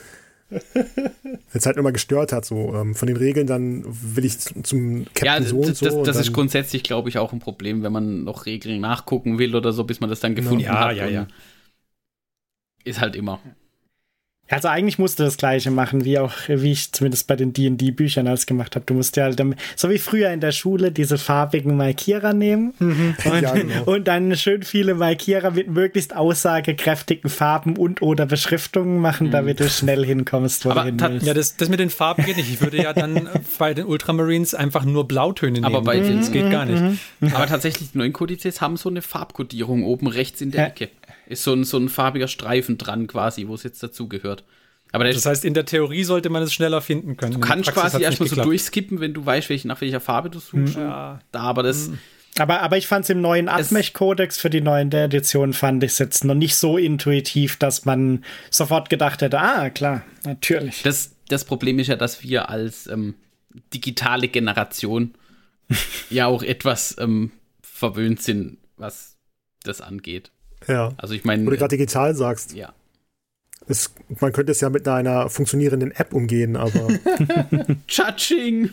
Jetzt 1.52 1.66
halt 1.66 1.76
immer 1.76 1.92
gestört 1.92 2.32
hat, 2.32 2.44
so 2.44 2.74
ähm, 2.74 2.94
von 2.94 3.08
den 3.08 3.16
Regeln, 3.16 3.46
dann 3.46 3.84
will 3.86 4.24
ich 4.24 4.38
zum 4.38 5.04
Captain 5.06 5.24
ja, 5.24 5.42
so 5.42 5.58
und 5.58 5.76
so. 5.76 6.04
Das, 6.04 6.16
das 6.16 6.26
ist 6.26 6.32
grundsätzlich, 6.32 6.82
glaube 6.82 7.08
ich, 7.08 7.18
auch 7.18 7.32
ein 7.32 7.40
Problem, 7.40 7.82
wenn 7.82 7.92
man 7.92 8.24
noch 8.24 8.46
Regeln 8.46 8.80
nachgucken 8.80 9.38
will 9.38 9.56
oder 9.56 9.72
so, 9.72 9.84
bis 9.84 10.00
man 10.00 10.08
das 10.08 10.20
dann 10.20 10.34
gefunden 10.34 10.60
ja, 10.60 10.86
hat. 10.86 10.96
Ja, 10.96 11.06
ja, 11.06 11.10
ja. 11.10 11.26
Ist 12.84 13.00
halt 13.00 13.16
immer. 13.16 13.40
Also 14.48 14.68
eigentlich 14.68 14.98
musst 14.98 15.18
du 15.18 15.24
das 15.24 15.36
Gleiche 15.36 15.72
machen, 15.72 16.04
wie 16.04 16.18
auch, 16.18 16.32
wie 16.46 16.70
ich 16.70 16.92
zumindest 16.92 17.26
bei 17.26 17.34
den 17.34 17.52
D&D-Büchern 17.52 18.28
alles 18.28 18.46
gemacht 18.46 18.76
habe. 18.76 18.86
Du 18.86 18.94
musst 18.94 19.16
ja 19.16 19.24
halt, 19.24 19.42
so 19.74 19.90
wie 19.90 19.98
früher 19.98 20.30
in 20.30 20.40
der 20.40 20.52
Schule, 20.52 20.92
diese 20.92 21.18
farbigen 21.18 21.76
Markierer 21.76 22.32
nehmen 22.32 22.72
mhm. 22.78 23.16
und, 23.24 23.42
ja, 23.42 23.52
genau. 23.54 23.82
und, 23.84 24.06
dann 24.06 24.36
schön 24.36 24.62
viele 24.62 24.94
Markierer 24.94 25.50
mit 25.50 25.68
möglichst 25.68 26.14
aussagekräftigen 26.14 27.28
Farben 27.28 27.76
und 27.76 28.02
oder 28.02 28.26
Beschriftungen 28.26 29.00
machen, 29.00 29.28
mhm. 29.28 29.32
damit 29.32 29.58
du 29.58 29.68
schnell 29.68 30.04
hinkommst, 30.04 30.64
wo 30.64 30.70
Aber 30.70 30.82
du 30.82 30.86
hin 30.86 31.00
willst. 31.00 31.26
Ja, 31.26 31.34
das, 31.34 31.56
das 31.56 31.68
mit 31.68 31.80
den 31.80 31.90
Farben 31.90 32.24
geht 32.24 32.36
nicht. 32.36 32.52
Ich 32.52 32.60
würde 32.60 32.76
ja 32.76 32.92
dann 32.92 33.28
bei 33.58 33.74
den 33.74 33.86
Ultramarines 33.86 34.54
einfach 34.54 34.84
nur 34.84 35.08
Blautöne 35.08 35.52
nehmen. 35.52 35.64
Aber 35.64 35.82
bei 35.82 36.00
mhm. 36.00 36.18
das 36.18 36.30
geht 36.30 36.50
gar 36.52 36.66
nicht. 36.66 36.80
Mhm. 37.20 37.34
Aber 37.34 37.46
tatsächlich, 37.46 37.90
die 37.90 37.98
neuen 37.98 38.12
Kodizes 38.12 38.60
haben 38.60 38.76
so 38.76 38.88
eine 38.88 39.02
Farbkodierung 39.02 39.82
oben 39.82 40.06
rechts 40.06 40.40
in 40.40 40.52
der 40.52 40.60
ja. 40.60 40.66
Ecke 40.68 40.88
ist 41.26 41.42
so 41.42 41.52
ein, 41.52 41.64
so 41.64 41.78
ein 41.78 41.88
farbiger 41.88 42.28
Streifen 42.28 42.78
dran 42.78 43.06
quasi, 43.06 43.48
wo 43.48 43.54
es 43.54 43.62
jetzt 43.62 43.82
dazugehört. 43.82 44.44
Aber 44.92 45.04
das 45.04 45.26
heißt, 45.26 45.44
in 45.44 45.54
der 45.54 45.64
Theorie 45.64 46.04
sollte 46.04 46.30
man 46.30 46.42
es 46.42 46.54
schneller 46.54 46.80
finden 46.80 47.16
können. 47.16 47.32
Du 47.32 47.40
kannst 47.40 47.72
quasi 47.72 48.02
erstmal 48.02 48.28
so 48.28 48.36
durchskippen, 48.36 49.00
wenn 49.00 49.12
du 49.12 49.26
weißt, 49.26 49.50
welche, 49.50 49.68
nach 49.68 49.80
welcher 49.80 50.00
Farbe 50.00 50.30
du 50.30 50.38
suchst. 50.38 50.76
Ja. 50.76 51.20
Da, 51.32 51.40
aber 51.40 51.62
das. 51.62 51.88
Hm. 51.88 51.98
Aber, 52.38 52.60
aber 52.60 52.76
ich 52.76 52.86
fand 52.86 53.04
es 53.04 53.10
im 53.10 53.20
neuen 53.20 53.48
Admech-Kodex 53.48 54.38
für 54.38 54.50
die 54.50 54.60
neuen 54.60 54.92
Edition 54.92 55.54
fand 55.54 55.82
ich 55.82 55.92
es 55.92 55.98
jetzt 55.98 56.22
noch 56.24 56.34
nicht 56.34 56.54
so 56.56 56.76
intuitiv, 56.76 57.56
dass 57.56 57.86
man 57.86 58.24
sofort 58.50 58.90
gedacht 58.90 59.22
hätte, 59.22 59.40
ah, 59.40 59.70
klar, 59.70 60.04
natürlich. 60.24 60.82
Das, 60.82 61.16
das 61.28 61.46
Problem 61.46 61.78
ist 61.78 61.86
ja, 61.86 61.96
dass 61.96 62.22
wir 62.22 62.50
als 62.50 62.88
ähm, 62.88 63.14
digitale 63.72 64.28
Generation 64.28 65.14
ja 66.10 66.26
auch 66.26 66.42
etwas 66.42 66.96
ähm, 66.98 67.32
verwöhnt 67.62 68.22
sind, 68.22 68.58
was 68.76 69.16
das 69.62 69.80
angeht. 69.80 70.30
Ja. 70.68 70.92
Also 70.96 71.14
ich 71.14 71.24
meine. 71.24 71.46
Wo 71.46 71.50
du 71.50 71.56
gerade 71.56 71.76
digital 71.76 72.14
sagst. 72.14 72.54
Ja. 72.54 72.72
Es, 73.68 73.92
man 74.20 74.32
könnte 74.32 74.52
es 74.52 74.60
ja 74.60 74.70
mit 74.70 74.86
einer 74.86 75.28
funktionierenden 75.28 75.90
App 75.90 76.14
umgehen, 76.14 76.56
aber. 76.56 76.88
Tschatsching! 77.88 78.70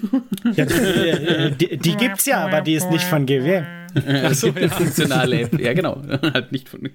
Ja, 0.55 0.65
die, 0.65 1.55
die, 1.57 1.77
die, 1.77 1.95
gibt's 1.95 2.27
ja, 2.27 2.45
aber 2.45 2.61
die 2.61 2.75
ist 2.75 2.91
nicht 2.91 3.03
von 3.03 3.25
GW. 3.25 3.63
Also 4.05 4.53
eine 4.53 4.69
funktionale 4.69 5.41
App. 5.41 5.59
Ja, 5.59 5.73
genau. 5.73 6.01
halt 6.33 6.51
nicht 6.51 6.69
von. 6.69 6.89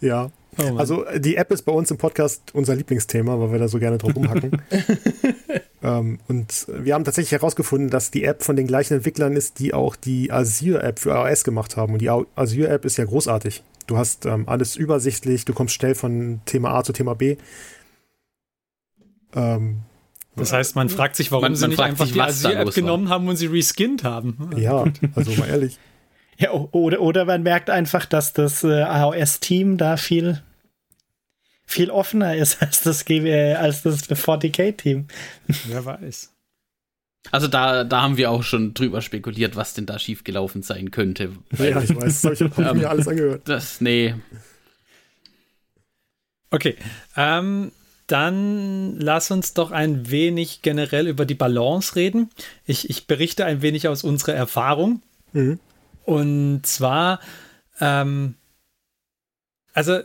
Ja. 0.00 0.30
Oh 0.58 0.76
also 0.76 1.04
die 1.16 1.36
App 1.36 1.50
ist 1.50 1.62
bei 1.62 1.72
uns 1.72 1.90
im 1.90 1.98
Podcast 1.98 2.54
unser 2.54 2.74
Lieblingsthema, 2.74 3.38
weil 3.38 3.52
wir 3.52 3.58
da 3.58 3.68
so 3.68 3.78
gerne 3.78 3.98
drauf 3.98 4.16
rumhacken. 4.16 4.62
Ähm, 5.86 6.18
und 6.26 6.66
wir 6.68 6.94
haben 6.94 7.04
tatsächlich 7.04 7.30
herausgefunden, 7.30 7.90
dass 7.90 8.10
die 8.10 8.24
App 8.24 8.42
von 8.42 8.56
den 8.56 8.66
gleichen 8.66 8.94
Entwicklern 8.94 9.36
ist, 9.36 9.60
die 9.60 9.72
auch 9.72 9.94
die 9.94 10.32
Azure-App 10.32 10.98
für 10.98 11.10
iOS 11.10 11.44
gemacht 11.44 11.76
haben. 11.76 11.92
Und 11.92 12.02
die 12.02 12.10
Azure-App 12.10 12.84
ist 12.84 12.96
ja 12.96 13.04
großartig. 13.04 13.62
Du 13.86 13.96
hast 13.96 14.26
ähm, 14.26 14.48
alles 14.48 14.74
übersichtlich, 14.74 15.44
du 15.44 15.54
kommst 15.54 15.74
schnell 15.74 15.94
von 15.94 16.40
Thema 16.44 16.74
A 16.74 16.82
zu 16.82 16.92
Thema 16.92 17.14
B. 17.14 17.36
Ähm, 19.32 19.82
das 20.34 20.52
heißt, 20.52 20.74
man 20.74 20.88
fragt 20.88 21.14
sich, 21.14 21.30
warum 21.30 21.44
man, 21.44 21.54
sie 21.54 21.62
man 21.62 21.70
nicht 21.70 21.80
einfach 21.80 22.06
sich, 22.06 22.14
die 22.14 22.20
Azure-App 22.20 22.74
genommen 22.74 23.08
haben 23.08 23.28
und 23.28 23.36
sie 23.36 23.46
reskinned 23.46 24.02
haben. 24.02 24.50
Ja, 24.56 24.84
also 25.14 25.30
mal 25.32 25.48
ehrlich. 25.48 25.78
Ja, 26.36 26.50
oder, 26.50 27.00
oder 27.00 27.24
man 27.26 27.44
merkt 27.44 27.70
einfach, 27.70 28.06
dass 28.06 28.32
das 28.32 28.64
äh, 28.64 28.82
iOS-Team 28.82 29.78
da 29.78 29.96
viel, 29.96 30.42
viel 31.66 31.90
offener 31.90 32.36
ist 32.36 32.62
als 32.62 32.82
das, 32.82 33.04
als 33.06 33.82
das 33.82 34.08
40k-Team. 34.08 35.06
Wer 35.66 35.84
weiß. 35.84 36.32
Also 37.32 37.48
da, 37.48 37.82
da 37.84 38.02
haben 38.02 38.16
wir 38.16 38.30
auch 38.30 38.44
schon 38.44 38.72
drüber 38.72 39.02
spekuliert, 39.02 39.56
was 39.56 39.74
denn 39.74 39.86
da 39.86 39.98
schiefgelaufen 39.98 40.62
sein 40.62 40.92
könnte. 40.92 41.32
ja, 41.58 41.82
ich 41.82 41.94
weiß, 41.94 42.22
das 42.22 42.40
habe 42.40 42.52
ich 42.56 42.58
ähm, 42.58 42.78
mir 42.78 42.88
alles 42.88 43.08
angehört. 43.08 43.42
Das, 43.48 43.80
nee. 43.80 44.14
Okay, 46.50 46.76
ähm, 47.16 47.72
dann 48.06 49.00
lass 49.00 49.32
uns 49.32 49.54
doch 49.54 49.72
ein 49.72 50.10
wenig 50.10 50.62
generell 50.62 51.08
über 51.08 51.26
die 51.26 51.34
Balance 51.34 51.96
reden. 51.96 52.30
Ich, 52.64 52.88
ich 52.88 53.08
berichte 53.08 53.44
ein 53.44 53.62
wenig 53.62 53.88
aus 53.88 54.04
unserer 54.04 54.34
Erfahrung. 54.34 55.02
Mhm. 55.32 55.58
Und 56.04 56.64
zwar, 56.64 57.18
ähm, 57.80 58.36
also 59.72 60.00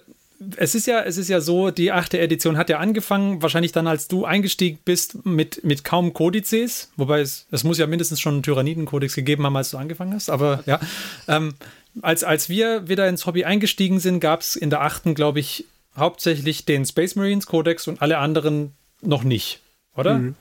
es 0.55 0.75
ist 0.75 0.87
ja, 0.87 1.01
es 1.01 1.17
ist 1.17 1.29
ja 1.29 1.41
so, 1.41 1.71
die 1.71 1.91
achte 1.91 2.19
Edition 2.19 2.57
hat 2.57 2.69
ja 2.69 2.79
angefangen, 2.79 3.41
wahrscheinlich 3.41 3.71
dann, 3.71 3.87
als 3.87 4.07
du 4.07 4.25
eingestiegen 4.25 4.79
bist, 4.83 5.25
mit, 5.25 5.63
mit 5.63 5.83
kaum 5.83 6.13
Kodizes, 6.13 6.91
wobei 6.97 7.21
es, 7.21 7.47
es 7.51 7.63
muss 7.63 7.77
ja 7.77 7.87
mindestens 7.87 8.19
schon 8.19 8.35
einen 8.35 8.43
Tyranniden-Kodex 8.43 9.15
gegeben 9.15 9.45
haben, 9.45 9.55
als 9.55 9.71
du 9.71 9.77
angefangen 9.77 10.13
hast, 10.13 10.29
aber 10.29 10.63
ja. 10.65 10.79
Ähm, 11.27 11.53
als, 12.01 12.23
als 12.23 12.49
wir 12.49 12.87
wieder 12.87 13.07
ins 13.09 13.25
Hobby 13.25 13.43
eingestiegen 13.43 13.99
sind, 13.99 14.19
gab 14.19 14.41
es 14.41 14.55
in 14.55 14.69
der 14.69 14.81
achten, 14.81 15.13
glaube 15.13 15.39
ich, 15.39 15.65
hauptsächlich 15.95 16.65
den 16.65 16.85
Space 16.85 17.15
Marines 17.15 17.45
Kodex 17.45 17.87
und 17.87 18.01
alle 18.01 18.17
anderen 18.17 18.73
noch 19.01 19.23
nicht, 19.23 19.59
oder? 19.95 20.19
Mhm. 20.19 20.35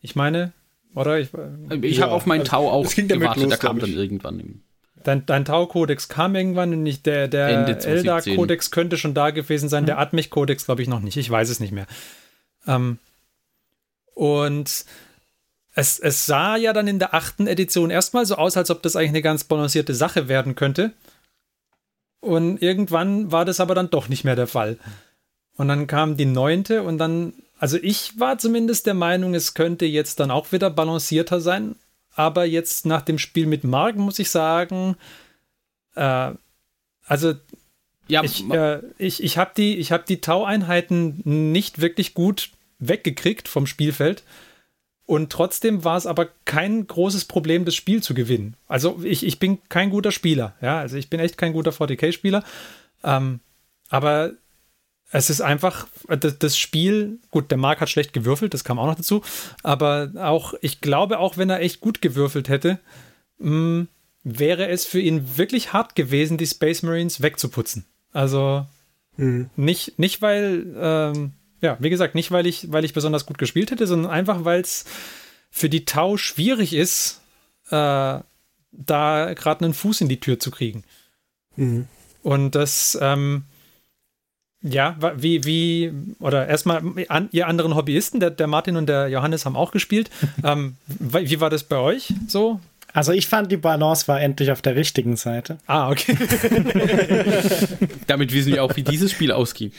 Ich 0.00 0.14
meine, 0.14 0.52
oder? 0.94 1.18
Ich, 1.18 1.30
ich 1.82 1.96
ja, 1.96 2.04
habe 2.04 2.12
auf 2.12 2.26
meinen 2.26 2.44
Tau 2.44 2.70
auch 2.70 2.88
gewartet, 2.94 3.50
der 3.50 3.58
kam 3.58 3.78
dann 3.78 3.92
irgendwann. 3.92 4.40
Im 4.40 4.62
Dein, 5.04 5.26
dein 5.26 5.44
Tau-Kodex 5.44 6.08
kam 6.08 6.34
irgendwann 6.34 6.72
und 6.72 6.82
nicht 6.82 7.06
der, 7.06 7.28
der 7.28 7.48
Eldar-Kodex 7.84 8.70
könnte 8.70 8.96
schon 8.96 9.14
da 9.14 9.30
gewesen 9.30 9.68
sein, 9.68 9.84
mhm. 9.84 9.86
der 9.86 9.98
Atmech-Kodex 9.98 10.66
glaube 10.66 10.82
ich 10.82 10.88
noch 10.88 11.00
nicht. 11.00 11.16
Ich 11.16 11.30
weiß 11.30 11.48
es 11.48 11.60
nicht 11.60 11.72
mehr. 11.72 11.86
Ähm, 12.66 12.98
und 14.14 14.84
es, 15.74 15.98
es 15.98 16.26
sah 16.26 16.56
ja 16.56 16.72
dann 16.72 16.88
in 16.88 16.98
der 16.98 17.14
achten 17.14 17.46
Edition 17.46 17.90
erstmal 17.90 18.26
so 18.26 18.36
aus, 18.36 18.56
als 18.56 18.70
ob 18.70 18.82
das 18.82 18.96
eigentlich 18.96 19.10
eine 19.10 19.22
ganz 19.22 19.44
balancierte 19.44 19.94
Sache 19.94 20.28
werden 20.28 20.54
könnte. 20.54 20.92
Und 22.20 22.62
irgendwann 22.62 23.32
war 23.32 23.44
das 23.44 23.58
aber 23.58 23.74
dann 23.74 23.90
doch 23.90 24.08
nicht 24.08 24.24
mehr 24.24 24.36
der 24.36 24.46
Fall. 24.46 24.78
Und 25.56 25.68
dann 25.68 25.86
kam 25.86 26.16
die 26.16 26.26
neunte 26.26 26.82
und 26.82 26.98
dann, 26.98 27.34
also 27.58 27.78
ich 27.80 28.18
war 28.18 28.38
zumindest 28.38 28.86
der 28.86 28.94
Meinung, 28.94 29.34
es 29.34 29.54
könnte 29.54 29.86
jetzt 29.86 30.20
dann 30.20 30.30
auch 30.30 30.52
wieder 30.52 30.70
balancierter 30.70 31.40
sein. 31.40 31.76
Aber 32.14 32.44
jetzt 32.44 32.86
nach 32.86 33.02
dem 33.02 33.18
Spiel 33.18 33.46
mit 33.46 33.64
Mark 33.64 33.96
muss 33.96 34.18
ich 34.18 34.30
sagen, 34.30 34.96
äh, 35.94 36.32
also 37.06 37.34
ja, 38.08 38.22
ich, 38.22 38.48
äh, 38.50 38.80
ich, 38.98 39.22
ich 39.22 39.38
habe 39.38 39.52
die, 39.56 39.82
hab 39.84 40.06
die 40.06 40.20
Tau-Einheiten 40.20 41.22
nicht 41.24 41.80
wirklich 41.80 42.14
gut 42.14 42.50
weggekriegt 42.78 43.48
vom 43.48 43.66
Spielfeld. 43.66 44.22
Und 45.06 45.30
trotzdem 45.30 45.84
war 45.84 45.96
es 45.96 46.06
aber 46.06 46.28
kein 46.44 46.86
großes 46.86 47.24
Problem, 47.24 47.64
das 47.64 47.74
Spiel 47.74 48.02
zu 48.02 48.14
gewinnen. 48.14 48.56
Also 48.68 49.00
ich, 49.02 49.24
ich 49.26 49.38
bin 49.38 49.58
kein 49.68 49.90
guter 49.90 50.12
Spieler, 50.12 50.54
ja, 50.60 50.78
also 50.78 50.96
ich 50.96 51.10
bin 51.10 51.20
echt 51.20 51.38
kein 51.38 51.52
guter 51.52 51.70
40k-Spieler. 51.70 52.44
Ähm, 53.02 53.40
aber 53.88 54.32
es 55.12 55.28
ist 55.28 55.42
einfach, 55.42 55.86
das 56.08 56.56
Spiel, 56.56 57.18
gut, 57.30 57.50
der 57.50 57.58
Mark 57.58 57.80
hat 57.80 57.90
schlecht 57.90 58.14
gewürfelt, 58.14 58.54
das 58.54 58.64
kam 58.64 58.78
auch 58.78 58.86
noch 58.86 58.94
dazu, 58.94 59.22
aber 59.62 60.10
auch, 60.16 60.54
ich 60.62 60.80
glaube, 60.80 61.18
auch 61.18 61.36
wenn 61.36 61.50
er 61.50 61.60
echt 61.60 61.80
gut 61.80 62.00
gewürfelt 62.00 62.48
hätte, 62.48 62.80
mh, 63.38 63.48
hm, 63.50 63.88
wäre 64.24 64.68
es 64.68 64.86
für 64.86 65.00
ihn 65.00 65.36
wirklich 65.36 65.72
hart 65.72 65.94
gewesen, 65.94 66.38
die 66.38 66.46
Space 66.46 66.82
Marines 66.82 67.22
wegzuputzen. 67.22 67.84
Also 68.12 68.66
mhm. 69.16 69.50
nicht, 69.56 69.98
nicht 69.98 70.22
weil, 70.22 70.66
ähm, 70.78 71.32
ja, 71.60 71.76
wie 71.80 71.90
gesagt, 71.90 72.14
nicht 72.14 72.30
weil 72.30 72.46
ich, 72.46 72.70
weil 72.70 72.84
ich 72.84 72.94
besonders 72.94 73.26
gut 73.26 73.38
gespielt 73.38 73.70
hätte, 73.70 73.86
sondern 73.86 74.12
einfach, 74.12 74.44
weil 74.44 74.60
es 74.60 74.84
für 75.50 75.68
die 75.68 75.84
Tau 75.84 76.16
schwierig 76.16 76.72
ist, 76.72 77.20
äh, 77.70 78.20
da 78.70 79.34
gerade 79.34 79.64
einen 79.64 79.74
Fuß 79.74 80.00
in 80.00 80.08
die 80.08 80.20
Tür 80.20 80.38
zu 80.38 80.50
kriegen. 80.50 80.84
Mhm. 81.56 81.88
Und 82.22 82.54
das, 82.54 82.96
ähm, 83.00 83.44
ja, 84.62 84.96
wie, 85.16 85.44
wie, 85.44 85.92
oder 86.20 86.46
erstmal, 86.46 86.82
an, 87.08 87.28
ihr 87.32 87.48
anderen 87.48 87.74
Hobbyisten, 87.74 88.20
der, 88.20 88.30
der 88.30 88.46
Martin 88.46 88.76
und 88.76 88.88
der 88.88 89.08
Johannes 89.08 89.44
haben 89.44 89.56
auch 89.56 89.72
gespielt. 89.72 90.10
ähm, 90.44 90.76
wie 90.86 91.40
war 91.40 91.50
das 91.50 91.64
bei 91.64 91.76
euch 91.76 92.14
so? 92.28 92.60
Also 92.94 93.12
ich 93.12 93.26
fand, 93.26 93.50
die 93.50 93.56
Balance 93.56 94.06
war 94.06 94.20
endlich 94.20 94.52
auf 94.52 94.60
der 94.60 94.76
richtigen 94.76 95.16
Seite. 95.16 95.58
Ah, 95.66 95.90
okay. 95.90 96.16
Damit 98.06 98.32
wissen 98.32 98.52
wir 98.52 98.62
auch, 98.62 98.76
wie 98.76 98.82
dieses 98.82 99.10
Spiel 99.10 99.32
ausgeht. 99.32 99.72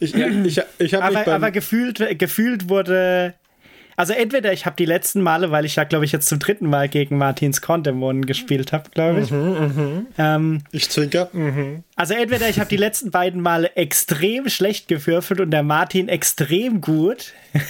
Ich, 0.00 0.14
ich, 0.16 0.60
ich 0.78 1.00
aber, 1.00 1.28
aber 1.28 1.50
gefühlt, 1.52 2.18
gefühlt 2.18 2.68
wurde 2.68 3.34
also 4.00 4.14
entweder 4.14 4.50
ich 4.50 4.64
habe 4.64 4.76
die 4.76 4.86
letzten 4.86 5.20
Male, 5.20 5.50
weil 5.50 5.66
ich 5.66 5.76
ja, 5.76 5.84
glaube 5.84 6.06
ich, 6.06 6.12
jetzt 6.12 6.26
zum 6.26 6.38
dritten 6.38 6.70
Mal 6.70 6.88
gegen 6.88 7.18
Martins 7.18 7.60
Condemon 7.60 8.24
gespielt 8.24 8.72
habe, 8.72 8.88
glaube 8.88 9.20
ich. 9.20 9.30
Mhm, 9.30 9.74
mh. 9.76 10.02
ähm, 10.16 10.62
ich 10.72 10.88
zwinker. 10.88 11.28
Mhm. 11.34 11.84
Also 11.96 12.14
entweder 12.14 12.48
ich 12.48 12.58
habe 12.60 12.70
die 12.70 12.78
letzten 12.78 13.10
beiden 13.10 13.42
Male 13.42 13.76
extrem 13.76 14.48
schlecht 14.48 14.88
gewürfelt 14.88 15.38
und 15.38 15.50
der 15.50 15.62
Martin 15.62 16.08
extrem 16.08 16.80
gut. 16.80 17.34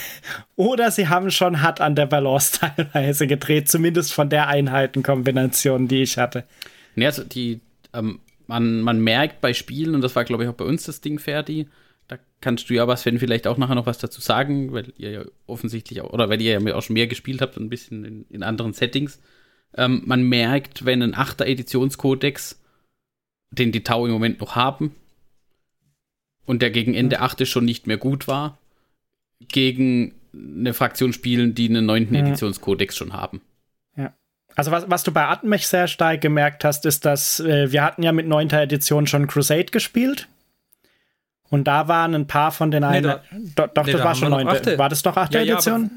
oder 0.55 0.89
sie 0.89 1.09
haben 1.09 1.31
schon 1.31 1.61
hart 1.61 1.81
an 1.81 1.95
der 1.95 2.05
Balance 2.05 2.59
teilweise 2.77 3.27
gedreht, 3.27 3.67
zumindest 3.67 4.13
von 4.13 4.29
der 4.29 4.47
Einheitenkombination, 4.47 5.89
die 5.89 6.03
ich 6.03 6.17
hatte. 6.17 6.45
Ne, 6.95 7.07
also 7.07 7.25
die, 7.25 7.59
ähm, 7.93 8.21
man, 8.47 8.79
man 8.79 9.01
merkt 9.01 9.41
bei 9.41 9.53
Spielen, 9.53 9.95
und 9.95 10.01
das 10.01 10.15
war, 10.15 10.23
glaube 10.23 10.43
ich, 10.43 10.49
auch 10.49 10.53
bei 10.53 10.63
uns 10.63 10.83
das 10.83 11.01
Ding, 11.01 11.19
Ferdi, 11.19 11.67
kannst 12.41 12.69
du 12.69 12.73
ja 12.73 12.87
was, 12.87 13.05
wenn 13.05 13.19
vielleicht 13.19 13.47
auch 13.47 13.57
nachher 13.57 13.75
noch 13.75 13.85
was 13.85 13.99
dazu 13.99 14.19
sagen, 14.19 14.73
weil 14.73 14.93
ihr 14.97 15.11
ja 15.11 15.25
offensichtlich 15.47 16.01
auch, 16.01 16.11
oder 16.11 16.29
weil 16.29 16.41
ihr 16.41 16.59
ja 16.59 16.75
auch 16.75 16.81
schon 16.81 16.95
mehr 16.95 17.07
gespielt 17.07 17.41
habt, 17.41 17.57
ein 17.57 17.69
bisschen 17.69 18.03
in, 18.03 18.25
in 18.29 18.43
anderen 18.43 18.73
Settings. 18.73 19.21
Ähm, 19.77 20.01
man 20.05 20.23
merkt, 20.23 20.83
wenn 20.83 21.01
ein 21.01 21.15
8er 21.15 21.45
Editionskodex, 21.45 22.59
den 23.51 23.71
die 23.71 23.83
Tau 23.83 24.05
im 24.05 24.11
Moment 24.11 24.41
noch 24.41 24.55
haben, 24.55 24.95
und 26.45 26.61
der 26.61 26.71
gegen 26.71 26.93
Ende 26.93 27.21
8 27.21 27.47
schon 27.47 27.65
nicht 27.65 27.87
mehr 27.87 27.97
gut 27.97 28.27
war, 28.27 28.57
gegen 29.47 30.15
eine 30.33 30.73
Fraktion 30.73 31.13
spielen, 31.13 31.55
die 31.55 31.69
einen 31.69 31.85
9. 31.85 32.13
Ja. 32.13 32.21
Editionskodex 32.21 32.97
schon 32.97 33.13
haben. 33.13 33.41
Ja. 33.95 34.13
Also 34.55 34.71
was, 34.71 34.89
was 34.89 35.03
du 35.03 35.11
bei 35.11 35.25
Atmech 35.25 35.67
sehr 35.67 35.87
stark 35.87 36.21
gemerkt 36.21 36.65
hast, 36.65 36.85
ist, 36.85 37.05
dass 37.05 37.39
äh, 37.39 37.71
wir 37.71 37.83
hatten 37.83 38.03
ja 38.03 38.11
mit 38.11 38.27
9. 38.27 38.49
Edition 38.49 39.07
schon 39.07 39.27
Crusade 39.27 39.65
gespielt. 39.65 40.27
Und 41.51 41.65
da 41.65 41.87
waren 41.89 42.15
ein 42.15 42.27
paar 42.27 42.51
von 42.51 42.71
den 42.71 42.83
einen. 42.83 43.19
Nee, 43.31 43.51
doch, 43.55 43.67
doch 43.67 43.85
nee, 43.85 43.91
das 43.91 44.03
war 44.03 44.15
schon 44.15 44.31
neunte. 44.31 44.77
War 44.77 44.89
das 44.89 45.03
doch 45.03 45.17
achte 45.17 45.37
ja, 45.37 45.53
Edition? 45.53 45.91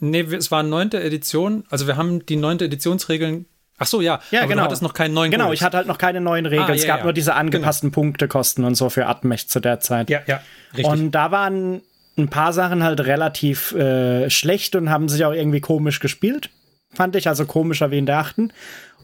Ja, 0.00 0.06
nee, 0.06 0.20
es 0.20 0.50
war 0.50 0.62
neunte 0.62 1.02
Edition. 1.02 1.64
Also 1.70 1.86
wir 1.86 1.96
haben 1.96 2.24
die 2.26 2.36
neunte 2.36 2.66
Editionsregeln. 2.66 3.46
Ach 3.78 3.86
so, 3.86 4.02
ja. 4.02 4.20
Ja, 4.30 4.40
aber 4.40 4.48
genau. 4.48 4.62
Du 4.62 4.66
hattest 4.66 4.82
noch 4.82 4.92
keinen 4.92 5.14
neuen 5.14 5.30
Genau, 5.30 5.44
Kodex. 5.44 5.60
ich 5.60 5.64
hatte 5.64 5.78
halt 5.78 5.86
noch 5.86 5.98
keine 5.98 6.20
neuen 6.20 6.44
Regeln. 6.44 6.68
Ah, 6.68 6.74
es 6.74 6.86
gab 6.86 7.04
nur 7.04 7.14
diese 7.14 7.34
angepassten 7.34 7.90
genau. 7.90 8.02
Punktekosten 8.02 8.64
und 8.64 8.74
so 8.74 8.90
für 8.90 9.06
Atmech 9.06 9.48
zu 9.48 9.60
der 9.60 9.80
Zeit. 9.80 10.10
Ja, 10.10 10.20
ja. 10.26 10.42
Richtig. 10.76 10.86
Und 10.86 11.12
da 11.12 11.30
waren 11.30 11.80
ein 12.18 12.28
paar 12.28 12.52
Sachen 12.52 12.82
halt 12.82 13.00
relativ 13.00 13.72
äh, 13.72 14.28
schlecht 14.28 14.76
und 14.76 14.90
haben 14.90 15.08
sich 15.08 15.24
auch 15.24 15.32
irgendwie 15.32 15.60
komisch 15.60 16.00
gespielt. 16.00 16.50
Fand 16.92 17.16
ich, 17.16 17.28
also 17.28 17.46
komischer 17.46 17.90
wie 17.90 17.98
in 17.98 18.06
der 18.06 18.18
achten. 18.18 18.52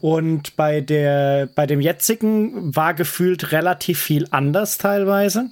Und 0.01 0.55
bei 0.55 0.81
der, 0.81 1.47
bei 1.55 1.65
dem 1.65 1.81
jetzigen 1.81 2.75
war 2.75 2.93
gefühlt 2.93 3.51
relativ 3.53 4.01
viel 4.01 4.27
anders 4.29 4.77
teilweise. 4.77 5.49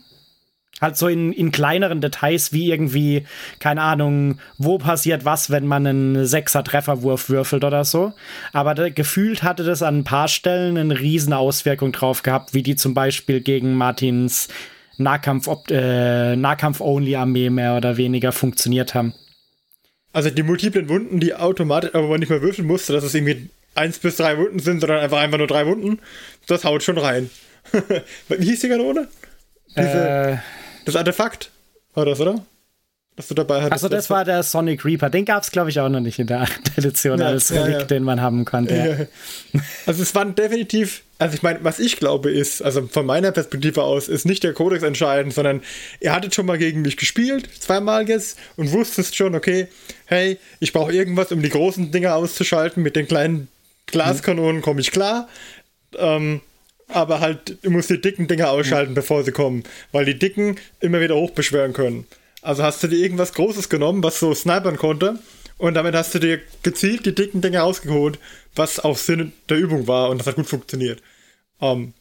Halt 0.81 0.97
so 0.97 1.07
in, 1.07 1.31
in 1.31 1.51
kleineren 1.51 2.01
Details, 2.01 2.51
wie 2.51 2.71
irgendwie, 2.71 3.25
keine 3.59 3.81
Ahnung, 3.81 4.39
wo 4.57 4.77
passiert 4.79 5.23
was, 5.23 5.49
wenn 5.49 5.65
man 5.65 5.87
einen 5.87 6.25
Sechser-Trefferwurf 6.25 7.29
würfelt 7.29 7.63
oder 7.63 7.85
so. 7.85 8.13
Aber 8.51 8.73
da, 8.73 8.89
gefühlt 8.89 9.43
hatte 9.43 9.63
das 9.63 9.81
an 9.81 9.99
ein 9.99 10.03
paar 10.03 10.27
Stellen 10.27 10.77
eine 10.77 10.99
riesen 10.99 11.31
Auswirkung 11.31 11.91
drauf 11.91 12.23
gehabt, 12.23 12.53
wie 12.53 12.63
die 12.63 12.75
zum 12.75 12.93
Beispiel 12.93 13.39
gegen 13.39 13.75
Martins 13.75 14.49
Nahkampf, 14.97 15.47
äh, 15.69 16.35
Nahkampf-Only-Armee 16.35 17.49
mehr 17.49 17.77
oder 17.77 17.97
weniger 17.97 18.31
funktioniert 18.31 18.93
haben. 18.93 19.13
Also 20.11 20.29
die 20.29 20.43
multiplen 20.43 20.89
Wunden, 20.89 21.19
die 21.19 21.33
automatisch, 21.33 21.91
aber 21.93 22.07
man 22.07 22.19
nicht 22.19 22.29
mehr 22.29 22.41
würfeln 22.41 22.67
musste, 22.67 22.93
dass 22.93 23.03
es 23.03 23.15
irgendwie 23.15 23.49
eins 23.75 23.97
bis 23.99 24.17
drei 24.17 24.37
Wunden 24.37 24.59
sind, 24.59 24.79
sondern 24.79 24.99
einfach 24.99 25.19
einfach 25.19 25.39
nur 25.39 25.47
drei 25.47 25.65
Wunden, 25.65 25.99
das 26.47 26.63
haut 26.63 26.83
schon 26.83 26.99
rein. 26.99 27.29
Wie 28.29 28.45
hieß 28.45 28.59
die 28.59 28.69
Kanone? 28.69 29.07
Diese, 29.75 30.07
äh, 30.07 30.37
das 30.85 30.95
Artefakt 30.95 31.51
war 31.93 32.05
das, 32.05 32.19
oder? 32.19 32.43
das 33.15 33.27
du 33.27 33.35
dabei 33.35 33.57
hattest. 33.57 33.73
Also 33.73 33.89
das 33.89 34.09
war 34.09 34.25
der 34.25 34.41
Sonic 34.41 34.83
Reaper. 34.85 35.09
Den 35.09 35.25
gab 35.25 35.43
es, 35.43 35.51
glaube 35.51 35.69
ich, 35.69 35.79
auch 35.79 35.89
noch 35.89 35.99
nicht 35.99 36.17
in 36.19 36.27
der 36.27 36.41
8. 36.41 36.77
Edition 36.77 37.19
ja, 37.19 37.27
als 37.27 37.51
Relikt, 37.51 37.81
ja. 37.81 37.85
den 37.85 38.03
man 38.03 38.21
haben 38.21 38.45
konnte. 38.45 39.09
Ja. 39.53 39.61
Also 39.85 40.01
es 40.01 40.15
waren 40.15 40.33
definitiv, 40.33 41.03
also 41.19 41.35
ich 41.35 41.43
meine, 41.43 41.59
was 41.61 41.79
ich 41.79 41.97
glaube 41.97 42.31
ist, 42.31 42.63
also 42.63 42.87
von 42.87 43.05
meiner 43.05 43.31
Perspektive 43.31 43.83
aus, 43.83 44.07
ist 44.07 44.25
nicht 44.25 44.43
der 44.43 44.53
Codex 44.53 44.81
entscheidend, 44.83 45.33
sondern 45.33 45.61
ihr 45.99 46.13
hattet 46.13 46.33
schon 46.33 46.47
mal 46.47 46.57
gegen 46.57 46.81
mich 46.81 46.97
gespielt, 46.97 47.47
zweimal 47.59 48.09
jetzt, 48.09 48.39
und 48.55 48.71
wusstest 48.71 49.15
schon, 49.15 49.35
okay, 49.35 49.67
hey, 50.05 50.39
ich 50.59 50.73
brauche 50.73 50.91
irgendwas, 50.91 51.31
um 51.31 51.43
die 51.43 51.49
großen 51.49 51.91
Dinger 51.91 52.15
auszuschalten. 52.15 52.81
Mit 52.81 52.95
den 52.95 53.07
kleinen 53.07 53.47
Glaskanonen 53.85 54.61
komme 54.63 54.81
ich 54.81 54.91
klar. 54.91 55.27
Ähm, 55.97 56.41
aber 56.87 57.19
halt, 57.19 57.57
du 57.63 57.69
musst 57.71 57.89
die 57.89 58.01
dicken 58.01 58.27
Dinger 58.27 58.49
ausschalten, 58.49 58.93
bevor 58.93 59.23
sie 59.23 59.31
kommen, 59.31 59.63
weil 59.91 60.05
die 60.05 60.17
dicken 60.17 60.57
immer 60.79 60.99
wieder 60.99 61.15
hochbeschwören 61.15 61.73
können. 61.73 62.05
Also 62.41 62.63
hast 62.63 62.83
du 62.83 62.87
dir 62.87 62.97
irgendwas 62.97 63.33
Großes 63.33 63.69
genommen, 63.69 64.03
was 64.03 64.19
so 64.19 64.33
snipern 64.33 64.77
konnte. 64.77 65.19
Und 65.57 65.75
damit 65.75 65.95
hast 65.95 66.13
du 66.13 66.19
dir 66.19 66.41
gezielt 66.61 67.05
die 67.05 67.15
dicken 67.15 67.41
Dinge 67.41 67.63
ausgeholt, 67.63 68.19
was 68.55 68.79
auch 68.79 68.97
Sinn 68.97 69.31
der 69.49 69.57
Übung 69.57 69.87
war. 69.87 70.09
Und 70.09 70.17
das 70.19 70.27
hat 70.27 70.35
gut 70.35 70.47
funktioniert. 70.47 71.01
Ähm, 71.61 71.93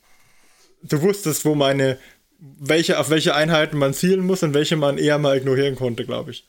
du 0.83 1.01
wusstest, 1.03 1.45
wo 1.45 1.55
meine, 1.55 1.99
welche, 2.39 2.99
auf 2.99 3.11
welche 3.11 3.35
Einheiten 3.35 3.79
man 3.79 3.95
zielen 3.95 4.27
muss 4.27 4.43
und 4.43 4.55
welche 4.55 4.77
man 4.77 4.99
eher 4.99 5.19
mal 5.19 5.37
ignorieren 5.37 5.77
konnte, 5.77 6.05
glaube 6.05 6.33
ich. 6.33 6.45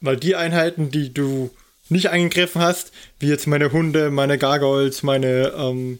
Weil 0.00 0.16
die 0.16 0.34
Einheiten, 0.34 0.90
die 0.90 1.14
du 1.14 1.50
nicht 1.88 2.10
eingegriffen 2.10 2.62
hast, 2.62 2.92
wie 3.20 3.28
jetzt 3.28 3.46
meine 3.46 3.70
Hunde, 3.70 4.10
meine 4.10 4.38
Gargoyles, 4.38 5.02
meine, 5.02 5.52
ähm, 5.56 5.98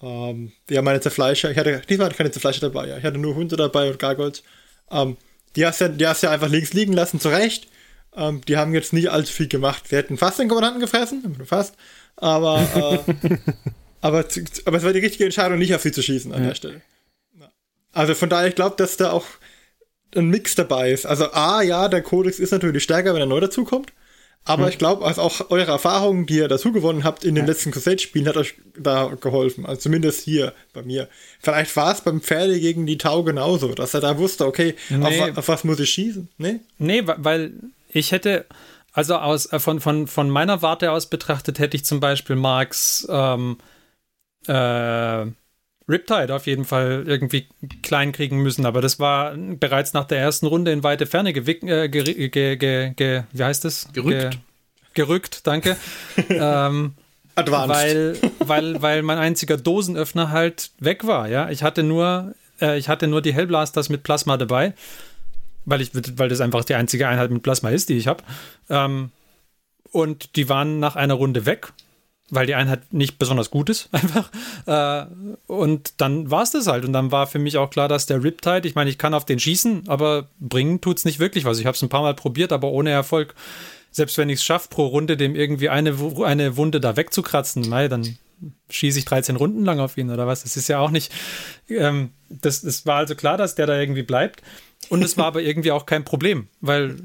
ähm, 0.00 0.52
ja, 0.70 0.82
meine 0.82 1.00
Zerfleischer, 1.00 1.50
ich 1.50 1.58
hatte, 1.58 1.82
diesmal 1.88 2.06
hatte 2.06 2.14
ich 2.14 2.18
keine 2.18 2.30
Zerfleischer 2.30 2.60
dabei, 2.60 2.88
ja. 2.88 2.98
Ich 2.98 3.04
hatte 3.04 3.18
nur 3.18 3.34
Hunde 3.34 3.56
dabei 3.56 3.90
und 3.90 3.98
Gargoyles. 3.98 4.42
Ähm, 4.90 5.16
die 5.56 5.66
hast 5.66 5.80
ja, 5.80 5.88
die 5.88 6.06
hast 6.06 6.22
ja 6.22 6.30
einfach 6.30 6.48
links 6.48 6.72
liegen 6.72 6.92
lassen, 6.92 7.20
zurecht. 7.20 7.68
Ähm, 8.14 8.40
die 8.46 8.56
haben 8.56 8.74
jetzt 8.74 8.92
nicht 8.92 9.10
allzu 9.10 9.32
viel 9.32 9.48
gemacht. 9.48 9.90
Wir 9.90 9.98
hätten 9.98 10.16
fast 10.16 10.38
den 10.38 10.48
Kommandanten 10.48 10.80
gefressen, 10.80 11.36
fast. 11.44 11.74
Aber, 12.16 13.04
äh, 13.08 13.36
aber, 14.00 14.24
aber 14.64 14.76
es 14.76 14.84
war 14.84 14.92
die 14.92 15.00
richtige 15.00 15.24
Entscheidung, 15.24 15.58
nicht 15.58 15.74
auf 15.74 15.82
sie 15.82 15.92
zu 15.92 16.02
schießen 16.02 16.32
an 16.32 16.42
ja. 16.42 16.48
der 16.48 16.54
Stelle. 16.54 16.82
Also 17.92 18.14
von 18.14 18.28
daher, 18.28 18.48
ich 18.48 18.54
glaube, 18.54 18.76
dass 18.76 18.96
da 18.96 19.10
auch 19.10 19.26
ein 20.14 20.28
Mix 20.28 20.54
dabei 20.54 20.92
ist. 20.92 21.06
Also 21.06 21.32
A, 21.32 21.62
ja, 21.62 21.88
der 21.88 22.02
Codex 22.02 22.38
ist 22.38 22.52
natürlich 22.52 22.82
stärker, 22.82 23.14
wenn 23.14 23.20
er 23.20 23.26
neu 23.26 23.40
dazukommt. 23.40 23.92
Aber 24.44 24.64
hm. 24.64 24.70
ich 24.70 24.78
glaube, 24.78 25.04
also 25.04 25.22
auch 25.22 25.50
eure 25.50 25.72
Erfahrungen, 25.72 26.26
die 26.26 26.36
ihr 26.36 26.48
dazu 26.48 26.72
gewonnen 26.72 27.04
habt 27.04 27.24
in 27.24 27.34
den 27.34 27.44
ja. 27.44 27.50
letzten 27.50 27.70
Crusade-Spielen, 27.70 28.26
hat 28.26 28.36
euch 28.36 28.54
da 28.78 29.14
geholfen. 29.20 29.66
Also 29.66 29.82
zumindest 29.82 30.22
hier 30.22 30.54
bei 30.72 30.82
mir. 30.82 31.08
Vielleicht 31.40 31.76
war 31.76 31.92
es 31.92 32.00
beim 32.00 32.20
Pferde 32.20 32.58
gegen 32.58 32.86
die 32.86 32.98
Tau 32.98 33.22
genauso, 33.22 33.74
dass 33.74 33.94
er 33.94 34.00
da 34.00 34.16
wusste, 34.18 34.46
okay, 34.46 34.74
nee. 34.88 35.20
auf, 35.20 35.38
auf, 35.38 35.48
was 35.48 35.64
muss 35.64 35.80
ich 35.80 35.90
schießen? 35.90 36.28
Nee? 36.38 36.60
Nee, 36.78 37.02
weil 37.04 37.52
ich 37.90 38.12
hätte, 38.12 38.46
also 38.92 39.16
aus, 39.16 39.52
äh, 39.52 39.58
von, 39.58 39.80
von, 39.80 40.06
von 40.06 40.30
meiner 40.30 40.62
Warte 40.62 40.92
aus 40.92 41.06
betrachtet, 41.06 41.58
hätte 41.58 41.76
ich 41.76 41.84
zum 41.84 42.00
Beispiel 42.00 42.36
Marx 42.36 43.06
ähm, 43.10 43.58
äh, 44.46 45.26
Riptide 45.88 46.34
auf 46.34 46.46
jeden 46.46 46.64
Fall 46.64 47.04
irgendwie 47.06 47.46
klein 47.82 48.12
kriegen 48.12 48.38
müssen, 48.42 48.66
aber 48.66 48.80
das 48.80 49.00
war 49.00 49.34
bereits 49.36 49.94
nach 49.94 50.04
der 50.04 50.18
ersten 50.18 50.46
Runde 50.46 50.70
in 50.70 50.82
weite 50.82 51.06
Ferne 51.06 51.32
gewick, 51.32 51.62
äh, 51.62 51.88
ge, 51.88 52.28
ge, 52.28 52.56
ge, 52.56 53.22
wie 53.32 53.44
heißt 53.44 53.64
das? 53.64 53.88
Gerückt. 53.92 54.38
gerückt, 54.94 55.46
danke. 55.46 55.76
ähm, 56.28 56.94
Advanced. 57.34 57.68
Weil, 57.68 58.18
weil, 58.40 58.82
weil 58.82 59.02
mein 59.02 59.18
einziger 59.18 59.56
Dosenöffner 59.56 60.30
halt 60.30 60.72
weg 60.78 61.06
war, 61.06 61.28
ja. 61.28 61.48
Ich 61.50 61.62
hatte 61.62 61.82
nur, 61.82 62.34
äh, 62.60 62.78
ich 62.78 62.88
hatte 62.88 63.06
nur 63.06 63.22
die 63.22 63.32
Hellblasters 63.32 63.88
mit 63.88 64.02
Plasma 64.02 64.36
dabei, 64.36 64.74
weil 65.64 65.80
ich, 65.80 65.90
weil 66.18 66.28
das 66.28 66.40
einfach 66.40 66.64
die 66.64 66.74
einzige 66.74 67.08
Einheit 67.08 67.30
mit 67.30 67.42
Plasma 67.42 67.70
ist, 67.70 67.88
die 67.88 67.96
ich 67.96 68.08
habe. 68.08 68.24
Ähm, 68.68 69.10
und 69.90 70.36
die 70.36 70.48
waren 70.48 70.80
nach 70.80 70.96
einer 70.96 71.14
Runde 71.14 71.46
weg 71.46 71.72
weil 72.30 72.46
die 72.46 72.54
Einheit 72.54 72.92
nicht 72.92 73.18
besonders 73.18 73.50
gut 73.50 73.70
ist, 73.70 73.88
einfach. 73.92 74.30
Äh, 74.66 75.06
und 75.46 75.94
dann 75.98 76.30
war 76.30 76.42
es 76.42 76.50
das 76.50 76.66
halt. 76.66 76.84
Und 76.84 76.92
dann 76.92 77.10
war 77.12 77.26
für 77.26 77.38
mich 77.38 77.56
auch 77.56 77.70
klar, 77.70 77.88
dass 77.88 78.06
der 78.06 78.22
Riptide, 78.22 78.66
ich 78.66 78.74
meine, 78.74 78.90
ich 78.90 78.98
kann 78.98 79.14
auf 79.14 79.24
den 79.24 79.38
schießen, 79.38 79.88
aber 79.88 80.28
bringen 80.38 80.80
tut 80.80 80.98
es 80.98 81.04
nicht 81.04 81.18
wirklich 81.18 81.44
was. 81.44 81.58
Ich 81.58 81.66
habe 81.66 81.74
es 81.74 81.82
ein 81.82 81.88
paar 81.88 82.02
Mal 82.02 82.14
probiert, 82.14 82.52
aber 82.52 82.70
ohne 82.70 82.90
Erfolg. 82.90 83.34
Selbst 83.90 84.18
wenn 84.18 84.28
ich 84.28 84.40
es 84.40 84.44
schaffe, 84.44 84.68
pro 84.68 84.86
Runde 84.86 85.16
dem 85.16 85.34
irgendwie 85.34 85.70
eine, 85.70 85.94
eine 86.22 86.56
Wunde 86.56 86.80
da 86.80 86.96
wegzukratzen, 86.96 87.62
nein, 87.62 87.88
dann 87.88 88.18
schieße 88.70 88.98
ich 88.98 89.04
13 89.06 89.36
Runden 89.36 89.64
lang 89.64 89.80
auf 89.80 89.96
ihn 89.96 90.10
oder 90.10 90.26
was. 90.26 90.42
Das 90.42 90.56
ist 90.56 90.68
ja 90.68 90.78
auch 90.78 90.90
nicht. 90.90 91.12
Ähm, 91.68 92.10
das, 92.28 92.60
das 92.60 92.86
war 92.86 92.96
also 92.96 93.14
klar, 93.14 93.36
dass 93.36 93.54
der 93.54 93.66
da 93.66 93.78
irgendwie 93.78 94.02
bleibt. 94.02 94.42
Und 94.90 95.02
es 95.02 95.16
war 95.16 95.26
aber 95.26 95.42
irgendwie 95.42 95.72
auch 95.72 95.86
kein 95.86 96.04
Problem, 96.04 96.48
weil. 96.60 96.96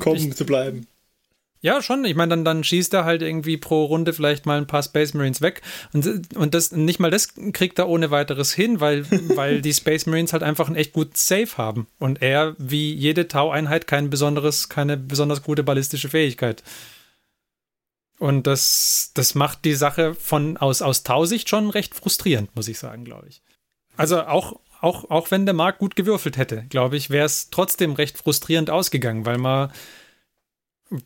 Kommen 0.00 0.32
zu 0.32 0.46
bleiben. 0.46 0.86
Ja, 1.60 1.82
schon. 1.82 2.04
Ich 2.04 2.14
meine, 2.14 2.30
dann, 2.30 2.44
dann 2.44 2.62
schießt 2.62 2.94
er 2.94 3.04
halt 3.04 3.20
irgendwie 3.20 3.56
pro 3.56 3.84
Runde 3.84 4.12
vielleicht 4.12 4.46
mal 4.46 4.58
ein 4.58 4.66
paar 4.66 4.82
Space 4.82 5.14
Marines 5.14 5.40
weg. 5.40 5.62
Und, 5.92 6.36
und 6.36 6.54
das, 6.54 6.70
nicht 6.70 7.00
mal 7.00 7.10
das 7.10 7.34
kriegt 7.52 7.78
er 7.78 7.88
ohne 7.88 8.10
weiteres 8.10 8.52
hin, 8.52 8.80
weil, 8.80 9.10
weil 9.36 9.60
die 9.60 9.72
Space 9.72 10.06
Marines 10.06 10.32
halt 10.32 10.42
einfach 10.42 10.68
einen 10.68 10.76
echt 10.76 10.92
guten 10.92 11.16
Safe 11.16 11.56
haben. 11.56 11.88
Und 11.98 12.22
er, 12.22 12.54
wie 12.58 12.94
jede 12.94 13.26
Tau-Einheit, 13.26 13.86
kein 13.86 14.08
besonderes, 14.10 14.68
keine 14.68 14.96
besonders 14.96 15.42
gute 15.42 15.64
ballistische 15.64 16.08
Fähigkeit. 16.08 16.62
Und 18.18 18.46
das, 18.46 19.12
das 19.14 19.34
macht 19.34 19.64
die 19.64 19.74
Sache 19.74 20.14
von 20.14 20.56
aus, 20.56 20.82
aus 20.82 21.02
Tau-Sicht 21.02 21.48
schon 21.48 21.70
recht 21.70 21.94
frustrierend, 21.94 22.54
muss 22.54 22.68
ich 22.68 22.78
sagen, 22.78 23.04
glaube 23.04 23.28
ich. 23.28 23.42
Also 23.96 24.22
auch, 24.22 24.60
auch, 24.80 25.10
auch 25.10 25.30
wenn 25.30 25.46
der 25.46 25.54
Markt 25.54 25.78
gut 25.78 25.96
gewürfelt 25.96 26.36
hätte, 26.36 26.64
glaube 26.68 26.96
ich, 26.96 27.10
wäre 27.10 27.26
es 27.26 27.50
trotzdem 27.50 27.92
recht 27.92 28.18
frustrierend 28.18 28.70
ausgegangen, 28.70 29.24
weil 29.24 29.38
man 29.38 29.72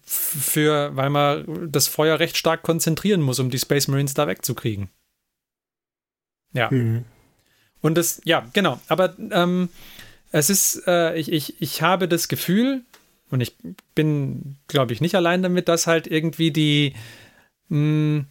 für, 0.04 0.94
weil 0.94 1.10
man 1.10 1.70
das 1.70 1.88
Feuer 1.88 2.18
recht 2.20 2.36
stark 2.36 2.62
konzentrieren 2.62 3.20
muss, 3.20 3.38
um 3.38 3.50
die 3.50 3.58
Space 3.58 3.88
Marines 3.88 4.14
da 4.14 4.26
wegzukriegen. 4.26 4.88
Ja. 6.52 6.70
Mhm. 6.70 7.04
Und 7.80 7.96
das, 7.96 8.20
ja, 8.24 8.48
genau. 8.52 8.80
Aber 8.88 9.14
ähm, 9.18 9.68
es 10.30 10.50
ist, 10.50 10.86
äh, 10.86 11.16
ich, 11.16 11.32
ich, 11.32 11.60
ich 11.60 11.82
habe 11.82 12.08
das 12.08 12.28
Gefühl, 12.28 12.82
und 13.30 13.40
ich 13.40 13.56
bin, 13.94 14.56
glaube 14.68 14.92
ich, 14.92 15.00
nicht 15.00 15.14
allein 15.14 15.42
damit, 15.42 15.68
dass 15.68 15.86
halt 15.86 16.06
irgendwie 16.06 16.50
die, 16.50 16.94
mh, 17.68 17.76
hm, 17.78 18.26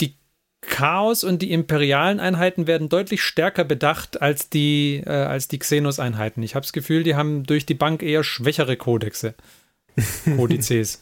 die 0.00 0.14
Chaos 0.60 1.24
und 1.24 1.40
die 1.40 1.52
imperialen 1.52 2.20
Einheiten 2.20 2.66
werden 2.66 2.88
deutlich 2.88 3.22
stärker 3.22 3.64
bedacht 3.64 4.20
als 4.20 4.50
die, 4.50 5.02
äh, 5.06 5.10
als 5.10 5.48
die 5.48 5.58
Xenos-Einheiten. 5.58 6.42
Ich 6.42 6.54
habe 6.54 6.64
das 6.64 6.72
Gefühl, 6.72 7.04
die 7.04 7.14
haben 7.14 7.44
durch 7.44 7.64
die 7.64 7.74
Bank 7.74 8.02
eher 8.02 8.24
schwächere 8.24 8.76
Kodexe. 8.76 9.34
Kodizes. 10.36 11.00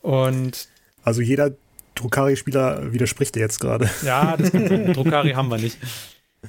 Und 0.00 0.68
also 1.02 1.20
jeder 1.20 1.52
Drukari-Spieler 1.94 2.92
widerspricht 2.92 3.34
dir 3.34 3.40
jetzt 3.40 3.60
gerade. 3.60 3.88
Ja, 4.04 4.36
das 4.36 4.52
kann 4.52 4.68
Drukari 4.92 5.32
haben 5.32 5.48
wir 5.48 5.58
nicht. 5.58 5.78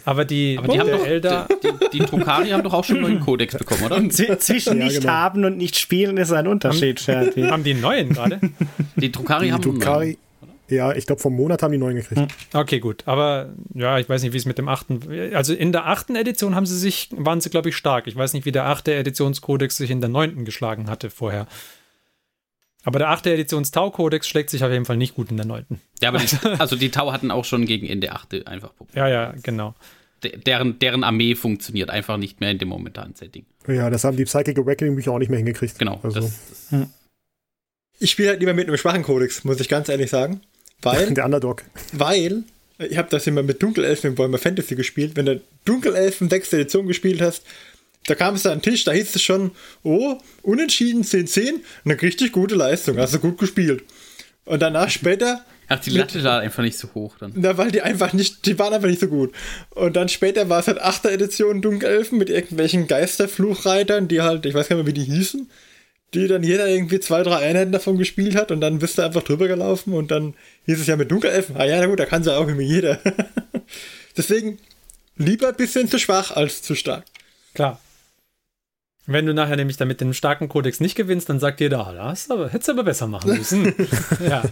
Aber 0.03 0.25
die, 0.25 0.57
Aber 0.57 0.67
die, 0.67 0.79
haben 0.79 0.91
doch, 0.91 1.05
Elder 1.05 1.47
die, 1.63 1.97
die, 1.97 1.99
Drukari 1.99 2.49
haben 2.49 2.63
doch 2.63 2.73
auch 2.73 2.83
schon 2.83 2.97
einen 2.97 3.05
neuen 3.05 3.19
Kodex 3.21 3.55
bekommen, 3.57 3.83
oder? 3.85 3.95
Und 3.95 4.11
zwischen 4.11 4.77
ja, 4.77 4.85
nicht 4.85 5.01
genau. 5.01 5.13
haben 5.13 5.45
und 5.45 5.55
nicht 5.55 5.77
spielen 5.77 6.17
ist 6.17 6.33
ein 6.33 6.47
Unterschied. 6.47 6.99
Haben, 7.07 7.49
haben 7.49 7.63
die 7.63 7.71
einen 7.71 7.81
neuen 7.81 8.09
gerade? 8.09 8.41
Die 8.97 9.09
Drukari 9.09 9.45
die 9.45 9.53
haben 9.53 9.61
Drukari, 9.61 10.05
einen 10.05 10.17
ja, 10.67 10.93
ich 10.93 11.05
glaube, 11.05 11.21
vom 11.21 11.35
Monat 11.35 11.61
haben 11.61 11.71
die 11.71 11.77
neuen 11.77 11.97
gekriegt. 11.97 12.19
Hm. 12.19 12.27
Okay, 12.53 12.79
gut. 12.79 13.03
Aber 13.05 13.49
ja, 13.73 13.99
ich 13.99 14.09
weiß 14.09 14.23
nicht, 14.23 14.33
wie 14.33 14.37
es 14.37 14.45
mit 14.45 14.57
dem 14.57 14.67
achten. 14.67 14.99
Also 15.33 15.53
in 15.53 15.71
der 15.71 15.85
achten 15.85 16.15
Edition 16.15 16.55
haben 16.55 16.65
sie 16.65 16.77
sich, 16.77 17.09
waren 17.11 17.39
sie, 17.39 17.49
glaube 17.49 17.69
ich, 17.69 17.75
stark. 17.75 18.07
Ich 18.07 18.15
weiß 18.15 18.33
nicht, 18.33 18.45
wie 18.45 18.51
der 18.51 18.65
achte 18.65 18.93
Editionskodex 18.93 19.77
sich 19.77 19.91
in 19.91 20.01
der 20.01 20.09
neunten 20.09 20.43
geschlagen 20.43 20.89
hatte 20.89 21.09
vorher. 21.09 21.47
Aber 22.85 22.99
der 22.99 23.09
achte 23.09 23.33
Editions-Tau-Kodex 23.33 24.27
schlägt 24.27 24.51
sich 24.51 24.63
auf 24.63 24.71
jeden 24.71 24.85
Fall 24.85 24.95
nicht 24.95 25.15
gut 25.15 25.31
in 25.31 25.37
der 25.37 25.45
neunten. 25.45 25.81
Ja, 26.01 26.09
aber 26.09 26.19
die, 26.19 26.37
also 26.59 26.75
die 26.75 26.91
Tau 26.91 27.11
hatten 27.11 27.31
auch 27.31 27.43
schon 27.43 27.65
gegen 27.65 27.87
Ende 27.87 28.11
achte 28.11 28.45
einfach 28.45 28.75
Probleme. 28.75 29.09
Ja, 29.09 29.11
ja, 29.11 29.33
genau. 29.41 29.73
De 30.23 30.37
deren, 30.37 30.77
deren 30.79 31.03
Armee 31.03 31.35
funktioniert 31.35 31.89
einfach 31.89 32.17
nicht 32.17 32.39
mehr 32.39 32.51
in 32.51 32.59
dem 32.59 32.69
momentanen 32.69 33.15
Setting. 33.15 33.45
Ja, 33.67 33.89
das 33.89 34.03
haben 34.03 34.15
die 34.15 34.25
Psychic 34.25 34.57
Awakening-Bücher 34.59 35.11
auch 35.11 35.19
nicht 35.19 35.29
mehr 35.29 35.39
hingekriegt. 35.39 35.79
Genau. 35.79 35.99
Also. 36.03 36.21
Das, 36.21 36.39
das 36.49 36.71
hm. 36.71 36.89
Ich 37.99 38.11
spiele 38.11 38.29
halt 38.29 38.39
lieber 38.39 38.53
mit 38.53 38.67
einem 38.67 38.77
schwachen 38.77 39.03
Kodex, 39.03 39.43
muss 39.43 39.59
ich 39.59 39.67
ganz 39.67 39.89
ehrlich 39.89 40.11
sagen. 40.11 40.41
Weil, 40.81 41.11
der 41.13 41.25
Underdog. 41.25 41.63
Weil, 41.91 42.43
ich 42.77 42.97
habe 42.97 43.09
das 43.09 43.25
immer 43.25 43.41
mit 43.41 43.63
Dunkelelfen 43.63 44.11
in 44.11 44.15
Bäumer 44.15 44.37
Fantasy 44.37 44.75
gespielt. 44.75 45.15
Wenn 45.15 45.25
du 45.25 45.41
Dunkelelfen 45.65 46.29
6. 46.29 46.53
Edition 46.53 46.87
gespielt 46.87 47.21
hast, 47.21 47.43
da 48.07 48.15
kam 48.15 48.35
es 48.35 48.43
da 48.43 48.51
an 48.51 48.59
den 48.59 48.63
Tisch, 48.63 48.83
da 48.83 48.91
hieß 48.91 49.15
es 49.15 49.21
schon, 49.21 49.51
oh, 49.83 50.17
unentschieden 50.41 51.03
10-10, 51.03 51.61
eine 51.83 52.01
richtig 52.01 52.31
gute 52.31 52.55
Leistung, 52.55 52.97
hast 52.97 53.13
du 53.13 53.19
gut 53.19 53.37
gespielt. 53.37 53.83
Und 54.45 54.61
danach 54.61 54.89
später. 54.89 55.43
Ach, 55.67 55.79
die 55.79 55.89
Latte 55.89 56.23
war 56.23 56.41
einfach 56.41 56.61
nicht 56.61 56.77
so 56.77 56.89
hoch 56.93 57.15
dann. 57.19 57.33
Na, 57.35 57.57
weil 57.57 57.71
die 57.71 57.81
einfach 57.81 58.13
nicht, 58.13 58.45
die 58.45 58.59
waren 58.59 58.73
einfach 58.73 58.87
nicht 58.87 59.01
so 59.01 59.07
gut. 59.07 59.33
Und 59.71 59.95
dann 59.95 60.09
später 60.09 60.47
war 60.47 60.59
es 60.59 60.67
halt 60.67 60.79
8. 60.79 61.05
Edition 61.05 61.63
Dunkelelfen 61.63 62.19
mit 62.19 62.29
irgendwelchen 62.29 62.85
Geisterfluchreitern, 62.85 64.07
die 64.07 64.21
halt, 64.21 64.45
ich 64.45 64.53
weiß 64.53 64.67
gar 64.67 64.75
nicht 64.75 64.85
mehr, 64.85 64.95
wie 64.95 64.99
die 64.99 65.11
hießen 65.11 65.49
die 66.15 66.27
dann 66.27 66.43
jeder 66.43 66.67
irgendwie 66.67 66.99
zwei, 66.99 67.23
drei 67.23 67.37
Einheiten 67.37 67.71
davon 67.71 67.97
gespielt 67.97 68.35
hat 68.35 68.51
und 68.51 68.61
dann 68.61 68.79
bist 68.79 68.97
du 68.97 69.01
einfach 69.01 69.23
drüber 69.23 69.47
gelaufen 69.47 69.93
und 69.93 70.11
dann 70.11 70.33
hieß 70.65 70.79
es 70.79 70.87
ja 70.87 70.95
mit 70.95 71.11
Dunkelelfen. 71.11 71.57
Ah 71.57 71.65
ja, 71.65 71.79
na 71.79 71.87
gut, 71.87 71.99
da 71.99 72.05
kann 72.05 72.21
es 72.21 72.27
ja 72.27 72.37
auch 72.37 72.47
immer 72.47 72.61
jeder. 72.61 72.99
Deswegen 74.17 74.57
lieber 75.17 75.49
ein 75.49 75.55
bisschen 75.55 75.89
zu 75.89 75.99
schwach 75.99 76.31
als 76.31 76.61
zu 76.61 76.75
stark. 76.75 77.03
Klar. 77.53 77.81
Wenn 79.07 79.25
du 79.27 79.33
nachher 79.33 79.55
nämlich 79.55 79.77
damit 79.77 80.01
den 80.01 80.13
starken 80.13 80.49
Kodex 80.49 80.79
nicht 80.79 80.95
gewinnst, 80.95 81.29
dann 81.29 81.39
sagt 81.39 81.59
jeder, 81.59 81.77
da 81.95 82.09
hast 82.09 82.31
aber, 82.31 82.49
hättest 82.49 82.69
du 82.69 82.71
aber 82.71 82.83
besser 82.83 83.05
machen 83.07 83.37
müssen. 83.37 83.73
ja. 84.27 84.43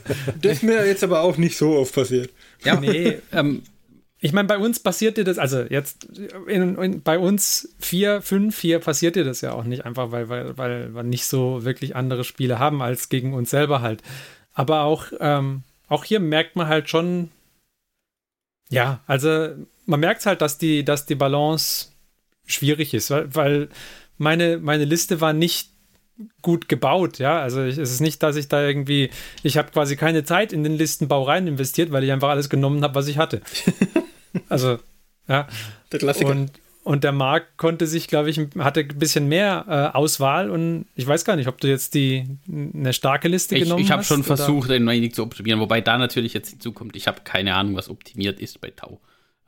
Das 0.42 0.54
ist 0.54 0.64
mir 0.64 0.86
jetzt 0.86 1.04
aber 1.04 1.22
auch 1.22 1.38
nicht 1.38 1.58
so 1.58 1.76
oft 1.76 1.94
passiert. 1.94 2.30
Ja, 2.64 2.76
nee. 2.80 3.20
Ähm, 3.32 3.64
ich 4.20 4.32
meine, 4.32 4.48
bei 4.48 4.58
uns 4.58 4.80
passiert 4.80 5.18
dir 5.18 5.24
das, 5.24 5.38
also 5.38 5.64
jetzt 5.64 6.06
in, 6.48 6.78
in, 6.78 7.02
bei 7.02 7.18
uns 7.18 7.76
vier, 7.80 8.22
fünf, 8.22 8.56
vier 8.56 8.80
passiert 8.80 9.16
dir 9.16 9.24
das 9.24 9.42
ja 9.42 9.54
auch 9.54 9.64
nicht 9.64 9.86
einfach, 9.86 10.12
weil, 10.12 10.30
weil, 10.30 10.58
weil 10.58 10.94
wir 10.94 11.04
nicht 11.04 11.26
so 11.26 11.66
wirklich 11.66 11.96
andere 11.96 12.24
Spiele 12.24 12.60
haben 12.60 12.82
als 12.82 13.10
gegen 13.10 13.34
uns 13.34 13.50
selber 13.50 13.82
halt. 13.82 14.02
Aber 14.54 14.84
auch, 14.84 15.08
ähm, 15.20 15.64
auch 15.88 16.06
hier 16.06 16.20
merkt 16.20 16.56
man 16.56 16.68
halt 16.68 16.90
schon, 16.90 17.32
ja, 18.70 19.02
also 19.08 19.50
man 19.88 20.00
merkt 20.00 20.26
halt, 20.26 20.42
dass 20.42 20.58
die, 20.58 20.86
dass 20.86 21.06
die 21.06 21.16
Balance 21.16 21.88
schwierig 22.46 22.94
ist, 22.94 23.10
weil, 23.10 23.36
weil 23.36 23.70
meine, 24.18 24.58
meine 24.60 24.86
Liste 24.86 25.22
war 25.22 25.34
nicht 25.34 25.70
gut 26.42 26.70
gebaut, 26.70 27.20
ja. 27.20 27.42
Also 27.42 27.64
ich, 27.64 27.78
es 27.78 27.92
ist 27.92 28.02
nicht, 28.02 28.22
dass 28.22 28.36
ich 28.36 28.48
da 28.48 28.66
irgendwie, 28.66 29.10
ich 29.42 29.58
habe 29.58 29.72
quasi 29.72 29.96
keine 29.96 30.24
Zeit 30.24 30.54
in 30.54 30.64
den 30.64 30.78
Listenbau 30.78 31.24
rein 31.24 31.48
investiert, 31.48 31.92
weil 31.92 32.04
ich 32.04 32.12
einfach 32.12 32.30
alles 32.30 32.50
genommen 32.50 32.84
habe, 32.84 32.96
was 32.96 33.08
ich 33.08 33.18
hatte. 33.18 33.42
also, 34.50 34.78
ja. 35.28 35.48
Der 35.92 36.00
Klassiker. 36.00 36.30
Und, 36.30 36.52
und 36.84 37.04
der 37.04 37.14
Marc 37.14 37.58
konnte 37.58 37.88
sich, 37.88 38.08
glaube 38.08 38.30
ich, 38.30 38.40
hatte 38.60 38.82
ein 38.82 39.00
bisschen 39.00 39.28
mehr 39.28 39.66
äh, 39.68 39.98
Auswahl 39.98 40.52
und 40.52 40.86
ich 40.96 41.08
weiß 41.08 41.24
gar 41.24 41.38
nicht, 41.38 41.48
ob 41.48 41.62
du 41.62 41.68
jetzt 41.70 41.94
die 41.94 42.26
eine 42.52 42.92
starke 42.94 43.30
Liste 43.30 43.56
ich, 43.56 43.64
genommen 43.64 43.82
ich 43.82 43.92
hast. 43.92 44.06
Ich 44.06 44.12
habe 44.12 44.22
schon 44.22 44.24
versucht, 44.24 44.70
ein 44.70 44.86
wenig 44.86 45.14
zu 45.14 45.24
optimieren, 45.24 45.62
wobei 45.62 45.80
da 45.80 45.98
natürlich 45.98 46.34
jetzt 46.34 46.50
hinzukommt, 46.50 46.96
ich 46.96 47.08
habe 47.08 47.22
keine 47.24 47.56
Ahnung, 47.56 47.76
was 47.76 47.90
optimiert 47.90 48.40
ist 48.40 48.60
bei 48.60 48.70
Tau. 48.70 49.00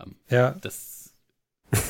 Ähm, 0.01 0.16
ja. 0.30 0.55
Das 0.61 1.13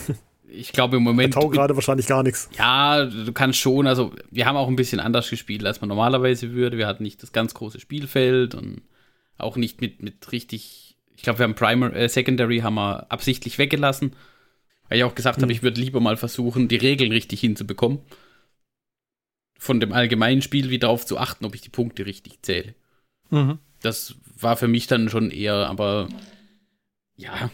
ich 0.50 0.72
glaube 0.72 0.98
im 0.98 1.04
Moment. 1.04 1.34
Tau 1.34 1.50
gerade 1.50 1.76
wahrscheinlich 1.76 2.08
gar 2.08 2.24
nichts. 2.24 2.50
Ja, 2.58 3.06
du 3.06 3.32
kannst 3.34 3.60
schon. 3.60 3.88
Also, 3.88 4.14
wir 4.32 4.46
haben 4.46 4.56
auch 4.56 4.68
ein 4.68 4.76
bisschen 4.76 5.00
anders 5.00 5.30
gespielt, 5.30 5.66
als 5.66 5.82
man 5.82 5.90
normalerweise 5.90 6.52
würde. 6.52 6.78
Wir 6.78 6.88
hatten 6.88 7.04
nicht 7.04 7.22
das 7.24 7.32
ganz 7.32 7.54
große 7.54 7.80
Spielfeld 7.80 8.56
und 8.56 8.82
auch 9.38 9.58
nicht 9.58 9.82
mit, 9.82 10.02
mit 10.02 10.32
richtig. 10.32 10.98
Ich 11.16 11.24
glaube, 11.24 11.40
wir 11.40 11.44
haben 11.46 11.56
Primary, 11.56 11.96
äh, 11.96 12.10
Secondary 12.10 12.60
haben 12.60 12.76
wir 12.76 13.12
absichtlich 13.12 13.58
weggelassen. 13.58 14.14
Weil 14.88 15.00
ich 15.00 15.04
auch 15.04 15.16
gesagt 15.16 15.38
hm. 15.38 15.44
habe, 15.44 15.52
ich 15.52 15.64
würde 15.64 15.82
lieber 15.82 16.00
mal 16.00 16.18
versuchen, 16.18 16.68
die 16.68 16.76
Regeln 16.76 17.12
richtig 17.12 17.40
hinzubekommen. 17.42 18.00
Von 19.58 19.80
dem 19.80 19.94
allgemeinen 19.94 20.42
Spiel 20.42 20.70
wieder 20.70 20.88
darauf 20.88 21.06
zu 21.06 21.18
achten, 21.18 21.46
ob 21.46 21.56
ich 21.56 21.62
die 21.62 21.70
Punkte 21.70 22.06
richtig 22.06 22.42
zähle. 22.44 22.76
Mhm. 23.32 23.58
Das 23.82 24.16
war 24.40 24.58
für 24.58 24.68
mich 24.68 24.88
dann 24.88 25.10
schon 25.10 25.32
eher, 25.32 25.68
aber 25.70 26.10
ja, 27.16 27.50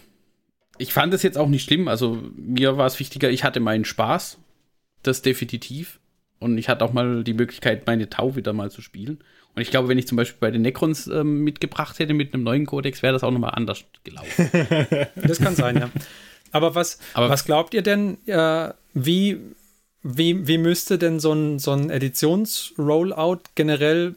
ich 0.81 0.93
fand 0.93 1.13
es 1.13 1.23
jetzt 1.23 1.37
auch 1.37 1.47
nicht 1.47 1.63
schlimm. 1.63 1.87
Also 1.87 2.21
mir 2.35 2.77
war 2.77 2.87
es 2.87 2.99
wichtiger, 2.99 3.29
ich 3.29 3.43
hatte 3.43 3.59
meinen 3.59 3.85
Spaß. 3.85 4.39
Das 5.03 5.21
definitiv. 5.21 5.99
Und 6.39 6.57
ich 6.57 6.69
hatte 6.69 6.83
auch 6.83 6.93
mal 6.93 7.23
die 7.23 7.33
Möglichkeit, 7.33 7.85
meine 7.85 8.09
Tau 8.09 8.35
wieder 8.35 8.53
mal 8.53 8.71
zu 8.71 8.81
spielen. 8.81 9.19
Und 9.53 9.61
ich 9.61 9.69
glaube, 9.69 9.87
wenn 9.89 9.97
ich 9.97 10.07
zum 10.07 10.15
Beispiel 10.15 10.39
bei 10.39 10.49
den 10.49 10.61
Necrons 10.61 11.07
ähm, 11.07 11.43
mitgebracht 11.43 11.99
hätte 11.99 12.13
mit 12.13 12.33
einem 12.33 12.43
neuen 12.43 12.65
Kodex, 12.65 13.03
wäre 13.03 13.13
das 13.13 13.23
auch 13.23 13.31
nochmal 13.31 13.53
anders 13.53 13.83
gelaufen. 14.03 14.49
das 15.15 15.39
kann 15.39 15.55
sein, 15.55 15.77
ja. 15.77 15.89
Aber 16.51 16.73
was, 16.73 16.99
Aber 17.13 17.29
was 17.29 17.45
glaubt 17.45 17.73
ihr 17.73 17.81
denn, 17.81 18.17
äh, 18.27 18.73
wie, 18.93 19.39
wie, 20.03 20.47
wie 20.47 20.57
müsste 20.57 20.97
denn 20.97 21.19
so 21.19 21.33
ein, 21.33 21.59
so 21.59 21.71
ein 21.71 21.89
Editions-Rollout 21.89 23.41
generell 23.55 24.15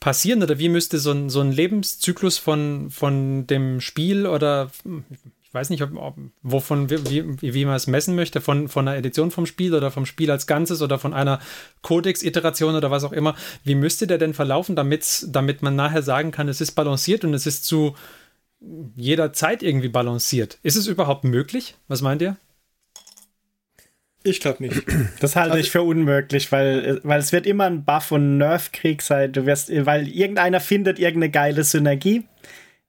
passieren 0.00 0.42
oder 0.42 0.58
wie 0.58 0.68
müsste 0.68 0.98
so 0.98 1.12
ein, 1.12 1.30
so 1.30 1.40
ein 1.40 1.50
Lebenszyklus 1.50 2.36
von, 2.38 2.90
von 2.90 3.46
dem 3.46 3.80
Spiel 3.80 4.26
oder 4.26 4.70
ich 4.84 5.18
weiß 5.54 5.70
nicht, 5.70 5.82
ob, 5.82 5.96
ob, 5.96 6.16
wovon, 6.42 6.90
wie, 6.90 7.40
wie 7.40 7.64
man 7.64 7.76
es 7.76 7.86
messen 7.86 8.16
möchte, 8.16 8.40
von, 8.40 8.68
von 8.68 8.88
einer 8.88 8.98
Edition 8.98 9.30
vom 9.30 9.46
Spiel 9.46 9.74
oder 9.74 9.90
vom 9.90 10.04
Spiel 10.04 10.30
als 10.30 10.46
Ganzes 10.46 10.82
oder 10.82 10.98
von 10.98 11.14
einer 11.14 11.38
Codex-Iteration 11.82 12.74
oder 12.74 12.90
was 12.90 13.04
auch 13.04 13.12
immer. 13.12 13.36
Wie 13.62 13.76
müsste 13.76 14.06
der 14.06 14.18
denn 14.18 14.34
verlaufen, 14.34 14.74
damit, 14.74 15.26
damit 15.28 15.62
man 15.62 15.76
nachher 15.76 16.02
sagen 16.02 16.32
kann, 16.32 16.48
es 16.48 16.60
ist 16.60 16.72
balanciert 16.72 17.24
und 17.24 17.32
es 17.34 17.46
ist 17.46 17.64
zu 17.64 17.94
jeder 18.96 19.32
Zeit 19.32 19.62
irgendwie 19.62 19.88
balanciert? 19.88 20.58
Ist 20.62 20.76
es 20.76 20.88
überhaupt 20.88 21.24
möglich? 21.24 21.76
Was 21.86 22.02
meint 22.02 22.20
ihr? 22.20 22.36
Ich 24.24 24.40
glaube 24.40 24.64
nicht. 24.64 24.82
Das 25.20 25.36
halte 25.36 25.52
also, 25.52 25.62
ich 25.62 25.70
für 25.70 25.82
unmöglich, 25.82 26.50
weil, 26.50 27.00
weil 27.04 27.20
es 27.20 27.32
wird 27.32 27.46
immer 27.46 27.64
ein 27.64 27.84
Buff- 27.84 28.10
und 28.10 28.38
Nerf-Krieg 28.38 29.02
sein. 29.02 29.32
Du 29.32 29.46
wirst, 29.46 29.70
weil 29.86 30.08
irgendeiner 30.08 30.60
findet 30.60 30.98
irgendeine 30.98 31.30
geile 31.30 31.62
Synergie 31.64 32.24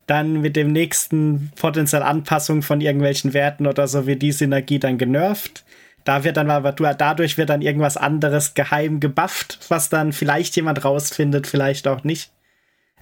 dann 0.08 0.42
mit 0.42 0.56
dem 0.56 0.72
nächsten 0.72 1.52
potenziell 1.56 2.04
Anpassung 2.04 2.62
von 2.62 2.82
irgendwelchen 2.82 3.34
Werten 3.34 3.66
oder 3.68 3.88
so 3.88 4.06
wird 4.06 4.22
die 4.22 4.32
Synergie 4.32 4.80
dann 4.80 4.98
genervt. 4.98 5.66
Da 6.04 6.24
wird 6.24 6.38
dann 6.38 6.52
aber 6.52 6.72
dadurch 6.72 7.38
wird 7.38 7.50
dann 7.50 7.64
irgendwas 7.64 7.98
anderes 7.98 8.54
geheim 8.54 9.00
gebufft, 9.00 9.60
was 9.70 9.90
dann 9.90 10.14
vielleicht 10.14 10.56
jemand 10.56 10.86
rausfindet, 10.86 11.48
vielleicht 11.48 11.88
auch 11.88 12.04
nicht. 12.04 12.32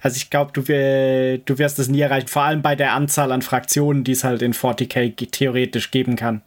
Also 0.00 0.16
ich 0.16 0.30
glaube, 0.30 0.52
du, 0.52 0.62
du 0.62 1.58
wirst 1.58 1.78
es 1.78 1.88
nie 1.88 2.00
erreichen, 2.00 2.28
vor 2.28 2.42
allem 2.42 2.62
bei 2.62 2.74
der 2.76 2.92
Anzahl 2.92 3.30
an 3.30 3.42
Fraktionen, 3.42 4.04
die 4.04 4.12
es 4.12 4.24
halt 4.24 4.42
in 4.42 4.54
40k 4.54 5.30
theoretisch 5.30 5.90
geben 5.90 6.16
kann. 6.16 6.42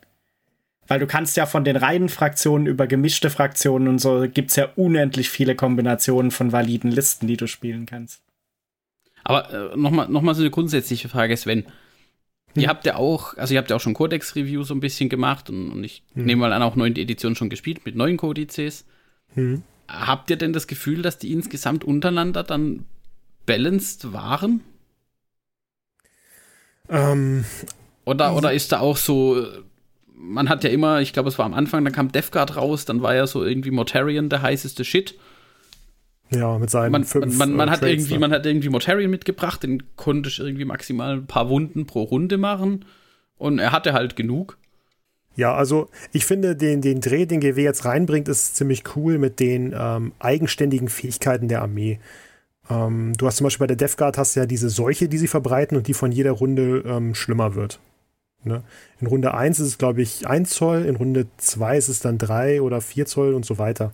Weil 0.88 1.00
du 1.00 1.08
kannst 1.08 1.38
ja 1.38 1.46
von 1.46 1.64
den 1.64 1.76
reinen 1.76 2.10
Fraktionen 2.10 2.66
über 2.66 2.88
gemischte 2.88 3.30
Fraktionen 3.30 3.88
und 3.88 4.00
so 4.00 4.26
gibt 4.32 4.52
es 4.52 4.56
ja 4.56 4.70
unendlich 4.76 5.30
viele 5.30 5.56
Kombinationen 5.56 6.32
von 6.32 6.52
validen 6.52 6.92
Listen, 6.92 7.28
die 7.28 7.38
du 7.38 7.46
spielen 7.46 7.86
kannst. 7.86 8.22
Aber 9.24 9.74
äh, 9.74 9.78
nochmal 9.78 10.08
noch 10.10 10.22
mal 10.22 10.36
so 10.36 10.42
eine 10.42 10.52
grundsätzliche 10.52 11.10
Frage, 11.10 11.36
Sven. 11.36 11.66
Hm. 12.54 12.64
Ihr 12.64 12.70
habt 12.70 12.86
ja 12.86 12.96
auch, 12.96 13.38
also 13.38 13.54
ihr 13.54 13.60
habt 13.60 13.70
ja 13.70 13.76
auch 13.76 13.82
schon 13.82 13.94
Codex-Review 13.94 14.64
so 14.64 14.74
ein 14.74 14.80
bisschen 14.80 15.10
gemacht 15.10 15.50
und, 15.50 15.72
und 15.72 15.84
ich 15.84 16.04
hm. 16.14 16.26
nehme 16.26 16.42
mal 16.42 16.54
an, 16.54 16.64
auch 16.64 16.76
neunte 16.76 17.02
Edition 17.02 17.36
schon 17.36 17.50
gespielt 17.50 17.86
mit 17.86 17.96
neuen 17.96 18.18
Kodizes. 18.18 18.86
Hm. 19.34 19.64
Habt 19.88 20.30
ihr 20.30 20.36
denn 20.36 20.54
das 20.54 20.68
Gefühl, 20.68 21.02
dass 21.02 21.18
die 21.18 21.32
insgesamt 21.32 21.84
untereinander 21.84 22.44
dann 22.44 22.86
balanced 23.46 24.12
waren? 24.12 24.62
Ähm, 26.90 27.46
oder, 28.06 28.36
oder 28.36 28.54
ist 28.54 28.72
da 28.72 28.80
auch 28.80 28.98
so, 28.98 29.46
man 30.14 30.50
hat 30.50 30.64
ja 30.64 30.70
immer, 30.70 31.02
ich 31.02 31.14
glaube, 31.14 31.30
es 31.30 31.38
war 31.38 31.46
am 31.46 31.54
Anfang, 31.54 31.84
dann 31.84 31.94
kam 31.94 32.12
Death 32.12 32.32
Guard 32.32 32.56
raus, 32.56 32.86
dann 32.86 33.02
war 33.02 33.16
ja 33.16 33.28
so 33.28 33.44
irgendwie 33.44 33.72
Mortarion 33.72 34.30
der 34.30 34.42
heißeste 34.42 34.84
Shit. 34.86 35.16
Ja, 36.30 36.58
mit 36.58 36.70
seinen 36.70 36.92
man, 36.92 37.04
fünf. 37.06 37.38
Man, 37.38 37.54
man, 37.54 37.70
äh, 37.70 37.72
hat 37.72 37.84
irgendwie, 37.84 38.18
man 38.18 38.32
hat 38.32 38.46
irgendwie 38.46 38.70
Mortarion 38.70 39.10
mitgebracht, 39.10 39.64
den 39.64 39.84
konnte 39.96 40.30
ich 40.30 40.40
irgendwie 40.40 40.66
maximal 40.66 41.14
ein 41.14 41.28
paar 41.28 41.50
Wunden 41.50 41.86
pro 41.86 42.04
Runde 42.04 42.38
machen. 42.38 42.86
Und 43.38 43.60
er 43.60 43.72
hatte 43.72 43.94
halt 43.94 44.16
genug. 44.16 44.58
Ja, 45.36 45.54
also 45.54 45.90
ich 46.12 46.26
finde, 46.26 46.56
den, 46.56 46.82
den 46.82 47.00
Dreh, 47.00 47.28
den 47.28 47.40
GW 47.40 47.62
jetzt 47.62 47.86
reinbringt, 47.86 48.28
ist 48.28 48.56
ziemlich 48.56 48.84
cool 48.96 49.20
mit 49.20 49.40
den 49.40 49.74
ähm, 49.78 50.12
eigenständigen 50.20 50.90
Fähigkeiten 50.90 51.48
der 51.48 51.62
Armee. 51.62 52.00
Ähm, 52.70 53.14
du 53.18 53.28
hast 53.28 53.38
zum 53.38 53.46
Beispiel 53.46 53.68
bei 53.68 53.76
der 53.76 53.78
Death 53.78 53.98
Guard 53.98 54.18
hast 54.18 54.36
ja 54.36 54.48
diese 54.48 54.70
Seuche, 54.70 55.08
die 55.08 55.20
sie 55.20 55.28
verbreiten 55.28 55.78
und 55.78 55.88
die 55.88 55.94
von 55.94 56.12
jeder 56.12 56.32
Runde 56.32 56.84
ähm, 56.86 57.14
schlimmer 57.14 57.54
wird. 57.54 57.80
Ne? 58.44 58.64
In 59.00 59.08
Runde 59.08 59.34
1 59.34 59.60
ist 59.60 59.68
es, 59.68 59.78
glaube 59.78 60.02
ich, 60.02 60.28
1 60.28 60.50
Zoll, 60.50 60.86
in 60.86 60.96
Runde 60.96 61.28
2 61.38 61.78
ist 61.78 61.88
es 61.88 62.00
dann 62.00 62.18
3 62.18 62.62
oder 62.62 62.82
4 62.82 63.06
Zoll 63.06 63.34
und 63.34 63.46
so 63.46 63.58
weiter. 63.60 63.94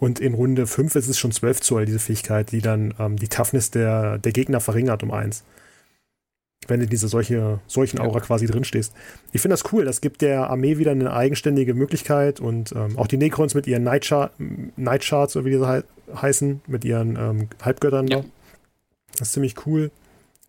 Und 0.00 0.18
in 0.18 0.32
Runde 0.32 0.66
5 0.66 0.96
ist 0.96 1.08
es 1.08 1.18
schon 1.18 1.30
12 1.30 1.60
Zoll, 1.60 1.84
diese 1.84 1.98
Fähigkeit, 1.98 2.52
die 2.52 2.62
dann 2.62 2.94
ähm, 2.98 3.16
die 3.16 3.28
Toughness 3.28 3.70
der, 3.70 4.16
der 4.16 4.32
Gegner 4.32 4.58
verringert 4.58 5.02
um 5.02 5.10
1. 5.12 5.44
Wenn 6.66 6.80
du 6.80 6.84
in 6.84 6.90
dieser 6.90 7.08
solche, 7.08 7.60
solchen 7.66 8.00
Aura 8.00 8.18
ja. 8.18 8.24
quasi 8.24 8.46
drin 8.46 8.64
stehst. 8.64 8.94
Ich 9.32 9.42
finde 9.42 9.52
das 9.54 9.72
cool. 9.72 9.84
Das 9.84 10.00
gibt 10.00 10.22
der 10.22 10.48
Armee 10.48 10.78
wieder 10.78 10.92
eine 10.92 11.12
eigenständige 11.12 11.74
Möglichkeit 11.74 12.40
und 12.40 12.72
ähm, 12.72 12.98
auch 12.98 13.08
die 13.08 13.18
Necrons 13.18 13.54
mit 13.54 13.66
ihren 13.66 13.82
Nightchar 13.82 14.30
Nightcharts, 14.76 15.34
so 15.34 15.44
wie 15.44 15.50
diese 15.50 15.70
he 15.70 15.82
heißen, 16.16 16.62
mit 16.66 16.84
ihren 16.86 17.16
ähm, 17.16 17.48
Halbgöttern 17.62 18.06
ja. 18.08 18.20
da. 18.20 18.24
Das 19.18 19.28
ist 19.28 19.34
ziemlich 19.34 19.66
cool. 19.66 19.90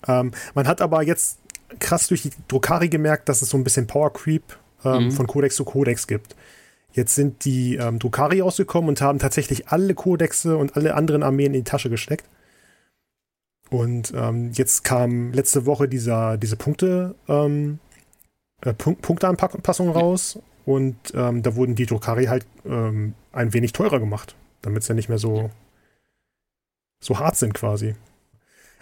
Ähm, 0.07 0.31
man 0.55 0.65
hat 0.65 0.81
aber 0.81 1.03
jetzt 1.03 1.39
krass 1.79 2.07
durch 2.07 2.21
die 2.21 2.31
Drukari 2.47 2.87
gemerkt, 2.87 3.27
dass 3.27 3.41
es 3.41 3.49
so 3.49 3.57
ein 3.57 3.65
bisschen 3.65 3.85
Power 3.85 4.13
Creep 4.13 4.43
ähm, 4.85 5.05
mhm. 5.05 5.11
von 5.11 5.27
Codex 5.27 5.57
zu 5.57 5.65
Codex 5.65 6.07
gibt. 6.07 6.35
Jetzt 6.93 7.15
sind 7.15 7.45
die 7.45 7.75
ähm, 7.75 7.99
Drukari 7.99 8.41
ausgekommen 8.41 8.89
und 8.89 9.01
haben 9.01 9.19
tatsächlich 9.19 9.69
alle 9.69 9.93
Kodexe 9.93 10.57
und 10.57 10.75
alle 10.75 10.95
anderen 10.95 11.23
Armeen 11.23 11.53
in 11.53 11.63
die 11.63 11.69
Tasche 11.69 11.89
gesteckt. 11.89 12.25
Und 13.69 14.13
ähm, 14.13 14.51
jetzt 14.53 14.83
kam 14.83 15.31
letzte 15.31 15.65
Woche 15.65 15.87
dieser, 15.87 16.37
diese 16.37 16.57
Punkte, 16.57 17.15
ähm, 17.29 17.79
äh, 18.61 18.73
Punkt, 18.73 19.01
Punkteanpassung 19.01 19.89
raus 19.89 20.39
und 20.65 20.97
ähm, 21.13 21.41
da 21.41 21.55
wurden 21.55 21.75
die 21.75 21.85
Drukari 21.85 22.25
halt 22.25 22.45
ähm, 22.65 23.15
ein 23.31 23.53
wenig 23.53 23.71
teurer 23.71 23.99
gemacht, 23.99 24.35
damit 24.61 24.83
sie 24.83 24.89
ja 24.89 24.95
nicht 24.95 25.07
mehr 25.07 25.17
so, 25.17 25.49
so 27.01 27.19
hart 27.19 27.37
sind 27.37 27.53
quasi. 27.53 27.95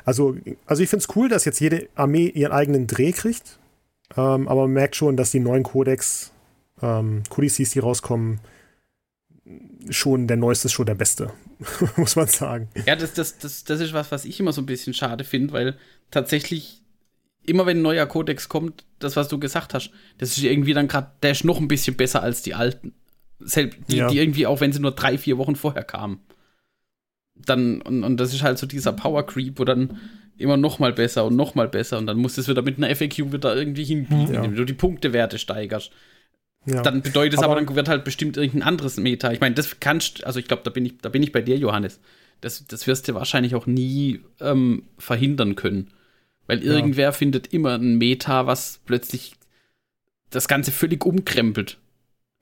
Also, 0.06 0.36
also 0.66 0.82
ich 0.82 0.90
finde 0.90 1.06
es 1.08 1.16
cool, 1.16 1.30
dass 1.30 1.46
jetzt 1.46 1.60
jede 1.60 1.88
Armee 1.94 2.28
ihren 2.28 2.52
eigenen 2.52 2.88
Dreh 2.88 3.12
kriegt, 3.12 3.60
ähm, 4.18 4.48
aber 4.48 4.64
man 4.64 4.74
merkt 4.74 4.96
schon, 4.96 5.18
dass 5.18 5.30
die 5.30 5.40
neuen 5.40 5.64
Codex 5.64 6.32
ähm, 6.82 7.24
Codices, 7.30 7.72
die 7.72 7.80
rauskommen, 7.80 8.40
schon 9.90 10.28
der 10.28 10.38
neueste 10.38 10.68
ist 10.68 10.74
schon 10.74 10.86
der 10.86 10.96
beste, 10.96 11.32
muss 11.96 12.16
man 12.16 12.28
sagen. 12.28 12.70
Ja, 12.86 12.96
das, 12.96 13.14
das, 13.14 13.38
das, 13.40 13.64
das 13.64 13.80
ist 13.80 13.94
was, 13.94 14.12
was 14.12 14.26
ich 14.26 14.40
immer 14.40 14.54
so 14.54 14.62
ein 14.62 14.68
bisschen 14.68 14.94
schade 14.94 15.24
finde, 15.24 15.54
weil 15.54 15.78
tatsächlich 16.12 16.82
immer 17.46 17.66
wenn 17.66 17.80
ein 17.80 17.84
neuer 17.84 18.06
Kodex 18.06 18.50
kommt, 18.50 18.86
das, 19.00 19.16
was 19.16 19.28
du 19.28 19.40
gesagt 19.40 19.74
hast, 19.74 19.92
das 20.18 20.38
ist 20.38 20.44
irgendwie 20.44 20.74
dann 20.74 20.88
gerade, 20.88 21.12
der 21.24 21.32
ist 21.32 21.44
noch 21.44 21.60
ein 21.60 21.68
bisschen 21.68 21.96
besser 21.96 22.22
als 22.22 22.42
die 22.42 22.54
alten. 22.54 22.94
Selbst 23.40 23.80
die, 23.90 23.98
ja. 23.98 24.08
die 24.08 24.20
irgendwie 24.20 24.46
auch, 24.46 24.62
wenn 24.62 24.74
sie 24.74 24.82
nur 24.82 24.92
drei, 24.92 25.18
vier 25.18 25.38
Wochen 25.38 25.56
vorher 25.56 25.84
kamen. 25.84 26.20
Dann, 27.36 27.82
und, 27.82 28.04
und 28.04 28.18
das 28.18 28.34
ist 28.34 28.44
halt 28.44 28.58
so 28.58 28.68
dieser 28.68 28.92
Power 28.92 29.26
Creep, 29.26 29.58
wo 29.60 29.64
dann 29.64 29.98
immer 30.38 30.58
noch 30.58 30.80
mal 30.80 30.94
besser 30.94 31.26
und 31.26 31.36
noch 31.36 31.56
mal 31.56 31.68
besser 31.68 31.98
und 31.98 32.06
dann 32.06 32.18
musst 32.18 32.38
du 32.38 32.42
es 32.42 32.48
wieder 32.48 32.62
mit 32.62 32.78
einer 32.78 32.94
FAQ 32.94 33.34
wieder 33.34 33.56
irgendwie 33.56 33.84
hinbiegen, 33.84 34.34
ja. 34.34 34.44
indem 34.44 34.56
du 34.56 34.66
die 34.66 34.74
Punktewerte 34.74 35.38
steigerst. 35.38 35.92
Ja. 36.70 36.82
Dann 36.82 37.02
bedeutet 37.02 37.40
es 37.40 37.44
aber, 37.44 37.54
aber, 37.54 37.66
dann 37.66 37.76
wird 37.76 37.90
halt 37.90 38.04
bestimmt 38.04 38.38
irgendein 38.38 38.68
anderes 38.68 38.98
Meta. 38.98 39.32
Ich 39.32 39.40
meine, 39.40 39.56
das 39.56 39.80
kannst, 39.80 40.24
also 40.26 40.40
ich 40.40 40.48
glaube, 40.48 40.64
da 40.64 40.70
bin 40.70 40.86
ich, 40.86 40.98
da 41.00 41.10
bin 41.10 41.24
ich 41.24 41.32
bei 41.32 41.42
dir, 41.42 41.58
Johannes. 41.58 42.00
Das, 42.42 42.66
das 42.68 42.88
wirst 42.88 43.08
du 43.08 43.16
wahrscheinlich 43.16 43.56
auch 43.56 43.66
nie 43.66 44.22
ähm, 44.40 44.84
verhindern 44.98 45.56
können. 45.56 45.92
Weil 46.48 46.64
irgendwer 46.64 47.06
ja. 47.06 47.12
findet 47.12 47.54
immer 47.54 47.76
ein 47.76 47.98
Meta, 47.98 48.48
was 48.48 48.80
plötzlich 48.86 49.36
das 50.30 50.48
Ganze 50.48 50.72
völlig 50.72 51.06
umkrempelt. 51.06 51.78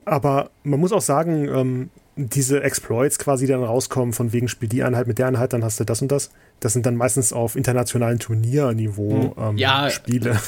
Aber 0.05 0.51
man 0.63 0.79
muss 0.79 0.93
auch 0.93 1.01
sagen, 1.01 1.49
ähm, 1.49 1.89
diese 2.15 2.63
Exploits 2.63 3.19
quasi 3.19 3.45
dann 3.47 3.63
rauskommen, 3.63 4.13
von 4.13 4.33
wegen 4.33 4.47
spiel 4.47 4.69
die 4.69 4.83
Einheit 4.83 5.07
mit 5.07 5.19
der 5.19 5.27
Einheit, 5.27 5.53
dann 5.53 5.63
hast 5.63 5.79
du 5.79 5.83
das 5.83 6.01
und 6.01 6.11
das. 6.11 6.31
Das 6.59 6.73
sind 6.73 6.85
dann 6.85 6.95
meistens 6.95 7.33
auf 7.33 7.55
internationalen 7.55 8.17
Turnierniveau 8.17 9.35
hm. 9.35 9.43
ähm, 9.43 9.57
ja. 9.57 9.89
Spiele. 9.89 10.39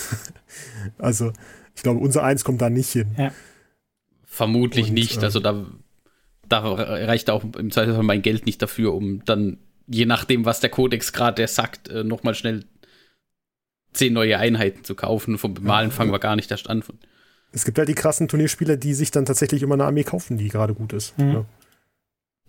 also, 0.97 1.33
ich 1.75 1.83
glaube, 1.83 1.99
unser 1.99 2.23
Eins 2.23 2.43
kommt 2.43 2.61
da 2.61 2.69
nicht 2.69 2.91
hin. 2.91 3.15
Ja. 3.17 3.31
Vermutlich 4.29 4.89
und, 4.89 4.93
nicht. 4.93 5.21
Äh, 5.21 5.25
also 5.25 5.39
da, 5.39 5.65
da 6.47 6.59
reicht 6.59 7.29
auch 7.29 7.43
im 7.43 7.71
Zweifelsfall 7.71 8.03
mein 8.03 8.21
Geld 8.21 8.45
nicht 8.45 8.61
dafür, 8.61 8.93
um 8.93 9.25
dann, 9.25 9.57
je 9.87 10.05
nachdem, 10.05 10.45
was 10.45 10.59
der 10.59 10.69
Kodex 10.69 11.11
gerade 11.11 11.45
sagt, 11.47 11.89
äh, 11.89 12.03
nochmal 12.03 12.35
schnell 12.35 12.63
zehn 13.91 14.13
neue 14.13 14.37
Einheiten 14.37 14.83
zu 14.83 14.95
kaufen. 14.95 15.37
Vom 15.37 15.55
Bemalen 15.55 15.89
ja, 15.89 15.95
fangen 15.95 16.11
wir 16.11 16.19
gar 16.19 16.35
nicht 16.35 16.51
erst 16.51 16.69
an. 16.69 16.83
Es 17.51 17.65
gibt 17.65 17.77
halt 17.79 17.89
die 17.89 17.95
krassen 17.95 18.27
Turnierspieler, 18.27 18.77
die 18.77 18.93
sich 18.93 19.09
dann 19.09 19.25
tatsächlich 19.25 19.63
immer 19.63 19.73
eine 19.73 19.85
Armee 19.85 20.03
kaufen, 20.03 20.37
die 20.37 20.47
gerade 20.47 20.75
gut 20.75 20.93
ist. 20.93 21.17
Mhm. 21.17 21.31
Ja. 21.33 21.45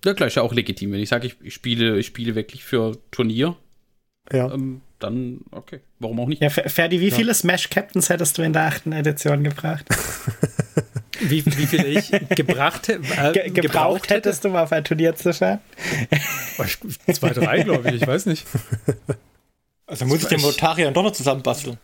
Ja, 0.04 0.14
klar, 0.14 0.28
ist 0.28 0.36
ja 0.36 0.42
auch 0.42 0.54
legitim. 0.54 0.92
Wenn 0.92 1.00
ich 1.00 1.08
sage, 1.10 1.26
ich, 1.26 1.36
ich, 1.42 1.52
spiele, 1.54 1.98
ich 1.98 2.06
spiele 2.06 2.34
wirklich 2.34 2.64
für 2.64 2.96
Turnier, 3.10 3.56
ja. 4.32 4.52
Ähm, 4.52 4.82
dann 4.98 5.40
okay. 5.50 5.80
Warum 5.98 6.20
auch 6.20 6.28
nicht? 6.28 6.42
Ja, 6.42 6.50
Ferdi, 6.50 7.00
wie 7.00 7.08
ja. 7.08 7.16
viele 7.16 7.34
Smash 7.34 7.70
Captains 7.70 8.08
hättest 8.10 8.38
du 8.38 8.42
in 8.42 8.52
der 8.52 8.66
achten 8.66 8.92
Edition 8.92 9.42
gebracht? 9.42 9.86
wie, 11.20 11.44
wie 11.44 11.66
viel 11.66 11.86
ich 11.86 12.10
gebracht, 12.30 12.88
äh, 12.88 12.98
Ge 13.32 13.50
gebraucht 13.50 14.10
hättest, 14.10 14.44
um 14.46 14.56
auf 14.56 14.72
ein 14.72 14.84
Turnier 14.84 15.14
zu 15.14 15.32
fahren? 15.32 15.60
Zwei, 17.12 17.30
drei, 17.30 17.62
glaube 17.62 17.88
ich, 17.90 18.02
ich 18.02 18.06
weiß 18.06 18.26
nicht. 18.26 18.46
Also 19.86 20.06
muss 20.06 20.22
ich 20.22 20.28
den 20.28 20.40
Motarian 20.40 20.94
doch 20.94 21.02
noch 21.02 21.12
zusammenbasteln. 21.12 21.78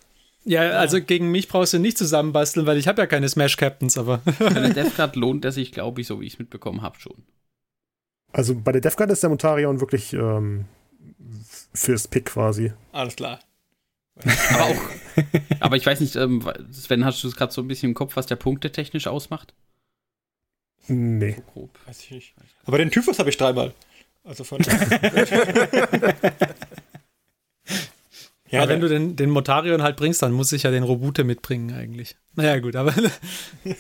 Ja, 0.45 0.61
also 0.71 1.03
gegen 1.03 1.33
mich 1.33 1.49
brauchst 1.49 1.73
du 1.73 1.81
nicht 1.81 1.99
zusammenbasteln, 1.99 2.67
weil 2.67 2.79
ich 2.79 2.87
habe 2.87 3.03
ja 3.03 3.07
keine 3.07 3.29
Smash 3.29 3.57
Captains, 3.57 3.99
aber. 3.99 4.23
Bei 4.39 4.51
der 4.51 4.69
Death 4.75 4.95
Guard 4.95 5.17
lohnt 5.17 5.45
er 5.45 5.51
sich, 5.51 5.73
glaube 5.73 6.01
ich, 6.01 6.07
so 6.07 6.21
wie 6.21 6.27
ich 6.27 6.35
es 6.35 6.39
mitbekommen 6.39 6.83
habe, 6.83 7.01
schon. 7.01 7.17
Also 8.33 8.55
bei 8.55 8.71
der 8.71 8.81
Death 8.81 8.97
Guard 8.97 9.11
ist 9.11 9.25
der 9.25 9.31
Motarion 9.31 9.81
wirklich 9.81 10.13
ähm, 10.13 10.67
fürs 11.75 12.07
Pick 12.07 12.27
quasi. 12.27 12.73
Alles 12.93 13.17
klar. 13.17 13.41
Aber 14.25 14.65
auch, 14.65 14.77
aber 15.61 15.77
ich 15.77 15.85
weiß 15.85 16.01
nicht, 16.01 16.17
ähm, 16.17 16.43
Sven, 16.73 17.05
hast 17.05 17.23
du 17.23 17.29
es 17.29 17.37
gerade 17.37 17.53
so 17.53 17.61
ein 17.63 17.69
bisschen 17.69 17.91
im 17.91 17.95
Kopf, 17.95 18.17
was 18.17 18.27
der 18.27 18.37
Punkte 18.37 18.73
technisch 18.73 19.07
ausmacht? 19.07 19.55
Nee. 20.89 21.37
Grob. 21.53 21.79
Weiß 21.87 22.01
ich 22.05 22.11
nicht. 22.11 22.35
Aber 22.65 22.79
den 22.79 22.91
Typhus 22.91 23.19
habe 23.19 23.29
ich 23.31 23.37
dreimal. 23.37 23.75
Also 24.25 24.45
von. 24.45 24.61
Ja, 28.57 28.63
aber 28.63 28.73
wenn 28.73 28.81
du 28.81 28.89
den, 28.89 29.17
den 29.17 29.31
Motarion 29.31 29.83
halt 29.83 29.97
bringst, 29.97 30.23
dann 30.23 30.33
muss 30.33 30.53
ich 30.53 30.65
ja 30.65 30.71
den 30.71 30.83
Robute 30.83 31.25
mitbringen 31.25 31.75
eigentlich. 31.75 32.17
Naja, 32.35 32.59
gut, 32.59 32.77
aber. 32.77 32.93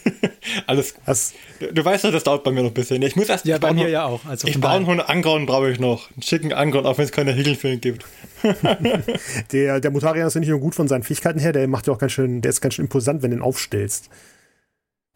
Alles 0.66 0.94
gut. 0.94 1.02
Das, 1.06 1.34
du, 1.60 1.74
du, 1.74 1.84
weißt 1.84 2.04
doch, 2.04 2.12
das 2.12 2.24
dauert 2.24 2.42
bei 2.44 2.50
mir 2.50 2.62
noch 2.62 2.70
ein 2.70 2.74
bisschen. 2.74 3.02
Ich 3.02 3.16
muss 3.16 3.28
erst. 3.28 3.44
Ja, 3.44 3.58
bei 3.58 3.72
mir 3.72 3.88
ja 3.88 4.06
auch. 4.06 4.24
Also 4.24 4.48
ich 4.48 4.60
brauche 4.60 4.76
einen 4.76 5.00
Angrauen, 5.00 5.46
brauche 5.46 5.70
ich 5.70 5.78
noch. 5.78 6.10
Einen 6.12 6.22
schicken 6.22 6.52
Angrauen, 6.52 6.86
auch 6.86 6.96
wenn 6.98 7.04
es 7.04 7.12
keine 7.12 7.32
Hegel 7.32 7.54
für 7.54 7.70
ihn 7.70 7.80
gibt. 7.80 8.04
der, 9.52 9.80
der 9.80 9.90
Motarion 9.90 10.26
ist 10.26 10.34
ja 10.34 10.40
nicht 10.40 10.48
nur 10.48 10.60
gut 10.60 10.74
von 10.74 10.88
seinen 10.88 11.02
Fähigkeiten 11.02 11.38
her, 11.38 11.52
der 11.52 11.68
macht 11.68 11.86
ja 11.86 11.92
auch 11.92 11.98
ganz 11.98 12.12
schön, 12.12 12.40
der 12.40 12.50
ist 12.50 12.60
ganz 12.60 12.74
schön 12.74 12.86
imposant, 12.86 13.22
wenn 13.22 13.30
du 13.30 13.38
ihn 13.38 13.42
aufstellst. 13.42 14.08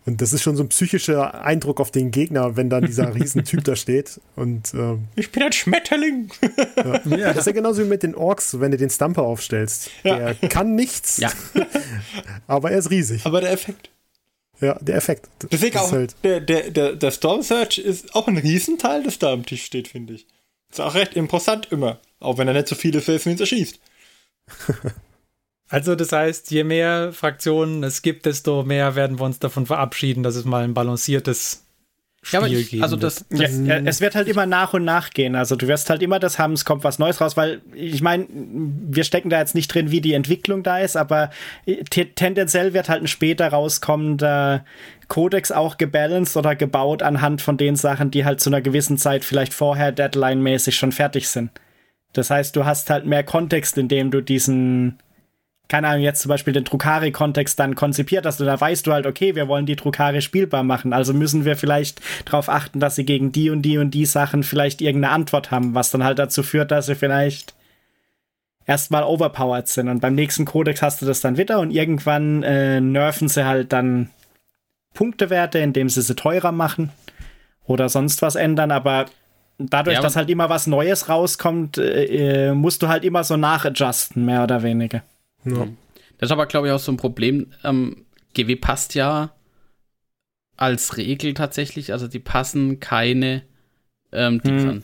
Und 0.06 0.22
das 0.22 0.32
ist 0.32 0.42
schon 0.42 0.56
so 0.56 0.62
ein 0.62 0.68
psychischer 0.70 1.44
Eindruck 1.44 1.78
auf 1.78 1.90
den 1.90 2.10
Gegner, 2.10 2.56
wenn 2.56 2.70
dann 2.70 2.84
dieser 2.84 3.14
Riesentyp 3.14 3.62
da 3.64 3.76
steht. 3.76 4.20
Und, 4.34 4.72
ähm, 4.74 5.08
ich 5.14 5.30
bin 5.30 5.42
ein 5.42 5.52
Schmetterling. 5.52 6.30
ja. 6.76 7.16
ja. 7.16 7.28
Das 7.28 7.38
ist 7.38 7.46
ja 7.46 7.52
genauso 7.52 7.82
wie 7.84 7.88
mit 7.88 8.02
den 8.02 8.14
Orks, 8.14 8.58
wenn 8.60 8.70
du 8.70 8.78
den 8.78 8.90
Stumper 8.90 9.22
aufstellst. 9.22 9.90
Ja. 10.02 10.32
Der 10.32 10.48
kann 10.48 10.74
nichts, 10.74 11.18
ja. 11.18 11.30
aber 12.46 12.70
er 12.70 12.78
ist 12.78 12.90
riesig. 12.90 13.26
Aber 13.26 13.40
der 13.40 13.52
Effekt. 13.52 13.90
Ja, 14.60 14.78
der 14.80 14.96
Effekt. 14.96 15.28
Deswegen 15.50 15.78
auch, 15.78 15.90
halt 15.92 16.14
der, 16.22 16.40
der, 16.40 16.70
der, 16.70 16.94
der 16.94 17.10
Storm 17.10 17.42
Search 17.42 17.78
ist 17.78 18.14
auch 18.14 18.28
ein 18.28 18.36
Riesenteil, 18.36 19.02
das 19.02 19.18
da 19.18 19.32
am 19.32 19.46
Tisch 19.46 19.64
steht, 19.64 19.88
finde 19.88 20.14
ich. 20.14 20.26
Ist 20.70 20.80
auch 20.80 20.94
recht 20.94 21.14
imposant 21.14 21.72
immer. 21.72 21.98
Auch 22.20 22.38
wenn 22.38 22.46
er 22.46 22.54
nicht 22.54 22.68
so 22.68 22.74
viele 22.74 23.00
Felsen 23.00 23.38
erschießt. 23.38 23.80
Also 25.70 25.94
das 25.94 26.10
heißt, 26.10 26.50
je 26.50 26.64
mehr 26.64 27.12
Fraktionen 27.12 27.84
es 27.84 28.02
gibt, 28.02 28.26
desto 28.26 28.64
mehr 28.64 28.96
werden 28.96 29.20
wir 29.20 29.24
uns 29.24 29.38
davon 29.38 29.66
verabschieden, 29.66 30.24
dass 30.24 30.34
es 30.34 30.44
mal 30.44 30.64
ein 30.64 30.74
balanciertes 30.74 31.64
Spiel 32.22 32.40
ja, 32.40 32.46
ich, 32.46 32.70
geben 32.70 32.82
also 32.82 32.96
das, 32.96 33.24
das 33.30 33.58
ja, 33.64 33.76
es 33.78 34.02
wird 34.02 34.14
halt 34.14 34.28
immer 34.28 34.44
nach 34.44 34.74
und 34.74 34.84
nach 34.84 35.10
gehen. 35.10 35.34
Also 35.34 35.56
du 35.56 35.68
wirst 35.68 35.88
halt 35.88 36.02
immer 36.02 36.18
das 36.18 36.38
haben, 36.38 36.52
es 36.52 36.66
kommt 36.66 36.84
was 36.84 36.98
Neues 36.98 37.20
raus, 37.20 37.36
weil 37.36 37.62
ich 37.72 38.02
meine, 38.02 38.26
wir 38.28 39.04
stecken 39.04 39.30
da 39.30 39.38
jetzt 39.38 39.54
nicht 39.54 39.72
drin, 39.72 39.90
wie 39.90 40.02
die 40.02 40.12
Entwicklung 40.12 40.62
da 40.62 40.80
ist, 40.80 40.96
aber 40.96 41.30
tendenziell 41.88 42.74
wird 42.74 42.90
halt 42.90 43.02
ein 43.02 43.08
später 43.08 43.48
rauskommender 43.48 44.66
Codex 45.08 45.50
auch 45.50 45.78
gebalanced 45.78 46.36
oder 46.36 46.56
gebaut 46.56 47.02
anhand 47.02 47.40
von 47.40 47.56
den 47.56 47.76
Sachen, 47.76 48.10
die 48.10 48.26
halt 48.26 48.40
zu 48.40 48.50
einer 48.50 48.60
gewissen 48.60 48.98
Zeit 48.98 49.24
vielleicht 49.24 49.54
vorher 49.54 49.90
Deadline-mäßig 49.90 50.76
schon 50.76 50.92
fertig 50.92 51.28
sind. 51.28 51.50
Das 52.12 52.28
heißt, 52.28 52.54
du 52.54 52.66
hast 52.66 52.90
halt 52.90 53.06
mehr 53.06 53.22
Kontext, 53.22 53.78
in 53.78 53.88
dem 53.88 54.10
du 54.10 54.20
diesen 54.20 54.98
keine 55.70 55.86
Ahnung, 55.86 56.02
jetzt 56.02 56.20
zum 56.20 56.28
Beispiel 56.28 56.52
den 56.52 56.64
Drukari-Kontext 56.64 57.56
dann 57.58 57.76
konzipiert 57.76 58.26
hast, 58.26 58.40
und 58.40 58.48
da 58.48 58.60
weißt 58.60 58.86
du 58.88 58.92
halt, 58.92 59.06
okay, 59.06 59.36
wir 59.36 59.46
wollen 59.46 59.66
die 59.66 59.76
Drukari 59.76 60.20
spielbar 60.20 60.64
machen, 60.64 60.92
also 60.92 61.14
müssen 61.14 61.44
wir 61.44 61.56
vielleicht 61.56 62.00
darauf 62.24 62.48
achten, 62.48 62.80
dass 62.80 62.96
sie 62.96 63.04
gegen 63.04 63.30
die 63.30 63.50
und 63.50 63.62
die 63.62 63.78
und 63.78 63.92
die 63.92 64.04
Sachen 64.04 64.42
vielleicht 64.42 64.82
irgendeine 64.82 65.14
Antwort 65.14 65.52
haben, 65.52 65.72
was 65.74 65.92
dann 65.92 66.02
halt 66.02 66.18
dazu 66.18 66.42
führt, 66.42 66.72
dass 66.72 66.86
sie 66.86 66.96
vielleicht 66.96 67.54
erstmal 68.66 69.04
overpowered 69.04 69.68
sind. 69.68 69.88
Und 69.88 70.00
beim 70.00 70.16
nächsten 70.16 70.44
Kodex 70.44 70.82
hast 70.82 71.02
du 71.02 71.06
das 71.06 71.20
dann 71.20 71.36
wieder 71.36 71.60
und 71.60 71.70
irgendwann 71.70 72.42
äh, 72.42 72.80
nerven 72.80 73.28
sie 73.28 73.46
halt 73.46 73.72
dann 73.72 74.10
Punktewerte, 74.92 75.60
indem 75.60 75.88
sie 75.88 76.02
sie 76.02 76.16
teurer 76.16 76.50
machen 76.50 76.90
oder 77.64 77.88
sonst 77.88 78.22
was 78.22 78.34
ändern, 78.34 78.72
aber 78.72 79.06
dadurch, 79.58 79.98
ja, 79.98 80.02
dass 80.02 80.16
halt 80.16 80.30
immer 80.30 80.48
was 80.48 80.66
Neues 80.66 81.08
rauskommt, 81.08 81.78
äh, 81.78 82.48
äh 82.48 82.54
musst 82.54 82.82
du 82.82 82.88
halt 82.88 83.04
immer 83.04 83.22
so 83.22 83.36
nachadjusten, 83.36 84.24
mehr 84.24 84.42
oder 84.42 84.64
weniger. 84.64 85.02
Ja. 85.44 85.68
Das 86.18 86.28
ist 86.28 86.32
aber, 86.32 86.46
glaube 86.46 86.68
ich, 86.68 86.72
auch 86.72 86.78
so 86.78 86.92
ein 86.92 86.96
Problem. 86.96 87.46
Ähm, 87.64 88.04
GW 88.34 88.56
passt 88.56 88.94
ja 88.94 89.34
als 90.56 90.98
Regel 90.98 91.32
tatsächlich, 91.34 91.92
also 91.92 92.06
die 92.06 92.18
passen 92.18 92.80
keine, 92.80 93.42
ähm, 94.12 94.42
die 94.42 94.50
hm. 94.50 94.82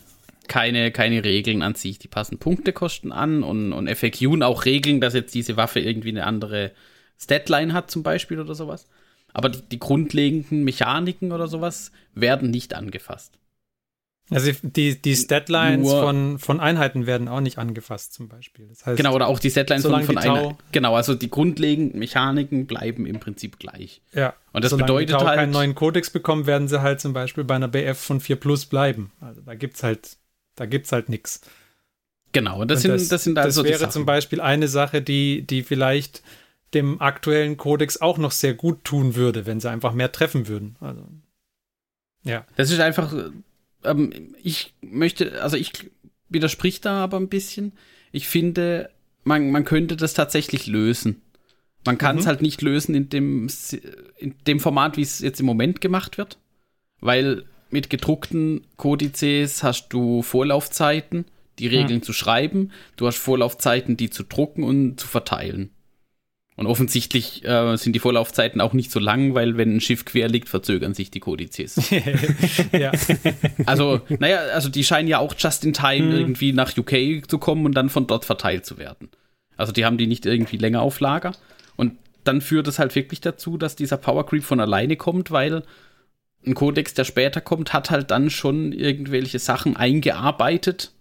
keine, 0.48 0.90
keine 0.90 1.22
Regeln 1.22 1.62
an 1.62 1.74
sich. 1.74 1.98
Die 1.98 2.08
passen 2.08 2.38
Punktekosten 2.38 3.12
an 3.12 3.42
und, 3.42 3.72
und 3.72 3.88
FAQ 3.88 4.42
auch 4.42 4.64
Regeln, 4.64 5.00
dass 5.00 5.12
jetzt 5.12 5.34
diese 5.34 5.56
Waffe 5.58 5.80
irgendwie 5.80 6.08
eine 6.08 6.24
andere 6.24 6.72
Statline 7.18 7.74
hat, 7.74 7.90
zum 7.90 8.02
Beispiel 8.02 8.40
oder 8.40 8.54
sowas. 8.54 8.88
Aber 9.34 9.50
die, 9.50 9.60
die 9.60 9.78
grundlegenden 9.78 10.64
Mechaniken 10.64 11.32
oder 11.32 11.46
sowas 11.46 11.92
werden 12.14 12.50
nicht 12.50 12.72
angefasst. 12.72 13.38
Also 14.28 14.50
die, 14.62 15.00
die 15.00 15.14
Statlines 15.14 15.88
von, 15.88 16.40
von 16.40 16.58
Einheiten 16.58 17.06
werden 17.06 17.28
auch 17.28 17.40
nicht 17.40 17.58
angefasst, 17.58 18.12
zum 18.12 18.26
Beispiel. 18.26 18.66
Das 18.66 18.84
heißt, 18.84 18.96
genau, 18.96 19.14
oder 19.14 19.28
auch 19.28 19.38
die 19.38 19.50
Statlines 19.50 19.86
von, 19.86 20.02
von 20.02 20.18
Einheiten. 20.18 20.56
Genau, 20.72 20.96
also 20.96 21.14
die 21.14 21.30
grundlegenden 21.30 22.00
Mechaniken 22.00 22.66
bleiben 22.66 23.06
im 23.06 23.20
Prinzip 23.20 23.60
gleich. 23.60 24.02
Ja. 24.12 24.34
Und 24.52 24.64
das 24.64 24.70
solange 24.70 24.86
bedeutet 24.86 25.10
die 25.10 25.12
Tau 25.12 25.26
halt. 25.26 25.38
keinen 25.38 25.52
neuen 25.52 25.76
Kodex 25.76 26.10
bekommen, 26.10 26.46
werden 26.46 26.66
sie 26.66 26.82
halt 26.82 27.00
zum 27.00 27.12
Beispiel 27.12 27.44
bei 27.44 27.54
einer 27.54 27.68
BF 27.68 27.98
von 27.98 28.20
4 28.20 28.36
Plus 28.36 28.66
bleiben. 28.66 29.12
Also 29.20 29.42
da 29.42 29.54
gibt's 29.54 29.84
halt, 29.84 30.16
da 30.56 30.66
gibt's 30.66 30.90
halt 30.90 31.08
nichts. 31.08 31.40
Genau, 32.32 32.60
und 32.60 32.70
das, 32.70 32.84
und 32.84 32.90
das 32.90 33.02
sind, 33.02 33.12
das 33.12 33.24
sind 33.24 33.38
also 33.38 33.62
Das 33.62 33.70
wäre 33.70 33.90
zum 33.90 34.06
Beispiel 34.06 34.40
eine 34.40 34.66
Sache, 34.66 35.02
die, 35.02 35.46
die 35.46 35.62
vielleicht 35.62 36.22
dem 36.74 37.00
aktuellen 37.00 37.56
Kodex 37.56 38.00
auch 38.00 38.18
noch 38.18 38.32
sehr 38.32 38.54
gut 38.54 38.82
tun 38.82 39.14
würde, 39.14 39.46
wenn 39.46 39.60
sie 39.60 39.70
einfach 39.70 39.92
mehr 39.92 40.10
treffen 40.10 40.48
würden. 40.48 40.74
Also, 40.80 41.06
ja. 42.24 42.44
Das 42.56 42.72
ist 42.72 42.80
einfach 42.80 43.14
ähm, 43.86 44.34
ich 44.42 44.74
möchte, 44.80 45.42
also 45.42 45.56
ich 45.56 45.72
widersprich 46.28 46.80
da 46.80 47.04
aber 47.04 47.18
ein 47.18 47.28
bisschen. 47.28 47.72
Ich 48.12 48.28
finde, 48.28 48.90
man, 49.24 49.50
man 49.50 49.64
könnte 49.64 49.96
das 49.96 50.14
tatsächlich 50.14 50.66
lösen. 50.66 51.22
Man 51.84 51.98
kann 51.98 52.18
es 52.18 52.24
mhm. 52.24 52.28
halt 52.28 52.42
nicht 52.42 52.62
lösen 52.62 52.94
in 52.94 53.08
dem, 53.08 53.48
in 54.18 54.34
dem 54.46 54.60
Format, 54.60 54.96
wie 54.96 55.02
es 55.02 55.20
jetzt 55.20 55.40
im 55.40 55.46
Moment 55.46 55.80
gemacht 55.80 56.18
wird. 56.18 56.38
Weil 57.00 57.44
mit 57.70 57.90
gedruckten 57.90 58.66
Kodizes 58.76 59.62
hast 59.62 59.88
du 59.90 60.22
Vorlaufzeiten, 60.22 61.26
die 61.58 61.68
Regeln 61.68 62.00
ja. 62.00 62.02
zu 62.02 62.12
schreiben. 62.12 62.72
Du 62.96 63.06
hast 63.06 63.18
Vorlaufzeiten, 63.18 63.96
die 63.96 64.10
zu 64.10 64.24
drucken 64.24 64.62
und 64.62 64.98
zu 64.98 65.06
verteilen. 65.06 65.70
Und 66.56 66.66
offensichtlich 66.66 67.44
äh, 67.44 67.76
sind 67.76 67.92
die 67.92 67.98
Vorlaufzeiten 67.98 68.62
auch 68.62 68.72
nicht 68.72 68.90
so 68.90 68.98
lang, 68.98 69.34
weil 69.34 69.58
wenn 69.58 69.76
ein 69.76 69.80
Schiff 69.80 70.06
quer 70.06 70.28
liegt, 70.28 70.48
verzögern 70.48 70.94
sich 70.94 71.10
die 71.10 71.20
Kodizes. 71.20 71.90
ja. 72.72 72.92
Also, 73.66 74.00
naja, 74.18 74.38
also 74.54 74.70
die 74.70 74.82
scheinen 74.82 75.06
ja 75.06 75.18
auch 75.18 75.34
just 75.36 75.66
in 75.66 75.74
time 75.74 76.06
mhm. 76.06 76.16
irgendwie 76.16 76.54
nach 76.54 76.74
UK 76.74 77.28
zu 77.28 77.38
kommen 77.38 77.66
und 77.66 77.74
dann 77.74 77.90
von 77.90 78.06
dort 78.06 78.24
verteilt 78.24 78.64
zu 78.64 78.78
werden. 78.78 79.10
Also 79.58 79.72
die 79.72 79.84
haben 79.84 79.98
die 79.98 80.06
nicht 80.06 80.24
irgendwie 80.24 80.56
länger 80.56 80.80
auf 80.80 80.98
Lager. 81.00 81.32
Und 81.76 81.92
dann 82.24 82.40
führt 82.40 82.68
es 82.68 82.78
halt 82.78 82.94
wirklich 82.94 83.20
dazu, 83.20 83.58
dass 83.58 83.76
dieser 83.76 83.98
Power 83.98 84.24
Creep 84.24 84.42
von 84.42 84.60
alleine 84.60 84.96
kommt, 84.96 85.30
weil 85.30 85.62
ein 86.46 86.54
Kodex, 86.54 86.94
der 86.94 87.04
später 87.04 87.42
kommt, 87.42 87.74
hat 87.74 87.90
halt 87.90 88.10
dann 88.10 88.30
schon 88.30 88.72
irgendwelche 88.72 89.38
Sachen 89.38 89.76
eingearbeitet, 89.76 90.92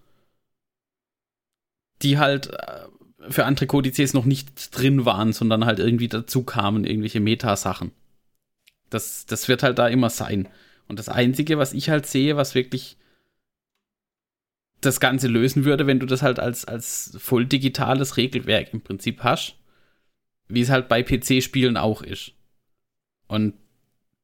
die 2.02 2.18
halt 2.18 2.48
äh, 2.48 2.86
für 3.30 3.46
andere 3.46 3.68
Kodizes 3.68 4.14
noch 4.14 4.26
nicht 4.26 4.78
drin 4.78 5.06
waren, 5.06 5.34
sondern 5.34 5.66
halt 5.66 5.80
irgendwie 5.80 6.08
dazu 6.08 6.44
kamen, 6.44 6.84
irgendwelche 6.84 7.20
Meta-Sachen. 7.20 7.92
Das, 8.90 9.26
das 9.26 9.48
wird 9.48 9.64
halt 9.64 9.80
da 9.80 9.88
immer 9.88 10.10
sein. 10.10 10.48
Und 10.88 11.00
das 11.00 11.10
Einzige, 11.10 11.58
was 11.58 11.74
ich 11.74 11.90
halt 11.90 12.06
sehe, 12.06 12.38
was 12.38 12.56
wirklich 12.56 12.98
das 14.82 15.00
Ganze 15.00 15.28
lösen 15.28 15.66
würde, 15.66 15.88
wenn 15.88 16.00
du 16.00 16.06
das 16.06 16.22
halt 16.22 16.40
als, 16.40 16.66
als 16.66 17.18
voll 17.20 17.46
digitales 17.46 18.18
Regelwerk 18.18 18.74
im 18.74 18.82
Prinzip 18.82 19.24
hast, 19.24 19.56
wie 20.48 20.62
es 20.62 20.70
halt 20.70 20.88
bei 20.88 21.02
PC-Spielen 21.02 21.78
auch 21.78 22.02
ist. 22.02 22.34
Und 23.28 23.56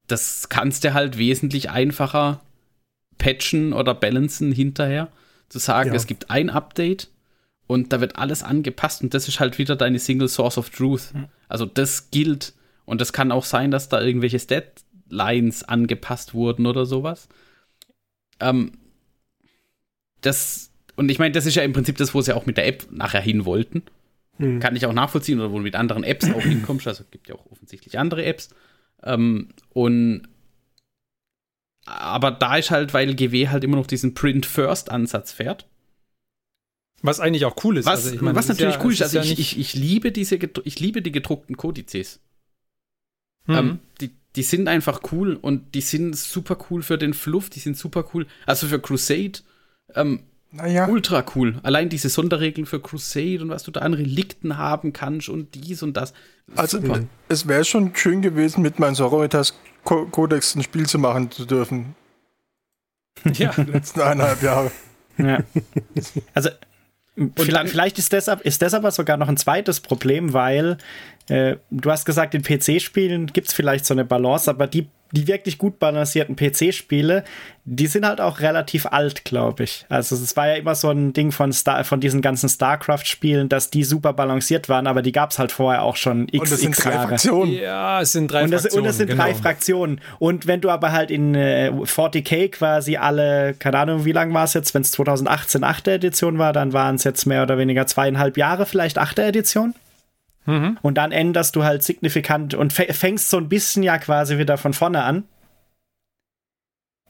das 0.07 0.49
kannst 0.49 0.83
du 0.83 0.93
halt 0.93 1.17
wesentlich 1.17 1.69
einfacher 1.69 2.41
patchen 3.17 3.73
oder 3.73 3.95
balancen 3.95 4.51
hinterher. 4.51 5.11
Zu 5.49 5.59
sagen, 5.59 5.89
ja. 5.89 5.95
es 5.95 6.07
gibt 6.07 6.29
ein 6.29 6.49
Update 6.49 7.09
und 7.71 7.93
da 7.93 8.01
wird 8.01 8.17
alles 8.17 8.43
angepasst 8.43 9.01
und 9.01 9.13
das 9.13 9.29
ist 9.29 9.39
halt 9.39 9.57
wieder 9.57 9.77
deine 9.77 9.97
Single 9.97 10.27
Source 10.27 10.57
of 10.57 10.71
Truth. 10.71 11.13
Also 11.47 11.65
das 11.65 12.11
gilt 12.11 12.53
und 12.83 12.99
es 12.99 13.13
kann 13.13 13.31
auch 13.31 13.45
sein, 13.45 13.71
dass 13.71 13.87
da 13.87 14.01
irgendwelche 14.01 14.39
Statlines 14.39 15.63
angepasst 15.63 16.33
wurden 16.33 16.65
oder 16.65 16.85
sowas. 16.85 17.29
Ähm, 18.41 18.73
das 20.19 20.69
und 20.97 21.09
ich 21.09 21.17
meine, 21.17 21.31
das 21.31 21.45
ist 21.45 21.55
ja 21.55 21.63
im 21.63 21.71
Prinzip 21.71 21.95
das, 21.95 22.13
wo 22.13 22.19
sie 22.19 22.35
auch 22.35 22.45
mit 22.45 22.57
der 22.57 22.67
App 22.67 22.91
nachher 22.91 23.21
hin 23.21 23.45
wollten. 23.45 23.83
Mhm. 24.37 24.59
Kann 24.59 24.75
ich 24.75 24.85
auch 24.85 24.91
nachvollziehen 24.91 25.39
oder 25.39 25.53
wo 25.53 25.55
du 25.55 25.63
mit 25.63 25.75
anderen 25.75 26.03
Apps 26.03 26.29
auch 26.29 26.41
hinkommst. 26.41 26.89
Also 26.89 27.05
gibt 27.09 27.29
ja 27.29 27.35
auch 27.35 27.49
offensichtlich 27.51 27.97
andere 27.97 28.25
Apps. 28.25 28.49
Ähm, 29.01 29.47
und 29.69 30.23
aber 31.85 32.31
da 32.31 32.57
ist 32.57 32.69
halt, 32.69 32.93
weil 32.93 33.15
GW 33.15 33.47
halt 33.47 33.63
immer 33.63 33.77
noch 33.77 33.87
diesen 33.87 34.13
Print-First-Ansatz 34.13 35.31
fährt, 35.31 35.67
was 37.01 37.19
eigentlich 37.19 37.45
auch 37.45 37.55
cool 37.63 37.77
ist. 37.77 37.85
Was, 37.85 38.05
also, 38.05 38.23
meine, 38.23 38.35
was 38.35 38.47
natürlich 38.47 38.75
ja, 38.75 38.83
cool 38.83 38.93
ist. 38.93 39.01
Also 39.01 39.19
ist 39.19 39.31
ich, 39.31 39.39
ich, 39.39 39.59
ich, 39.59 39.73
liebe 39.73 40.11
diese, 40.11 40.37
ich 40.63 40.79
liebe 40.79 41.01
die 41.01 41.11
gedruckten 41.11 41.57
Kodizes. 41.57 42.19
Mhm. 43.47 43.55
Ähm, 43.55 43.79
die, 43.99 44.11
die 44.35 44.43
sind 44.43 44.67
einfach 44.67 45.01
cool 45.11 45.35
und 45.35 45.73
die 45.75 45.81
sind 45.81 46.15
super 46.15 46.57
cool 46.69 46.83
für 46.83 46.97
den 46.97 47.13
Fluff, 47.13 47.49
die 47.49 47.59
sind 47.59 47.77
super 47.77 48.05
cool. 48.13 48.27
Also 48.45 48.67
für 48.67 48.79
Crusade, 48.79 49.39
ähm, 49.95 50.21
naja. 50.51 50.87
ultra 50.87 51.25
cool. 51.35 51.59
Allein 51.63 51.89
diese 51.89 52.09
Sonderregeln 52.09 52.65
für 52.65 52.79
Crusade 52.79 53.41
und 53.41 53.49
was 53.49 53.63
du 53.63 53.71
da 53.71 53.81
an 53.81 53.93
Relikten 53.93 54.57
haben 54.57 54.93
kannst 54.93 55.29
und 55.29 55.55
dies 55.55 55.81
und 55.81 55.97
das. 55.97 56.13
Also 56.55 56.79
super. 56.79 57.01
es 57.29 57.47
wäre 57.47 57.65
schon 57.65 57.95
schön 57.95 58.21
gewesen, 58.21 58.61
mit 58.61 58.79
meinem 58.79 58.95
Sororitas 58.95 59.55
Codex 59.83 60.55
ein 60.55 60.63
Spiel 60.63 60.87
zu 60.87 60.99
machen 60.99 61.31
zu 61.31 61.45
dürfen. 61.45 61.95
Ja. 63.33 63.51
Die 63.51 63.63
letzten 63.63 64.01
eineinhalb 64.01 64.41
Jahre. 64.41 64.71
Ja. 65.17 65.39
Also 66.33 66.49
vielleicht, 67.35 67.69
vielleicht 67.69 67.97
ist, 67.99 68.13
das, 68.13 68.27
ist 68.27 68.73
aber 68.73 68.91
sogar 68.91 69.17
noch 69.17 69.27
ein 69.27 69.37
zweites 69.37 69.79
Problem, 69.79 70.33
weil 70.33 70.77
äh, 71.29 71.57
du 71.69 71.91
hast 71.91 72.05
gesagt, 72.05 72.35
in 72.35 72.43
PC-Spielen 72.43 73.27
gibt 73.27 73.47
es 73.47 73.53
vielleicht 73.53 73.85
so 73.85 73.93
eine 73.93 74.05
Balance, 74.05 74.49
aber 74.49 74.67
die 74.67 74.87
die 75.11 75.27
wirklich 75.27 75.57
gut 75.57 75.79
balancierten 75.79 76.35
PC-Spiele, 76.35 77.23
die 77.63 77.87
sind 77.87 78.05
halt 78.05 78.19
auch 78.19 78.39
relativ 78.39 78.87
alt, 78.87 79.23
glaube 79.23 79.63
ich. 79.63 79.85
Also 79.87 80.15
es 80.15 80.35
war 80.35 80.47
ja 80.47 80.55
immer 80.55 80.73
so 80.73 80.89
ein 80.89 81.13
Ding 81.13 81.31
von, 81.31 81.53
Star, 81.53 81.83
von 81.83 81.99
diesen 81.99 82.21
ganzen 82.21 82.49
StarCraft-Spielen, 82.49 83.49
dass 83.49 83.69
die 83.69 83.83
super 83.83 84.13
balanciert 84.13 84.67
waren, 84.67 84.87
aber 84.87 85.01
die 85.01 85.11
gab 85.11 85.31
es 85.31 85.39
halt 85.39 85.51
vorher 85.51 85.83
auch 85.83 85.95
schon 85.95 86.27
x, 86.31 86.39
und 86.39 86.51
das 86.51 86.59
sind 86.59 86.83
drei 86.83 86.91
Jahre. 86.91 87.07
Fraktionen. 87.09 87.53
Ja, 87.53 88.01
es 88.01 88.13
sind 88.13 88.31
drei 88.31 88.43
und 88.43 88.51
das, 88.51 88.63
Fraktionen. 88.63 88.85
Und 88.85 88.89
es 88.89 88.97
sind 88.97 89.07
genau. 89.07 89.23
drei 89.23 89.35
Fraktionen. 89.35 90.01
Und 90.17 90.47
wenn 90.47 90.61
du 90.61 90.69
aber 90.69 90.91
halt 90.91 91.11
in 91.11 91.35
äh, 91.35 91.71
40k 91.71 92.49
quasi 92.49 92.97
alle, 92.97 93.53
keine 93.53 93.77
Ahnung, 93.77 94.05
wie 94.05 94.11
lang 94.11 94.33
war 94.33 94.45
es 94.45 94.53
jetzt, 94.53 94.73
wenn 94.73 94.81
es 94.81 94.91
2018 94.91 95.63
achte 95.63 95.91
Edition 95.91 96.39
war, 96.39 96.53
dann 96.53 96.73
waren 96.73 96.95
es 96.95 97.03
jetzt 97.03 97.25
mehr 97.25 97.43
oder 97.43 97.57
weniger 97.57 97.85
zweieinhalb 97.85 98.37
Jahre 98.37 98.65
vielleicht 98.65 98.97
achte 98.97 99.23
Edition. 99.23 99.75
Mhm. 100.45 100.77
Und 100.81 100.95
dann 100.97 101.11
änderst 101.11 101.55
du 101.55 101.63
halt 101.63 101.83
signifikant 101.83 102.53
und 102.53 102.73
fängst 102.73 103.29
so 103.29 103.37
ein 103.37 103.49
bisschen 103.49 103.83
ja 103.83 103.97
quasi 103.97 104.37
wieder 104.37 104.57
von 104.57 104.73
vorne 104.73 105.03
an. 105.03 105.23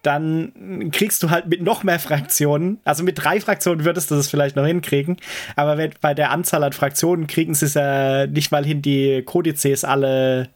Dann 0.04 0.90
kriegst 0.92 1.22
du 1.22 1.30
halt 1.30 1.48
mit 1.48 1.62
noch 1.62 1.84
mehr 1.84 2.00
Fraktionen, 2.00 2.80
also 2.84 3.04
mit 3.04 3.24
drei 3.24 3.40
Fraktionen 3.40 3.86
würdest 3.86 4.10
du 4.10 4.16
das 4.16 4.30
vielleicht 4.30 4.56
noch 4.56 4.66
hinkriegen, 4.66 5.18
aber 5.56 5.78
bei 6.02 6.16
der 6.16 6.32
Anzahl 6.32 6.64
an 6.64 6.74
Fraktionen 6.74 7.28
kriegen 7.28 7.54
sie 7.54 7.68
es 7.68 7.76
ja 7.76 8.26
nicht 8.26 8.52
mal 8.52 8.66
hin, 8.66 8.82
die 8.82 9.22
Kodizes 9.22 9.84
alle 9.84 10.50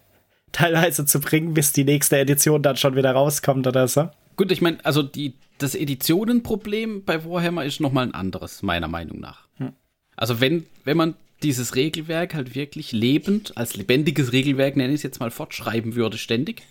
teilweise 0.51 1.05
zu 1.05 1.19
bringen, 1.19 1.53
bis 1.53 1.73
die 1.73 1.83
nächste 1.83 2.17
Edition 2.17 2.63
dann 2.63 2.77
schon 2.77 2.95
wieder 2.95 3.11
rauskommt 3.11 3.67
oder 3.67 3.87
so. 3.87 4.09
Gut, 4.35 4.51
ich 4.51 4.61
meine, 4.61 4.83
also 4.83 5.03
die, 5.03 5.35
das 5.59 5.75
Editionenproblem 5.75 7.03
bei 7.05 7.23
Warhammer 7.23 7.65
ist 7.65 7.79
nochmal 7.79 8.07
ein 8.07 8.15
anderes, 8.15 8.63
meiner 8.63 8.87
Meinung 8.87 9.19
nach. 9.19 9.47
Hm. 9.57 9.73
Also 10.15 10.41
wenn, 10.41 10.65
wenn 10.85 10.97
man 10.97 11.13
dieses 11.43 11.75
Regelwerk 11.75 12.33
halt 12.33 12.55
wirklich 12.55 12.91
lebend, 12.91 13.57
als 13.57 13.75
lebendiges 13.75 14.31
Regelwerk, 14.31 14.75
nenne 14.75 14.93
ich 14.93 14.99
es 14.99 15.03
jetzt 15.03 15.19
mal, 15.19 15.31
fortschreiben 15.31 15.95
würde 15.95 16.17
ständig, 16.17 16.63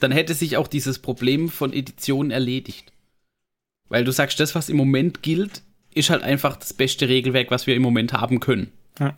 dann 0.00 0.12
hätte 0.12 0.34
sich 0.34 0.56
auch 0.56 0.68
dieses 0.68 0.98
Problem 0.98 1.48
von 1.48 1.72
Editionen 1.72 2.30
erledigt. 2.30 2.92
Weil 3.88 4.04
du 4.04 4.12
sagst, 4.12 4.40
das, 4.40 4.54
was 4.54 4.68
im 4.68 4.76
Moment 4.76 5.22
gilt, 5.22 5.62
ist 5.94 6.10
halt 6.10 6.22
einfach 6.22 6.56
das 6.56 6.72
beste 6.72 7.08
Regelwerk, 7.08 7.50
was 7.50 7.66
wir 7.66 7.74
im 7.74 7.82
Moment 7.82 8.12
haben 8.12 8.40
können. 8.40 8.72
Ja. 8.98 9.16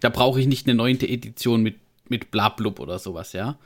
Da 0.00 0.08
brauche 0.08 0.40
ich 0.40 0.46
nicht 0.46 0.66
eine 0.66 0.74
neunte 0.74 1.08
Edition 1.08 1.62
mit, 1.62 1.76
mit 2.08 2.30
Blablub 2.30 2.80
oder 2.80 2.98
sowas, 2.98 3.32
ja. 3.32 3.58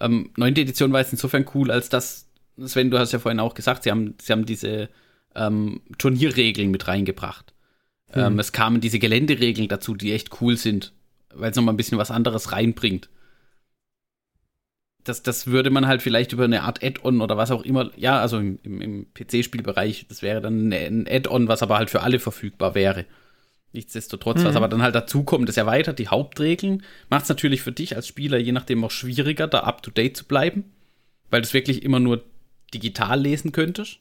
Ähm, 0.00 0.30
neunte 0.36 0.60
Edition 0.60 0.92
war 0.92 1.00
jetzt 1.00 1.12
insofern 1.12 1.46
cool, 1.54 1.70
als 1.70 1.88
dass, 1.88 2.28
Sven, 2.58 2.90
du 2.90 2.98
hast 2.98 3.12
ja 3.12 3.18
vorhin 3.18 3.40
auch 3.40 3.54
gesagt, 3.54 3.84
sie 3.84 3.90
haben, 3.90 4.14
sie 4.20 4.32
haben 4.32 4.46
diese 4.46 4.88
ähm, 5.34 5.80
Turnierregeln 5.98 6.70
mit 6.70 6.86
reingebracht. 6.88 7.53
Ähm, 8.14 8.34
mhm. 8.34 8.38
es 8.38 8.52
kamen 8.52 8.80
diese 8.80 8.98
Geländeregeln 8.98 9.68
dazu, 9.68 9.94
die 9.94 10.12
echt 10.12 10.40
cool 10.40 10.56
sind, 10.56 10.92
weil 11.32 11.50
es 11.50 11.56
nochmal 11.56 11.74
ein 11.74 11.78
bisschen 11.78 11.98
was 11.98 12.10
anderes 12.10 12.52
reinbringt. 12.52 13.08
Das, 15.02 15.22
das 15.22 15.48
würde 15.48 15.68
man 15.70 15.86
halt 15.86 16.00
vielleicht 16.00 16.32
über 16.32 16.44
eine 16.44 16.62
Art 16.62 16.82
Add-on 16.82 17.20
oder 17.20 17.36
was 17.36 17.50
auch 17.50 17.62
immer, 17.62 17.90
ja, 17.96 18.20
also 18.20 18.38
im, 18.38 18.58
im, 18.62 18.80
im 18.80 19.06
PC-Spielbereich, 19.12 20.06
das 20.08 20.22
wäre 20.22 20.40
dann 20.40 20.72
ein 20.72 21.06
Add-on, 21.06 21.48
was 21.48 21.62
aber 21.62 21.76
halt 21.76 21.90
für 21.90 22.00
alle 22.00 22.18
verfügbar 22.18 22.74
wäre. 22.74 23.04
Nichtsdestotrotz, 23.72 24.40
mhm. 24.40 24.44
was 24.44 24.56
aber 24.56 24.68
dann 24.68 24.82
halt 24.82 24.94
dazu 24.94 25.24
kommt, 25.24 25.48
das 25.48 25.56
erweitert 25.56 25.98
die 25.98 26.08
Hauptregeln, 26.08 26.84
macht 27.10 27.24
es 27.24 27.28
natürlich 27.28 27.60
für 27.60 27.72
dich 27.72 27.96
als 27.96 28.06
Spieler 28.06 28.38
je 28.38 28.52
nachdem 28.52 28.84
auch 28.84 28.92
schwieriger, 28.92 29.48
da 29.48 29.60
up 29.60 29.82
to 29.82 29.90
date 29.90 30.16
zu 30.16 30.24
bleiben, 30.24 30.72
weil 31.28 31.42
du 31.42 31.48
es 31.48 31.54
wirklich 31.54 31.82
immer 31.82 31.98
nur 31.98 32.24
digital 32.72 33.20
lesen 33.20 33.52
könntest. 33.52 33.98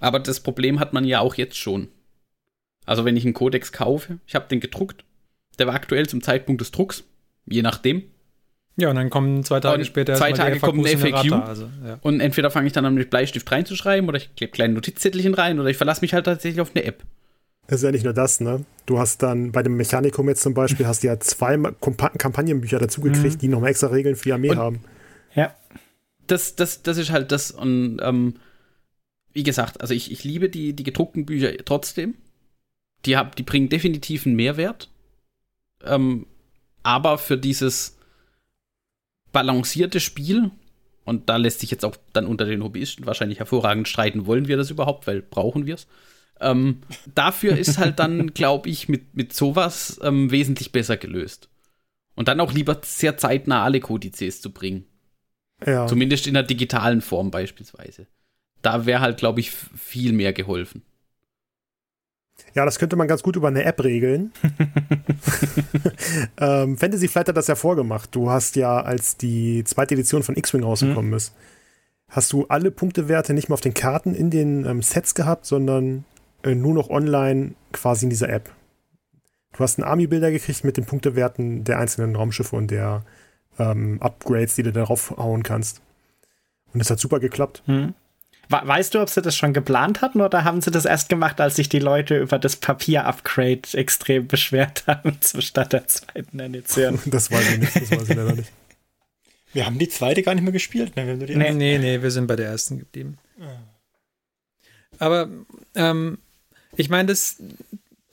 Aber 0.00 0.20
das 0.20 0.40
Problem 0.40 0.78
hat 0.78 0.92
man 0.92 1.04
ja 1.04 1.20
auch 1.20 1.34
jetzt 1.34 1.58
schon. 1.58 1.88
Also 2.88 3.04
wenn 3.04 3.16
ich 3.16 3.24
einen 3.24 3.34
Codex 3.34 3.70
kaufe, 3.70 4.18
ich 4.26 4.34
habe 4.34 4.48
den 4.48 4.60
gedruckt, 4.60 5.04
der 5.58 5.66
war 5.66 5.74
aktuell 5.74 6.08
zum 6.08 6.22
Zeitpunkt 6.22 6.62
des 6.62 6.70
Drucks, 6.70 7.04
je 7.44 7.60
nachdem. 7.60 8.04
Ja, 8.76 8.88
und 8.88 8.96
dann 8.96 9.10
kommen 9.10 9.44
zwei 9.44 9.60
Tage 9.60 9.80
und 9.80 9.84
später 9.84 10.14
zwei 10.14 10.32
Tage 10.32 10.58
kommt 10.58 10.86
ein 10.86 10.98
FAQ 10.98 11.32
also, 11.32 11.68
ja. 11.84 11.98
und 12.00 12.20
entweder 12.20 12.50
fange 12.50 12.66
ich 12.66 12.72
dann 12.72 12.86
an 12.86 12.94
mit 12.94 13.10
Bleistift 13.10 13.50
reinzuschreiben 13.50 14.08
oder 14.08 14.16
ich 14.16 14.34
klebe 14.36 14.52
kleine 14.52 14.72
Notizzettelchen 14.72 15.34
rein 15.34 15.60
oder 15.60 15.68
ich 15.68 15.76
verlasse 15.76 16.00
mich 16.00 16.14
halt 16.14 16.24
tatsächlich 16.24 16.62
auf 16.62 16.70
eine 16.74 16.84
App. 16.84 17.02
Es 17.66 17.78
ist 17.78 17.82
ja 17.82 17.90
nicht 17.90 18.04
nur 18.04 18.14
das, 18.14 18.40
ne? 18.40 18.64
Du 18.86 18.98
hast 18.98 19.22
dann 19.22 19.52
bei 19.52 19.62
dem 19.62 19.76
Mechanikum 19.76 20.26
jetzt 20.28 20.40
zum 20.40 20.54
Beispiel, 20.54 20.86
hast 20.86 21.02
du 21.02 21.08
ja 21.08 21.20
zwei 21.20 21.58
Kampagnenbücher 21.58 22.78
dazugekriegt, 22.78 23.34
mhm. 23.34 23.38
die 23.38 23.48
nochmal 23.48 23.70
extra 23.70 23.88
Regeln 23.88 24.16
für 24.16 24.24
die 24.24 24.32
Armee 24.32 24.50
und 24.50 24.56
haben. 24.56 24.80
Ja. 25.34 25.54
Das, 26.26 26.56
das, 26.56 26.82
das 26.82 26.96
ist 26.96 27.10
halt 27.10 27.32
das 27.32 27.50
und 27.50 27.98
ähm, 28.02 28.36
wie 29.34 29.42
gesagt, 29.42 29.82
also 29.82 29.92
ich, 29.92 30.10
ich 30.10 30.24
liebe 30.24 30.48
die, 30.48 30.72
die 30.72 30.84
gedruckten 30.84 31.26
Bücher 31.26 31.52
trotzdem 31.66 32.14
die, 33.04 33.16
hab, 33.16 33.36
die 33.36 33.42
bringen 33.42 33.68
definitiv 33.68 34.26
einen 34.26 34.36
Mehrwert. 34.36 34.90
Ähm, 35.84 36.26
aber 36.82 37.18
für 37.18 37.38
dieses 37.38 37.96
balancierte 39.32 40.00
Spiel, 40.00 40.50
und 41.04 41.28
da 41.28 41.36
lässt 41.36 41.60
sich 41.60 41.70
jetzt 41.70 41.84
auch 41.84 41.96
dann 42.12 42.26
unter 42.26 42.44
den 42.44 42.62
Hobbyisten 42.62 43.06
wahrscheinlich 43.06 43.38
hervorragend 43.38 43.88
streiten, 43.88 44.26
wollen 44.26 44.48
wir 44.48 44.56
das 44.56 44.70
überhaupt, 44.70 45.06
weil 45.06 45.22
brauchen 45.22 45.66
wir 45.66 45.74
es. 45.74 45.86
Ähm, 46.40 46.82
dafür 47.14 47.56
ist 47.56 47.78
halt 47.78 47.98
dann, 47.98 48.28
glaube 48.34 48.68
ich, 48.68 48.88
mit, 48.88 49.14
mit 49.14 49.32
sowas 49.32 50.00
ähm, 50.02 50.30
wesentlich 50.30 50.72
besser 50.72 50.96
gelöst. 50.96 51.48
Und 52.14 52.28
dann 52.28 52.40
auch 52.40 52.52
lieber 52.52 52.80
sehr 52.82 53.16
zeitnah 53.16 53.62
alle 53.62 53.80
Kodizes 53.80 54.40
zu 54.40 54.52
bringen. 54.52 54.84
Ja. 55.64 55.86
Zumindest 55.86 56.26
in 56.26 56.34
der 56.34 56.42
digitalen 56.42 57.00
Form 57.00 57.30
beispielsweise. 57.30 58.06
Da 58.62 58.86
wäre 58.86 59.00
halt, 59.00 59.18
glaube 59.18 59.40
ich, 59.40 59.50
viel 59.50 60.12
mehr 60.12 60.32
geholfen. 60.32 60.82
Ja, 62.54 62.64
das 62.64 62.78
könnte 62.78 62.96
man 62.96 63.08
ganz 63.08 63.22
gut 63.22 63.36
über 63.36 63.48
eine 63.48 63.64
App 63.64 63.82
regeln. 63.84 64.32
ähm, 66.40 66.76
Fantasy 66.76 67.08
Flight 67.08 67.28
hat 67.28 67.36
das 67.36 67.46
ja 67.46 67.54
vorgemacht. 67.54 68.14
Du 68.14 68.30
hast 68.30 68.56
ja, 68.56 68.80
als 68.80 69.16
die 69.16 69.64
zweite 69.64 69.94
Edition 69.94 70.22
von 70.22 70.36
X-Wing 70.36 70.62
rausgekommen 70.62 71.10
mhm. 71.10 71.16
ist, 71.16 71.34
hast 72.08 72.32
du 72.32 72.46
alle 72.48 72.70
Punktewerte 72.70 73.34
nicht 73.34 73.48
mehr 73.48 73.54
auf 73.54 73.60
den 73.60 73.74
Karten 73.74 74.14
in 74.14 74.30
den 74.30 74.64
ähm, 74.64 74.82
Sets 74.82 75.14
gehabt, 75.14 75.46
sondern 75.46 76.04
äh, 76.42 76.54
nur 76.54 76.74
noch 76.74 76.90
online 76.90 77.54
quasi 77.72 78.06
in 78.06 78.10
dieser 78.10 78.30
App. 78.30 78.50
Du 79.52 79.60
hast 79.60 79.78
einen 79.78 79.88
Army-Bilder 79.88 80.30
gekriegt 80.30 80.64
mit 80.64 80.76
den 80.76 80.84
Punktewerten 80.84 81.64
der 81.64 81.78
einzelnen 81.78 82.16
Raumschiffe 82.16 82.56
und 82.56 82.70
der 82.70 83.04
ähm, 83.58 84.00
Upgrades, 84.00 84.54
die 84.54 84.62
du 84.62 84.72
darauf 84.72 85.16
hauen 85.16 85.42
kannst. 85.42 85.82
Und 86.72 86.80
das 86.80 86.90
hat 86.90 87.00
super 87.00 87.18
geklappt. 87.18 87.62
Hm. 87.66 87.94
Weißt 88.50 88.94
du, 88.94 89.00
ob 89.00 89.10
sie 89.10 89.20
das 89.20 89.36
schon 89.36 89.52
geplant 89.52 90.00
hatten 90.00 90.22
oder 90.22 90.42
haben 90.42 90.62
sie 90.62 90.70
das 90.70 90.86
erst 90.86 91.10
gemacht, 91.10 91.38
als 91.38 91.56
sich 91.56 91.68
die 91.68 91.80
Leute 91.80 92.18
über 92.18 92.38
das 92.38 92.56
Papier-Upgrade 92.56 93.60
extrem 93.74 94.26
beschwert 94.26 94.84
haben, 94.86 95.18
statt 95.20 95.74
der 95.74 95.86
zweiten 95.86 96.40
Edition? 96.40 96.98
das 97.06 97.30
weiß 97.30 97.52
ich 97.52 97.58
nicht, 97.58 97.76
das 97.76 97.90
weiß 97.90 98.08
ich 98.08 98.16
leider 98.16 98.34
nicht. 98.34 98.50
Wir 99.52 99.66
haben 99.66 99.78
die 99.78 99.88
zweite 99.88 100.22
gar 100.22 100.34
nicht 100.34 100.44
mehr 100.44 100.52
gespielt. 100.52 100.96
Ne? 100.96 101.16
Nee, 101.16 101.52
nee, 101.52 101.78
nee, 101.78 102.02
wir 102.02 102.10
sind 102.10 102.26
bei 102.26 102.36
der 102.36 102.48
ersten 102.48 102.78
geblieben. 102.78 103.18
Ah. 103.40 103.44
Aber 104.98 105.28
ähm, 105.74 106.18
ich 106.76 106.90
meine, 106.90 107.08
das, 107.08 107.36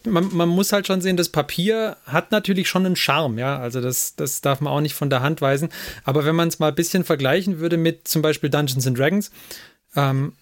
man, 0.05 0.33
man, 0.33 0.49
muss 0.49 0.71
halt 0.71 0.87
schon 0.87 1.01
sehen, 1.01 1.17
das 1.17 1.29
Papier 1.29 1.97
hat 2.05 2.31
natürlich 2.31 2.69
schon 2.69 2.85
einen 2.85 2.95
Charme, 2.95 3.37
ja. 3.37 3.59
Also 3.59 3.81
das, 3.81 4.15
das 4.15 4.41
darf 4.41 4.61
man 4.61 4.71
auch 4.71 4.81
nicht 4.81 4.95
von 4.95 5.09
der 5.09 5.21
Hand 5.21 5.41
weisen. 5.41 5.69
Aber 6.03 6.25
wenn 6.25 6.35
man 6.35 6.47
es 6.47 6.59
mal 6.59 6.69
ein 6.69 6.75
bisschen 6.75 7.03
vergleichen 7.03 7.59
würde 7.59 7.77
mit 7.77 8.07
zum 8.07 8.21
Beispiel 8.21 8.49
Dungeons 8.49 8.87
and 8.87 8.97
Dragons, 8.97 9.31
ähm, 9.95 10.33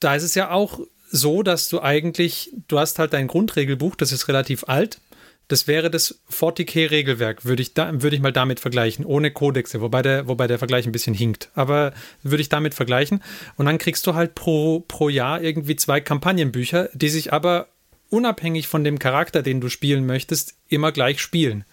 da 0.00 0.14
ist 0.14 0.22
es 0.22 0.34
ja 0.34 0.50
auch 0.50 0.80
so, 1.10 1.42
dass 1.42 1.68
du 1.68 1.80
eigentlich, 1.80 2.52
du 2.68 2.78
hast 2.78 2.98
halt 2.98 3.12
dein 3.12 3.26
Grundregelbuch, 3.26 3.96
das 3.96 4.12
ist 4.12 4.28
relativ 4.28 4.64
alt. 4.68 5.00
Das 5.48 5.66
wäre 5.66 5.90
das 5.90 6.20
40k-Regelwerk, 6.30 7.46
würde 7.46 7.62
ich, 7.62 7.72
da, 7.72 8.02
würde 8.02 8.14
ich 8.14 8.20
mal 8.20 8.34
damit 8.34 8.60
vergleichen, 8.60 9.06
ohne 9.06 9.30
Kodexe, 9.30 9.80
wobei 9.80 10.02
der, 10.02 10.28
wobei 10.28 10.46
der 10.46 10.58
Vergleich 10.58 10.84
ein 10.84 10.92
bisschen 10.92 11.14
hinkt. 11.14 11.48
Aber 11.54 11.94
würde 12.22 12.42
ich 12.42 12.50
damit 12.50 12.74
vergleichen. 12.74 13.22
Und 13.56 13.64
dann 13.64 13.78
kriegst 13.78 14.06
du 14.06 14.14
halt 14.14 14.34
pro, 14.34 14.80
pro 14.80 15.08
Jahr 15.08 15.40
irgendwie 15.40 15.76
zwei 15.76 16.02
Kampagnenbücher, 16.02 16.90
die 16.92 17.08
sich 17.08 17.32
aber 17.32 17.68
unabhängig 18.10 18.68
von 18.68 18.84
dem 18.84 18.98
Charakter, 18.98 19.42
den 19.42 19.62
du 19.62 19.70
spielen 19.70 20.04
möchtest, 20.04 20.54
immer 20.68 20.92
gleich 20.92 21.20
spielen. 21.20 21.64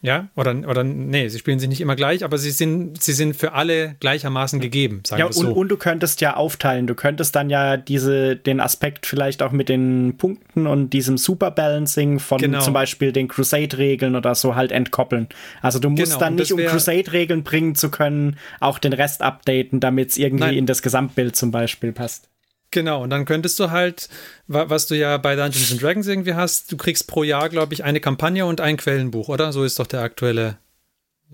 Ja, 0.00 0.28
oder, 0.36 0.54
oder 0.68 0.84
nee, 0.84 1.28
sie 1.28 1.40
spielen 1.40 1.58
sich 1.58 1.68
nicht 1.68 1.80
immer 1.80 1.96
gleich, 1.96 2.22
aber 2.22 2.38
sie 2.38 2.52
sind, 2.52 3.02
sie 3.02 3.12
sind 3.12 3.34
für 3.34 3.54
alle 3.54 3.96
gleichermaßen 3.98 4.60
gegeben, 4.60 5.02
sagen 5.04 5.18
ja, 5.18 5.26
wir 5.26 5.32
so. 5.32 5.48
Und, 5.48 5.54
und 5.54 5.68
du 5.70 5.76
könntest 5.76 6.20
ja 6.20 6.36
aufteilen. 6.36 6.86
Du 6.86 6.94
könntest 6.94 7.34
dann 7.34 7.50
ja 7.50 7.76
diese, 7.76 8.36
den 8.36 8.60
Aspekt 8.60 9.06
vielleicht 9.06 9.42
auch 9.42 9.50
mit 9.50 9.68
den 9.68 10.16
Punkten 10.16 10.68
und 10.68 10.90
diesem 10.90 11.18
Superbalancing 11.18 12.20
von 12.20 12.38
genau. 12.38 12.60
zum 12.60 12.74
Beispiel 12.74 13.10
den 13.10 13.26
Crusade-Regeln 13.26 14.14
oder 14.14 14.36
so 14.36 14.54
halt 14.54 14.70
entkoppeln. 14.70 15.28
Also 15.62 15.80
du 15.80 15.90
musst 15.90 16.04
genau, 16.04 16.18
dann 16.20 16.36
nicht, 16.36 16.52
um 16.52 16.60
Crusade-Regeln 16.60 17.42
bringen 17.42 17.74
zu 17.74 17.90
können, 17.90 18.36
auch 18.60 18.78
den 18.78 18.92
Rest 18.92 19.22
updaten, 19.22 19.80
damit 19.80 20.10
es 20.10 20.16
irgendwie 20.16 20.44
Nein. 20.44 20.58
in 20.58 20.66
das 20.66 20.82
Gesamtbild 20.82 21.34
zum 21.34 21.50
Beispiel 21.50 21.90
passt. 21.90 22.28
Genau, 22.70 23.02
und 23.02 23.10
dann 23.10 23.24
könntest 23.24 23.58
du 23.58 23.70
halt, 23.70 24.08
was 24.46 24.86
du 24.86 24.94
ja 24.94 25.16
bei 25.16 25.36
Dungeons 25.36 25.72
and 25.72 25.82
Dragons 25.82 26.06
irgendwie 26.06 26.34
hast, 26.34 26.70
du 26.70 26.76
kriegst 26.76 27.06
pro 27.06 27.22
Jahr, 27.22 27.48
glaube 27.48 27.72
ich, 27.72 27.82
eine 27.82 28.00
Kampagne 28.00 28.44
und 28.44 28.60
ein 28.60 28.76
Quellenbuch, 28.76 29.28
oder? 29.28 29.52
So 29.52 29.64
ist 29.64 29.78
doch 29.78 29.86
der 29.86 30.02
aktuelle. 30.02 30.58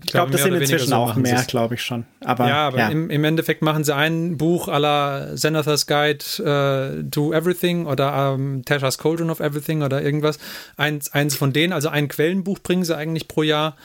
Ich 0.03 0.11
glaube, 0.11 0.31
das 0.31 0.43
sind 0.43 0.53
inzwischen 0.53 0.89
so 0.89 0.95
auch 0.95 1.15
mehr, 1.15 1.41
glaube 1.47 1.75
ich 1.75 1.81
schon. 1.81 2.05
Aber, 2.21 2.47
ja, 2.49 2.67
aber 2.67 2.79
ja. 2.79 2.89
Im, 2.89 3.09
Im, 3.09 3.23
Endeffekt 3.23 3.61
machen 3.61 3.85
sie 3.85 3.95
ein 3.95 4.37
Buch 4.37 4.67
la 4.67 5.35
Zenithas 5.35 5.87
Guide 5.87 6.25
uh, 6.39 7.09
to 7.09 7.31
Everything 7.31 7.85
oder 7.85 8.33
um, 8.33 8.63
Tasha's 8.65 8.97
Cauldron 8.97 9.29
of 9.29 9.39
Everything 9.39 9.83
oder 9.83 10.01
irgendwas. 10.01 10.37
Eins, 10.75 11.13
eins 11.13 11.35
von 11.35 11.53
denen, 11.53 11.71
also 11.71 11.87
ein 11.87 12.09
Quellenbuch 12.09 12.59
bringen 12.59 12.83
sie 12.83 12.95
eigentlich 12.95 13.29
pro 13.29 13.43
Jahr 13.43 13.77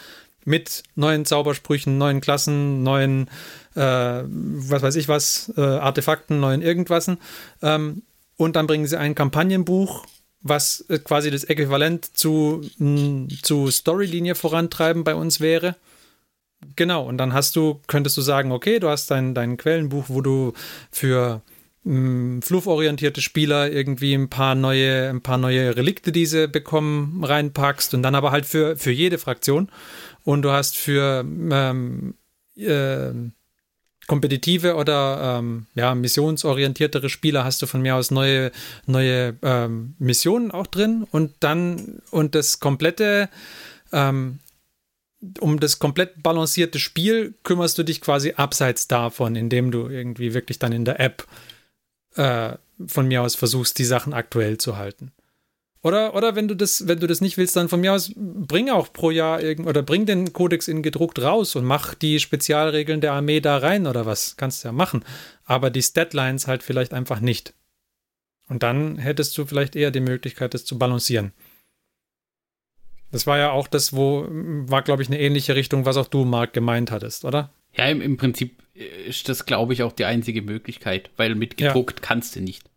mit 0.45 0.83
neuen 0.97 1.25
Zaubersprüchen, 1.25 1.97
neuen 1.97 2.21
Klassen, 2.21 2.83
neuen 2.83 3.29
äh, 3.75 4.23
was 4.25 4.83
weiß 4.83 4.97
ich 4.97 5.09
was, 5.09 5.53
äh, 5.57 5.61
Artefakten, 5.61 6.41
neuen 6.41 6.63
irgendwassen. 6.63 7.19
Ähm, 7.63 8.03
und 8.37 8.57
dann 8.57 8.67
bringen 8.67 8.87
sie 8.87 8.99
ein 8.99 9.15
Kampagnenbuch, 9.15 10.07
was 10.43 10.85
äh, 10.89 10.99
quasi 10.99 11.31
das 11.31 11.45
Äquivalent 11.45 12.17
zu, 12.17 12.63
mh, 12.79 13.29
zu 13.43 13.71
Storylinie 13.71 14.35
vorantreiben 14.35 15.05
bei 15.05 15.15
uns 15.15 15.41
wäre. 15.41 15.77
Genau, 16.77 17.07
und 17.07 17.19
dann 17.19 17.33
hast 17.33 17.57
du, 17.57 17.81
könntest 17.87 18.17
du 18.17 18.21
sagen, 18.21 18.53
okay, 18.53 18.79
du 18.81 18.89
hast 18.89 19.11
dein, 19.11 19.35
dein 19.35 19.57
Quellenbuch, 19.57 20.07
wo 20.09 20.21
du 20.21 20.53
für 20.91 21.43
flufforientierte 21.83 23.23
Spieler 23.23 23.73
irgendwie 23.73 24.13
ein 24.13 24.29
paar 24.29 24.55
neue, 24.55 25.09
ein 25.09 25.23
paar 25.23 25.39
neue 25.39 25.77
Relikte, 25.77 26.13
die 26.13 26.27
sie 26.27 26.47
bekommen, 26.47 27.25
reinpackst 27.25 27.95
und 27.95 28.03
dann 28.03 28.15
aber 28.15 28.33
halt 28.33 28.45
für, 28.45 28.77
für 28.77 28.91
jede 28.91 29.17
Fraktion. 29.17 29.71
Und 30.23 30.43
du 30.43 30.51
hast 30.51 30.77
für 30.77 31.25
ähm, 31.25 32.15
äh, 32.55 33.13
kompetitive 34.11 34.75
oder 34.75 35.39
ähm, 35.39 35.67
ja, 35.77 35.95
missionsorientiertere 35.95 37.09
Spieler 37.09 37.45
hast 37.45 37.63
du 37.63 37.67
von 37.67 37.81
mir 37.81 37.95
aus 37.95 38.11
neue, 38.11 38.51
neue 38.87 39.37
ähm, 39.41 39.95
Missionen 40.01 40.51
auch 40.51 40.67
drin 40.67 41.07
und 41.13 41.31
dann 41.39 42.03
und 42.11 42.35
das 42.35 42.59
komplette 42.59 43.29
ähm, 43.93 44.41
um 45.39 45.61
das 45.61 45.79
komplett 45.79 46.25
balancierte 46.25 46.81
Spiel 46.81 47.35
kümmerst 47.45 47.79
du 47.79 47.85
dich 47.85 48.01
quasi 48.01 48.33
abseits 48.33 48.89
davon, 48.89 49.37
indem 49.37 49.71
du 49.71 49.89
irgendwie 49.89 50.35
wirklich 50.35 50.59
dann 50.59 50.73
in 50.73 50.85
der 50.85 50.99
App 50.99 51.25
äh, 52.17 52.55
von 52.85 53.07
mir 53.07 53.23
aus 53.23 53.37
versuchst, 53.37 53.79
die 53.79 53.85
Sachen 53.85 54.13
aktuell 54.13 54.59
zu 54.59 54.77
halten. 54.77 55.13
Oder, 55.83 56.15
oder 56.15 56.37
wenn 56.37 56.47
du 56.47 56.55
das, 56.55 56.87
wenn 56.89 57.01
du 57.01 57.07
das 57.07 57.23
nicht 57.23 57.39
willst, 57.39 57.57
dann 57.57 57.71
von 57.71 57.81
mir 57.81 57.95
aus 57.95 58.13
bring 58.15 58.69
auch 58.69 58.93
pro 58.93 59.11
Jahr 59.11 59.41
irgend, 59.41 59.67
oder 59.67 59.83
bring 59.83 60.05
den 60.05 60.33
Kodex 60.33 60.69
in 60.69 60.83
gedruckt 60.83 61.23
raus 61.23 61.57
und 61.57 61.65
mach 61.65 61.95
die 61.95 62.21
Spezialregeln 62.21 63.01
der 63.01 63.15
Armee 63.15 63.41
da 63.41 63.57
rein 63.57 63.87
oder 63.87 64.05
was. 64.05 64.37
Kannst 64.37 64.63
du 64.63 64.69
ja 64.69 64.73
machen. 64.73 65.05
Aber 65.45 65.71
die 65.71 65.83
Statlines 65.83 66.47
halt 66.47 66.63
vielleicht 66.63 66.93
einfach 66.93 67.21
nicht. 67.21 67.55
Und 68.49 68.63
dann 68.63 68.99
hättest 68.99 69.39
du 69.39 69.47
vielleicht 69.47 69.75
eher 69.75 69.91
die 69.91 70.01
Möglichkeit, 70.01 70.53
das 70.53 70.65
zu 70.65 70.79
balancieren. 70.79 71.33
Das 73.13 73.27
war 73.27 73.39
ja 73.39 73.51
auch 73.51 73.67
das, 73.67 73.95
wo, 73.95 74.27
war, 74.29 74.83
glaube 74.83 75.03
ich, 75.03 75.09
eine 75.09 75.19
ähnliche 75.19 75.55
Richtung, 75.55 75.87
was 75.87 75.97
auch 75.97 76.09
du, 76.09 76.25
Marc, 76.25 76.53
gemeint 76.53 76.91
hattest, 76.91 77.25
oder? 77.25 77.53
Ja, 77.75 77.87
im, 77.87 78.01
im 78.01 78.17
Prinzip 78.17 78.63
ist 78.75 79.29
das, 79.29 79.47
glaube 79.47 79.73
ich, 79.73 79.83
auch 79.83 79.93
die 79.93 80.05
einzige 80.05 80.43
Möglichkeit, 80.43 81.11
weil 81.17 81.35
mit 81.35 81.57
gedruckt 81.57 82.01
ja. 82.01 82.07
kannst 82.07 82.37
du 82.37 82.41
nicht. 82.41 82.70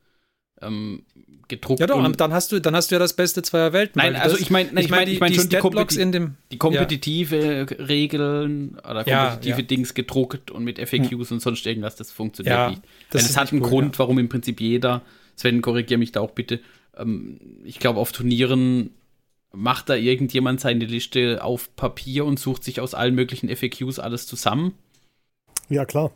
Ähm, 0.65 1.03
gedruckt. 1.47 1.79
Ja, 1.79 1.87
doch, 1.87 2.11
dann 2.15 2.33
hast 2.33 2.51
du, 2.51 2.59
dann 2.59 2.75
hast 2.75 2.91
du 2.91 2.95
ja 2.95 2.99
das 2.99 3.13
Beste 3.13 3.41
zweier 3.41 3.73
Welten. 3.73 4.01
Nein, 4.01 4.15
also 4.15 4.37
ich 4.37 4.49
meine, 4.49 4.69
ich 4.79 4.89
meine, 4.89 5.11
ich 5.11 5.19
meine 5.19 5.35
schon 5.35 5.49
die, 5.49 5.57
Kompeti 5.57 6.01
in 6.01 6.11
dem, 6.11 6.35
die 6.51 6.57
kompetitive 6.57 7.67
ja. 7.69 7.85
Regeln 7.85 8.79
oder 8.79 9.03
kompetitive 9.03 9.61
ja, 9.61 9.67
Dings 9.67 9.93
gedruckt 9.93 10.51
und 10.51 10.63
mit 10.63 10.79
FAQs 10.79 11.11
hm. 11.11 11.19
und 11.19 11.41
sonst 11.41 11.65
irgendwas, 11.65 11.95
das 11.95 12.11
funktioniert 12.11 12.55
ja, 12.55 12.69
nicht. 12.69 12.81
Das 13.11 13.29
es 13.29 13.37
hat 13.37 13.51
einen 13.51 13.61
cool, 13.61 13.69
Grund, 13.69 13.99
warum 13.99 14.19
im 14.19 14.29
Prinzip 14.29 14.61
jeder, 14.61 15.01
Sven, 15.35 15.61
korrigiere 15.61 15.97
mich 15.97 16.11
da 16.11 16.21
auch 16.21 16.31
bitte, 16.31 16.59
ähm, 16.97 17.39
ich 17.63 17.79
glaube, 17.79 17.99
auf 17.99 18.11
Turnieren 18.11 18.91
macht 19.51 19.89
da 19.89 19.95
irgendjemand 19.95 20.61
seine 20.61 20.85
Liste 20.85 21.43
auf 21.43 21.75
Papier 21.75 22.25
und 22.25 22.39
sucht 22.39 22.63
sich 22.63 22.81
aus 22.81 22.95
allen 22.95 23.13
möglichen 23.13 23.55
FAQs 23.55 23.99
alles 23.99 24.25
zusammen. 24.25 24.73
Ja, 25.69 25.85
klar. 25.85 26.11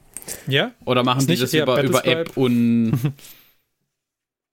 Ja? 0.47 0.71
Oder 0.85 1.03
machen 1.03 1.27
die 1.27 1.35
das 1.35 1.53
über, 1.53 1.81
über 1.83 2.05
App 2.05 2.35
und 2.35 2.93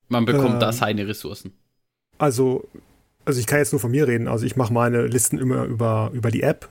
Man 0.07 0.25
bekommt 0.25 0.55
äh, 0.55 0.59
da 0.59 0.71
seine 0.71 1.07
Ressourcen. 1.07 1.53
Also, 2.17 2.67
also 3.25 3.39
ich 3.39 3.47
kann 3.47 3.59
jetzt 3.59 3.71
nur 3.71 3.79
von 3.79 3.91
mir 3.91 4.07
reden. 4.07 4.27
Also 4.27 4.45
ich 4.45 4.55
mache 4.55 4.73
meine 4.73 5.05
Listen 5.07 5.37
immer 5.37 5.65
über, 5.65 6.11
über 6.13 6.31
die 6.31 6.43
App 6.43 6.69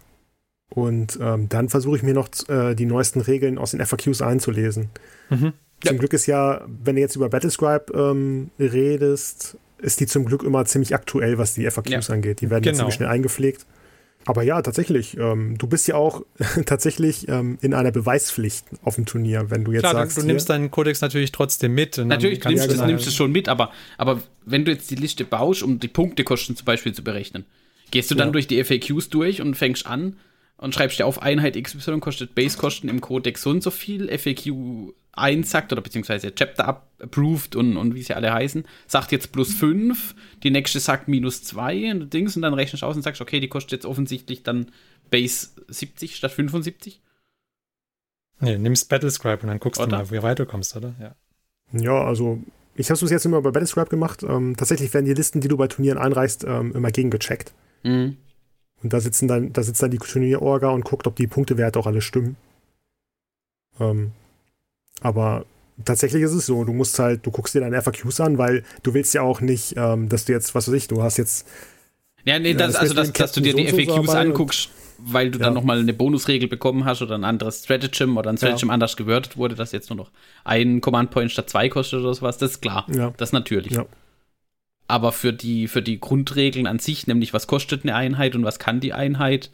und 0.70 1.18
ähm, 1.20 1.48
dann 1.48 1.68
versuche 1.68 1.96
ich 1.96 2.02
mir 2.02 2.14
noch 2.14 2.28
äh, 2.48 2.74
die 2.74 2.86
neuesten 2.86 3.20
Regeln 3.20 3.58
aus 3.58 3.72
den 3.72 3.84
FAQs 3.84 4.22
einzulesen. 4.22 4.90
Mhm. 5.30 5.52
Zum 5.82 5.96
ja. 5.96 5.98
Glück 5.98 6.12
ist 6.12 6.26
ja, 6.26 6.64
wenn 6.66 6.96
du 6.96 7.00
jetzt 7.00 7.16
über 7.16 7.28
Battlescribe 7.28 7.92
ähm, 7.92 8.50
redest, 8.58 9.58
ist 9.78 10.00
die 10.00 10.06
zum 10.06 10.24
Glück 10.24 10.42
immer 10.42 10.64
ziemlich 10.64 10.94
aktuell, 10.94 11.38
was 11.38 11.54
die 11.54 11.70
FAQs 11.70 12.08
ja. 12.08 12.14
angeht. 12.14 12.40
Die 12.40 12.50
werden 12.50 12.62
genau. 12.62 12.72
jetzt 12.72 12.78
ziemlich 12.78 12.94
schnell 12.94 13.08
eingepflegt. 13.08 13.66
Aber 14.26 14.42
ja, 14.42 14.62
tatsächlich. 14.62 15.16
Ähm, 15.18 15.58
du 15.58 15.66
bist 15.66 15.86
ja 15.86 15.96
auch 15.96 16.22
tatsächlich 16.66 17.28
ähm, 17.28 17.58
in 17.60 17.74
einer 17.74 17.92
Beweispflicht 17.92 18.64
auf 18.82 18.94
dem 18.94 19.06
Turnier, 19.06 19.50
wenn 19.50 19.64
du 19.64 19.72
jetzt 19.72 19.82
Klar, 19.82 19.94
sagst. 19.94 20.16
Du, 20.16 20.22
du 20.22 20.26
nimmst 20.26 20.48
deinen 20.48 20.70
Kodex 20.70 21.00
natürlich 21.00 21.32
trotzdem 21.32 21.74
mit. 21.74 21.98
natürlich, 21.98 22.40
du 22.40 22.48
nimmst, 22.48 22.66
ja, 22.66 22.72
genau. 22.72 22.86
nimmst 22.86 23.06
es 23.06 23.14
schon 23.14 23.32
mit, 23.32 23.48
aber, 23.48 23.70
aber 23.98 24.22
wenn 24.44 24.64
du 24.64 24.72
jetzt 24.72 24.90
die 24.90 24.96
Liste 24.96 25.24
baust, 25.24 25.62
um 25.62 25.78
die 25.78 25.88
Punktekosten 25.88 26.56
zum 26.56 26.64
Beispiel 26.64 26.92
zu 26.92 27.04
berechnen, 27.04 27.44
gehst 27.90 28.10
du 28.10 28.14
dann 28.14 28.28
ja. 28.28 28.32
durch 28.32 28.46
die 28.46 28.62
FAQs 28.62 29.10
durch 29.10 29.40
und 29.40 29.56
fängst 29.56 29.86
an 29.86 30.16
und 30.56 30.74
schreibst 30.74 30.98
dir 30.98 31.06
auf, 31.06 31.22
Einheit 31.22 31.60
XY 31.60 32.00
kostet 32.00 32.34
Base-Kosten 32.34 32.88
im 32.88 33.00
Codex 33.00 33.42
so 33.42 33.50
und 33.50 33.62
so 33.62 33.70
viel, 33.70 34.08
FAQ 34.16 34.94
1 35.12 35.50
sagt, 35.50 35.72
oder 35.72 35.82
beziehungsweise 35.82 36.34
Chapter 36.34 36.82
approved 36.98 37.54
und, 37.56 37.76
und 37.76 37.94
wie 37.94 38.02
sie 38.02 38.14
alle 38.14 38.32
heißen, 38.32 38.64
sagt 38.86 39.12
jetzt 39.12 39.32
plus 39.32 39.54
5, 39.54 40.14
die 40.42 40.50
nächste 40.50 40.80
sagt 40.80 41.08
minus 41.08 41.44
2 41.44 41.92
und 41.92 42.12
Dings 42.12 42.36
und 42.36 42.42
dann 42.42 42.54
rechnest 42.54 42.82
du 42.82 42.86
aus 42.86 42.96
und 42.96 43.02
sagst, 43.02 43.20
okay, 43.20 43.40
die 43.40 43.48
kostet 43.48 43.72
jetzt 43.72 43.86
offensichtlich 43.86 44.42
dann 44.42 44.70
Base 45.10 45.48
70 45.68 46.16
statt 46.16 46.32
75. 46.32 47.00
Nee, 48.40 48.58
nimmst 48.58 48.88
Battlescribe 48.88 49.42
und 49.42 49.48
dann 49.48 49.60
guckst 49.60 49.80
oder? 49.80 49.88
du 49.88 49.96
mal, 49.96 50.10
wie 50.10 50.22
weit 50.22 50.38
du 50.38 50.46
kommst, 50.46 50.76
oder? 50.76 50.94
Ja. 51.00 51.14
Ja, 51.72 52.04
also 52.04 52.42
ich 52.74 52.90
habe 52.90 53.04
es 53.04 53.10
jetzt 53.10 53.24
immer 53.24 53.40
bei 53.40 53.50
Battlescribe 53.50 53.90
gemacht. 53.90 54.22
Ähm, 54.22 54.56
tatsächlich 54.56 54.92
werden 54.92 55.06
die 55.06 55.14
Listen, 55.14 55.40
die 55.40 55.48
du 55.48 55.56
bei 55.56 55.68
Turnieren 55.68 55.98
einreichst, 55.98 56.44
ähm, 56.44 56.72
immer 56.74 56.90
gegengecheckt. 56.90 57.52
Mhm. 57.84 58.16
Und 58.84 58.92
da 58.92 59.00
sitzen 59.00 59.26
dann, 59.26 59.52
da 59.52 59.62
sitzt 59.62 59.82
dann 59.82 59.90
die 59.90 59.98
Turnierorga 59.98 60.68
und 60.68 60.84
guckt, 60.84 61.06
ob 61.06 61.16
die 61.16 61.26
Punktewerte 61.26 61.78
auch 61.78 61.86
alle 61.86 62.02
stimmen. 62.02 62.36
Ähm, 63.80 64.12
aber 65.00 65.46
tatsächlich 65.82 66.22
ist 66.22 66.34
es 66.34 66.44
so, 66.44 66.64
du 66.64 66.74
musst 66.74 66.98
halt, 66.98 67.24
du 67.24 67.30
guckst 67.30 67.54
dir 67.54 67.60
deine 67.60 67.80
FAQs 67.80 68.20
an, 68.20 68.36
weil 68.36 68.62
du 68.82 68.92
willst 68.92 69.14
ja 69.14 69.22
auch 69.22 69.40
nicht, 69.40 69.74
ähm, 69.78 70.10
dass 70.10 70.26
du 70.26 70.32
jetzt, 70.32 70.54
was 70.54 70.68
weiß 70.68 70.74
ich, 70.74 70.86
du 70.86 71.02
hast 71.02 71.16
jetzt. 71.16 71.48
Ja, 72.24 72.38
nee, 72.38 72.52
das, 72.52 72.76
also 72.76 72.92
dass, 72.92 73.10
dass 73.12 73.32
du 73.32 73.40
dir 73.40 73.54
die 73.54 73.68
FAQs 73.68 74.10
anguckst, 74.10 74.68
weil 74.98 75.30
du 75.30 75.38
ja. 75.38 75.46
dann 75.46 75.54
nochmal 75.54 75.80
eine 75.80 75.94
Bonusregel 75.94 76.48
bekommen 76.48 76.84
hast 76.84 77.00
oder 77.00 77.14
ein 77.14 77.24
anderes 77.24 77.64
Stratagem 77.64 78.18
oder 78.18 78.28
ein 78.28 78.36
Stratagem 78.36 78.68
ja. 78.68 78.74
anders 78.74 78.98
gewortet 78.98 79.38
wurde, 79.38 79.54
dass 79.54 79.72
jetzt 79.72 79.88
nur 79.88 79.96
noch 79.96 80.10
ein 80.44 80.82
Command 80.82 81.10
Point 81.10 81.32
statt 81.32 81.48
zwei 81.48 81.70
kostet 81.70 82.00
oder 82.00 82.12
sowas, 82.12 82.36
das 82.36 82.52
ist 82.52 82.60
klar. 82.60 82.86
Ja. 82.94 83.14
Das 83.16 83.32
natürlich. 83.32 83.72
Ja. 83.72 83.86
Aber 84.86 85.12
für 85.12 85.32
die, 85.32 85.68
für 85.68 85.82
die 85.82 85.98
Grundregeln 85.98 86.66
an 86.66 86.78
sich, 86.78 87.06
nämlich 87.06 87.32
was 87.32 87.46
kostet 87.46 87.84
eine 87.84 87.94
Einheit 87.94 88.34
und 88.34 88.44
was 88.44 88.58
kann 88.58 88.80
die 88.80 88.92
Einheit, 88.92 89.50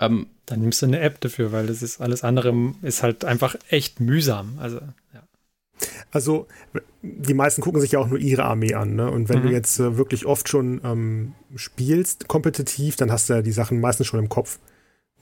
ähm, 0.00 0.26
dann 0.46 0.60
nimmst 0.60 0.82
du 0.82 0.86
eine 0.86 1.00
App 1.00 1.20
dafür, 1.20 1.52
weil 1.52 1.66
das 1.66 1.82
ist 1.82 2.00
alles 2.00 2.24
andere 2.24 2.74
ist 2.82 3.02
halt 3.02 3.24
einfach 3.24 3.54
echt 3.68 4.00
mühsam. 4.00 4.58
Also, 4.58 4.80
ja. 5.14 5.22
Also, 6.10 6.48
die 7.02 7.34
meisten 7.34 7.62
gucken 7.62 7.80
sich 7.80 7.92
ja 7.92 8.00
auch 8.00 8.08
nur 8.08 8.18
ihre 8.18 8.44
Armee 8.44 8.74
an, 8.74 8.96
ne? 8.96 9.10
Und 9.10 9.28
wenn 9.28 9.40
mhm. 9.40 9.46
du 9.46 9.52
jetzt 9.52 9.78
äh, 9.78 9.96
wirklich 9.96 10.26
oft 10.26 10.48
schon 10.48 10.80
ähm, 10.84 11.34
spielst, 11.54 12.28
kompetitiv, 12.28 12.96
dann 12.96 13.12
hast 13.12 13.28
du 13.28 13.34
ja 13.34 13.42
die 13.42 13.52
Sachen 13.52 13.80
meistens 13.80 14.08
schon 14.08 14.20
im 14.20 14.28
Kopf. 14.28 14.58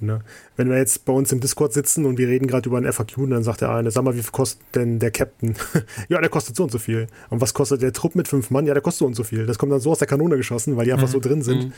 Ne? 0.01 0.21
Wenn 0.57 0.71
wir 0.71 0.77
jetzt 0.77 1.05
bei 1.05 1.13
uns 1.13 1.33
im 1.33 1.41
Discord 1.41 1.73
sitzen 1.73 2.07
und 2.07 2.19
wir 2.19 2.29
reden 2.29 2.47
gerade 2.47 2.69
über 2.69 2.79
ein 2.79 2.91
FAQ, 2.91 3.29
dann 3.31 3.43
sagt 3.43 3.61
der 3.63 3.71
eine, 3.71 3.91
sag 3.91 4.05
mal, 4.05 4.15
wie 4.15 4.23
viel 4.23 4.31
kostet 4.31 4.63
denn 4.75 4.99
der 4.99 5.11
Captain? 5.11 5.55
ja, 6.09 6.21
der 6.21 6.31
kostet 6.31 6.55
so 6.55 6.63
und 6.63 6.71
so 6.71 6.79
viel. 6.79 7.09
Und 7.31 7.41
was 7.41 7.53
kostet 7.53 7.83
der 7.83 7.93
Trupp 7.93 8.15
mit 8.15 8.29
fünf 8.29 8.51
Mann? 8.51 8.67
Ja, 8.67 8.75
der 8.75 8.83
kostet 8.83 9.01
so 9.01 9.07
und 9.07 9.15
so 9.15 9.25
viel. 9.25 9.47
Das 9.47 9.59
kommt 9.59 9.73
dann 9.73 9.81
so 9.81 9.91
aus 9.91 9.99
der 9.99 10.07
Kanone 10.07 10.37
geschossen, 10.37 10.77
weil 10.77 10.85
die 10.85 10.93
einfach 10.93 11.09
mhm. 11.09 11.13
so 11.13 11.21
drin 11.21 11.43
sind. 11.43 11.65
Mhm. 11.65 11.73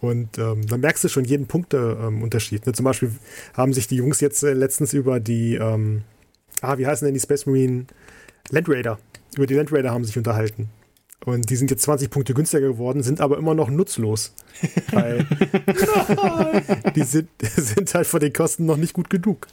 Und 0.00 0.36
ähm, 0.38 0.66
dann 0.66 0.80
merkst 0.80 1.04
du 1.04 1.08
schon 1.08 1.24
jeden 1.24 1.46
Punkteunterschied. 1.46 2.66
Ähm, 2.66 2.70
ne? 2.70 2.72
Zum 2.74 2.84
Beispiel 2.84 3.12
haben 3.54 3.72
sich 3.72 3.86
die 3.86 3.96
Jungs 3.96 4.20
jetzt 4.20 4.42
äh, 4.42 4.52
letztens 4.52 4.92
über 4.92 5.20
die, 5.20 5.54
ähm, 5.54 6.02
ah, 6.60 6.76
wie 6.76 6.86
heißen 6.86 7.06
denn 7.06 7.14
die 7.14 7.20
Space 7.20 7.46
Marine 7.46 7.86
Land 8.50 8.68
Raider? 8.68 8.98
Über 9.36 9.46
die 9.46 9.54
Land 9.54 9.72
Raider 9.72 9.92
haben 9.92 10.04
sich 10.04 10.18
unterhalten. 10.18 10.68
Und 11.24 11.50
die 11.50 11.56
sind 11.56 11.70
jetzt 11.70 11.82
20 11.82 12.10
Punkte 12.10 12.34
günstiger 12.34 12.66
geworden, 12.66 13.02
sind 13.02 13.20
aber 13.20 13.38
immer 13.38 13.54
noch 13.54 13.70
nutzlos. 13.70 14.34
Weil 14.90 15.24
die 16.96 17.04
sind, 17.04 17.28
sind 17.56 17.94
halt 17.94 18.06
von 18.06 18.20
den 18.20 18.32
Kosten 18.32 18.66
noch 18.66 18.76
nicht 18.76 18.92
gut 18.92 19.08
genug. 19.08 19.46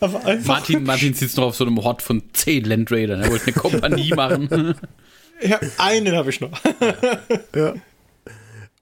Martin, 0.45 0.84
Martin 0.84 1.13
sitzt 1.13 1.38
noch 1.38 1.45
auf 1.45 1.55
so 1.55 1.65
einem 1.65 1.84
Hort 1.84 2.01
von 2.01 2.24
10 2.34 2.65
Land 2.65 2.91
Raidern. 2.91 3.22
Er 3.22 3.30
wollte 3.30 3.45
eine 3.47 3.53
Kompanie 3.53 4.13
machen. 4.15 4.76
Ja, 5.41 5.59
einen 5.78 6.15
habe 6.15 6.32
ich 6.32 6.41
noch. 6.41 6.59
ja. 7.55 7.76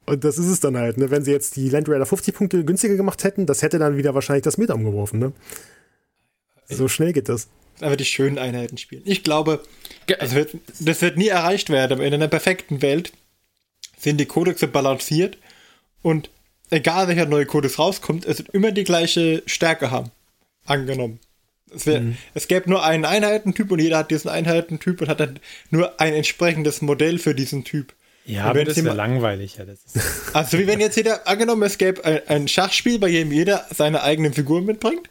Und 0.06 0.24
das 0.24 0.38
ist 0.38 0.48
es 0.48 0.62
dann 0.62 0.78
halt, 0.78 0.98
ne? 0.98 1.12
Wenn 1.12 1.26
sie 1.26 1.32
jetzt 1.32 1.58
die 1.58 1.70
Land 1.70 1.90
Raider 1.90 2.06
50 2.06 2.34
Punkte 2.34 2.64
günstiger 2.64 2.96
gemacht 2.96 3.26
hätten, 3.26 3.46
das 3.46 3.62
hätte 3.62 3.78
dann 3.78 3.98
wieder 3.98 4.16
wahrscheinlich 4.16 4.44
das 4.44 4.58
Meter 4.58 4.76
umgeworfen, 4.76 5.20
ne? 5.20 5.34
So 6.70 6.88
schnell 6.88 7.12
geht 7.12 7.28
das. 7.28 7.50
Aber 7.82 7.96
die 7.96 8.06
schönen 8.06 8.38
Einheiten 8.38 8.78
spielen. 8.78 9.04
Ich 9.06 9.24
glaube, 9.24 9.64
das 10.08 10.34
wird, 10.34 10.56
das 10.80 11.02
wird 11.02 11.18
nie 11.18 11.28
erreicht 11.28 11.70
werden. 11.70 12.02
In 12.02 12.14
einer 12.14 12.28
perfekten 12.28 12.82
Welt 12.82 13.12
sind 13.98 14.18
die 14.18 14.26
Codexe 14.26 14.68
balanciert 14.68 15.38
und 16.02 16.30
egal 16.70 17.08
welcher 17.08 17.26
neue 17.26 17.46
Codex 17.46 17.80
rauskommt, 17.80 18.26
es 18.26 18.40
wird 18.40 18.50
immer 18.50 18.72
die 18.72 18.84
gleiche 18.84 19.44
Stärke 19.46 19.92
haben. 19.92 20.12
Angenommen. 20.66 21.20
Es, 21.74 21.86
wär, 21.86 22.02
mhm. 22.02 22.18
es 22.34 22.48
gäbe 22.48 22.70
nur 22.70 22.84
einen 22.84 23.06
Einheitentyp 23.06 23.72
und 23.72 23.80
jeder 23.80 23.98
hat 23.98 24.12
diesen 24.12 24.30
Einheitentyp 24.30 25.02
und 25.02 25.10
hat 25.10 25.20
dann 25.20 25.40
nur 25.70 26.00
ein 26.00 26.14
entsprechendes 26.14 26.82
Modell 26.82 27.20
für 27.20 27.36
diesen 27.36 27.64
Typ. 27.64 27.94
Ja, 28.26 28.46
aber 28.46 28.66
das 28.66 28.84
wäre 28.84 28.96
langweilig. 28.96 29.58
Ja, 29.58 29.66
das 29.66 29.80
also 30.34 30.60
wie 30.60 30.68
wenn 30.68 30.82
jetzt 30.82 30.98
jeder, 30.98 31.28
angenommen, 31.28 31.64
es 31.64 31.78
gäbe 31.78 32.04
ein, 32.04 32.20
ein, 32.28 32.48
Schachspiel, 32.48 33.00
bei 33.00 33.10
dem 33.10 33.32
jeder 33.32 33.66
seine 33.74 34.04
eigenen 34.04 34.34
Figuren 34.34 34.66
mitbringt. 34.66 35.10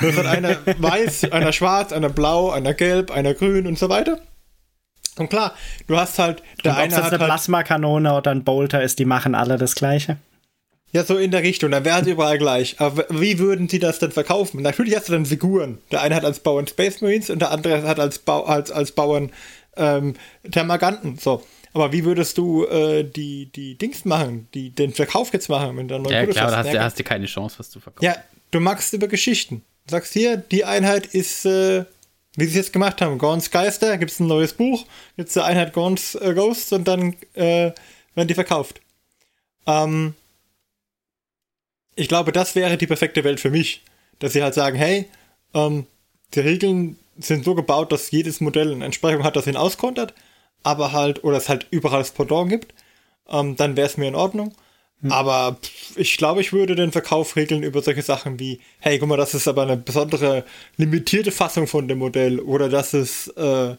Das 0.00 0.16
hat 0.16 0.26
einer 0.26 0.56
weiß, 0.78 1.30
einer 1.32 1.52
schwarz, 1.52 1.92
einer 1.92 2.08
blau, 2.08 2.50
einer 2.50 2.74
gelb, 2.74 3.10
einer 3.10 3.34
grün 3.34 3.66
und 3.66 3.78
so 3.78 3.88
weiter. 3.88 4.20
Und 5.16 5.30
klar, 5.30 5.54
du 5.86 5.96
hast 5.96 6.18
halt, 6.18 6.42
der 6.64 6.72
und 6.72 6.78
eine 6.78 6.96
hat 6.96 7.04
eine 7.04 7.18
halt, 7.18 7.24
Plasmakanone 7.24 8.14
oder 8.14 8.30
ein 8.30 8.44
Bolter 8.44 8.82
ist, 8.82 8.98
die 8.98 9.04
machen 9.04 9.34
alle 9.34 9.58
das 9.58 9.74
Gleiche. 9.74 10.18
Ja, 10.90 11.04
so 11.04 11.18
in 11.18 11.30
der 11.30 11.42
Richtung, 11.42 11.70
dann 11.70 11.84
wären 11.84 12.04
sie 12.04 12.12
überall 12.12 12.38
gleich. 12.38 12.80
Aber 12.80 13.04
wie 13.10 13.38
würden 13.38 13.68
sie 13.68 13.78
das 13.78 13.98
denn 13.98 14.10
verkaufen? 14.10 14.62
Natürlich 14.62 14.96
hast 14.96 15.08
du 15.08 15.12
dann 15.12 15.26
Figuren. 15.26 15.78
Der 15.90 16.00
eine 16.00 16.14
hat 16.14 16.24
als 16.24 16.40
Bauern 16.40 16.66
Space 16.66 17.02
Marines 17.02 17.28
und 17.28 17.40
der 17.40 17.50
andere 17.50 17.82
hat 17.82 18.00
als, 18.00 18.18
Bau, 18.18 18.44
als, 18.44 18.70
als 18.70 18.92
Bauern 18.92 19.30
ähm, 19.76 20.14
Thermaganten. 20.50 21.18
So. 21.18 21.44
Aber 21.74 21.92
wie 21.92 22.04
würdest 22.04 22.38
du 22.38 22.64
äh, 22.64 23.04
die, 23.04 23.52
die 23.52 23.76
Dings 23.76 24.06
machen, 24.06 24.48
die, 24.54 24.70
den 24.70 24.92
Verkauf 24.94 25.32
jetzt 25.34 25.50
machen, 25.50 25.76
wenn 25.76 25.88
du 25.88 25.96
Ja, 26.10 26.24
klar, 26.24 26.50
da 26.50 26.56
hast, 26.56 26.72
du, 26.72 26.80
hast 26.80 26.98
du 26.98 27.04
keine 27.04 27.26
Chance, 27.26 27.58
was 27.58 27.68
zu 27.68 27.80
verkaufen. 27.80 28.06
Ja, 28.06 28.16
du 28.50 28.60
magst 28.60 28.92
über 28.94 29.08
Geschichten. 29.08 29.62
Sagst 29.88 30.12
hier, 30.12 30.36
die 30.36 30.64
Einheit 30.64 31.06
ist, 31.06 31.44
äh, 31.44 31.84
wie 32.36 32.44
sie 32.44 32.50
es 32.50 32.54
jetzt 32.54 32.72
gemacht 32.72 33.00
haben, 33.00 33.18
Gorns 33.18 33.50
Geister, 33.50 33.98
gibt 33.98 34.10
es 34.10 34.20
ein 34.20 34.26
neues 34.26 34.52
Buch, 34.52 34.86
gibt 35.16 35.30
es 35.30 35.36
eine 35.36 35.46
Einheit 35.46 35.72
Gorns 35.72 36.14
äh, 36.14 36.34
Ghosts 36.34 36.72
und 36.72 36.86
dann 36.86 37.16
äh, 37.34 37.72
werden 38.14 38.28
die 38.28 38.34
verkauft. 38.34 38.80
Ähm, 39.66 40.14
ich 41.94 42.08
glaube, 42.08 42.32
das 42.32 42.54
wäre 42.54 42.76
die 42.76 42.86
perfekte 42.86 43.24
Welt 43.24 43.40
für 43.40 43.50
mich. 43.50 43.82
Dass 44.20 44.32
sie 44.32 44.42
halt 44.42 44.54
sagen, 44.54 44.76
hey, 44.76 45.08
ähm, 45.54 45.86
die 46.34 46.40
Regeln 46.40 46.98
sind 47.18 47.44
so 47.44 47.54
gebaut, 47.54 47.92
dass 47.92 48.10
jedes 48.10 48.40
Modell 48.40 48.72
eine 48.72 48.84
Entsprechung 48.84 49.22
hat, 49.22 49.36
das 49.36 49.46
ihn 49.46 49.56
auskontert 49.56 50.12
aber 50.62 50.92
halt, 50.92 51.24
oder 51.24 51.36
es 51.36 51.48
halt 51.48 51.66
überall 51.70 52.00
das 52.00 52.10
Pendant 52.10 52.50
gibt, 52.50 52.74
ähm, 53.28 53.56
dann 53.56 53.76
wäre 53.76 53.86
es 53.86 53.96
mir 53.96 54.08
in 54.08 54.14
Ordnung. 54.14 54.54
Hm. 55.00 55.12
Aber 55.12 55.58
ich 55.96 56.16
glaube, 56.16 56.40
ich 56.40 56.52
würde 56.52 56.74
den 56.74 56.90
Verkauf 56.90 57.36
regeln 57.36 57.62
über 57.62 57.82
solche 57.82 58.02
Sachen 58.02 58.40
wie, 58.40 58.60
hey, 58.80 58.98
guck 58.98 59.08
mal, 59.08 59.16
das 59.16 59.34
ist 59.34 59.46
aber 59.46 59.62
eine 59.62 59.76
besondere 59.76 60.44
limitierte 60.76 61.30
Fassung 61.30 61.66
von 61.66 61.86
dem 61.86 61.98
Modell 61.98 62.40
oder 62.40 62.68
das 62.68 62.94
ist 62.94 63.28
äh, 63.36 63.76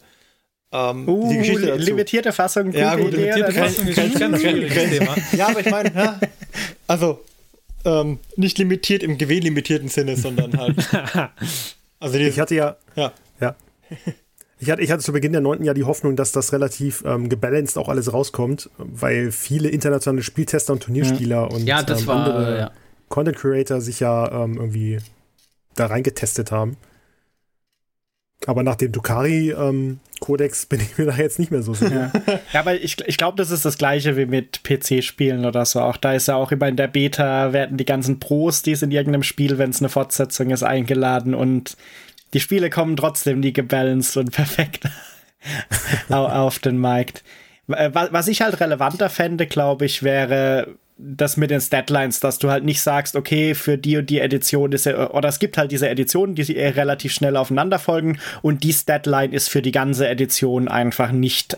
ähm, 0.71 1.09
uh, 1.09 1.29
die 1.29 1.37
Geschichte 1.37 1.65
dazu. 1.65 1.83
limitierte 1.83 2.31
Fassung. 2.31 2.71
Ja, 2.71 2.95
gut, 2.95 3.11
limitierte 3.11 3.51
Fassung 3.51 3.87
ist 3.87 3.99
ein 3.99 4.13
ganz 4.13 4.41
schwieriges 4.41 4.89
Thema. 4.89 5.15
Ja, 5.33 5.47
aber 5.47 5.59
ich 5.59 5.71
meine, 5.71 5.93
ja, 5.93 6.19
also 6.87 7.25
ähm, 7.85 8.19
nicht 8.35 8.57
limitiert 8.57 9.03
im 9.03 9.17
gewähllimitierten 9.17 9.89
Sinne, 9.89 10.15
sondern 10.15 10.57
halt. 10.57 10.75
Also 12.01 12.17
die, 12.17 12.27
ich 12.27 12.39
hatte 12.39 12.55
ja, 12.55 12.77
ja, 12.95 13.11
ja. 13.41 13.55
Ich 14.61 14.69
hatte, 14.69 14.81
ich 14.81 14.91
hatte 14.91 15.01
zu 15.01 15.13
Beginn 15.13 15.31
der 15.31 15.41
neunten 15.41 15.63
Jahr 15.63 15.73
die 15.73 15.85
Hoffnung, 15.85 16.17
dass 16.17 16.33
das 16.33 16.51
relativ 16.51 17.03
ähm, 17.05 17.29
gebalanced 17.29 17.77
auch 17.77 17.87
alles 17.87 18.11
rauskommt, 18.11 18.69
weil 18.77 19.31
viele 19.31 19.69
internationale 19.69 20.21
Spieltester 20.21 20.73
und 20.73 20.83
Turnierspieler 20.83 21.45
mhm. 21.45 21.55
und 21.55 21.65
ja, 21.65 21.79
ähm, 21.79 22.07
war, 22.07 22.15
andere 22.15 22.57
ja. 22.57 22.71
Content 23.07 23.37
Creator 23.37 23.79
sich 23.79 24.01
ja 24.01 24.43
ähm, 24.43 24.57
irgendwie 24.57 24.99
da 25.75 25.85
reingetestet 25.85 26.51
haben. 26.51 26.75
Aber 28.45 28.63
nach 28.63 28.75
dem 28.75 28.91
Dukari-Kodex 28.91 30.65
bin 30.69 30.81
ich 30.81 30.97
mir 30.97 31.05
da 31.05 31.15
jetzt 31.15 31.39
nicht 31.39 31.51
mehr 31.51 31.61
so 31.61 31.73
sicher. 31.73 32.11
Ja, 32.25 32.39
ja 32.53 32.59
aber 32.59 32.75
ich, 32.75 32.97
ich 33.05 33.17
glaube, 33.17 33.37
das 33.37 33.51
ist 33.51 33.65
das 33.65 33.77
gleiche 33.77 34.17
wie 34.17 34.25
mit 34.25 34.63
PC-Spielen 34.63 35.45
oder 35.45 35.65
so. 35.65 35.81
Auch 35.81 35.97
da 35.97 36.13
ist 36.13 36.27
ja 36.27 36.35
auch 36.35 36.51
immer 36.51 36.67
in 36.67 36.77
der 36.77 36.87
Beta 36.87 37.53
werden 37.53 37.77
die 37.77 37.85
ganzen 37.85 38.19
Pros, 38.19 38.61
die 38.61 38.71
es 38.71 38.81
in 38.81 38.91
irgendeinem 38.91 39.23
Spiel, 39.23 39.57
wenn 39.57 39.71
es 39.71 39.79
eine 39.79 39.89
Fortsetzung 39.89 40.51
ist, 40.51 40.63
eingeladen 40.63 41.33
und 41.33 41.75
die 42.33 42.39
Spiele 42.39 42.69
kommen 42.69 42.95
trotzdem 42.95 43.39
nie 43.39 43.53
gebalanced 43.53 44.17
und 44.17 44.31
perfekt 44.35 44.85
auf 46.09 46.59
den 46.59 46.77
Markt. 46.77 47.23
Äh, 47.67 47.91
was 47.93 48.27
ich 48.27 48.41
halt 48.41 48.59
relevanter 48.59 49.09
fände, 49.09 49.47
glaube 49.47 49.85
ich, 49.85 50.03
wäre 50.03 50.75
das 50.97 51.37
mit 51.37 51.49
den 51.49 51.61
Statlines, 51.61 52.19
dass 52.19 52.39
du 52.39 52.49
halt 52.49 52.65
nicht 52.65 52.81
sagst, 52.81 53.15
okay, 53.15 53.55
für 53.55 53.77
die 53.77 53.97
und 53.97 54.09
die 54.09 54.19
Edition 54.19 54.73
ist 54.73 54.85
er, 54.85 55.13
oder 55.15 55.29
es 55.29 55.39
gibt 55.39 55.57
halt 55.57 55.71
diese 55.71 55.87
Editionen, 55.87 56.35
die 56.35 56.51
relativ 56.51 57.13
schnell 57.13 57.37
aufeinander 57.37 57.79
folgen 57.79 58.19
und 58.41 58.63
die 58.63 58.73
Statline 58.73 59.33
ist 59.33 59.49
für 59.49 59.61
die 59.61 59.71
ganze 59.71 60.09
Edition 60.09 60.67
einfach 60.67 61.11
nicht 61.11 61.57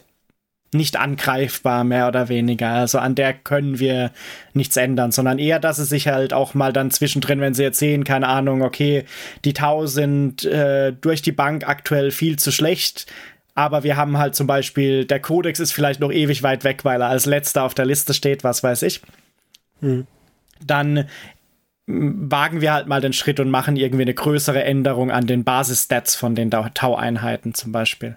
nicht 0.74 0.98
angreifbar, 0.98 1.84
mehr 1.84 2.08
oder 2.08 2.30
weniger. 2.30 2.70
Also 2.70 3.00
an 3.00 3.16
der 3.16 3.34
können 3.34 3.80
wir 3.80 4.12
nichts 4.54 4.78
ändern, 4.78 5.12
sondern 5.12 5.38
eher, 5.38 5.60
dass 5.60 5.80
es 5.80 5.90
sich 5.90 6.08
halt 6.08 6.34
auch 6.34 6.54
mal 6.54 6.72
dann 6.72 6.92
zwischendrin, 6.92 7.42
wenn 7.42 7.54
sie 7.54 7.64
jetzt 7.64 7.80
sehen, 7.80 8.04
keine 8.04 8.28
Ahnung, 8.28 8.62
okay, 8.62 9.06
die 9.44 9.54
Tau 9.54 9.86
sind 9.86 10.46
äh, 10.46 10.94
durch 10.94 11.22
die 11.22 11.34
Bank 11.34 11.68
aktuell 11.68 12.12
viel 12.12 12.40
zu 12.40 12.52
schlecht, 12.52 13.06
aber 13.54 13.84
wir 13.84 13.98
haben 13.98 14.18
halt 14.18 14.36
zum 14.36 14.48
Beispiel, 14.48 15.06
der 15.06 15.20
Codex 15.20 15.60
ist 15.60 15.74
vielleicht 15.74 16.00
noch 16.00 16.12
ewig 16.12 16.42
weit 16.42 16.64
weg, 16.64 16.86
weil 16.86 17.02
er 17.02 17.10
als 17.10 17.26
letzter 17.26 17.64
auf 17.64 17.74
der 17.74 17.86
Liste 17.86 18.14
steht, 18.14 18.44
was 18.44 18.64
weiß 18.64 18.84
ich. 18.84 19.02
Hm. 19.82 20.08
Dann 20.66 21.10
wagen 21.88 22.62
wir 22.62 22.74
halt 22.74 22.88
mal 22.88 23.02
den 23.02 23.14
Schritt 23.14 23.40
und 23.40 23.50
machen 23.50 23.76
irgendwie 23.76 24.04
eine 24.04 24.14
größere 24.14 24.64
Änderung 24.64 25.12
an 25.12 25.28
den 25.28 25.44
Basisstats 25.44 26.16
von 26.16 26.36
den 26.36 26.50
Tau-Einheiten 26.50 27.54
zum 27.54 27.72
Beispiel. 27.72 28.16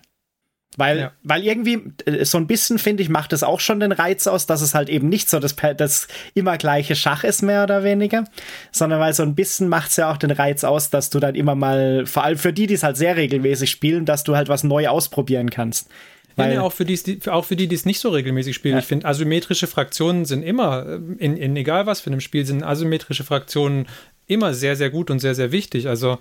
Weil, 0.77 0.99
ja. 0.99 1.13
weil 1.23 1.45
irgendwie 1.45 1.93
äh, 2.05 2.25
so 2.25 2.39
ein 2.39 2.47
bisschen, 2.47 2.79
finde 2.79 3.03
ich, 3.03 3.09
macht 3.09 3.33
es 3.33 3.43
auch 3.43 3.61
schon 3.61 3.81
den 3.81 3.93
Reiz 3.93 4.27
aus, 4.27 4.47
dass 4.47 4.61
es 4.61 4.75
halt 4.75 4.89
eben 4.89 5.09
nicht 5.09 5.31
so 5.31 5.39
das, 5.39 5.55
das 5.77 6.09
immer 6.35 6.59
gleiche 6.59 6.97
Schach 6.97 7.23
ist, 7.23 7.43
mehr 7.43 7.63
oder 7.63 7.85
weniger, 7.85 8.25
sondern 8.73 8.99
weil 8.99 9.15
so 9.15 9.23
ein 9.23 9.35
bisschen 9.35 9.69
macht 9.69 9.91
es 9.91 9.97
ja 9.97 10.11
auch 10.11 10.17
den 10.17 10.33
Reiz 10.33 10.65
aus, 10.65 10.91
dass 10.91 11.11
du 11.11 11.21
dann 11.21 11.35
immer 11.37 11.55
mal, 11.55 12.07
vor 12.07 12.25
allem 12.25 12.39
für 12.39 12.53
die, 12.53 12.67
die 12.67 12.75
es 12.75 12.83
halt 12.83 12.97
sehr 12.97 13.17
regelmäßig 13.17 13.71
spielen, 13.71 14.05
dass 14.05 14.25
du 14.25 14.35
halt 14.35 14.49
was 14.49 14.65
neu 14.65 14.89
ausprobieren 14.89 15.51
kannst. 15.51 15.89
Weil, 16.37 16.55
ja, 16.55 16.63
auch, 16.63 16.73
für 16.73 16.85
die, 16.85 17.21
auch 17.29 17.45
für 17.45 17.55
die, 17.55 17.69
die 17.69 17.77
es 17.77 17.87
nicht 17.87 18.01
so 18.01 18.09
regelmäßig 18.09 18.57
spielen. 18.57 18.75
Ja. 18.75 18.81
Ich 18.81 18.87
finde, 18.87 19.07
asymmetrische 19.07 19.69
Fraktionen 19.69 20.25
sind 20.25 20.43
immer, 20.43 20.85
äh, 20.87 20.95
in, 21.19 21.37
in 21.37 21.57
egal 21.57 21.87
was 21.87 22.01
für 22.01 22.11
einem 22.11 22.21
Spiel, 22.21 22.45
sind 22.45 22.65
asymmetrische 22.65 23.23
Fraktionen 23.23 23.87
immer 24.27 24.55
sehr, 24.55 24.75
sehr 24.75 24.91
gut 24.91 25.11
und 25.11 25.21
sehr, 25.21 25.37
sehr 25.37 25.53
wichtig. 25.53 25.87
Also, 25.87 26.19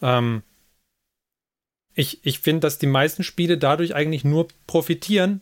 ähm, 0.00 0.42
ich, 1.94 2.24
ich 2.24 2.38
finde, 2.38 2.60
dass 2.60 2.78
die 2.78 2.86
meisten 2.86 3.22
Spiele 3.22 3.58
dadurch 3.58 3.94
eigentlich 3.94 4.24
nur 4.24 4.48
profitieren, 4.66 5.40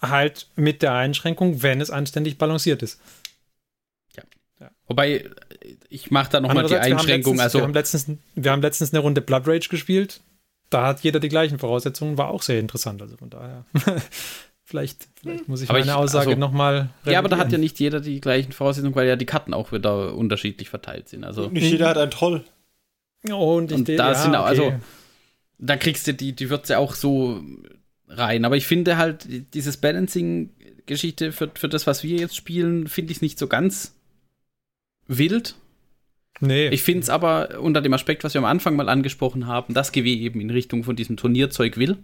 halt 0.00 0.48
mit 0.56 0.82
der 0.82 0.94
Einschränkung, 0.94 1.62
wenn 1.62 1.80
es 1.80 1.90
anständig 1.90 2.38
balanciert 2.38 2.82
ist. 2.82 3.00
Ja. 4.16 4.22
ja. 4.60 4.70
Wobei, 4.86 5.28
ich 5.88 6.10
mache 6.10 6.30
da 6.30 6.40
nochmal 6.40 6.66
die 6.66 6.76
Einschränkung. 6.76 7.36
Wir 7.36 7.42
haben, 7.42 7.42
letztens, 7.42 7.42
also, 7.42 7.58
wir, 7.58 7.62
haben 7.64 7.74
letztens, 7.74 8.06
wir 8.34 8.50
haben 8.50 8.62
letztens 8.62 8.92
eine 8.92 9.00
Runde 9.00 9.20
Blood 9.20 9.46
Rage 9.46 9.68
gespielt. 9.68 10.20
Da 10.70 10.86
hat 10.86 11.00
jeder 11.00 11.20
die 11.20 11.28
gleichen 11.28 11.58
Voraussetzungen, 11.58 12.16
war 12.16 12.28
auch 12.28 12.42
sehr 12.42 12.60
interessant. 12.60 13.02
Also 13.02 13.16
von 13.16 13.30
daher. 13.30 13.64
Vielleicht, 14.64 15.08
vielleicht, 15.20 15.48
muss 15.48 15.62
ich 15.62 15.68
aber 15.68 15.80
meine 15.80 15.90
ich, 15.90 15.96
Aussage 15.96 16.28
also, 16.28 16.38
nochmal. 16.38 16.90
Ja, 17.04 17.18
aber 17.18 17.28
da 17.28 17.38
hat 17.38 17.50
ja 17.50 17.58
nicht 17.58 17.80
jeder 17.80 17.98
die 17.98 18.20
gleichen 18.20 18.52
Voraussetzungen, 18.52 18.94
weil 18.94 19.08
ja 19.08 19.16
die 19.16 19.26
Karten 19.26 19.52
auch 19.52 19.72
wieder 19.72 20.14
unterschiedlich 20.14 20.68
verteilt 20.68 21.08
sind. 21.08 21.24
Also 21.24 21.48
nicht 21.48 21.72
jeder 21.72 21.88
hat 21.88 21.98
einen 21.98 22.12
Troll. 22.12 22.44
Und, 23.28 23.72
und 23.72 23.88
da 23.88 23.92
ja, 23.92 24.14
sind 24.14 24.36
auch, 24.36 24.44
also 24.44 24.66
okay. 24.66 24.74
also 24.74 24.84
da 25.60 25.76
kriegst 25.76 26.06
du 26.06 26.14
die, 26.14 26.32
die 26.32 26.50
Würze 26.50 26.78
auch 26.78 26.94
so 26.94 27.42
rein. 28.08 28.44
Aber 28.44 28.56
ich 28.56 28.66
finde 28.66 28.96
halt, 28.96 29.54
dieses 29.54 29.76
Balancing-Geschichte 29.76 31.32
für, 31.32 31.50
für 31.54 31.68
das, 31.68 31.86
was 31.86 32.02
wir 32.02 32.18
jetzt 32.18 32.36
spielen, 32.36 32.88
finde 32.88 33.12
ich 33.12 33.22
nicht 33.22 33.38
so 33.38 33.46
ganz 33.46 33.94
wild. 35.06 35.54
Nee. 36.40 36.68
Ich 36.68 36.82
finde 36.82 37.02
es 37.02 37.10
aber 37.10 37.60
unter 37.60 37.82
dem 37.82 37.92
Aspekt, 37.92 38.24
was 38.24 38.34
wir 38.34 38.38
am 38.38 38.46
Anfang 38.46 38.74
mal 38.74 38.88
angesprochen 38.88 39.46
haben, 39.46 39.74
dass 39.74 39.92
GW 39.92 40.10
eben 40.10 40.40
in 40.40 40.50
Richtung 40.50 40.84
von 40.84 40.96
diesem 40.96 41.16
Turnierzeug 41.18 41.76
will. 41.76 41.98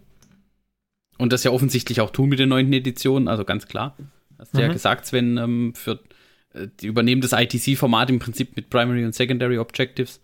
Und 1.17 1.33
das 1.33 1.45
ja 1.45 1.51
offensichtlich 1.51 2.03
auch 2.03 2.11
tun 2.11 2.29
mit 2.29 2.39
der 2.39 2.47
neunten 2.47 2.75
Edition, 2.75 3.27
also 3.27 3.45
ganz 3.45 3.67
klar. 3.67 3.97
Hast 4.39 4.53
du 4.53 4.59
mhm. 4.59 4.65
ja 4.65 4.73
gesagt, 4.73 5.07
Sven, 5.07 5.39
ähm, 5.39 5.75
für 5.75 6.01
äh, 6.53 6.69
die 6.81 6.89
übernehmen 6.89 7.23
das 7.23 7.33
ITC-Format 7.33 8.11
im 8.11 8.19
Prinzip 8.19 8.55
mit 8.55 8.69
Primary 8.69 9.07
und 9.07 9.15
Secondary 9.15 9.57
Objectives. 9.57 10.21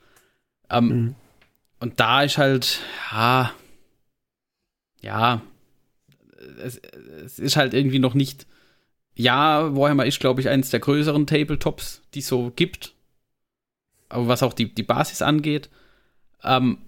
Ähm, 0.69 0.87
mhm. 0.87 1.15
Und 1.83 1.99
da 1.99 2.23
ist 2.23 2.39
halt, 2.39 2.79
ja, 3.11 3.53
ja, 5.01 5.43
es, 6.63 6.81
es 7.25 7.41
ist 7.41 7.57
halt 7.57 7.75
irgendwie 7.75 7.99
noch 7.99 8.15
nicht. 8.15 8.47
Ja, 9.17 9.75
Warhammer 9.75 10.07
ist, 10.07 10.21
glaube 10.21 10.41
ich, 10.41 10.49
eines 10.49 10.71
der 10.71 10.79
größeren 10.79 11.27
Tabletops, 11.27 12.03
die 12.15 12.21
es 12.21 12.29
so 12.29 12.53
gibt. 12.55 12.95
Aber 14.09 14.29
was 14.29 14.45
auch 14.45 14.53
die, 14.53 14.73
die 14.73 14.85
Basis 14.85 15.23
angeht. 15.23 15.71
Ähm, 16.45 16.79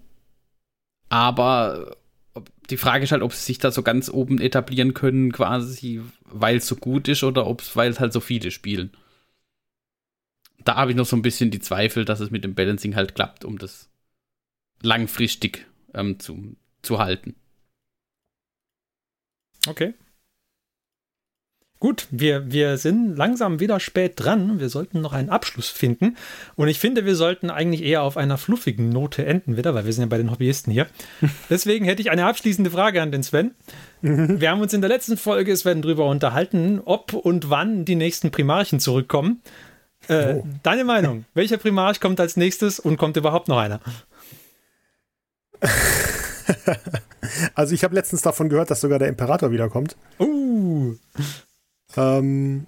aber 1.09 1.97
die 2.69 2.77
Frage 2.77 3.03
ist 3.03 3.11
halt, 3.11 3.21
ob 3.21 3.33
sie 3.33 3.43
sich 3.43 3.57
da 3.57 3.71
so 3.71 3.83
ganz 3.83 4.07
oben 4.07 4.39
etablieren 4.39 4.93
können, 4.93 5.33
quasi, 5.33 6.03
weil 6.23 6.55
es 6.55 6.67
so 6.67 6.77
gut 6.77 7.09
ist 7.09 7.25
oder 7.25 7.47
ob 7.47 7.59
es, 7.59 7.75
weil 7.75 7.91
es 7.91 7.99
halt 7.99 8.13
so 8.13 8.21
viele 8.21 8.49
spielen. 8.49 8.91
Da 10.63 10.77
habe 10.77 10.91
ich 10.91 10.97
noch 10.97 11.05
so 11.05 11.17
ein 11.17 11.21
bisschen 11.21 11.51
die 11.51 11.59
Zweifel, 11.59 12.05
dass 12.05 12.21
es 12.21 12.31
mit 12.31 12.45
dem 12.45 12.55
Balancing 12.55 12.95
halt 12.95 13.13
klappt, 13.13 13.43
um 13.43 13.57
das 13.57 13.89
langfristig 14.85 15.65
ähm, 15.93 16.19
zu, 16.19 16.55
zu 16.81 16.99
halten. 16.99 17.35
Okay. 19.67 19.93
Gut, 21.79 22.07
wir, 22.09 22.51
wir 22.51 22.77
sind 22.77 23.15
langsam 23.17 23.59
wieder 23.59 23.79
spät 23.79 24.13
dran. 24.15 24.59
Wir 24.59 24.69
sollten 24.69 25.01
noch 25.01 25.11
einen 25.13 25.29
Abschluss 25.29 25.69
finden. 25.69 26.15
Und 26.55 26.67
ich 26.69 26.79
finde, 26.79 27.05
wir 27.05 27.15
sollten 27.15 27.49
eigentlich 27.49 27.83
eher 27.83 28.01
auf 28.01 28.15
einer 28.15 28.37
fluffigen 28.37 28.89
Note 28.89 29.25
enden 29.25 29.57
wieder, 29.57 29.75
weil 29.75 29.85
wir 29.85 29.91
sind 29.93 30.03
ja 30.03 30.07
bei 30.07 30.17
den 30.17 30.31
Hobbyisten 30.31 30.71
hier. 30.71 30.87
Deswegen 31.49 31.85
hätte 31.85 32.01
ich 32.01 32.09
eine 32.09 32.25
abschließende 32.25 32.71
Frage 32.71 33.01
an 33.01 33.11
den 33.11 33.23
Sven. 33.23 33.51
Mhm. 34.01 34.39
Wir 34.39 34.51
haben 34.51 34.61
uns 34.61 34.73
in 34.73 34.81
der 34.81 34.89
letzten 34.89 35.17
Folge, 35.17 35.55
Sven, 35.55 35.81
darüber 35.81 36.07
unterhalten, 36.07 36.81
ob 36.83 37.13
und 37.13 37.49
wann 37.49 37.83
die 37.85 37.95
nächsten 37.95 38.31
Primarchen 38.31 38.79
zurückkommen. 38.79 39.41
Äh, 40.07 40.35
oh. 40.35 40.47
Deine 40.63 40.85
Meinung? 40.85 41.25
Welcher 41.33 41.57
Primarch 41.57 41.99
kommt 41.99 42.19
als 42.19 42.37
nächstes 42.37 42.79
und 42.79 42.97
kommt 42.97 43.17
überhaupt 43.17 43.47
noch 43.47 43.57
einer? 43.57 43.81
also 47.55 47.73
ich 47.73 47.83
habe 47.83 47.95
letztens 47.95 48.21
davon 48.21 48.49
gehört, 48.49 48.71
dass 48.71 48.81
sogar 48.81 48.99
der 48.99 49.07
Imperator 49.07 49.51
wiederkommt. 49.51 49.95
Uh. 50.19 50.95
Ähm, 51.97 52.67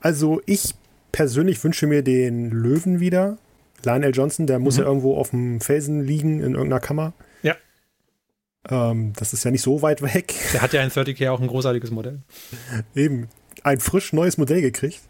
also 0.00 0.40
ich 0.46 0.74
persönlich 1.12 1.62
wünsche 1.62 1.86
mir 1.86 2.02
den 2.02 2.50
Löwen 2.50 3.00
wieder. 3.00 3.38
Lionel 3.84 4.14
Johnson, 4.14 4.46
der 4.46 4.58
muss 4.58 4.76
mhm. 4.76 4.82
ja 4.82 4.88
irgendwo 4.88 5.16
auf 5.16 5.30
dem 5.30 5.60
Felsen 5.60 6.04
liegen 6.04 6.40
in 6.40 6.52
irgendeiner 6.52 6.80
Kammer. 6.80 7.12
Ja. 7.42 7.54
Ähm, 8.68 9.12
das 9.16 9.32
ist 9.32 9.44
ja 9.44 9.50
nicht 9.50 9.62
so 9.62 9.82
weit 9.82 10.02
weg. 10.02 10.34
Der 10.52 10.62
hat 10.62 10.72
ja 10.72 10.82
in 10.82 10.90
30K 10.90 11.30
auch 11.30 11.40
ein 11.40 11.46
großartiges 11.46 11.90
Modell. 11.90 12.20
Eben. 12.94 13.28
Ein 13.62 13.80
frisch 13.80 14.12
neues 14.12 14.38
Modell 14.38 14.60
gekriegt. 14.60 15.00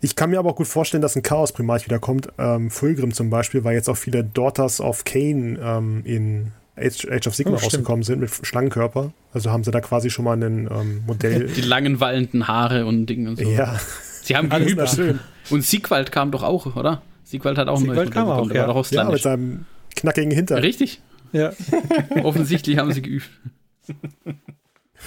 Ich 0.00 0.14
kann 0.14 0.30
mir 0.30 0.38
aber 0.38 0.50
auch 0.50 0.56
gut 0.56 0.68
vorstellen, 0.68 1.02
dass 1.02 1.16
ein 1.16 1.22
Chaos-Primarch 1.22 1.84
wiederkommt. 1.86 2.28
Ähm, 2.38 2.70
Fulgrim 2.70 3.12
zum 3.12 3.30
Beispiel, 3.30 3.64
weil 3.64 3.74
jetzt 3.74 3.88
auch 3.88 3.96
viele 3.96 4.22
Daughters 4.22 4.80
of 4.80 5.04
Cain 5.04 5.58
ähm, 5.60 6.02
in 6.04 6.52
Age, 6.76 7.08
Age 7.10 7.26
of 7.26 7.34
Sigma 7.34 7.56
oh, 7.56 7.56
rausgekommen 7.56 8.04
sind 8.04 8.20
mit 8.20 8.30
Schlangenkörper. 8.30 9.12
Also 9.32 9.50
haben 9.50 9.64
sie 9.64 9.70
da 9.70 9.80
quasi 9.80 10.10
schon 10.10 10.24
mal 10.24 10.36
ein 10.36 10.68
ähm, 10.70 11.02
Modell. 11.06 11.48
Die 11.56 11.62
langen 11.62 12.00
wallenden 12.00 12.46
Haare 12.46 12.86
und 12.86 13.06
Dinge 13.06 13.30
und 13.30 13.36
so. 13.36 13.48
Ja. 13.48 13.78
Sie 14.22 14.36
haben 14.36 14.48
geübt. 14.50 14.88
Schön. 14.88 15.18
Und 15.50 15.64
Siegwald 15.64 16.12
kam 16.12 16.30
doch 16.30 16.42
auch, 16.42 16.76
oder? 16.76 17.02
Siegwald 17.24 17.58
hat 17.58 17.68
auch 17.68 17.78
Siegwald 17.78 18.16
ein 18.16 18.24
neues 18.24 18.48
Modell 18.48 18.64
auch, 18.64 18.90
ja. 18.90 19.02
ja, 19.02 19.10
mit 19.10 19.22
seinem 19.22 19.66
knackigen 19.96 20.30
Hintern. 20.30 20.58
Richtig. 20.58 21.00
Ja. 21.32 21.52
Offensichtlich 22.22 22.78
haben 22.78 22.92
sie 22.92 23.02
geübt. 23.02 23.28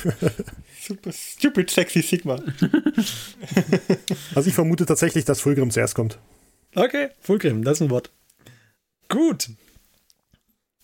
Super 0.81 1.11
stupid 1.11 1.69
sexy 1.69 2.01
Sigma. 2.01 2.35
also 4.35 4.49
ich 4.49 4.53
vermute 4.53 4.85
tatsächlich, 4.85 5.25
dass 5.25 5.41
Fulgrim 5.41 5.71
zuerst 5.71 5.95
kommt. 5.95 6.17
Okay, 6.75 7.09
Fulgrim, 7.19 7.63
das 7.63 7.77
ist 7.77 7.81
ein 7.81 7.89
Wort. 7.89 8.11
Gut. 9.09 9.49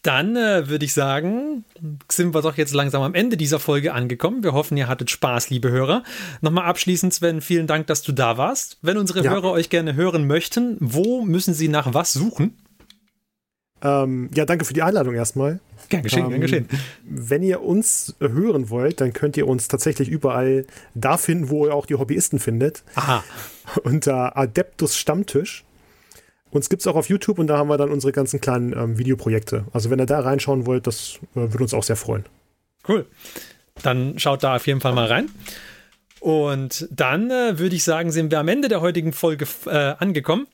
Dann 0.04 0.36
äh, 0.36 0.70
würde 0.70 0.86
ich 0.86 0.94
sagen, 0.94 1.66
sind 2.10 2.34
wir 2.34 2.42
doch 2.42 2.56
jetzt 2.56 2.74
langsam 2.74 3.02
am 3.02 3.14
Ende 3.14 3.36
dieser 3.36 3.60
Folge 3.60 3.94
angekommen. 3.94 4.44
Wir 4.44 4.54
hoffen, 4.54 4.78
ihr 4.78 4.88
hattet 4.88 5.10
Spaß, 5.10 5.50
liebe 5.50 5.70
Hörer. 5.70 6.04
Nochmal 6.42 6.66
abschließend, 6.66 7.14
Sven, 7.14 7.42
vielen 7.42 7.68
Dank, 7.68 7.88
dass 7.88 8.04
du 8.04 8.12
da 8.12 8.38
warst. 8.38 8.78
Wenn 8.82 8.98
unsere 8.98 9.24
ja. 9.24 9.32
Hörer 9.32 9.52
euch 9.52 9.70
gerne 9.70 9.96
hören 9.96 10.28
möchten, 10.28 10.78
wo 10.80 11.24
müssen 11.24 11.54
sie 11.54 11.68
nach 11.68 11.94
was 11.94 12.14
suchen? 12.14 12.58
Ähm, 13.82 14.30
ja, 14.34 14.46
danke 14.46 14.66
für 14.66 14.74
die 14.74 14.82
Einladung 14.82 15.14
erstmal. 15.14 15.60
Gern 15.90 16.04
geschehen, 16.04 16.26
ähm, 16.26 16.30
gern 16.30 16.42
geschehen. 16.42 16.68
Wenn 17.04 17.44
ihr 17.44 17.62
uns 17.62 18.16
hören 18.20 18.70
wollt, 18.70 19.02
dann 19.02 19.14
könnt 19.14 19.38
ihr 19.38 19.48
uns 19.48 19.68
tatsächlich 19.68 20.10
überall 20.10 20.66
da 20.96 21.18
finden, 21.18 21.50
wo 21.50 21.66
ihr 21.66 21.74
auch 21.74 21.86
die 21.86 21.96
Hobbyisten 21.96 22.40
findet. 22.40 22.84
Aha. 22.96 23.24
Unter 23.84 24.38
Adeptus 24.38 24.98
Stammtisch. 24.98 25.64
Uns 26.50 26.70
gibt 26.70 26.82
es 26.82 26.88
auch 26.88 26.96
auf 26.96 27.10
YouTube 27.10 27.40
und 27.40 27.48
da 27.48 27.58
haben 27.58 27.70
wir 27.70 27.78
dann 27.78 27.92
unsere 27.92 28.14
ganzen 28.14 28.40
kleinen 28.40 28.74
ähm, 28.74 28.98
Videoprojekte. 28.98 29.66
Also 29.74 29.90
wenn 29.90 30.00
ihr 30.00 30.06
da 30.06 30.20
reinschauen 30.20 30.66
wollt, 30.66 30.88
das 30.88 31.20
äh, 31.36 31.40
würde 31.40 31.64
uns 31.64 31.74
auch 31.74 31.84
sehr 31.84 31.98
freuen. 31.98 32.26
Cool. 32.88 33.06
Dann 33.84 34.18
schaut 34.18 34.44
da 34.44 34.56
auf 34.56 34.66
jeden 34.66 34.82
Fall 34.82 34.94
mal 34.94 35.08
rein. 35.08 35.30
Und 36.20 36.88
dann 36.90 37.30
äh, 37.30 37.60
würde 37.60 37.76
ich 37.76 37.84
sagen, 37.84 38.12
sind 38.12 38.32
wir 38.32 38.40
am 38.40 38.48
Ende 38.48 38.70
der 38.70 38.82
heutigen 38.82 39.14
Folge 39.14 39.46
äh, 39.66 39.96
angekommen. 40.00 40.48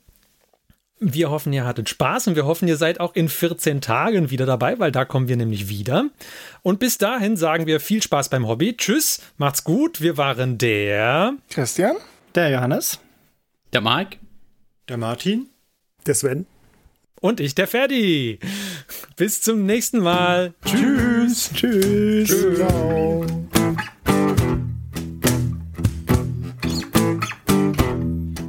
Wir 1.12 1.30
hoffen, 1.30 1.52
ihr 1.52 1.64
hattet 1.64 1.88
Spaß 1.88 2.28
und 2.28 2.36
wir 2.36 2.46
hoffen, 2.46 2.68
ihr 2.68 2.76
seid 2.76 3.00
auch 3.00 3.14
in 3.14 3.28
14 3.28 3.80
Tagen 3.80 4.30
wieder 4.30 4.46
dabei, 4.46 4.78
weil 4.78 4.92
da 4.92 5.04
kommen 5.04 5.28
wir 5.28 5.36
nämlich 5.36 5.68
wieder. 5.68 6.06
Und 6.62 6.78
bis 6.78 6.96
dahin 6.98 7.36
sagen 7.36 7.66
wir 7.66 7.80
viel 7.80 8.02
Spaß 8.02 8.30
beim 8.30 8.46
Hobby. 8.46 8.76
Tschüss, 8.76 9.20
macht's 9.36 9.64
gut. 9.64 10.00
Wir 10.00 10.16
waren 10.16 10.56
der 10.56 11.34
Christian, 11.50 11.96
der 12.34 12.50
Johannes, 12.50 13.00
der 13.72 13.80
Mike, 13.80 14.18
der 14.88 14.96
Martin, 14.96 15.48
der 16.06 16.14
Sven 16.14 16.46
und 17.20 17.40
ich, 17.40 17.54
der 17.54 17.66
Ferdi. 17.66 18.38
Bis 19.16 19.40
zum 19.40 19.64
nächsten 19.66 20.00
Mal. 20.00 20.54
Tschüss. 20.64 21.50
Tschüss. 21.54 22.28
Tschüss. 22.28 22.56
Ciao. 22.56 23.43